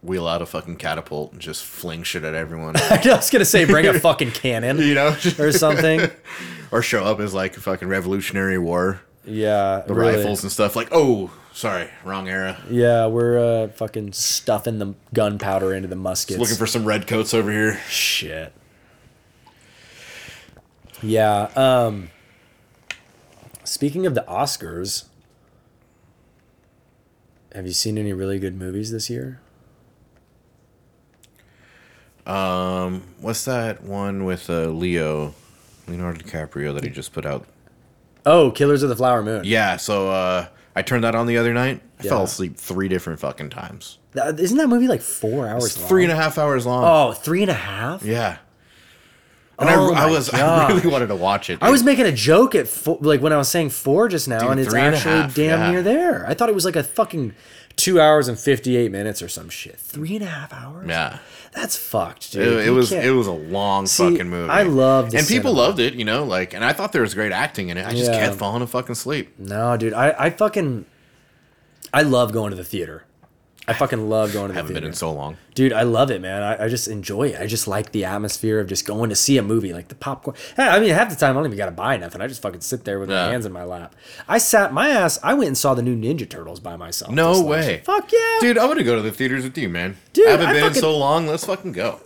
Wheel 0.03 0.27
out 0.27 0.43
a 0.43 0.47
fucking 0.47 0.77
catapult 0.77 1.33
and 1.33 1.41
just 1.41 1.63
fling 1.65 2.03
shit 2.03 2.25
at 2.25 2.35
everyone. 2.35 2.75
I 2.77 3.01
was 3.05 3.31
gonna 3.31 3.45
say 3.45 3.65
bring 3.65 3.87
a 3.87 4.01
fucking 4.01 4.33
cannon 4.33 4.79
you 4.81 4.95
know? 4.95 5.15
or 5.39 5.53
something. 5.53 6.11
or 6.73 6.83
show 6.83 7.05
up 7.05 7.21
as 7.21 7.33
like 7.35 7.57
a 7.57 7.61
fucking 7.61 7.87
Revolutionary 7.87 8.59
War. 8.59 9.01
Yeah, 9.25 9.83
The 9.87 9.95
really. 9.95 10.17
rifles 10.17 10.43
and 10.43 10.51
stuff. 10.51 10.75
Like, 10.75 10.89
oh, 10.91 11.31
sorry, 11.53 11.89
wrong 12.05 12.29
era. 12.29 12.59
Yeah, 12.69 13.07
we're 13.07 13.39
uh, 13.65 13.69
fucking 13.69 14.13
stuffing 14.15 14.79
the 14.79 14.95
gunpowder 15.15 15.73
into 15.75 15.89
the 15.89 15.97
muskets. 15.97 16.41
Looking 16.41 16.57
for 16.57 16.67
some 16.67 16.85
red 16.85 17.07
coats 17.07 17.33
over 17.33 17.51
here. 17.51 17.79
shit. 17.89 18.53
Yeah. 21.03 21.49
Um. 21.57 22.11
Speaking 23.65 24.07
of 24.07 24.15
the 24.15 24.25
Oscars, 24.29 25.05
have 27.55 27.67
you 27.67 27.73
seen 27.73 27.97
any 27.97 28.13
really 28.13 28.39
good 28.39 28.57
movies 28.57 28.91
this 28.91 29.09
year? 29.09 29.41
Um, 32.27 33.03
what's 33.21 33.45
that 33.47 33.83
one 33.83 34.25
with 34.25 34.49
uh, 34.49 34.67
Leo, 34.67 35.35
Leonardo 35.89 36.21
DiCaprio 36.21 36.75
that 36.75 36.85
he 36.85 36.91
just 36.91 37.13
put 37.13 37.27
out? 37.27 37.47
Oh, 38.25 38.51
Killers 38.51 38.83
of 38.83 38.89
the 38.89 38.97
Flower 38.97 39.23
Moon. 39.23 39.43
Yeah, 39.45 39.77
so 39.77 40.11
uh, 40.11 40.47
I 40.77 40.83
turned 40.83 41.05
that 41.05 41.15
on 41.15 41.27
the 41.27 41.37
other 41.39 41.53
night. 41.53 41.83
I 42.01 42.05
Yeah. 42.05 42.11
fell 42.11 42.23
asleep 42.25 42.57
three 42.57 42.89
different 42.89 43.21
fucking 43.21 43.51
times. 43.51 43.99
That- 44.13 44.39
Isn't 44.39 44.59
that 44.59 44.69
movie 44.69 44.89
like 44.89 45.01
four 45.01 45.49
hours 45.49 45.65
It's 45.67 45.79
long? 45.79 45.89
three 45.89 46.03
and 46.05 46.13
a 46.13 46.17
half 46.17 46.39
hours 46.39 46.67
long. 46.67 46.85
Oh, 46.85 47.13
three 47.13 47.43
and 47.43 47.51
a 47.51 47.55
half? 47.55 48.05
Yeah. 48.05 48.39
And 49.59 49.69
Oh 49.71 49.93
I, 49.95 50.05
I 50.07 50.11
was, 50.11 50.31
I 50.33 50.69
really 50.73 50.89
wanted 50.91 51.07
to 51.09 51.15
watch 51.17 51.49
it. 51.51 51.59
I 51.63 51.71
was 51.71 51.85
making 51.85 52.07
a 52.07 52.13
joke 52.13 52.55
at 52.55 52.67
four, 52.67 52.99
like 53.01 53.21
when 53.21 53.33
I 53.33 53.37
was 53.37 53.49
saying 53.49 53.71
four 53.71 54.09
just 54.09 54.27
now, 54.27 54.41
Dude, 54.41 54.51
and 54.53 54.61
it's 54.61 54.75
and 54.75 54.95
actually 54.95 55.35
damn 55.35 55.61
yeah. 55.61 55.71
near 55.71 55.83
there. 55.83 56.27
I 56.27 56.35
thought 56.35 56.49
it 56.49 56.55
was 56.55 56.65
like 56.65 56.75
a 56.75 56.83
fucking 56.83 57.35
two 57.77 58.01
hours 58.01 58.29
and 58.29 58.39
fifty 58.39 58.77
eight 58.77 58.91
minutes 58.93 59.23
or 59.23 59.29
some 59.29 59.49
shit. 59.49 59.79
Three 59.79 60.17
and 60.17 60.25
a 60.25 60.29
half 60.29 60.53
hours. 60.53 60.89
Yeah. 60.89 61.19
that's 61.53 61.77
fucked, 61.77 62.33
dude. 62.33 62.47
It, 62.61 62.67
it 62.69 62.71
was 62.71 62.91
can't- 62.91 63.05
it 63.05 63.11
was 63.13 63.27
a 63.27 63.33
long 63.33 63.87
See, 63.87 64.11
fucking 64.11 64.29
movie. 64.29 64.51
I 64.51 64.63
loved 64.63 65.15
and 65.15 65.27
people 65.27 65.51
cinema. 65.53 65.67
loved 65.69 65.81
it, 65.81 65.95
you 65.95 66.05
know, 66.05 66.25
like, 66.25 66.55
and 66.55 66.65
I 66.65 66.73
thought 66.73 66.93
there 66.93 67.03
was 67.03 67.15
great 67.15 67.33
acting 67.33 67.69
in 67.69 67.77
it. 67.77 67.87
I 67.87 67.91
just 67.93 68.11
Yeah. 68.11 68.27
kept 68.27 68.37
falling 68.39 68.61
to 68.61 68.67
fucking 68.67 68.95
sleep. 68.95 69.39
No, 69.39 69.77
dude, 69.77 69.93
I 69.95 70.15
I 70.19 70.31
fucking 70.31 70.87
I 71.93 72.03
love 72.03 72.33
going 72.33 72.51
to 72.51 72.57
the 72.57 72.65
theater. 72.65 73.05
I 73.69 73.75
fucking 73.75 74.09
love 74.11 74.33
going 74.33 74.49
to 74.49 74.53
the 74.53 74.55
Haven't 74.55 74.71
theater. 74.71 74.81
been 74.81 74.89
in 74.91 74.95
so 74.95 75.13
long. 75.13 75.37
Dude, 75.55 75.73
I 75.73 75.83
love 75.83 76.11
it, 76.11 76.21
man. 76.21 76.43
I, 76.43 76.65
I 76.65 76.69
just 76.69 76.89
enjoy 76.89 77.29
it. 77.29 77.41
I 77.41 77.47
just 77.47 77.69
like 77.69 77.93
the 77.93 78.05
atmosphere 78.05 78.59
of 78.59 78.67
just 78.67 78.85
going 78.85 79.09
to 79.11 79.15
see 79.15 79.39
a 79.39 79.43
movie, 79.43 79.73
like 79.73 79.87
the 79.87 79.95
popcorn. 79.95 80.37
Hey, 80.57 80.67
I 80.67 80.81
mean, 80.81 80.91
half 80.91 81.11
the 81.11 81.15
time 81.17 81.31
I 81.31 81.35
don't 81.35 81.47
even 81.47 81.59
gotta 81.59 81.71
buy 81.71 81.97
nothing. 81.97 82.21
I 82.21 82.27
just 82.27 82.43
fucking 82.43 82.61
sit 82.63 82.85
there 82.85 82.99
with 82.99 83.09
Yeah. 83.09 83.27
my 83.27 83.31
hands 83.31 83.47
in 83.47 83.53
my 83.53 83.63
lap. 83.63 83.95
I 84.27 84.39
sat 84.39 84.73
my 84.73 84.89
ass. 84.89 85.21
I 85.23 85.35
went 85.35 85.47
and 85.47 85.57
saw 85.57 85.75
the 85.75 85.83
new 85.83 85.97
Ninja 85.97 86.29
Turtles 86.29 86.59
by 86.59 86.77
myself. 86.77 87.13
No 87.13 87.31
last 87.33 87.45
way. 87.45 87.83
Fuck 87.85 88.11
yeah, 88.13 88.39
Dude, 88.41 88.59
I 88.59 88.67
want 88.67 88.79
to 88.79 88.85
go 88.85 88.97
to 88.97 89.03
the 89.03 89.13
theaters 89.13 89.45
with 89.45 89.57
you, 89.57 89.69
man. 89.69 89.97
Dude, 90.13 90.27
I 90.27 90.31
haven't 90.33 90.47
I 90.49 90.53
been 90.55 90.65
in 90.65 90.75
so 90.75 90.97
long. 90.99 91.29
Let's 91.29 91.47
fucking 91.47 91.71
go. 91.73 92.01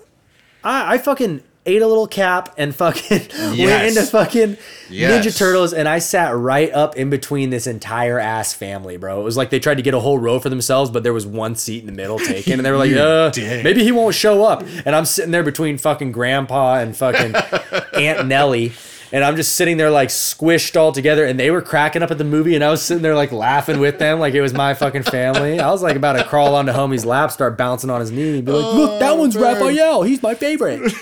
I, 0.63 0.95
I 0.95 0.99
fucking 0.99 1.43
ate 1.67 1.83
a 1.83 1.87
little 1.87 2.07
cap 2.07 2.55
and 2.57 2.75
fucking 2.75 3.19
went 3.39 3.57
Yes. 3.59 3.97
into 3.97 4.11
fucking 4.11 4.57
Yes. 4.89 5.27
Ninja 5.27 5.37
Turtles, 5.37 5.73
and 5.73 5.89
I 5.89 5.99
sat 5.99 6.35
right 6.37 6.73
up 6.73 6.97
in 6.97 7.11
between 7.11 7.51
this 7.51 7.67
entire 7.67 8.19
ass 8.21 8.55
family, 8.55 8.97
bro. 8.97 9.21
It 9.21 9.25
was 9.25 9.37
like 9.37 9.51
they 9.51 9.59
tried 9.59 9.75
to 9.77 9.83
get 9.83 9.95
a 9.95 9.99
whole 10.01 10.19
row 10.19 10.39
for 10.39 10.49
themselves, 10.49 10.91
but 10.91 11.03
there 11.03 11.13
was 11.13 11.27
one 11.27 11.57
seat 11.57 11.81
in 11.81 11.87
the 11.87 11.93
middle 11.93 12.19
taken, 12.21 12.55
and 12.55 12.65
they 12.65 12.71
were 12.71 12.77
like, 12.79 12.93
"Uh, 12.93 13.33
maybe 13.65 13.83
he 13.83 13.91
won't 13.93 14.15
show 14.15 14.45
up." 14.45 14.65
And 14.85 14.95
I'm 14.95 15.05
sitting 15.05 15.33
there 15.33 15.43
between 15.43 15.77
fucking 15.77 16.13
Grandpa 16.13 16.77
and 16.79 16.97
fucking 16.97 17.35
Aunt 17.95 18.27
Nellie. 18.29 18.73
And 19.13 19.23
I'm 19.25 19.37
just 19.37 19.55
sitting 19.55 19.77
there 19.77 19.91
like 19.91 20.09
squished 20.09 20.77
all 20.77 20.91
together, 20.93 21.25
and 21.25 21.39
they 21.39 21.51
were 21.51 21.63
cracking 21.63 22.03
up 22.03 22.11
at 22.11 22.19
the 22.19 22.25
movie, 22.25 22.55
and 22.55 22.65
I 22.65 22.71
was 22.71 22.83
sitting 22.83 23.03
there 23.03 23.15
like 23.15 23.31
laughing 23.33 23.79
with 23.79 23.99
them, 23.99 24.19
like 24.19 24.35
it 24.35 24.41
was 24.41 24.53
my 24.53 24.75
fucking 24.75 25.05
family. 25.05 25.61
I 25.61 25.71
was 25.71 25.83
like 25.83 25.97
about 25.97 26.15
to 26.15 26.25
crawl 26.25 26.55
onto 26.55 26.73
homie's 26.73 27.05
lap, 27.05 27.31
start 27.31 27.57
bouncing 27.57 27.89
on 27.91 28.01
his 28.01 28.11
knee, 28.11 28.39
and 28.39 28.45
be 28.45 28.53
like, 28.53 28.75
"Look, 28.75 29.01
that 29.01 29.13
oh, 29.13 29.17
one's 29.17 29.35
man. 29.37 29.45
Raphael. 29.61 30.03
He's 30.03 30.23
my 30.23 30.35
favorite." 30.35 30.93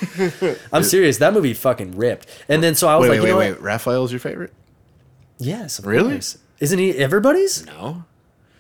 I'm 0.73 0.83
serious. 0.83 1.19
That 1.19 1.33
movie 1.33 1.55
fucking 1.55 1.97
ripped. 1.97 2.27
And 2.49 2.63
then 2.63 2.75
so 2.75 2.89
I 2.89 2.97
was 2.97 3.09
Wait, 3.09 3.17
like, 3.17 3.23
wait, 3.23 3.29
you 3.29 3.33
know 3.35 3.39
wait, 3.39 3.51
what? 3.53 3.59
wait. 3.61 3.65
Raphael's 3.65 4.13
your 4.13 4.21
favorite? 4.21 4.53
Yes, 5.39 5.79
of 5.79 5.87
Really? 5.87 6.13
course. 6.13 6.39
Isn't 6.61 6.79
he 6.79 6.93
everybody's? 6.99 7.67
No. 7.67 8.05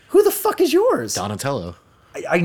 Who 0.09 0.23
the 0.23 0.31
fuck 0.31 0.61
is 0.61 0.73
yours? 0.73 1.15
Donatello. 1.15 1.77
I, 2.15 2.23
I, 2.31 2.39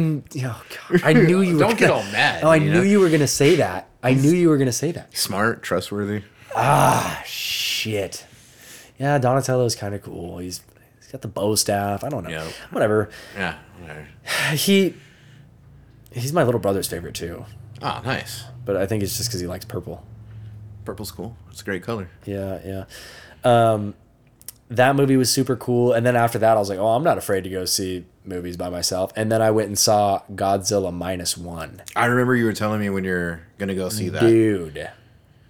oh 0.45 0.63
God, 0.89 1.01
I 1.03 1.13
knew 1.13 1.41
you 1.41 1.53
were 1.55 1.59
Don't 1.59 1.77
get 1.77 1.89
gonna- 1.89 1.93
all 2.05 2.11
mad, 2.11 2.43
Oh, 2.43 2.49
I 2.49 2.55
you 2.55 2.65
knew 2.71 2.77
know? 2.79 2.81
you 2.81 2.99
were 2.99 3.09
gonna 3.09 3.27
say 3.27 3.55
that. 3.57 3.87
I 4.01 4.13
knew 4.13 4.31
you 4.31 4.49
were 4.49 4.57
gonna 4.57 4.71
say 4.71 4.91
that. 4.91 5.15
Smart, 5.15 5.61
trustworthy. 5.61 6.23
Shit. 7.25 8.25
Yeah, 8.97 9.17
Donatello's 9.17 9.75
kind 9.75 9.95
of 9.95 10.01
cool. 10.01 10.39
He's 10.39 10.61
he's 10.99 11.11
got 11.11 11.21
the 11.21 11.27
bow 11.27 11.55
staff. 11.55 12.03
I 12.03 12.09
don't 12.09 12.23
know. 12.23 12.29
Yeah. 12.29 12.47
Whatever. 12.71 13.09
Yeah. 13.35 13.57
whatever. 13.79 14.07
He 14.55 14.95
he's 16.11 16.33
my 16.33 16.43
little 16.43 16.59
brother's 16.59 16.87
favorite 16.87 17.15
too. 17.15 17.45
Oh, 17.81 18.01
nice. 18.03 18.43
But 18.65 18.75
I 18.75 18.85
think 18.85 19.03
it's 19.03 19.17
just 19.17 19.29
because 19.29 19.39
he 19.39 19.47
likes 19.47 19.65
purple. 19.65 20.05
Purple's 20.85 21.11
cool. 21.11 21.37
It's 21.51 21.61
a 21.61 21.65
great 21.65 21.83
color. 21.83 22.09
Yeah, 22.25 22.59
yeah. 22.65 22.85
Um, 23.43 23.93
that 24.69 24.95
movie 24.95 25.17
was 25.17 25.31
super 25.31 25.55
cool. 25.55 25.93
And 25.93 26.05
then 26.05 26.15
after 26.15 26.39
that, 26.39 26.57
I 26.57 26.59
was 26.59 26.69
like, 26.69 26.79
oh, 26.79 26.87
I'm 26.87 27.03
not 27.03 27.17
afraid 27.17 27.43
to 27.45 27.49
go 27.49 27.65
see 27.65 28.05
movies 28.25 28.57
by 28.57 28.69
myself. 28.69 29.11
And 29.15 29.31
then 29.31 29.41
I 29.41 29.51
went 29.51 29.67
and 29.67 29.77
saw 29.79 30.21
Godzilla 30.33 30.93
minus 30.93 31.37
one. 31.37 31.81
I 31.95 32.05
remember 32.05 32.35
you 32.35 32.45
were 32.45 32.53
telling 32.53 32.79
me 32.79 32.89
when 32.89 33.03
you're 33.03 33.41
gonna 33.57 33.75
go 33.75 33.89
see 33.89 34.09
that. 34.09 34.21
Dude, 34.21 34.89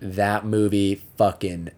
that 0.02 0.46
movie 0.46 1.02
fucking 1.18 1.70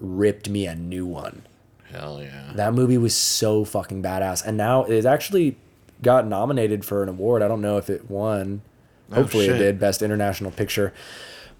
ripped 0.00 0.48
me 0.48 0.66
a 0.66 0.74
new 0.74 1.06
one. 1.06 1.42
Hell 1.90 2.20
yeah. 2.22 2.52
That 2.54 2.74
movie 2.74 2.98
was 2.98 3.16
so 3.16 3.64
fucking 3.64 4.02
badass. 4.02 4.44
And 4.44 4.56
now 4.56 4.84
it 4.84 5.06
actually 5.06 5.56
got 6.02 6.26
nominated 6.26 6.84
for 6.84 7.02
an 7.02 7.08
award. 7.08 7.42
I 7.42 7.48
don't 7.48 7.60
know 7.60 7.76
if 7.78 7.88
it 7.88 8.10
won. 8.10 8.62
Hopefully 9.12 9.46
it 9.46 9.58
did. 9.58 9.78
Best 9.78 10.02
International 10.02 10.50
Picture. 10.50 10.92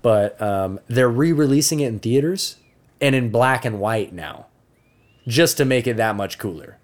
But 0.03 0.41
um, 0.43 0.81
they're 0.89 1.09
re 1.09 1.33
releasing 1.33 1.81
it 1.81 1.89
in 1.89 1.99
theaters 2.01 2.57
and 3.01 3.15
in 3.15 3.31
black 3.31 3.65
and 3.65 3.79
white 3.81 4.13
now. 4.13 4.47
Just 5.27 5.57
to 5.59 5.65
make 5.65 5.87
it 5.87 5.97
that 5.97 6.17
much 6.17 6.39
cooler. 6.39 6.77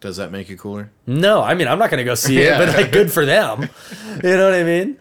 Does 0.00 0.18
that 0.18 0.30
make 0.30 0.50
it 0.50 0.58
cooler? 0.58 0.90
No, 1.06 1.42
I 1.42 1.54
mean 1.54 1.68
I'm 1.68 1.78
not 1.78 1.88
gonna 1.90 2.04
go 2.04 2.14
see 2.14 2.36
it, 2.38 2.44
Yeah. 2.46 2.58
but 2.58 2.76
like 2.76 2.92
good 2.92 3.10
for 3.10 3.24
them. 3.24 3.68
You 4.22 4.30
know 4.36 4.50
what 4.50 4.54
I 4.58 4.62
mean? 4.64 4.98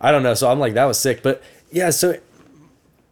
I 0.00 0.10
don't 0.12 0.22
know. 0.22 0.34
So 0.34 0.50
I'm 0.50 0.58
like, 0.60 0.74
that 0.74 0.84
was 0.84 0.98
sick. 0.98 1.22
But 1.22 1.42
yeah, 1.74 1.90
so 1.90 2.16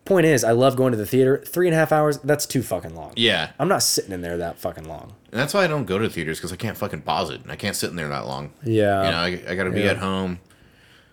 point 0.05 0.25
is, 0.27 0.43
I 0.45 0.53
love 0.53 0.77
going 0.77 0.93
to 0.93 0.97
the 0.99 1.05
theater. 1.07 1.43
Three 1.47 1.67
and 1.69 1.75
a 1.75 1.79
half 1.79 1.93
hours, 1.93 2.19
that's 2.19 2.47
too 2.47 2.63
fucking 2.63 2.95
long. 2.95 3.13
Yeah. 3.17 3.51
I'm 3.59 3.69
not 3.69 3.83
sitting 3.83 4.13
in 4.13 4.21
there 4.23 4.37
that 4.39 4.59
fucking 4.59 4.85
long. 4.85 5.15
And 5.31 5.41
that's 5.41 5.53
why 5.55 5.65
I 5.65 5.67
don't 5.67 5.85
go 5.85 5.99
to 5.99 6.09
theaters 6.09 6.39
because 6.39 6.53
I 6.53 6.57
can't 6.57 6.77
fucking 6.77 7.03
pause 7.03 7.31
it. 7.31 7.41
I 7.49 7.57
can't 7.57 7.77
sit 7.77 7.91
in 7.91 7.97
there 7.97 8.09
that 8.09 8.27
long. 8.27 8.53
Yeah. 8.65 9.05
You 9.05 9.11
know, 9.11 9.17
I, 9.49 9.53
I 9.53 9.55
got 9.55 9.65
to 9.65 9.71
be 9.71 9.81
Yeah. 9.83 9.91
at 9.93 9.99
home, 9.99 10.41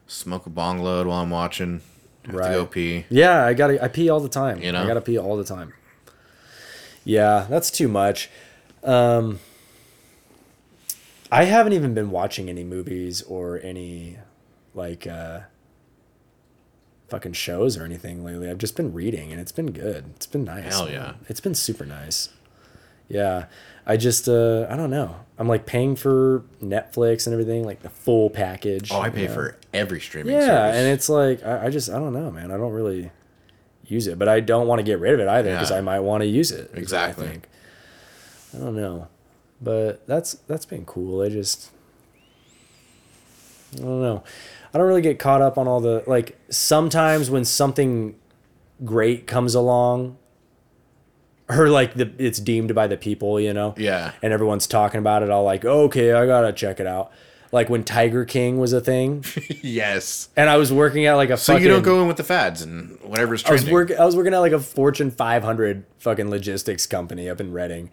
smoke 0.08 0.46
a 0.46 0.50
bong 0.50 0.80
load 0.80 1.08
while 1.08 1.22
I'm 1.22 1.30
watching, 1.30 1.82
have 2.26 2.36
Right. 2.36 2.48
to 2.50 2.54
go 2.54 2.66
pee. 2.66 3.06
Yeah, 3.10 3.46
I 3.46 3.54
gotta 3.54 3.84
I 3.84 3.88
pee 3.88 4.10
all 4.10 4.20
the 4.20 4.30
time. 4.30 4.62
You 4.62 4.72
know? 4.72 4.84
I 4.84 4.88
gotta 4.88 5.02
pee 5.02 5.18
all 5.18 5.38
the 5.38 5.44
time. 5.44 5.74
Yeah, 7.04 7.46
that's 7.50 7.72
too 7.72 7.88
much. 7.88 8.30
Um 8.84 9.40
I 11.32 11.44
haven't 11.46 11.74
even 11.74 11.94
been 11.94 12.10
watching 12.12 12.50
any 12.50 12.64
movies 12.64 13.22
or 13.22 13.60
any 13.64 14.18
like 14.74 15.06
uh 15.08 15.42
fucking 17.10 17.34
shows 17.34 17.78
or 17.78 17.84
anything 17.84 18.24
lately. 18.24 18.50
I've 18.50 18.58
just 18.58 18.76
been 18.76 18.94
reading 18.94 19.32
and 19.32 19.40
it's 19.42 19.52
been 19.52 19.72
good. 19.72 20.06
It's 20.16 20.28
been 20.28 20.44
nice. 20.44 20.74
Hell 20.74 20.86
man. 20.86 20.94
yeah. 20.94 21.14
It's 21.28 21.40
been 21.40 21.56
super 21.56 21.86
nice. 21.86 22.30
Yeah. 23.08 23.46
I 23.86 23.98
just 23.98 24.28
uh 24.30 24.68
I 24.70 24.76
don't 24.76 24.90
know. 24.92 25.16
I'm 25.38 25.48
like 25.48 25.66
paying 25.66 25.96
for 25.96 26.44
Netflix 26.62 27.26
and 27.26 27.34
everything, 27.34 27.64
like 27.66 27.82
the 27.82 27.90
full 27.90 28.30
package. 28.30 28.92
Oh, 28.92 29.00
I 29.00 29.08
you 29.08 29.12
pay 29.14 29.28
know? 29.28 29.34
for 29.34 29.58
every 29.74 30.00
streaming 30.02 30.34
Yeah, 30.36 30.46
service. 30.46 30.76
and 30.78 30.88
it's 30.88 31.10
like 31.10 31.44
I, 31.46 31.66
I 31.66 31.70
just 31.70 31.90
I 31.90 31.94
don't 31.94 32.14
know, 32.14 32.30
man. 32.30 32.52
I 32.52 32.58
don't 32.58 32.74
really 32.74 33.10
use 33.86 34.06
it, 34.06 34.20
but 34.20 34.28
I 34.30 34.40
don't 34.42 34.68
want 34.68 34.78
to 34.80 34.84
get 34.84 35.00
rid 35.00 35.14
of 35.16 35.20
it 35.22 35.28
either 35.28 35.52
because 35.52 35.72
Yeah. 35.72 35.78
I 35.78 35.82
might 35.82 36.02
want 36.02 36.22
to 36.22 36.28
use 36.28 36.52
it. 36.52 36.70
Exactly. 36.76 37.26
I 37.26 37.30
think. 37.32 37.48
I 38.56 38.58
don't 38.60 38.76
know, 38.76 39.08
but 39.62 40.06
that's 40.08 40.34
that's 40.48 40.66
been 40.66 40.86
cool. 40.86 41.22
I 41.22 41.30
just 41.30 41.72
I 43.76 43.82
don't 43.82 44.02
know. 44.02 44.24
I 44.74 44.78
don't 44.78 44.88
really 44.88 45.02
get 45.02 45.20
caught 45.20 45.42
up 45.42 45.58
on 45.58 45.68
all 45.68 45.80
the 45.82 46.04
like. 46.08 46.38
Sometimes 46.50 47.30
when 47.30 47.44
something 47.46 48.16
great 48.86 49.26
comes 49.28 49.56
along, 49.56 50.18
or 51.50 51.70
like 51.70 51.96
the 51.96 52.12
it's 52.18 52.40
deemed 52.40 52.76
by 52.76 52.88
the 52.88 52.98
people, 52.98 53.40
you 53.40 53.54
know. 53.54 53.74
Yeah. 53.78 54.12
And 54.22 54.32
everyone's 54.34 54.68
talking 54.68 55.00
about 55.00 55.24
it. 55.24 55.30
All 55.30 55.44
like, 55.44 55.66
okay, 55.66 56.14
I 56.14 56.26
gotta 56.26 56.54
check 56.54 56.80
it 56.80 56.88
out. 56.88 57.12
Like 57.52 57.68
when 57.68 57.84
Tiger 57.84 58.26
King 58.26 58.60
was 58.60 58.74
a 58.74 58.80
thing, 58.82 59.26
yes. 59.64 60.30
and 60.38 60.52
I 60.52 60.58
was 60.58 60.72
working 60.72 61.08
at 61.08 61.16
like 61.16 61.32
a 61.32 61.38
So 61.38 61.54
fucking. 61.54 61.66
you 61.66 61.72
don't 61.74 61.82
go 61.82 62.00
in 62.04 62.08
with 62.08 62.18
the 62.18 62.24
fads 62.24 62.62
and 62.62 63.00
whatever's 63.02 63.44
I 63.44 63.52
was 63.52 63.62
trending. 63.62 63.74
working. 63.74 63.98
I 63.98 64.06
was 64.06 64.16
working 64.16 64.36
at 64.36 64.40
like 64.40 64.52
a 64.52 64.60
Fortune 64.60 65.10
500 65.10 65.84
fucking 65.98 66.30
logistics 66.30 66.86
company 66.86 67.28
up 67.28 67.42
in 67.42 67.52
Reading, 67.52 67.90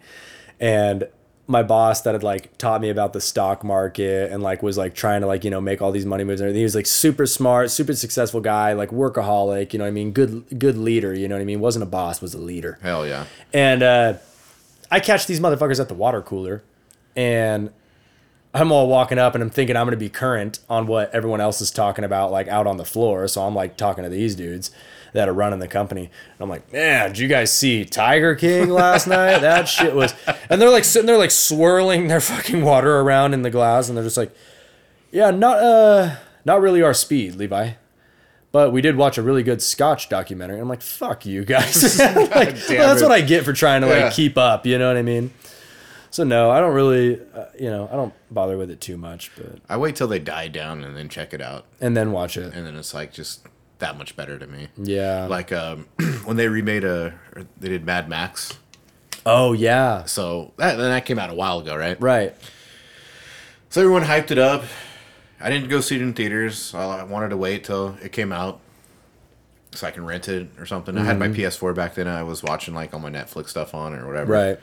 and 0.59 1.07
my 1.49 1.63
boss 1.63 2.01
that 2.01 2.13
had 2.13 2.23
like 2.23 2.55
taught 2.57 2.81
me 2.81 2.89
about 2.89 3.13
the 3.13 3.21
stock 3.21 3.63
market 3.63 4.31
and 4.31 4.43
like 4.43 4.61
was 4.61 4.77
like 4.77 4.93
trying 4.93 5.21
to 5.21 5.27
like 5.27 5.45
you 5.45 5.49
know 5.49 5.61
make 5.61 5.81
all 5.81 5.91
these 5.91 6.05
money 6.05 6.25
moves 6.25 6.41
and 6.41 6.47
everything. 6.47 6.59
He 6.59 6.63
was 6.63 6.75
like 6.75 6.85
super 6.85 7.25
smart, 7.25 7.71
super 7.71 7.93
successful 7.93 8.41
guy, 8.41 8.73
like 8.73 8.89
workaholic. 8.89 9.71
You 9.71 9.79
know 9.79 9.85
what 9.85 9.89
I 9.89 9.91
mean? 9.91 10.11
Good 10.11 10.59
good 10.59 10.77
leader. 10.77 11.13
You 11.13 11.27
know 11.27 11.35
what 11.35 11.41
I 11.41 11.45
mean? 11.45 11.61
Wasn't 11.61 11.81
a 11.81 11.87
boss, 11.87 12.21
was 12.21 12.33
a 12.33 12.39
leader. 12.39 12.77
Hell 12.81 13.07
yeah. 13.07 13.25
And 13.53 13.81
uh, 13.81 14.13
I 14.91 14.99
catch 14.99 15.25
these 15.25 15.39
motherfuckers 15.39 15.79
at 15.79 15.87
the 15.87 15.93
water 15.93 16.21
cooler, 16.21 16.63
and 17.15 17.71
I'm 18.53 18.71
all 18.71 18.87
walking 18.87 19.17
up 19.17 19.33
and 19.33 19.41
I'm 19.41 19.49
thinking 19.49 19.77
I'm 19.77 19.85
gonna 19.85 19.95
be 19.95 20.09
current 20.09 20.59
on 20.69 20.85
what 20.85 21.13
everyone 21.15 21.39
else 21.39 21.61
is 21.61 21.71
talking 21.71 22.03
about, 22.03 22.29
like 22.29 22.49
out 22.49 22.67
on 22.67 22.75
the 22.75 22.85
floor. 22.85 23.25
So 23.29 23.43
I'm 23.43 23.55
like 23.55 23.77
talking 23.77 24.03
to 24.03 24.09
these 24.09 24.35
dudes 24.35 24.71
that 25.17 25.27
are 25.27 25.33
running 25.33 25.57
the 25.57 25.67
company. 25.67 26.03
And 26.03 26.39
I'm 26.39 26.47
like, 26.47 26.71
man, 26.71 27.09
did 27.09 27.17
you 27.17 27.27
guys 27.27 27.51
see 27.51 27.83
Tiger 27.85 28.35
King 28.35 28.69
last 28.69 29.07
night? 29.17 29.39
That 29.39 29.67
shit 29.67 29.95
was. 29.95 30.13
And 30.47 30.61
they're 30.61 30.69
like 30.69 30.83
sitting 30.83 31.07
there 31.07 31.17
like 31.17 31.31
swirling 31.31 32.07
their 32.07 32.21
fucking 32.21 32.63
water 32.63 32.99
around 32.99 33.33
in 33.33 33.41
the 33.41 33.49
glass, 33.49 33.89
and 33.89 33.97
they're 33.97 34.03
just 34.05 34.17
like, 34.17 34.31
yeah, 35.11 35.31
not 35.31 35.57
uh, 35.57 36.15
not 36.45 36.61
really 36.61 36.83
our 36.83 36.93
speed, 36.93 37.35
Levi. 37.35 37.71
But 38.51 38.71
we 38.71 38.81
did 38.81 38.95
watch 38.95 39.17
a 39.17 39.21
really 39.23 39.41
good 39.43 39.61
Scotch 39.61 40.07
documentary. 40.07 40.59
I'm 40.59 40.69
like, 40.69 40.81
fuck 40.81 41.25
you 41.25 41.43
guys. 41.43 41.97
like, 41.99 42.31
well, 42.31 42.55
that's 42.69 43.01
what 43.01 43.11
I 43.11 43.21
get 43.21 43.43
for 43.43 43.53
trying 43.53 43.81
to 43.81 43.87
like 43.87 43.97
Yeah. 43.97 44.09
keep 44.11 44.37
up. 44.37 44.65
You 44.65 44.77
know 44.77 44.87
what 44.87 44.97
I 44.97 45.01
mean? 45.01 45.33
So 46.11 46.23
no, 46.23 46.49
I 46.51 46.59
don't 46.59 46.73
really, 46.73 47.19
uh, 47.35 47.45
you 47.59 47.69
know, 47.69 47.89
I 47.91 47.95
don't 47.95 48.13
bother 48.31 48.57
with 48.57 48.69
it 48.71 48.79
too 48.81 48.97
much, 48.97 49.31
but 49.35 49.59
I 49.67 49.77
wait 49.77 49.95
till 49.95 50.07
they 50.07 50.19
die 50.19 50.47
down 50.47 50.83
and 50.83 50.95
then 50.95 51.09
check 51.09 51.33
it 51.33 51.41
out, 51.41 51.65
and 51.81 51.97
then 51.97 52.11
watch 52.11 52.37
it. 52.37 52.53
and 52.53 52.65
then 52.67 52.75
it's 52.77 52.93
like 52.93 53.11
just 53.11 53.45
that 53.79 53.97
much 53.97 54.15
better 54.15 54.37
to 54.39 54.47
me. 54.47 54.67
Yeah. 54.77 55.27
Like 55.27 55.51
um, 55.51 55.87
when 56.25 56.37
they 56.37 56.47
remade 56.47 56.83
a, 56.83 57.13
or 57.35 57.45
they 57.59 57.69
did 57.69 57.85
Mad 57.85 58.09
Max. 58.09 58.53
oh 59.25 59.53
yeah. 59.53 60.05
So 60.05 60.53
that 60.57 60.77
then 60.77 60.89
that 60.89 61.05
came 61.05 61.19
out 61.19 61.29
a 61.29 61.33
while 61.35 61.59
ago, 61.59 61.75
right? 61.75 61.99
Right. 62.01 62.35
So 63.69 63.81
everyone 63.81 64.03
hyped 64.03 64.31
it 64.31 64.37
up. 64.37 64.63
I 65.39 65.49
didn't 65.49 65.69
go 65.69 65.81
see 65.81 65.95
it 65.95 66.01
in 66.01 66.13
theaters. 66.13 66.73
I 66.73 67.03
wanted 67.03 67.29
to 67.29 67.37
wait 67.37 67.63
till 67.63 67.95
it 68.01 68.11
came 68.11 68.31
out 68.31 68.59
so 69.73 69.85
I 69.85 69.91
can 69.91 70.03
rent 70.05 70.27
it 70.27 70.49
or 70.57 70.65
something. 70.65 70.97
I 70.97 71.03
had 71.03 71.19
my 71.19 71.27
PS4 71.27 71.75
back 71.75 71.93
then. 71.93 72.07
I 72.07 72.23
was 72.23 72.41
watching 72.41 72.73
like 72.73 72.93
all 72.93 72.99
my 72.99 73.11
Netflix 73.11 73.49
stuff 73.49 73.75
on 73.75 73.93
or 73.93 74.07
whatever. 74.07 74.33
Right. 74.33 74.59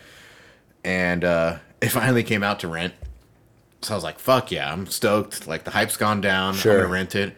And 0.83 1.23
uh, 1.25 1.59
it 1.81 1.91
finally 1.91 2.25
came 2.25 2.43
out 2.43 2.61
to 2.61 2.69
rent. 2.69 2.95
So 3.83 3.95
I 3.95 3.97
was 3.97 4.03
like, 4.03 4.19
fuck 4.19 4.51
yeah, 4.51 4.73
I'm 4.73 4.87
stoked. 4.87 5.47
Like 5.47 5.65
the 5.65 5.71
hype's 5.71 5.97
gone 5.97 6.21
down. 6.21 6.55
Sure. 6.55 6.73
I'm 6.73 6.79
gonna 6.81 6.93
rent 6.93 7.15
it. 7.15 7.37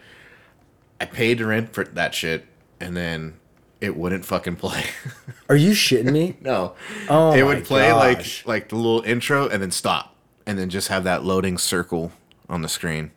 I 0.99 1.05
paid 1.05 1.37
to 1.39 1.45
rent 1.45 1.73
for 1.73 1.83
that 1.83 2.15
shit 2.15 2.45
and 2.79 2.95
then 2.95 3.35
it 3.81 3.95
wouldn't 3.95 4.25
fucking 4.25 4.55
play. 4.55 4.85
Are 5.49 5.55
you 5.55 5.71
shitting 5.71 6.11
me? 6.11 6.37
no. 6.41 6.73
Oh 7.09 7.33
it 7.33 7.43
would 7.43 7.65
play 7.65 7.89
gosh. 7.89 8.45
like 8.45 8.47
like 8.47 8.69
the 8.69 8.75
little 8.75 9.01
intro 9.01 9.47
and 9.47 9.61
then 9.61 9.71
stop. 9.71 10.15
And 10.45 10.57
then 10.57 10.69
just 10.69 10.87
have 10.87 11.03
that 11.03 11.25
loading 11.25 11.57
circle 11.57 12.13
on 12.47 12.61
the 12.61 12.69
screen. 12.69 13.11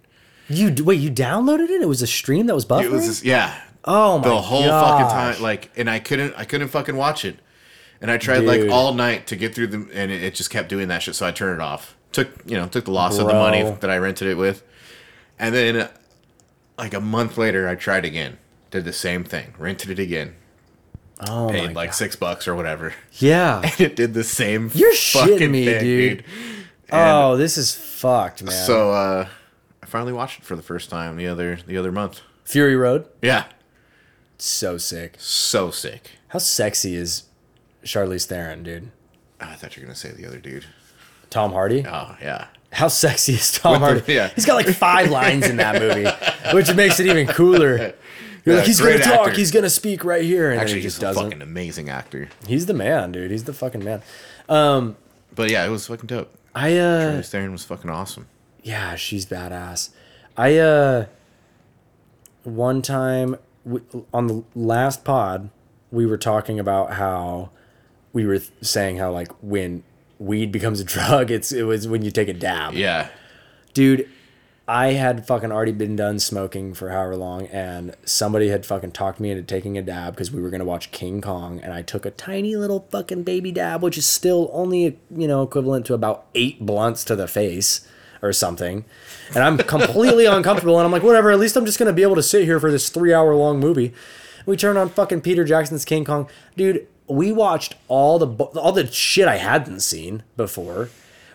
You 0.49 0.75
wait. 0.83 0.99
You 0.99 1.11
downloaded 1.11 1.69
it? 1.69 1.81
It 1.81 1.89
was 1.89 2.03
a 2.03 2.07
stream 2.07 2.47
that 2.47 2.55
was 2.55 2.67
buffering. 2.67 2.87
It 2.87 2.91
was 2.91 3.07
just, 3.07 3.25
yeah. 3.25 3.61
oh 3.85 4.19
my 4.19 4.25
god. 4.25 4.31
the 4.31 4.41
whole 4.41 4.65
gosh. 4.65 4.89
fucking 4.89 5.11
time 5.13 5.43
like 5.43 5.71
and 5.77 5.89
I 5.89 6.01
couldn't 6.01 6.35
I 6.37 6.45
couldn't 6.45 6.69
fucking 6.69 6.97
watch 6.97 7.25
it. 7.25 7.39
And 8.01 8.11
I 8.11 8.17
tried 8.17 8.45
like 8.45 8.71
all 8.71 8.95
night 8.95 9.27
to 9.29 9.37
get 9.37 9.55
through 9.55 9.69
the 9.69 9.89
and 9.95 10.11
it, 10.11 10.23
it 10.23 10.35
just 10.35 10.51
kept 10.51 10.69
doing 10.69 10.89
that 10.89 11.03
shit 11.03 11.15
so 11.15 11.27
I 11.27 11.31
turned 11.33 11.61
it 11.61 11.63
off. 11.63 11.97
Took, 12.13 12.29
you 12.45 12.57
know, 12.57 12.67
took 12.67 12.87
the 12.87 12.91
loss 12.91 13.19
of 13.19 13.29
the 13.29 13.35
money 13.35 13.63
that 13.63 13.89
I 13.89 13.99
rented 13.99 14.27
it 14.27 14.37
with. 14.37 14.65
And 15.39 15.55
then 15.55 15.89
like 16.81 16.95
a 16.95 17.01
month 17.01 17.39
later 17.39 17.69
I 17.69 17.75
tried 17.75 18.05
again. 18.05 18.39
Did 18.71 18.85
the 18.85 18.93
same 18.93 19.25
thing. 19.25 19.55
Rented 19.59 19.91
it 19.91 19.99
again. 19.99 20.35
Oh 21.29 21.49
my 21.49 21.53
Paid 21.53 21.75
like 21.75 21.93
6 21.93 22.17
bucks 22.17 22.49
or 22.49 22.55
whatever. 22.55 22.95
Yeah. 23.15 23.61
And 23.65 23.81
it 23.81 23.97
did 23.97 24.15
the 24.15 24.25
same 24.25 24.71
You're 24.75 24.93
shitting 24.95 25.51
me, 25.51 25.65
thing, 25.67 25.81
dude. 25.81 26.25
oh, 26.93 27.37
this 27.37 27.59
is 27.59 27.75
fucked, 27.75 28.43
man. 28.43 28.53
So 28.67 28.91
uh 28.93 29.29
I 29.83 29.87
finally 29.87 30.13
watched 30.13 30.39
it 30.41 30.45
for 30.45 30.57
the 30.57 30.63
first 30.63 30.89
time 30.91 31.17
the 31.17 31.27
other 31.27 31.59
the 31.67 31.77
other 31.77 31.93
month. 31.93 32.21
Fury 32.45 32.77
Road, 32.77 33.07
Yeah. 33.23 33.45
so 34.39 34.79
sick. 34.79 35.15
So 35.19 35.71
sick. 35.71 36.11
How 36.29 36.39
sexy 36.39 36.95
is 36.95 37.25
Charlize 37.85 38.27
Theron, 38.27 38.63
dude? 38.63 38.91
Oh, 39.41 39.47
I 39.47 39.55
thought 39.55 39.77
you 39.77 39.83
were 39.83 39.87
gonna 39.87 39.97
say 39.97 40.11
the 40.13 40.27
other 40.27 40.39
dude. 40.39 40.67
Tom 41.29 41.53
Hardy. 41.53 41.85
Oh 41.87 42.17
yeah. 42.23 42.47
How 42.73 42.89
sexy 42.89 43.35
is 43.35 43.53
Tom 43.53 43.73
With 43.73 43.81
the- 43.81 43.87
Hardy? 43.87 44.13
yeah. 44.15 44.29
He's 44.35 44.47
got 44.47 44.55
like 44.55 44.69
five 44.69 45.11
lines 45.19 45.47
in 45.49 45.57
that 45.57 45.81
movie, 45.81 46.07
which 46.55 46.73
makes 46.75 47.01
it 47.01 47.07
even 47.07 47.27
cooler. 47.27 47.77
You're 47.77 48.55
Yeah, 48.55 48.55
like, 48.61 48.67
he's 48.67 48.81
gonna 48.81 48.99
talk, 49.01 49.27
actor. 49.29 49.39
he's 49.39 49.51
gonna 49.51 49.69
speak 49.71 50.05
right 50.05 50.25
here, 50.25 50.51
and 50.51 50.61
Actually, 50.61 50.77
he 50.77 50.83
he's 50.85 50.93
just 50.95 51.03
a 51.03 51.07
doesn't. 51.07 51.25
fucking 51.25 51.43
amazing 51.43 51.91
actor. 51.91 52.29
He's 52.47 52.67
the 52.67 52.73
man, 52.75 53.13
dude. 53.13 53.31
He's 53.31 53.45
the 53.45 53.53
fucking 53.53 53.85
man. 53.85 54.03
Um, 54.49 54.97
But 55.35 55.51
yeah, 55.51 55.65
it 55.67 55.69
was 55.69 55.87
fucking 55.89 56.07
dope. 56.07 56.33
I 56.55 56.77
uh, 56.79 57.13
Charlize 57.21 57.29
Theron 57.31 57.53
was 57.53 57.65
fucking 57.65 57.91
awesome. 57.91 58.27
yeah, 58.63 58.95
she's 58.97 59.27
badass. 59.27 59.91
I 60.37 60.57
uh, 60.57 61.07
one 62.45 62.83
time 62.83 63.37
we, 63.65 63.81
on 64.15 64.27
the 64.27 64.45
last 64.55 65.05
pod, 65.05 65.51
we 65.91 66.07
were 66.07 66.17
talking 66.19 66.59
about 66.59 66.95
how 66.95 67.51
we 68.13 68.25
were 68.25 68.41
saying 68.63 68.97
how 68.99 69.11
like 69.13 69.31
when 69.43 69.83
weed 70.21 70.53
becomes 70.53 70.79
a 70.79 70.85
drug, 70.95 71.33
it's 71.33 71.51
it 71.51 71.65
was 71.65 71.89
when 71.89 72.03
you 72.03 72.13
take 72.13 72.29
a 72.29 72.33
dab. 72.33 72.75
Yeah. 72.75 73.09
dude 73.75 74.09
i 74.69 74.93
had 74.93 75.27
fucking 75.27 75.51
already 75.51 75.73
been 75.73 75.97
done 75.97 76.21
smoking 76.21 76.75
for 76.75 76.91
however 76.91 77.17
long 77.17 77.47
and 77.49 77.97
somebody 78.05 78.49
had 78.49 78.65
fucking 78.65 78.93
talked 78.93 79.19
me 79.19 79.31
into 79.33 79.43
taking 79.43 79.77
a 79.77 79.83
dab 79.83 80.13
because 80.15 80.31
we 80.31 80.41
were 80.41 80.51
going 80.51 80.61
to 80.61 80.65
watch 80.65 80.93
king 80.93 81.21
kong 81.21 81.59
and 81.61 81.73
i 81.73 81.83
took 81.83 82.07
a 82.07 82.11
tiny 82.13 82.55
little 82.55 82.87
fucking 82.91 83.25
baby 83.25 83.51
dab 83.51 83.83
which 83.83 83.99
is 83.99 84.07
still 84.07 84.49
only 84.53 84.97
you 85.17 85.27
know 85.27 85.43
equivalent 85.43 85.85
to 85.87 85.95
about 85.95 86.27
eight 86.37 86.65
blunts 86.65 87.03
to 87.03 87.17
the 87.17 87.27
face 87.27 87.89
or 88.23 88.33
something 88.33 88.85
and 89.35 89.43
i'm 89.43 89.57
completely 89.59 90.27
uncomfortable 90.37 90.79
and 90.79 90.85
i'm 90.87 90.93
like 90.93 91.03
whatever 91.03 91.33
at 91.33 91.41
least 91.41 91.57
i'm 91.57 91.67
just 91.67 91.79
going 91.79 91.89
to 91.89 91.93
be 91.93 92.03
able 92.03 92.15
to 92.15 92.23
sit 92.23 92.45
here 92.45 92.61
for 92.61 92.71
this 92.71 92.91
three 92.91 93.13
hour 93.15 93.35
long 93.35 93.59
movie 93.59 93.93
we 94.47 94.57
turn 94.57 94.77
on 94.77 94.89
fucking 94.89 95.21
peter 95.21 95.43
jackson's 95.45 95.85
king 95.85 96.05
kong 96.05 96.29
dude 96.57 96.87
we 97.11 97.33
watched 97.33 97.75
all 97.89 98.19
the 98.19 98.45
all 98.59 98.73
the 98.73 98.91
shit 98.91 99.29
i 99.29 99.37
hadn't 99.37 99.81
seen 99.81 100.23
before 100.37 100.89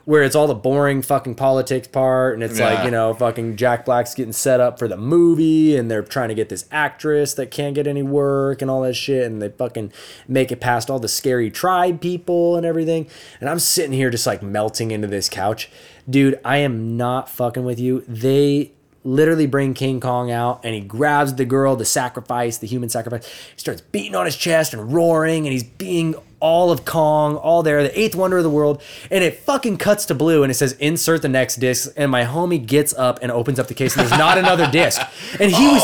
where 0.05 0.21
it's 0.21 0.35
all 0.35 0.45
the 0.45 0.53
boring 0.55 1.01
fucking 1.01 1.33
politics 1.33 1.87
part 1.87 2.35
and 2.35 2.43
it's 2.43 2.59
like 2.59 2.85
you 2.85 2.91
know 2.91 3.13
fucking 3.13 3.55
jack 3.55 3.85
black's 3.85 4.13
getting 4.13 4.31
set 4.31 4.59
up 4.59 4.77
for 4.77 4.87
the 4.87 4.95
movie 4.95 5.75
and 5.75 5.89
they're 5.89 6.03
trying 6.03 6.29
to 6.29 6.35
get 6.35 6.47
this 6.47 6.65
actress 6.71 7.33
that 7.33 7.49
can't 7.49 7.73
get 7.73 7.87
any 7.87 8.03
work 8.03 8.61
and 8.61 8.69
all 8.69 8.81
that 8.81 8.93
shit 8.93 9.25
and 9.25 9.41
they 9.41 9.49
fucking 9.49 9.91
make 10.27 10.51
it 10.51 10.61
past 10.61 10.89
all 10.89 10.99
the 10.99 11.07
scary 11.07 11.49
tribe 11.49 11.99
people 11.99 12.55
and 12.55 12.65
everything. 12.65 13.07
And 13.41 13.49
i'm 13.49 13.59
sitting 13.59 13.93
here 13.93 14.11
just 14.11 14.27
like 14.27 14.43
melting 14.43 14.91
into 14.91 15.07
this 15.07 15.27
couch. 15.27 15.69
Dude 16.07 16.39
i 16.45 16.57
am 16.57 16.95
not 16.95 17.27
fucking 17.27 17.65
with 17.65 17.79
you. 17.79 18.03
They 18.07 18.71
literally 19.05 19.45
bring 19.45 19.73
king 19.73 19.99
kong 19.99 20.31
out 20.31 20.59
and 20.63 20.73
he 20.73 20.81
grabs 20.81 21.35
the 21.35 21.45
girl 21.45 21.75
the 21.75 21.85
sacrifice 21.85 22.57
the 22.57 22.67
human 22.67 22.89
sacrifice 22.89 23.25
he 23.27 23.57
starts 23.59 23.79
beating 23.79 24.15
on 24.15 24.25
his 24.25 24.35
chest 24.35 24.73
and 24.73 24.91
roaring 24.91 25.45
and 25.45 25.53
he's 25.53 25.63
being 25.63 26.15
all 26.41 26.69
of 26.69 26.85
Kong, 26.85 27.37
all 27.37 27.63
there, 27.63 27.81
the 27.81 27.99
eighth 27.99 28.15
wonder 28.15 28.37
of 28.37 28.43
the 28.43 28.49
world, 28.51 28.79
and 29.09 29.23
it 29.23 29.39
fucking 29.39 29.77
cuts 29.77 30.05
to 30.05 30.13
blue 30.13 30.43
and 30.43 30.51
it 30.51 30.55
says 30.55 30.73
insert 30.73 31.23
the 31.23 31.29
next 31.29 31.55
disc, 31.55 31.91
and 31.97 32.11
my 32.11 32.23
homie 32.23 32.63
gets 32.63 32.93
up 32.93 33.17
and 33.23 33.31
opens 33.31 33.57
up 33.57 33.67
the 33.67 33.73
case 33.73 33.95
and 33.95 34.05
there's 34.07 34.19
not 34.19 34.37
another 34.37 34.69
disc. 34.69 35.01
And 35.39 35.51
he 35.51 35.67
was 35.67 35.81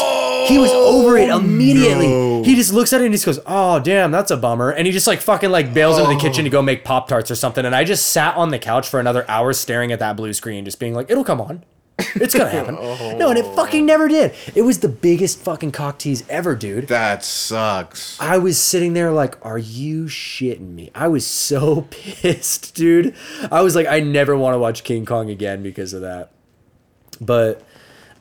he 0.47 0.57
was 0.57 0.71
over 0.71 1.17
it 1.17 1.29
oh, 1.29 1.39
immediately. 1.39 2.07
no. 2.07 2.43
He 2.43 2.55
just 2.55 2.73
looks 2.73 2.93
at 2.93 3.01
it 3.01 3.05
and 3.05 3.13
he 3.13 3.15
just 3.15 3.25
goes, 3.25 3.39
Oh 3.45 3.79
damn, 3.79 4.11
that's 4.11 4.31
a 4.31 4.37
bummer. 4.37 4.71
And 4.71 4.85
he 4.85 4.93
just 4.93 5.07
like 5.07 5.19
fucking 5.19 5.51
like 5.51 5.73
bails 5.73 5.97
into 5.97 6.09
the 6.09 6.15
oh. 6.15 6.19
kitchen 6.19 6.43
to 6.43 6.49
go 6.49 6.61
make 6.61 6.83
Pop 6.83 7.07
Tarts 7.07 7.31
or 7.31 7.35
something. 7.35 7.65
And 7.65 7.75
I 7.75 7.83
just 7.83 8.07
sat 8.07 8.35
on 8.35 8.49
the 8.49 8.59
couch 8.59 8.87
for 8.87 8.99
another 8.99 9.25
hour 9.29 9.53
staring 9.53 9.91
at 9.91 9.99
that 9.99 10.15
blue 10.15 10.33
screen, 10.33 10.65
just 10.65 10.79
being 10.79 10.93
like, 10.93 11.09
It'll 11.09 11.23
come 11.23 11.41
on. 11.41 11.63
It's 12.15 12.35
gonna 12.35 12.49
happen. 12.49 12.75
No, 13.17 13.29
and 13.29 13.37
it 13.39 13.45
fucking 13.55 13.85
never 13.85 14.07
did. 14.07 14.33
It 14.55 14.61
was 14.61 14.79
the 14.79 14.89
biggest 14.89 15.39
fucking 15.39 15.71
cock 15.71 15.99
tease 15.99 16.23
ever, 16.29 16.55
dude. 16.55 16.87
That 16.87 17.23
sucks. 17.23 18.19
I 18.19 18.37
was 18.37 18.59
sitting 18.59 18.93
there 18.93 19.11
like, 19.11 19.43
are 19.45 19.57
you 19.57 20.05
shitting 20.05 20.73
me? 20.73 20.91
I 20.93 21.07
was 21.07 21.25
so 21.25 21.81
pissed, 21.89 22.75
dude. 22.75 23.15
I 23.51 23.61
was 23.61 23.75
like, 23.75 23.87
I 23.87 23.99
never 23.99 24.35
want 24.35 24.53
to 24.55 24.59
watch 24.59 24.83
King 24.83 25.05
Kong 25.05 25.29
again 25.29 25.63
because 25.63 25.93
of 25.93 26.01
that. 26.01 26.31
But 27.19 27.63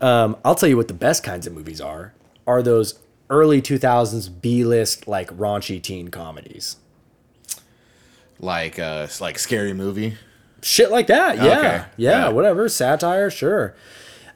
um, 0.00 0.36
I'll 0.44 0.54
tell 0.54 0.68
you 0.68 0.76
what 0.76 0.88
the 0.88 0.94
best 0.94 1.22
kinds 1.22 1.46
of 1.46 1.52
movies 1.52 1.80
are 1.80 2.14
are 2.46 2.62
those 2.62 2.98
early 3.28 3.62
2000s 3.62 4.40
B-list 4.40 5.06
like 5.06 5.30
raunchy 5.36 5.80
teen 5.82 6.08
comedies. 6.08 6.76
Like 8.38 8.78
uh 8.78 9.06
like 9.20 9.38
scary 9.38 9.74
movie. 9.74 10.16
Shit 10.62 10.90
like 10.90 11.06
that. 11.08 11.36
Yeah. 11.38 11.44
Okay. 11.58 11.84
Yeah, 11.96 12.10
Yeah. 12.26 12.28
whatever. 12.28 12.68
Satire, 12.68 13.30
sure. 13.30 13.74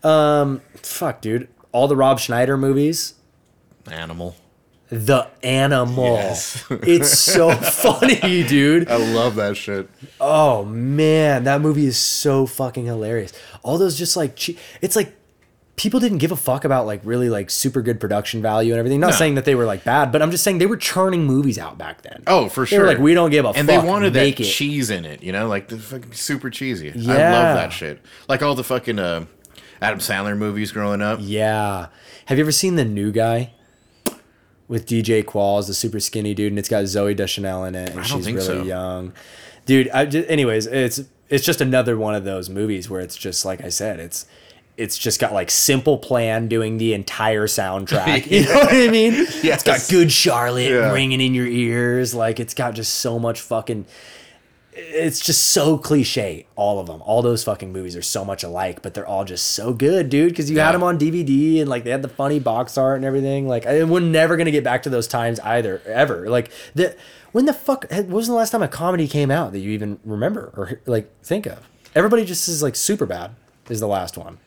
Um 0.02 0.60
fuck, 0.82 1.20
dude. 1.20 1.48
All 1.72 1.88
the 1.88 1.96
Rob 1.96 2.18
Schneider 2.20 2.56
movies. 2.56 3.14
Animal. 3.90 4.36
the 4.90 5.26
animal. 5.42 6.14
Yes. 6.14 6.64
it's 6.70 7.18
so 7.18 7.50
funny, 7.54 8.44
dude. 8.44 8.88
I 8.90 8.96
love 8.96 9.34
that 9.36 9.56
shit. 9.56 9.88
Oh 10.20 10.64
man, 10.64 11.44
that 11.44 11.60
movie 11.60 11.86
is 11.86 11.98
so 11.98 12.46
fucking 12.46 12.86
hilarious. 12.86 13.32
All 13.62 13.76
those 13.78 13.98
just 13.98 14.16
like 14.16 14.36
che- 14.36 14.56
it's 14.80 14.94
like 14.96 15.14
people 15.76 15.98
didn't 15.98 16.18
give 16.18 16.30
a 16.30 16.36
fuck 16.36 16.64
about 16.64 16.86
like 16.86 17.00
really 17.04 17.28
like 17.28 17.50
super 17.50 17.82
good 17.82 17.98
production 17.98 18.40
value 18.40 18.72
and 18.72 18.78
everything. 18.78 19.00
Not 19.00 19.10
No. 19.10 19.16
saying 19.16 19.34
that 19.34 19.44
they 19.44 19.54
were 19.54 19.64
like 19.64 19.82
bad, 19.84 20.12
but 20.12 20.22
I'm 20.22 20.30
just 20.30 20.44
saying 20.44 20.58
they 20.58 20.66
were 20.66 20.76
churning 20.76 21.24
movies 21.24 21.58
out 21.58 21.76
back 21.78 22.02
then. 22.02 22.22
Oh, 22.26 22.48
for 22.48 22.62
They 22.64 22.70
sure. 22.70 22.80
were 22.82 22.86
like, 22.86 22.98
we 22.98 23.12
don't 23.14 23.30
give 23.30 23.44
a 23.44 23.48
and 23.48 23.56
fuck. 23.56 23.60
And 23.60 23.68
they 23.68 23.88
wanted 23.88 24.12
that 24.14 24.20
make 24.20 24.40
it. 24.40 24.44
cheese 24.44 24.90
in 24.90 25.04
it, 25.04 25.22
you 25.22 25.32
know, 25.32 25.48
like 25.48 25.68
the 25.68 25.78
fucking 25.78 26.12
super 26.12 26.48
cheesy. 26.50 26.90
I 26.90 26.94
love 26.96 27.56
that 27.56 27.72
shit. 27.72 28.00
Like 28.28 28.40
all 28.42 28.54
the 28.54 28.62
fucking 28.64 28.98
uh, 29.00 29.26
Adam 29.82 29.98
Sandler 29.98 30.36
movies 30.38 30.70
growing 30.70 31.02
up. 31.02 31.18
Yeah. 31.20 31.88
Have 32.26 32.38
you 32.38 32.44
ever 32.44 32.52
seen 32.52 32.76
the 32.76 32.84
new 32.84 33.10
guy 33.10 33.52
with 34.68 34.86
DJ 34.86 35.24
Qualls, 35.24 35.66
the 35.66 35.74
super 35.74 36.00
skinny 36.00 36.34
dude, 36.34 36.52
and 36.52 36.58
it's 36.58 36.68
got 36.68 36.84
Zooey 36.84 37.14
Deschanel 37.16 37.64
in 37.64 37.74
it, 37.74 37.90
and 37.90 38.06
she's 38.06 38.26
really 38.26 38.40
so. 38.40 38.62
young, 38.62 39.12
dude. 39.66 39.88
I 39.90 40.06
just, 40.06 40.28
anyways, 40.30 40.66
it's 40.66 41.02
it's 41.28 41.44
just 41.44 41.60
another 41.60 41.98
one 41.98 42.14
of 42.14 42.24
those 42.24 42.48
movies 42.48 42.88
where 42.88 43.00
it's 43.00 43.16
just 43.16 43.44
like 43.44 43.62
I 43.62 43.68
said, 43.68 44.00
it's 44.00 44.26
it's 44.76 44.98
just 44.98 45.20
got 45.20 45.32
like 45.32 45.50
simple 45.50 45.98
plan 45.98 46.48
doing 46.48 46.78
the 46.78 46.94
entire 46.94 47.46
soundtrack. 47.46 48.26
You 48.30 48.44
know 48.44 48.54
what 48.54 48.74
I 48.74 48.88
mean? 48.88 49.12
Yeah, 49.42 49.54
It's 49.54 49.62
got 49.62 49.86
good 49.88 50.10
Charlotte 50.10 50.70
Yeah. 50.70 50.92
ringing 50.92 51.20
in 51.20 51.34
your 51.34 51.46
ears. 51.46 52.14
Like 52.14 52.40
it's 52.40 52.54
got 52.54 52.74
just 52.74 52.94
so 52.94 53.18
much 53.18 53.40
fucking. 53.40 53.86
It's 54.76 55.20
just 55.20 55.50
so 55.50 55.78
cliche. 55.78 56.46
All 56.56 56.80
of 56.80 56.88
them, 56.88 57.00
all 57.02 57.22
those 57.22 57.44
fucking 57.44 57.72
movies 57.72 57.94
are 57.94 58.02
so 58.02 58.24
much 58.24 58.42
alike, 58.42 58.82
but 58.82 58.92
they're 58.92 59.06
all 59.06 59.24
just 59.24 59.52
so 59.52 59.72
good, 59.72 60.08
dude. 60.10 60.30
Because 60.30 60.50
you 60.50 60.58
had 60.58 60.72
them 60.72 60.82
on 60.82 60.98
DVD 60.98 61.60
and 61.60 61.70
like 61.70 61.84
they 61.84 61.90
had 61.90 62.02
the 62.02 62.08
funny 62.08 62.40
box 62.40 62.76
art 62.76 62.96
and 62.96 63.04
everything. 63.04 63.46
Like 63.46 63.66
I, 63.66 63.84
we're 63.84 64.00
never 64.00 64.36
gonna 64.36 64.50
get 64.50 64.64
back 64.64 64.82
to 64.82 64.90
those 64.90 65.06
times 65.06 65.38
either, 65.40 65.80
ever. 65.86 66.28
Like 66.28 66.50
the 66.74 66.96
when 67.30 67.44
the 67.46 67.52
fuck 67.52 67.86
eh, 67.90 68.00
when 68.00 68.10
was 68.10 68.26
the 68.26 68.32
last 68.34 68.50
time 68.50 68.64
a 68.64 68.68
comedy 68.68 69.06
came 69.06 69.30
out 69.30 69.52
that 69.52 69.60
you 69.60 69.70
even 69.70 70.00
remember 70.04 70.52
or 70.56 70.80
like 70.86 71.08
think 71.22 71.46
of? 71.46 71.68
Everybody 71.94 72.24
just 72.24 72.48
is 72.48 72.60
like 72.60 72.74
super 72.74 73.06
bad 73.06 73.30
is 73.70 73.78
the 73.78 73.86
last 73.86 74.18
one 74.18 74.38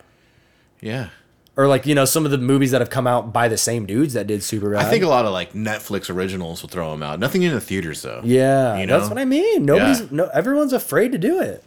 Yeah. 0.82 1.10
or 1.56 1.68
like 1.68 1.86
you 1.88 1.96
know 1.96 2.06
some 2.06 2.24
of 2.26 2.32
the 2.32 2.38
movies 2.38 2.72
that 2.72 2.82
have 2.82 2.90
come 2.90 3.08
out 3.08 3.34
by 3.34 3.48
the 3.48 3.58
same 3.58 3.86
dudes 3.86 4.14
that 4.14 4.28
did 4.28 4.44
super. 4.44 4.76
I 4.78 4.84
think 4.84 5.04
a 5.04 5.08
lot 5.08 5.26
of 5.26 5.32
like 5.34 5.54
Netflix 5.54 6.10
originals 6.14 6.62
will 6.62 6.70
throw 6.70 6.92
them 6.92 7.02
out. 7.04 7.20
Nothing 7.20 7.42
in 7.44 7.54
the 7.54 7.62
theaters 7.62 8.02
though. 8.04 8.22
yeah, 8.24 8.78
you 8.78 8.86
know? 8.86 8.98
that's 9.00 9.10
what 9.10 9.18
I 9.20 9.26
mean. 9.26 9.66
Nobody's 9.66 10.02
Yeah. 10.02 10.08
no 10.12 10.28
everyone's 10.34 10.74
afraid 10.74 11.12
to 11.14 11.18
do 11.18 11.40
it. 11.42 11.64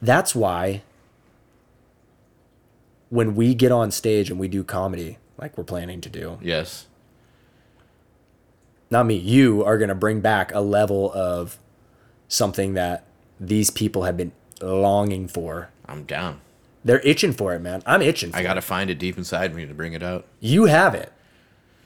That's 0.00 0.34
why 0.34 0.82
when 3.10 3.34
we 3.34 3.54
get 3.54 3.70
on 3.72 3.90
stage 3.90 4.30
and 4.30 4.38
we 4.38 4.48
do 4.48 4.64
comedy 4.64 5.18
like 5.38 5.56
we're 5.58 5.64
planning 5.64 6.00
to 6.00 6.08
do, 6.08 6.38
Yes. 6.42 6.86
not 8.90 9.06
me, 9.06 9.14
you 9.16 9.64
are 9.64 9.78
going 9.78 9.88
to 9.88 9.94
bring 9.94 10.20
back 10.20 10.52
a 10.54 10.60
level 10.60 11.12
of 11.12 11.58
something 12.28 12.74
that 12.74 13.04
these 13.40 13.70
people 13.70 14.04
have 14.04 14.16
been 14.16 14.32
longing 14.60 15.26
for. 15.28 15.70
I'm 15.86 16.04
down. 16.04 16.40
They're 16.84 17.00
itching 17.00 17.32
for 17.32 17.54
it, 17.54 17.60
man. 17.60 17.82
I'm 17.86 18.02
itching. 18.02 18.30
For 18.30 18.36
I 18.38 18.42
gotta 18.42 18.60
find 18.60 18.90
it 18.90 18.98
deep 18.98 19.16
inside 19.16 19.54
me 19.54 19.64
to 19.66 19.74
bring 19.74 19.94
it 19.94 20.02
out. 20.02 20.26
You 20.40 20.66
have 20.66 20.94
it. 20.94 21.12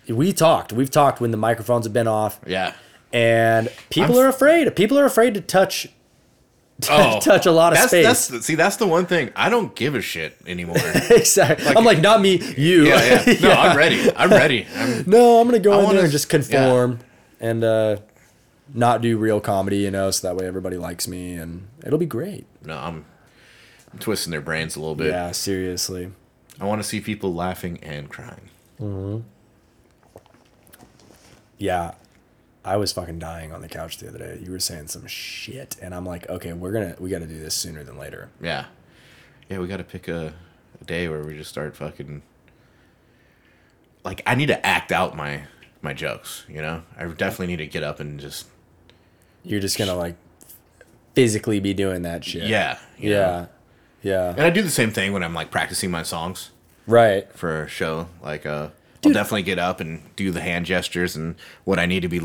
We 0.08 0.32
talked. 0.32 0.72
We've 0.72 0.90
talked 0.90 1.20
when 1.20 1.30
the 1.30 1.36
microphones 1.36 1.86
have 1.86 1.92
been 1.92 2.08
off. 2.08 2.40
Yeah. 2.46 2.72
and 3.12 3.70
people 3.90 4.16
I'm- 4.18 4.26
are 4.26 4.28
afraid. 4.28 4.74
People 4.76 4.98
are 4.98 5.04
afraid 5.04 5.34
to 5.34 5.40
touch 5.40 5.88
Oh, 6.90 7.18
touch 7.20 7.44
a 7.46 7.50
lot 7.50 7.72
of 7.72 7.78
that's, 7.78 7.90
space. 7.90 8.28
That's 8.28 8.46
see, 8.46 8.54
that's 8.54 8.76
the 8.76 8.86
one 8.86 9.04
thing 9.06 9.30
I 9.34 9.48
don't 9.48 9.74
give 9.74 9.94
a 9.96 10.00
shit 10.00 10.36
anymore. 10.46 10.76
exactly. 11.10 11.66
I'm 11.76 11.84
like, 11.84 12.00
not 12.00 12.20
me, 12.20 12.36
you. 12.56 12.86
yeah, 12.86 13.24
yeah. 13.26 13.34
No, 13.42 13.50
I'm 13.50 13.76
ready. 13.76 14.10
I'm 14.14 14.30
ready. 14.30 14.66
I'm, 14.76 15.04
No, 15.06 15.40
I'm 15.40 15.48
gonna 15.48 15.58
go 15.58 15.72
I 15.72 15.78
in 15.78 15.84
wanna- 15.84 15.94
there 15.96 16.04
and 16.04 16.12
just 16.12 16.28
conform 16.28 17.00
and 17.40 17.64
uh, 17.64 17.96
not 18.72 19.00
do 19.02 19.16
real 19.18 19.40
comedy, 19.40 19.78
you 19.78 19.90
know, 19.90 20.10
so 20.12 20.28
that 20.28 20.36
way 20.36 20.46
everybody 20.46 20.76
likes 20.76 21.08
me 21.08 21.34
and 21.34 21.66
it'll 21.84 21.98
be 21.98 22.06
great. 22.06 22.46
no, 22.64 22.76
I'm, 22.78 23.04
I'm 23.92 23.98
twisting 23.98 24.30
their 24.30 24.40
brains 24.40 24.76
a 24.76 24.80
little 24.80 24.94
bit. 24.94 25.08
Yeah, 25.08 25.30
seriously. 25.32 26.10
I 26.60 26.64
want 26.64 26.82
to 26.82 26.88
see 26.88 27.00
people 27.00 27.32
laughing 27.34 27.78
and 27.82 28.08
crying. 28.08 28.50
Mm-hmm. 28.80 29.20
Yeah. 31.58 31.94
I 32.64 32.76
was 32.76 32.92
fucking 32.92 33.18
dying 33.18 33.52
on 33.52 33.62
the 33.62 33.68
couch 33.68 33.98
the 33.98 34.08
other 34.08 34.18
day. 34.18 34.40
You 34.44 34.50
were 34.52 34.58
saying 34.60 34.88
some 34.88 35.06
shit, 35.06 35.76
and 35.80 35.94
I'm 35.94 36.04
like, 36.04 36.28
okay, 36.28 36.52
we're 36.52 36.72
gonna 36.72 36.96
we 36.98 37.08
got 37.08 37.20
to 37.20 37.26
do 37.26 37.38
this 37.38 37.54
sooner 37.54 37.82
than 37.82 37.96
later. 37.96 38.28
Yeah, 38.42 38.66
yeah. 39.48 39.58
We 39.58 39.66
got 39.68 39.78
to 39.78 39.84
pick 39.84 40.06
a, 40.08 40.34
a 40.78 40.84
day 40.84 41.08
where 41.08 41.22
we 41.22 41.34
just 41.34 41.48
start 41.48 41.74
fucking. 41.76 42.20
Like 44.04 44.20
I 44.26 44.34
need 44.34 44.46
to 44.46 44.66
act 44.66 44.92
out 44.92 45.16
my 45.16 45.44
my 45.80 45.94
jokes. 45.94 46.44
You 46.46 46.60
know, 46.60 46.82
I 46.98 47.06
definitely 47.06 47.46
need 47.46 47.56
to 47.58 47.66
get 47.66 47.82
up 47.82 48.00
and 48.00 48.20
just 48.20 48.46
You're 49.44 49.60
just 49.60 49.78
gonna 49.78 49.94
like 49.96 50.16
physically 51.14 51.60
be 51.60 51.72
doing 51.72 52.02
that 52.02 52.22
shit. 52.22 52.42
yeah, 52.48 52.78
Yeah. 52.98 53.08
know? 53.18 53.48
Yeah. 54.02 54.12
Yeah. 54.12 54.30
And 54.30 54.40
I 54.42 54.50
do 54.50 54.62
the 54.62 54.70
same 54.70 54.90
thing 54.90 55.12
when 55.12 55.22
I'm 55.22 55.34
like 55.34 55.50
practicing 55.50 55.90
my 55.90 56.02
songs 56.02 56.50
Right. 56.86 57.30
for 57.32 57.64
a 57.64 57.68
show. 57.68 58.06
Like, 58.22 58.46
uh, 58.46 58.68
Dude. 59.00 59.16
I'll 59.16 59.22
definitely 59.22 59.42
get 59.42 59.58
up 59.58 59.80
and 59.80 60.02
do 60.16 60.30
the 60.30 60.40
hand 60.40 60.66
gestures 60.66 61.14
and 61.16 61.34
what 61.64 61.78
I 61.78 61.86
need 61.86 62.00
to 62.00 62.08
be, 62.08 62.20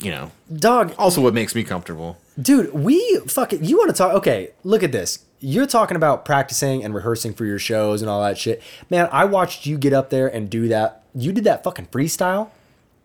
you 0.00 0.10
know, 0.10 0.32
Dog, 0.54 0.94
also 0.98 1.20
what 1.20 1.32
makes 1.34 1.54
me 1.54 1.62
comfortable. 1.64 2.18
Dude, 2.40 2.72
we 2.74 3.20
fucking 3.26 3.64
you 3.64 3.76
want 3.78 3.90
to 3.90 3.96
talk 3.96 4.12
okay, 4.14 4.50
look 4.64 4.82
at 4.82 4.92
this. 4.92 5.24
You're 5.40 5.66
talking 5.66 5.96
about 5.96 6.24
practicing 6.26 6.84
and 6.84 6.94
rehearsing 6.94 7.32
for 7.32 7.46
your 7.46 7.58
shows 7.58 8.02
and 8.02 8.10
all 8.10 8.22
that 8.22 8.36
shit. 8.36 8.62
Man, 8.90 9.08
I 9.10 9.24
watched 9.24 9.64
you 9.64 9.78
get 9.78 9.92
up 9.94 10.10
there 10.10 10.26
and 10.28 10.50
do 10.50 10.68
that. 10.68 11.02
You 11.14 11.32
did 11.32 11.44
that 11.44 11.64
fucking 11.64 11.86
freestyle. 11.86 12.50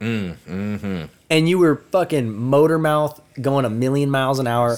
Mm, 0.01 0.35
mm-hmm. 0.45 1.03
And 1.29 1.47
you 1.49 1.57
were 1.57 1.77
fucking 1.91 2.29
motor 2.33 2.77
mouth 2.77 3.21
going 3.41 3.63
a 3.63 3.69
million 3.69 4.09
miles 4.09 4.39
an 4.39 4.47
hour. 4.47 4.77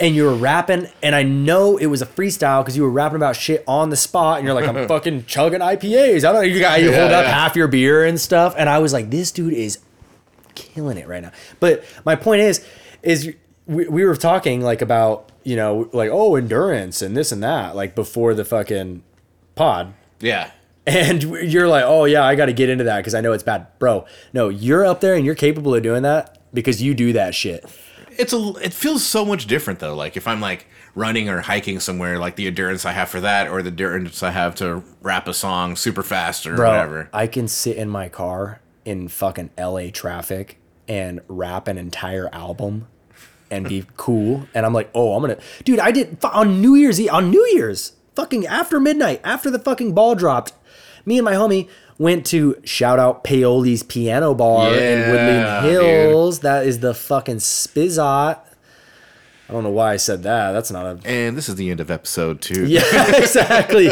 And 0.00 0.14
you 0.16 0.24
were 0.24 0.34
rapping, 0.34 0.88
and 1.02 1.14
I 1.14 1.22
know 1.22 1.76
it 1.76 1.86
was 1.86 2.00
a 2.00 2.06
freestyle 2.06 2.62
because 2.62 2.74
you 2.74 2.82
were 2.82 2.90
rapping 2.90 3.16
about 3.16 3.36
shit 3.36 3.62
on 3.68 3.90
the 3.90 3.96
spot, 3.96 4.38
and 4.38 4.46
you're 4.46 4.54
like, 4.54 4.66
I'm 4.66 4.88
fucking 4.88 5.26
chugging 5.26 5.60
IPAs. 5.60 6.18
I 6.24 6.32
don't 6.32 6.34
know, 6.36 6.40
you 6.40 6.58
got 6.58 6.80
you 6.80 6.86
hold 6.92 7.10
Yeah, 7.10 7.18
up 7.18 7.24
yeah. 7.26 7.30
half 7.34 7.54
your 7.54 7.68
beer 7.68 8.06
and 8.06 8.18
stuff. 8.18 8.54
And 8.56 8.68
I 8.70 8.78
was 8.78 8.94
like, 8.94 9.10
this 9.10 9.30
dude 9.30 9.52
is 9.52 9.78
killing 10.54 10.96
it 10.96 11.06
right 11.06 11.22
now. 11.22 11.32
But 11.60 11.84
my 12.06 12.16
point 12.16 12.40
is, 12.40 12.66
is 13.02 13.34
we, 13.66 13.88
we 13.88 14.04
were 14.04 14.16
talking 14.16 14.62
like 14.62 14.80
about 14.82 15.30
you 15.44 15.56
know 15.56 15.88
like 15.92 16.10
oh 16.12 16.34
endurance 16.36 17.02
and 17.02 17.16
this 17.16 17.30
and 17.32 17.42
that 17.42 17.74
like 17.76 17.94
before 17.94 18.32
the 18.34 18.44
fucking 18.44 19.02
pod, 19.54 19.92
Yeah. 20.18 20.50
and 20.86 21.22
you're 21.22 21.68
like 21.68 21.84
oh 21.86 22.04
yeah 22.06 22.24
I 22.24 22.34
got 22.36 22.46
to 22.46 22.52
get 22.54 22.68
into 22.70 22.84
that 22.84 22.98
because 22.98 23.14
I 23.14 23.20
know 23.20 23.32
it's 23.32 23.42
bad, 23.44 23.66
bro. 23.78 24.06
No, 24.32 24.48
you're 24.48 24.84
up 24.84 25.00
there 25.02 25.14
and 25.14 25.24
you're 25.26 25.34
capable 25.34 25.74
of 25.74 25.82
doing 25.82 26.02
that 26.04 26.38
because 26.54 26.82
you 26.82 26.94
do 26.94 27.12
that 27.12 27.34
shit. 27.34 27.64
It's 28.20 28.32
a, 28.32 28.52
it 28.62 28.74
feels 28.74 29.04
so 29.04 29.24
much 29.24 29.46
different 29.46 29.78
though. 29.80 29.94
Like 29.94 30.16
if 30.16 30.28
I'm 30.28 30.40
like 30.40 30.66
running 30.94 31.28
or 31.28 31.40
hiking 31.40 31.80
somewhere, 31.80 32.18
like 32.18 32.36
the 32.36 32.46
endurance 32.46 32.84
I 32.84 32.92
have 32.92 33.08
for 33.08 33.20
that 33.20 33.48
or 33.48 33.62
the 33.62 33.70
endurance 33.70 34.22
I 34.22 34.30
have 34.30 34.54
to 34.56 34.82
rap 35.00 35.26
a 35.26 35.34
song 35.34 35.74
super 35.74 36.02
fast 36.02 36.46
or 36.46 36.54
Bro, 36.54 36.68
whatever. 36.68 37.08
I 37.12 37.26
can 37.26 37.48
sit 37.48 37.76
in 37.76 37.88
my 37.88 38.08
car 38.08 38.60
in 38.84 39.08
fucking 39.08 39.50
LA 39.58 39.90
traffic 39.90 40.58
and 40.86 41.20
rap 41.28 41.68
an 41.68 41.78
entire 41.78 42.28
album 42.32 42.88
and 43.50 43.68
be 43.68 43.86
cool. 43.96 44.46
And 44.54 44.66
I'm 44.66 44.74
like, 44.74 44.90
oh, 44.94 45.14
I'm 45.14 45.22
gonna, 45.22 45.38
dude. 45.64 45.78
I 45.78 45.90
did 45.90 46.22
on 46.24 46.60
New 46.60 46.74
Year's 46.74 47.00
Eve, 47.00 47.10
on 47.10 47.30
New 47.30 47.46
Year's, 47.52 47.92
fucking 48.14 48.46
after 48.46 48.78
midnight, 48.80 49.20
after 49.24 49.50
the 49.50 49.58
fucking 49.58 49.94
ball 49.94 50.14
dropped. 50.14 50.52
Me 51.06 51.16
and 51.16 51.24
my 51.24 51.32
homie 51.32 51.68
went 52.00 52.24
to 52.24 52.56
shout 52.64 52.98
out 52.98 53.22
Paoli's 53.22 53.82
Piano 53.82 54.34
Bar 54.34 54.72
in 54.74 54.98
Yeah, 54.98 55.10
Woodland 55.12 55.62
dude. 55.66 55.82
Hills. 55.84 56.40
That 56.40 56.66
is 56.66 56.80
the 56.80 56.94
fucking 56.94 57.36
Spizot. 57.36 58.38
I 59.48 59.52
don't 59.52 59.64
know 59.64 59.70
why 59.70 59.92
I 59.92 59.96
said 59.96 60.22
that. 60.22 60.52
That's 60.52 60.70
not 60.70 60.86
a 60.86 60.98
And 61.04 61.36
this 61.36 61.48
is 61.48 61.56
the 61.56 61.70
end 61.70 61.80
of 61.80 61.90
episode 61.90 62.40
two. 62.40 62.66
yeah, 62.66 62.82
exactly, 63.16 63.90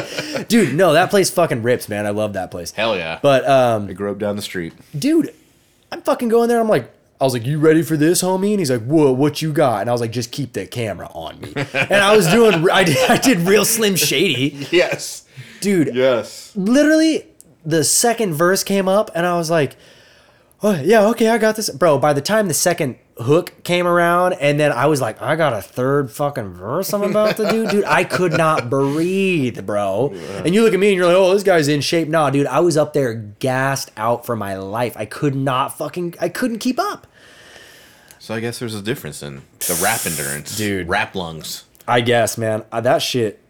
dude. 0.48 0.74
No, 0.74 0.92
that 0.94 1.10
place 1.10 1.30
fucking 1.30 1.62
rips, 1.62 1.88
man. 1.88 2.06
I 2.06 2.10
love 2.10 2.32
that 2.32 2.50
place. 2.50 2.70
Hell 2.70 2.96
yeah. 2.96 3.18
But 3.20 3.46
um, 3.48 3.88
I 3.88 3.92
grew 3.92 4.10
up 4.10 4.18
down 4.18 4.36
the 4.36 4.42
street. 4.42 4.72
dude, 4.98 5.34
I'm 5.92 6.00
fucking 6.02 6.28
going 6.28 6.48
there. 6.48 6.60
I'm 6.60 6.68
like, 6.68 6.90
I 7.20 7.24
was 7.24 7.32
like, 7.32 7.44
you 7.44 7.58
ready 7.58 7.82
for 7.82 7.96
this, 7.96 8.22
homie? 8.22 8.50
And 8.52 8.60
he's 8.60 8.70
like, 8.70 8.84
whoa, 8.84 9.10
what 9.10 9.42
you 9.42 9.52
got? 9.52 9.80
And 9.80 9.90
I 9.90 9.92
was 9.92 10.00
like, 10.00 10.12
just 10.12 10.30
keep 10.30 10.52
the 10.52 10.64
camera 10.66 11.10
on 11.12 11.40
me. 11.40 11.52
And 11.74 11.94
I 11.94 12.16
was 12.16 12.28
doing, 12.28 12.70
I 12.70 12.84
did, 12.84 13.10
I 13.10 13.18
did 13.18 13.38
real 13.40 13.64
Slim 13.64 13.96
Shady, 13.96 14.66
Yes. 14.70 15.24
dude. 15.60 15.94
Yes. 15.94 16.52
Literally, 16.54 17.26
the 17.64 17.84
second 17.84 18.34
verse 18.34 18.64
came 18.64 18.88
up, 18.88 19.10
and 19.14 19.26
I 19.26 19.36
was 19.36 19.50
like, 19.50 19.76
oh 20.62 20.80
yeah, 20.80 21.06
okay, 21.08 21.28
I 21.28 21.38
got 21.38 21.56
this, 21.56 21.70
bro. 21.70 21.98
By 21.98 22.12
the 22.12 22.20
time 22.20 22.48
the 22.48 22.54
second 22.54 22.96
hook 23.18 23.64
came 23.64 23.86
around, 23.86 24.34
and 24.34 24.58
then 24.58 24.72
I 24.72 24.86
was 24.86 25.00
like, 25.00 25.20
I 25.20 25.36
got 25.36 25.52
a 25.52 25.60
third 25.60 26.10
fucking 26.10 26.54
verse 26.54 26.92
I'm 26.92 27.02
about 27.02 27.36
to 27.36 27.50
do, 27.50 27.66
dude. 27.68 27.84
I 27.84 28.04
could 28.04 28.32
not 28.32 28.70
breathe, 28.70 29.66
bro. 29.66 30.12
And 30.44 30.54
you 30.54 30.62
look 30.62 30.72
at 30.72 30.80
me 30.80 30.88
and 30.88 30.96
you're 30.96 31.06
like, 31.06 31.16
oh, 31.16 31.32
this 31.34 31.42
guy's 31.42 31.68
in 31.68 31.80
shape. 31.80 32.08
Nah, 32.08 32.30
dude, 32.30 32.46
I 32.46 32.60
was 32.60 32.76
up 32.76 32.92
there 32.92 33.14
gassed 33.14 33.90
out 33.96 34.24
for 34.24 34.36
my 34.36 34.56
life. 34.56 34.96
I 34.96 35.04
could 35.04 35.34
not 35.34 35.76
fucking, 35.76 36.14
I 36.20 36.28
couldn't 36.28 36.58
keep 36.58 36.78
up. 36.78 37.06
So 38.20 38.34
I 38.34 38.40
guess 38.40 38.58
there's 38.58 38.74
a 38.74 38.82
difference 38.82 39.22
in 39.22 39.42
the 39.60 39.80
rap 39.82 40.04
endurance. 40.04 40.56
Dude. 40.56 40.88
Rap 40.88 41.14
lungs. 41.14 41.64
I 41.86 42.00
guess, 42.02 42.36
man. 42.36 42.64
Uh, 42.70 42.80
that 42.82 43.00
shit, 43.00 43.40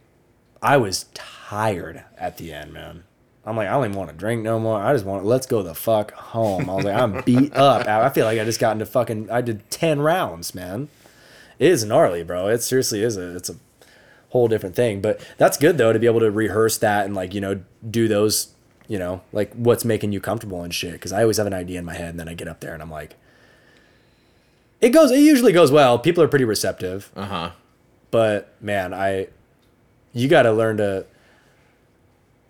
I 0.61 0.77
was 0.77 1.05
tired 1.13 2.03
at 2.17 2.37
the 2.37 2.53
end, 2.53 2.73
man. 2.73 3.03
I'm 3.49 3.57
like, 3.57 3.67
I 3.67 3.71
don't 3.71 3.85
even 3.85 3.97
want 3.97 4.11
to 4.11 4.15
drink 4.15 4.43
no 4.43 4.59
more. 4.59 4.79
I 4.79 4.93
just 4.93 5.05
want 5.05 5.23
to, 5.23 5.27
let's 5.27 5.47
go 5.47 5.63
the 5.63 5.73
fuck 5.73 6.11
home. 6.11 6.69
I 6.69 6.75
was 6.75 6.85
like, 6.85 6.95
I'm 6.95 7.21
beat 7.21 7.55
up. 7.55 7.87
I 7.87 8.09
feel 8.09 8.25
like 8.25 8.39
I 8.39 8.45
just 8.45 8.59
got 8.59 8.73
into 8.73 8.85
fucking. 8.85 9.31
I 9.31 9.41
did 9.41 9.69
ten 9.71 9.99
rounds, 10.01 10.53
man. 10.53 10.87
It 11.57 11.71
is 11.71 11.83
gnarly, 11.83 12.23
bro. 12.23 12.47
It 12.47 12.61
seriously 12.61 13.01
is 13.03 13.17
a. 13.17 13.35
It's 13.35 13.49
a 13.49 13.55
whole 14.29 14.47
different 14.47 14.75
thing. 14.75 15.01
But 15.01 15.19
that's 15.37 15.57
good 15.57 15.79
though 15.79 15.91
to 15.91 15.97
be 15.97 16.05
able 16.05 16.19
to 16.19 16.29
rehearse 16.29 16.77
that 16.77 17.05
and 17.05 17.15
like 17.15 17.33
you 17.33 17.41
know 17.41 17.61
do 17.89 18.07
those 18.07 18.53
you 18.87 18.99
know 18.99 19.21
like 19.33 19.51
what's 19.53 19.83
making 19.83 20.11
you 20.11 20.21
comfortable 20.21 20.61
and 20.61 20.73
shit. 20.73 20.93
Because 20.93 21.11
I 21.11 21.23
always 21.23 21.37
have 21.37 21.47
an 21.47 21.53
idea 21.53 21.79
in 21.79 21.85
my 21.85 21.95
head 21.95 22.09
and 22.09 22.19
then 22.19 22.29
I 22.29 22.35
get 22.35 22.47
up 22.47 22.59
there 22.59 22.73
and 22.73 22.83
I'm 22.83 22.91
like, 22.91 23.15
it 24.79 24.89
goes. 24.89 25.11
It 25.11 25.21
usually 25.21 25.53
goes 25.53 25.71
well. 25.71 25.97
People 25.97 26.23
are 26.23 26.27
pretty 26.27 26.45
receptive. 26.45 27.11
Uh 27.15 27.25
huh. 27.25 27.51
But 28.11 28.53
man, 28.61 28.93
I 28.93 29.27
you 30.13 30.27
got 30.27 30.43
to 30.43 30.51
learn 30.51 30.77
to 30.77 31.05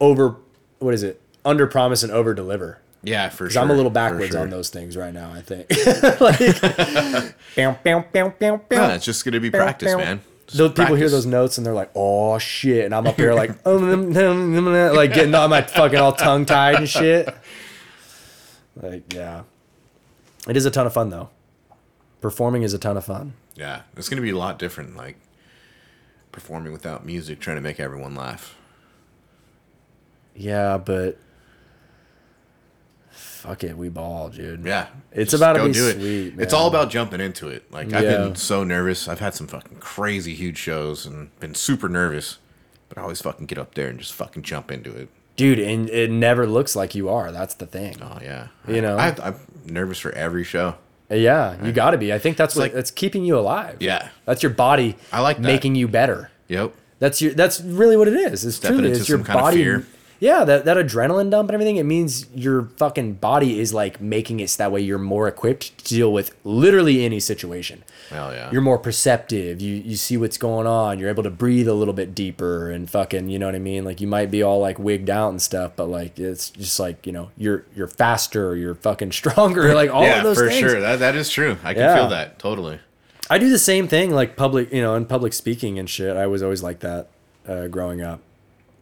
over 0.02 0.36
what 0.80 0.94
is 0.94 1.04
it? 1.04 1.22
Under 1.46 1.68
promise 1.68 2.04
and 2.04 2.12
over 2.12 2.34
deliver. 2.34 2.80
Yeah, 3.02 3.30
for 3.30 3.46
Because 3.46 3.54
sure. 3.54 3.62
I'm 3.62 3.72
a 3.72 3.74
little 3.74 3.92
backwards 3.92 4.32
sure. 4.32 4.42
on 4.42 4.50
those 4.50 4.70
things 4.70 4.98
right 4.98 5.14
now. 5.14 5.32
I 5.32 5.42
think. 5.42 5.70
like, 6.22 6.40
bam, 7.56 7.78
bam, 7.84 8.04
bam, 8.12 8.34
bam, 8.38 8.54
Yeah, 8.54 8.58
bam. 8.68 8.92
it's 8.92 9.06
just 9.06 9.24
gonna 9.24 9.40
be 9.40 9.50
practice, 9.50 9.96
man. 9.96 10.22
Those 10.54 10.74
people 10.74 10.96
hear 10.96 11.10
those 11.10 11.26
notes 11.28 11.58
and 11.58 11.66
they're 11.66 11.76
like, 11.76 11.92
"Oh 11.96 12.40
shit!" 12.40 12.84
and 12.86 12.94
I'm 12.96 13.06
up 13.06 13.16
here 13.16 13.34
like, 13.36 13.52
um, 13.68 14.18
um, 14.18 14.68
um, 14.68 14.96
like 14.96 15.14
getting 15.14 15.34
all 15.36 15.48
my 15.48 15.62
fucking 15.62 16.00
all 16.00 16.12
tongue 16.14 16.46
tied 16.46 16.76
and 16.76 16.90
shit. 16.90 17.30
Like, 18.76 19.14
yeah, 19.14 19.44
it 20.48 20.58
is 20.58 20.66
a 20.66 20.72
ton 20.72 20.88
of 20.88 20.94
fun 20.94 21.10
though. 21.10 21.30
Performing 22.22 22.64
is 22.64 22.74
a 22.74 22.80
ton 22.80 22.98
of 22.98 23.06
fun. 23.06 23.34
Yeah, 23.56 23.84
it's 23.96 24.10
gonna 24.10 24.22
be 24.22 24.32
a 24.32 24.38
lot 24.38 24.58
different. 24.60 24.96
Like 24.98 25.18
performing 26.32 26.74
without 26.74 27.06
music, 27.06 27.40
trying 27.40 27.58
to 27.58 27.62
make 27.62 27.80
everyone 27.80 28.16
laugh. 28.16 28.56
Yeah, 30.36 30.78
but 30.78 31.18
fuck 33.10 33.64
it, 33.64 33.78
we 33.78 33.90
ball, 33.90 34.30
dude. 34.30 34.66
Yeah, 34.66 34.88
It's 35.12 35.34
about 35.34 35.54
to 35.54 35.66
be 35.66 35.72
do 35.72 35.88
it. 35.88 35.94
sweet, 35.96 36.34
It's 36.40 36.54
all 36.54 36.68
about 36.68 36.90
jumping 36.90 37.22
into 37.22 37.48
it. 37.50 37.72
Like 37.72 37.92
I've 37.94 38.04
Yeah. 38.04 38.18
been 38.26 38.36
so 38.36 38.64
nervous. 38.64 39.08
I've 39.08 39.20
had 39.20 39.34
some 39.34 39.48
fucking 39.48 39.78
crazy 39.80 40.34
huge 40.36 40.58
shows 40.58 41.06
and 41.06 41.38
been 41.40 41.56
super 41.56 41.90
nervous, 41.90 42.38
but 42.90 42.98
I 42.98 43.02
always 43.02 43.22
fucking 43.22 43.46
get 43.48 43.58
up 43.58 43.76
there 43.76 43.88
and 43.88 44.00
just 44.00 44.14
fucking 44.14 44.44
jump 44.44 44.72
into 44.72 44.92
it. 44.96 45.10
dude, 45.36 45.58
and 45.58 45.90
it 45.90 46.12
never 46.12 46.46
looks 46.46 46.76
like 46.76 46.94
you 46.96 47.08
are. 47.08 47.32
That's 47.32 47.54
the 47.54 47.66
thing. 47.66 47.96
Oh 48.02 48.18
yeah, 48.22 48.48
You 48.68 48.82
know? 48.82 48.98
I, 48.98 49.16
I'm 49.24 49.36
nervous 49.66 49.98
for 49.98 50.12
every 50.12 50.44
show. 50.44 50.76
Uh, 51.10 51.16
yeah, 51.16 51.56
you 51.66 51.72
got 51.72 51.92
to 51.92 51.98
be. 51.98 52.12
I 52.12 52.20
think 52.20 52.36
that's 52.36 52.56
what 52.58 52.64
like- 52.64 52.74
that's 52.74 52.92
keeping 52.92 53.24
you 53.24 53.40
alive. 53.40 53.78
Yeah. 53.80 54.10
that's 54.26 54.44
your 54.44 54.50
body. 54.52 54.98
I 55.14 55.22
like 55.22 55.38
that. 55.38 55.44
making 55.44 55.76
you 55.76 55.88
better. 55.88 56.30
Yep. 56.50 56.74
That's 57.00 57.22
your. 57.22 57.34
That's 57.34 57.62
really 57.62 57.96
what 57.96 58.10
it 58.10 58.16
is. 58.16 58.44
It's 58.44 58.58
Stepping 58.58 58.80
into 58.80 58.90
it's 59.00 59.08
your 59.08 59.20
some 59.20 59.24
kind 59.24 59.40
of 59.40 59.46
body. 59.46 59.86
Yeah, 60.22 60.44
that 60.44 60.66
that 60.66 60.76
adrenaline 60.78 61.30
dump 61.30 61.50
and 61.50 61.54
everything. 61.54 61.78
It 61.78 61.84
means 61.86 62.26
your 62.36 62.64
fucking 62.78 63.14
body 63.14 63.60
is 63.60 63.74
like 63.74 64.02
making 64.02 64.42
it 64.42 64.50
so 64.50 64.64
that 64.64 64.72
way 64.72 64.82
you're 64.82 64.98
more 64.98 65.28
equipped 65.30 65.78
to 65.86 65.94
deal 65.96 66.12
with 66.12 66.36
literally 66.44 67.06
any 67.06 67.22
situation. 67.22 67.84
Hell 68.10 68.34
yeah. 68.34 68.52
You're 68.52 68.62
more 68.62 68.78
perceptive. 68.78 69.62
You 69.62 69.76
you 69.76 69.96
see 69.96 70.18
what's 70.18 70.38
going 70.38 70.68
on. 70.68 71.00
You're 71.00 71.08
able 71.10 71.24
to 71.24 71.30
breathe 71.30 71.68
a 71.70 71.74
little 71.74 71.94
bit 71.94 72.14
deeper 72.14 72.70
and 72.70 72.90
fucking. 72.90 73.30
You 73.30 73.40
know 73.40 73.46
what 73.46 73.56
I 73.56 73.60
mean? 73.60 73.86
Like 73.86 74.02
you 74.02 74.08
might 74.08 74.30
be 74.30 74.44
all 74.44 74.60
like 74.60 74.78
wigged 74.78 75.10
out 75.10 75.30
and 75.30 75.42
stuff, 75.42 75.74
but 75.78 75.86
like 75.86 76.20
it's 76.20 76.50
just 76.50 76.80
like 76.82 77.06
you 77.08 77.14
know 77.14 77.32
you're 77.38 77.64
you're 77.76 77.88
faster. 77.88 78.56
You're 78.58 78.76
fucking 78.76 79.12
stronger. 79.14 79.74
Like 79.74 79.90
all 79.90 80.04
yeah, 80.04 80.18
of 80.18 80.24
those 80.24 80.38
things. 80.38 80.48
for 80.50 80.60
things. 80.60 80.72
sure. 80.72 80.82
That 80.82 81.00
that 81.00 81.16
is 81.16 81.30
true. 81.30 81.58
I 81.64 81.74
can 81.74 81.84
Yeah. 81.84 81.96
feel 81.96 82.10
that 82.10 82.40
totally. 82.40 82.80
I 83.30 83.38
do 83.38 83.50
the 83.50 83.60
same 83.60 83.88
thing, 83.88 84.10
like 84.12 84.36
public, 84.36 84.74
you 84.74 84.82
know, 84.82 84.96
in 84.96 85.06
public 85.06 85.34
speaking 85.34 85.78
and 85.80 85.88
shit. 85.90 86.18
I 86.18 86.26
was 86.28 86.42
always 86.44 86.62
like 86.64 86.80
that 86.80 87.10
uh, 87.48 87.68
growing 87.68 88.02
up, 88.02 88.22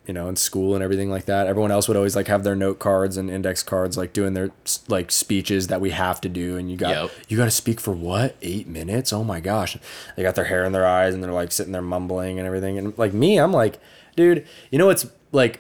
you 0.08 0.14
know, 0.14 0.28
in 0.30 0.36
school 0.36 0.74
and 0.74 0.84
everything 0.84 1.10
like 1.12 1.26
that. 1.26 1.48
Everyone 1.48 1.70
else 1.70 1.88
would 1.88 1.98
always 1.98 2.16
like 2.16 2.28
have 2.28 2.44
their 2.44 2.56
note 2.56 2.80
cards 2.80 3.18
and 3.18 3.30
index 3.30 3.62
cards, 3.62 3.98
like 3.98 4.14
doing 4.14 4.34
their 4.34 4.52
like 4.88 5.12
speeches 5.12 5.68
that 5.68 5.82
we 5.82 5.90
have 5.92 6.22
to 6.22 6.30
do. 6.30 6.58
And 6.58 6.72
you 6.72 6.78
got 6.78 6.90
Yep. 6.90 7.12
you 7.28 7.38
got 7.38 7.46
to 7.46 7.52
speak 7.52 7.80
for 7.80 7.92
what 7.92 8.36
eight 8.42 8.68
minutes? 8.68 9.12
Oh 9.12 9.24
my 9.24 9.40
gosh! 9.40 9.78
They 10.16 10.24
got 10.24 10.36
their 10.36 10.46
hair 10.46 10.64
in 10.64 10.72
their 10.72 10.88
eyes 10.88 11.14
and 11.14 11.24
they're 11.24 11.32
like 11.32 11.52
sitting 11.52 11.74
there 11.74 11.82
mumbling 11.82 12.40
and 12.40 12.48
everything. 12.48 12.78
And 12.78 12.98
like 12.98 13.14
me, 13.14 13.38
I'm 13.38 13.52
like, 13.52 13.80
dude, 14.16 14.48
you 14.72 14.80
know 14.80 14.88
what's 14.88 15.06
like. 15.32 15.60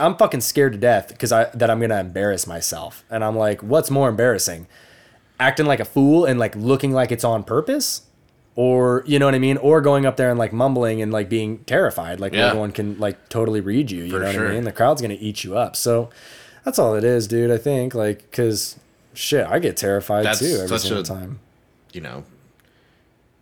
I'm 0.00 0.16
fucking 0.16 0.40
scared 0.40 0.72
to 0.72 0.78
death 0.78 1.08
because 1.08 1.30
I 1.30 1.44
that 1.54 1.70
I'm 1.70 1.80
gonna 1.80 2.00
embarrass 2.00 2.46
myself, 2.46 3.04
and 3.10 3.22
I'm 3.24 3.36
like, 3.36 3.62
what's 3.62 3.90
more 3.90 4.08
embarrassing? 4.08 4.66
acting 5.40 5.66
like 5.66 5.78
a 5.78 5.84
fool 5.84 6.24
and 6.24 6.40
like 6.40 6.56
looking 6.56 6.92
like 6.92 7.12
it's 7.12 7.22
on 7.22 7.44
purpose 7.44 8.02
or 8.60 9.04
you 9.06 9.18
know 9.20 9.24
what 9.26 9.34
i 9.36 9.38
mean 9.38 9.56
or 9.58 9.80
going 9.80 10.04
up 10.04 10.16
there 10.16 10.30
and 10.30 10.38
like 10.38 10.52
mumbling 10.52 11.00
and 11.00 11.12
like 11.12 11.28
being 11.28 11.58
terrified 11.64 12.18
like 12.18 12.32
Yeah. 12.32 12.48
everyone 12.48 12.72
can 12.72 12.98
like 12.98 13.28
totally 13.28 13.60
read 13.60 13.88
you 13.90 14.02
you 14.02 14.10
For 14.10 14.18
know 14.18 14.24
what 14.26 14.34
sure. 14.34 14.48
i 14.48 14.54
mean 14.54 14.64
the 14.64 14.72
crowd's 14.72 15.00
gonna 15.00 15.16
eat 15.20 15.44
you 15.44 15.56
up 15.56 15.76
so 15.76 16.10
that's 16.64 16.76
all 16.78 16.96
it 16.96 17.04
is 17.04 17.28
dude 17.28 17.52
i 17.52 17.56
think 17.56 17.94
like 17.94 18.18
because 18.30 18.76
shit 19.14 19.46
i 19.46 19.60
get 19.60 19.76
terrified 19.76 20.24
That's 20.24 20.40
too 20.40 20.58
every 20.62 20.78
single 20.80 21.02
a- 21.02 21.04
time 21.04 21.38
You 21.92 22.00
know, 22.00 22.24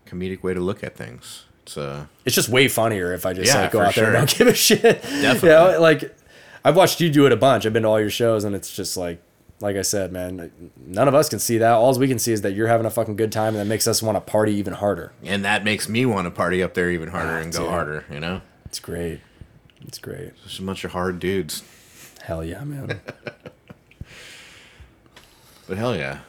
comedic 0.06 0.42
way 0.42 0.54
to 0.54 0.60
look 0.60 0.84
at 0.84 0.94
things. 0.96 1.44
It's 1.64 1.76
uh 1.76 2.06
it's 2.24 2.34
just 2.34 2.48
way 2.48 2.68
funnier 2.68 3.12
if 3.12 3.26
i 3.26 3.32
just 3.32 3.52
Yeah, 3.52 3.62
like 3.62 3.72
go 3.72 3.80
out 3.80 3.94
there 3.94 4.04
and 4.14 4.14
don't 4.28 4.38
give 4.38 4.46
a 4.48 4.54
shit 4.54 4.82
Definitely. 4.82 5.48
you 5.48 5.54
know 5.54 5.80
like 5.80 6.16
i've 6.64 6.76
watched 6.76 7.00
you 7.00 7.10
do 7.10 7.26
it 7.26 7.32
a 7.32 7.36
bunch 7.36 7.66
i've 7.66 7.72
been 7.72 7.82
to 7.82 7.88
all 7.88 7.98
your 8.00 8.10
shows 8.10 8.44
and 8.44 8.54
it's 8.54 8.70
just 8.76 8.96
like 8.96 9.20
like 9.60 9.76
I 9.76 9.82
said, 9.82 10.12
man, 10.12 10.70
none 10.76 11.08
of 11.08 11.14
us 11.14 11.28
can 11.28 11.38
see 11.38 11.58
that. 11.58 11.72
All 11.72 11.98
we 11.98 12.08
can 12.08 12.18
see 12.18 12.32
is 12.32 12.42
that 12.42 12.52
you're 12.52 12.68
having 12.68 12.86
a 12.86 12.90
fucking 12.90 13.16
good 13.16 13.32
time, 13.32 13.48
and 13.48 13.56
that 13.58 13.66
makes 13.66 13.86
us 13.86 14.02
want 14.02 14.16
to 14.16 14.20
party 14.20 14.54
even 14.54 14.74
harder. 14.74 15.12
and 15.24 15.44
that 15.44 15.64
makes 15.64 15.88
me 15.88 16.04
want 16.04 16.26
to 16.26 16.30
party 16.30 16.62
up 16.62 16.74
there 16.74 16.90
even 16.90 17.08
harder 17.08 17.32
ah, 17.32 17.40
and 17.40 17.52
go 17.52 17.60
dude. 17.60 17.70
harder, 17.70 18.04
you 18.10 18.20
know? 18.20 18.42
It's 18.66 18.78
great. 18.78 19.20
It's 19.86 19.98
great. 19.98 20.32
Just 20.44 20.58
a 20.58 20.62
bunch 20.62 20.84
of 20.84 20.92
hard 20.92 21.18
dudes. 21.18 21.62
Hell 22.22 22.44
yeah, 22.44 22.64
man. 22.64 23.00
But 25.66 25.78
hell 25.78 25.96
yeah. 25.96 26.20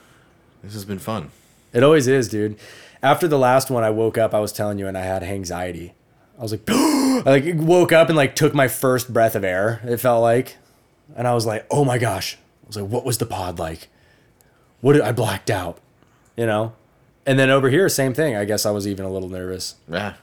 This 0.62 0.74
has 0.74 0.84
been 0.84 0.98
fun. 0.98 1.30
it 1.72 1.82
always 1.82 2.08
is, 2.08 2.28
dude. 2.28 2.58
After 3.02 3.28
the 3.28 3.38
last 3.38 3.70
one, 3.70 3.84
I 3.84 3.90
woke 3.90 4.18
up. 4.18 4.34
I 4.34 4.40
was 4.40 4.52
telling 4.52 4.78
you, 4.78 4.88
and 4.88 4.98
I 4.98 5.02
had 5.02 5.22
anxiety. 5.22 5.94
I 6.38 6.42
was 6.42 6.50
like, 6.52 6.62
I 6.68 7.22
like 7.24 7.44
woke 7.54 7.92
up 7.92 8.08
and 8.08 8.16
like 8.16 8.34
took 8.34 8.54
my 8.54 8.68
first 8.68 9.12
breath 9.12 9.36
of 9.36 9.44
air. 9.44 9.80
It 9.84 9.98
felt 9.98 10.22
like, 10.22 10.56
and 11.16 11.28
I 11.28 11.34
was 11.34 11.46
like, 11.46 11.66
oh 11.70 11.84
my 11.84 11.98
gosh. 11.98 12.36
Was 12.68 12.76
like, 12.76 12.88
what 12.88 13.04
was 13.04 13.18
the 13.18 13.26
pod 13.26 13.58
like? 13.58 13.88
What 14.80 14.92
did 14.92 15.02
I 15.02 15.12
blacked 15.12 15.50
out? 15.50 15.78
You 16.36 16.46
know. 16.46 16.74
And 17.26 17.38
then 17.38 17.50
over 17.50 17.68
here, 17.68 17.88
same 17.88 18.14
thing. 18.14 18.36
I 18.36 18.44
guess 18.44 18.64
I 18.64 18.70
was 18.70 18.86
even 18.86 19.04
a 19.04 19.10
little 19.10 19.28
nervous. 19.28 19.74
Yeah. 19.90 20.14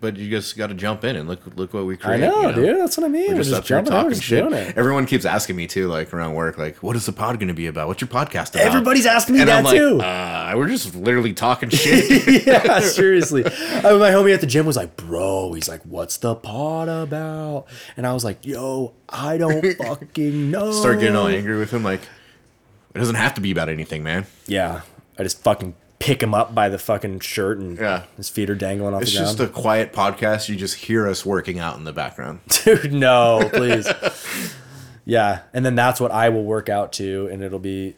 But 0.00 0.16
you 0.16 0.30
just 0.30 0.56
got 0.56 0.68
to 0.68 0.74
jump 0.74 1.04
in 1.04 1.14
and 1.14 1.28
look 1.28 1.40
look 1.56 1.74
what 1.74 1.84
we 1.84 1.92
I 1.94 1.96
create. 1.98 2.20
know, 2.20 2.40
you 2.40 2.46
know? 2.48 2.52
dude. 2.54 2.76
That's 2.80 2.96
what 2.96 3.04
I 3.04 3.08
mean. 3.08 3.28
We're 3.32 3.36
We're 3.36 3.42
just, 3.44 3.66
jumping. 3.66 3.92
in, 3.92 4.08
just 4.08 4.22
shit. 4.22 4.50
Everyone 4.78 5.04
keeps 5.04 5.26
asking 5.26 5.56
me 5.56 5.66
too, 5.66 5.88
like 5.88 6.14
around 6.14 6.32
work, 6.34 6.56
like, 6.56 6.76
"What 6.82 6.96
is 6.96 7.04
the 7.04 7.12
pod 7.12 7.38
going 7.38 7.48
to 7.48 7.54
be 7.54 7.66
about? 7.66 7.86
What's 7.86 8.00
your 8.00 8.08
podcast 8.08 8.54
about?" 8.54 8.62
Everybody's 8.66 9.04
asking 9.04 9.34
me 9.34 9.42
and 9.42 9.50
that 9.50 9.58
I'm 9.58 9.64
like, 9.64 9.76
too. 9.76 10.00
Uh, 10.00 10.54
we're 10.56 10.68
just 10.68 10.94
literally 10.94 11.34
talking 11.34 11.68
shit. 11.70 12.46
yeah, 12.46 12.80
seriously. 12.80 13.44
I, 13.44 13.82
my 13.92 14.10
homie 14.10 14.32
at 14.32 14.40
the 14.40 14.46
gym 14.46 14.64
was 14.64 14.76
like, 14.76 14.96
"Bro," 14.96 15.52
he's 15.52 15.68
like, 15.68 15.82
"What's 15.82 16.16
the 16.16 16.34
pod 16.34 16.88
about?" 16.88 17.66
And 17.98 18.06
I 18.06 18.14
was 18.14 18.24
like, 18.24 18.46
"Yo, 18.46 18.94
I 19.06 19.36
don't 19.36 19.76
fucking 19.78 20.50
know." 20.50 20.72
Start 20.72 21.00
getting 21.00 21.14
all 21.16 21.28
angry 21.28 21.58
with 21.58 21.70
him, 21.72 21.82
like, 21.84 22.00
it 22.94 22.98
doesn't 22.98 23.16
have 23.16 23.34
to 23.34 23.42
be 23.42 23.50
about 23.50 23.68
anything, 23.68 24.02
man. 24.02 24.24
Yeah, 24.46 24.80
I 25.18 25.24
just 25.24 25.42
fucking 25.42 25.74
pick 25.98 26.22
him 26.22 26.32
up 26.34 26.54
by 26.54 26.68
the 26.68 26.78
fucking 26.78 27.20
shirt 27.20 27.58
and 27.58 27.76
Yeah. 27.78 28.04
his 28.16 28.28
feet 28.28 28.48
are 28.50 28.54
dangling 28.54 28.94
off 28.94 29.02
It's 29.02 29.12
the 29.12 29.18
ground. 29.18 29.30
It's 29.30 29.38
just 29.40 29.50
a 29.50 29.52
quiet 29.52 29.92
podcast. 29.92 30.48
You 30.48 30.56
just 30.56 30.76
hear 30.76 31.08
us 31.08 31.26
working 31.26 31.58
out 31.58 31.76
in 31.76 31.84
the 31.84 31.92
background. 31.92 32.40
Dude, 32.64 32.92
no, 32.92 33.48
please. 33.52 33.88
yeah, 35.04 35.40
and 35.52 35.64
then 35.66 35.74
that's 35.74 36.00
what 36.00 36.10
I 36.12 36.28
will 36.28 36.44
work 36.44 36.68
out 36.68 36.92
to, 36.94 37.28
and 37.32 37.42
it'll 37.42 37.58
be 37.58 37.94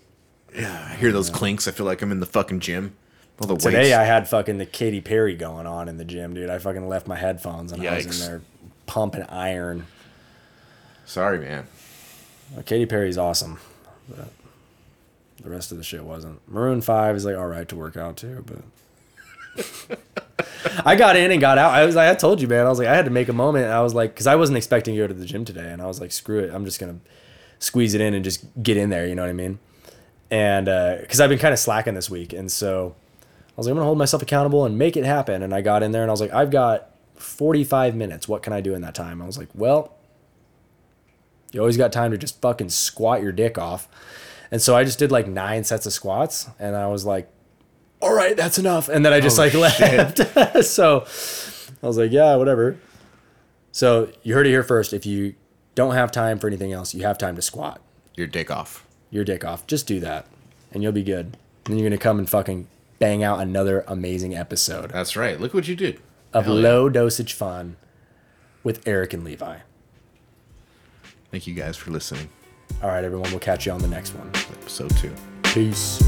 Yeah, 0.55 0.89
I 0.91 0.95
hear 0.97 1.13
those 1.13 1.31
clinks. 1.31 1.69
I 1.69 1.73
feel 1.73 1.87
like 1.87 2.01
I'm 2.03 2.11
in 2.13 2.21
the 2.21 2.27
fucking 2.27 2.61
gym. 2.61 2.95
All 3.41 3.47
the 3.47 3.57
today. 3.57 3.79
weights. 3.85 3.95
I 3.97 4.03
had 4.05 4.29
fucking 4.29 4.59
the 4.59 4.67
Katy 4.67 5.01
Perry 5.01 5.35
going 5.35 5.67
on 5.67 5.89
in 5.89 5.97
the 5.97 6.05
gym, 6.05 6.35
dude. 6.35 6.51
I 6.51 6.59
fucking 6.59 6.87
left 6.89 7.07
my 7.07 7.17
headphones 7.17 7.73
and 7.73 7.87
I 7.87 7.97
was 7.97 8.21
in 8.23 8.27
there 8.29 8.43
pumping 8.87 9.23
iron. 9.25 9.87
Sorry, 11.07 11.39
man. 11.39 11.67
Uh, 12.57 12.63
Katy 12.63 12.87
Perry's 12.87 13.17
awesome, 13.17 13.59
but 14.09 14.29
the 15.43 15.51
rest 15.51 15.73
of 15.73 15.79
the 15.79 15.85
shit 15.85 16.05
wasn't. 16.05 16.41
Maroon 16.49 16.81
Five 16.81 17.17
is 17.17 17.25
like 17.25 17.37
all 17.37 17.47
right 17.47 17.69
to 17.69 17.77
work 17.77 17.97
out 17.97 18.17
too, 18.17 18.45
but 18.47 19.99
I 20.85 20.97
got 20.97 21.17
in 21.17 21.31
and 21.31 21.41
got 21.41 21.59
out. 21.59 21.73
I 21.73 21.85
was 21.85 21.95
like, 21.95 22.11
I 22.11 22.15
told 22.15 22.41
you, 22.41 22.49
man. 22.49 22.67
I 22.67 22.69
was 22.69 22.79
like, 22.79 22.89
I 22.89 22.95
had 22.95 23.07
to 23.07 23.11
make 23.11 23.29
a 23.29 23.33
moment. 23.33 23.67
I 23.67 23.81
was 23.81 23.95
like, 23.95 24.13
because 24.13 24.27
I 24.27 24.37
wasn't 24.37 24.59
expecting 24.59 24.95
to 24.95 25.01
go 25.01 25.07
to 25.07 25.15
the 25.15 25.27
gym 25.27 25.45
today, 25.45 25.71
and 25.71 25.81
I 25.81 25.87
was 25.87 26.01
like, 26.01 26.13
screw 26.13 26.39
it, 26.41 26.53
I'm 26.53 26.65
just 26.65 26.81
gonna 26.81 26.99
squeeze 27.59 27.95
it 27.95 28.01
in 28.01 28.15
and 28.15 28.25
just 28.25 28.45
get 28.63 28.77
in 28.77 28.91
there. 28.91 29.07
You 29.07 29.15
know 29.15 29.23
what 29.23 29.31
I 29.31 29.35
mean? 29.35 29.59
And 30.31 30.69
uh, 30.69 30.99
because 31.01 31.21
I've 31.21 31.31
been 31.31 31.39
kind 31.39 31.53
of 31.53 31.59
slacking 31.59 31.95
this 31.95 32.11
week, 32.11 32.33
and 32.33 32.51
so 32.51 32.95
I 33.49 33.53
was 33.57 33.67
like, 33.67 33.73
I'm 33.73 33.77
gonna 33.77 33.87
hold 33.87 33.99
myself 33.99 34.23
accountable 34.23 34.65
and 34.65 34.79
make 34.79 34.97
it 34.97 35.05
happen. 35.05 35.43
And 35.43 35.55
I 35.55 35.61
got 35.61 35.83
in 35.83 35.93
there, 35.93 36.03
and 36.03 36.11
I 36.11 36.13
was 36.13 36.21
like, 36.21 36.33
I've 36.33 36.51
got 36.51 36.91
45 37.17 37.95
minutes. 37.97 38.29
What 38.29 38.43
can 38.43 38.53
I 38.53 38.61
do 38.61 38.75
in 38.75 38.83
that 38.83 38.95
time? 38.95 39.21
I 39.23 39.27
was 39.27 39.39
like, 39.39 39.49
well. 39.55 39.95
You 41.53 41.59
always 41.59 41.77
got 41.77 41.93
time 41.93 42.13
to 42.13 42.17
just 42.17 42.41
fucking 42.41 42.69
squat 42.69 43.23
your 43.23 43.33
dick 43.33 43.59
off. 43.59 43.89
And 44.51 44.61
so 44.61 44.75
I 44.77 44.85
just 44.85 44.99
did 44.99 45.13
like 45.13 45.27
nine 45.29 45.65
sets 45.65 45.87
of 45.87 45.93
squats 45.93 46.49
and 46.59 46.75
I 46.77 46.87
was 46.89 47.05
like, 47.05 47.31
all 48.03 48.13
right, 48.15 48.37
that's 48.37 48.59
enough. 48.59 48.89
And 48.89 49.05
then 49.05 49.13
I 49.13 49.21
just 49.21 49.39
Oh, 49.39 49.43
like 49.43 49.55
left. 49.55 50.65
so 50.65 51.01
I 51.83 51.87
was 51.87 51.99
like, 51.99 52.11
yeah, 52.11 52.35
whatever. 52.37 52.79
So 53.73 54.11
you 54.23 54.35
heard 54.35 54.47
it 54.47 54.51
here 54.51 54.63
first. 54.63 54.93
If 54.93 55.07
you 55.07 55.35
don't 55.75 55.95
have 55.95 56.11
time 56.11 56.39
for 56.39 56.47
anything 56.49 56.73
else, 56.73 56.95
you 56.95 57.03
have 57.05 57.19
time 57.19 57.37
to 57.37 57.43
squat. 57.43 57.81
Your 58.17 58.27
dick 58.27 58.51
off. 58.51 58.87
Your 59.11 59.25
dick 59.25 59.45
off. 59.45 59.67
Just 59.67 59.87
do 59.87 60.01
that, 60.01 60.27
and 60.73 60.83
you'll 60.83 60.93
be 60.93 61.03
good. 61.05 61.37
And 61.67 61.79
you're 61.79 61.89
gonna 61.89 61.99
come 61.99 62.19
and 62.19 62.29
fucking 62.29 62.67
bang 62.99 63.23
out 63.23 63.39
another 63.41 63.85
amazing 63.87 64.35
episode 64.37 64.91
That's 64.91 65.17
right. 65.17 65.41
Look 65.41 65.55
what 65.55 65.69
you 65.69 65.77
did. 65.77 66.01
of 66.33 66.45
Hell 66.47 66.57
yeah. 66.57 66.63
low 66.63 66.89
dosage 66.89 67.33
fun 67.33 67.77
with 68.65 68.87
Eric 68.87 69.13
and 69.15 69.25
Levi. 69.25 69.59
Thank 71.31 71.47
you 71.47 71.55
guys 71.55 71.77
for 71.77 71.91
listening. 71.91 72.29
All 72.83 72.89
right, 72.89 73.05
everyone. 73.05 73.31
We'll 73.31 73.41
catch 73.41 73.67
you 73.67 73.73
on 73.73 73.81
the 73.81 73.89
next 73.89 74.15
one. 74.15 74.31
Episode 74.35 74.97
two. 74.97 75.15
Peace. 75.43 76.03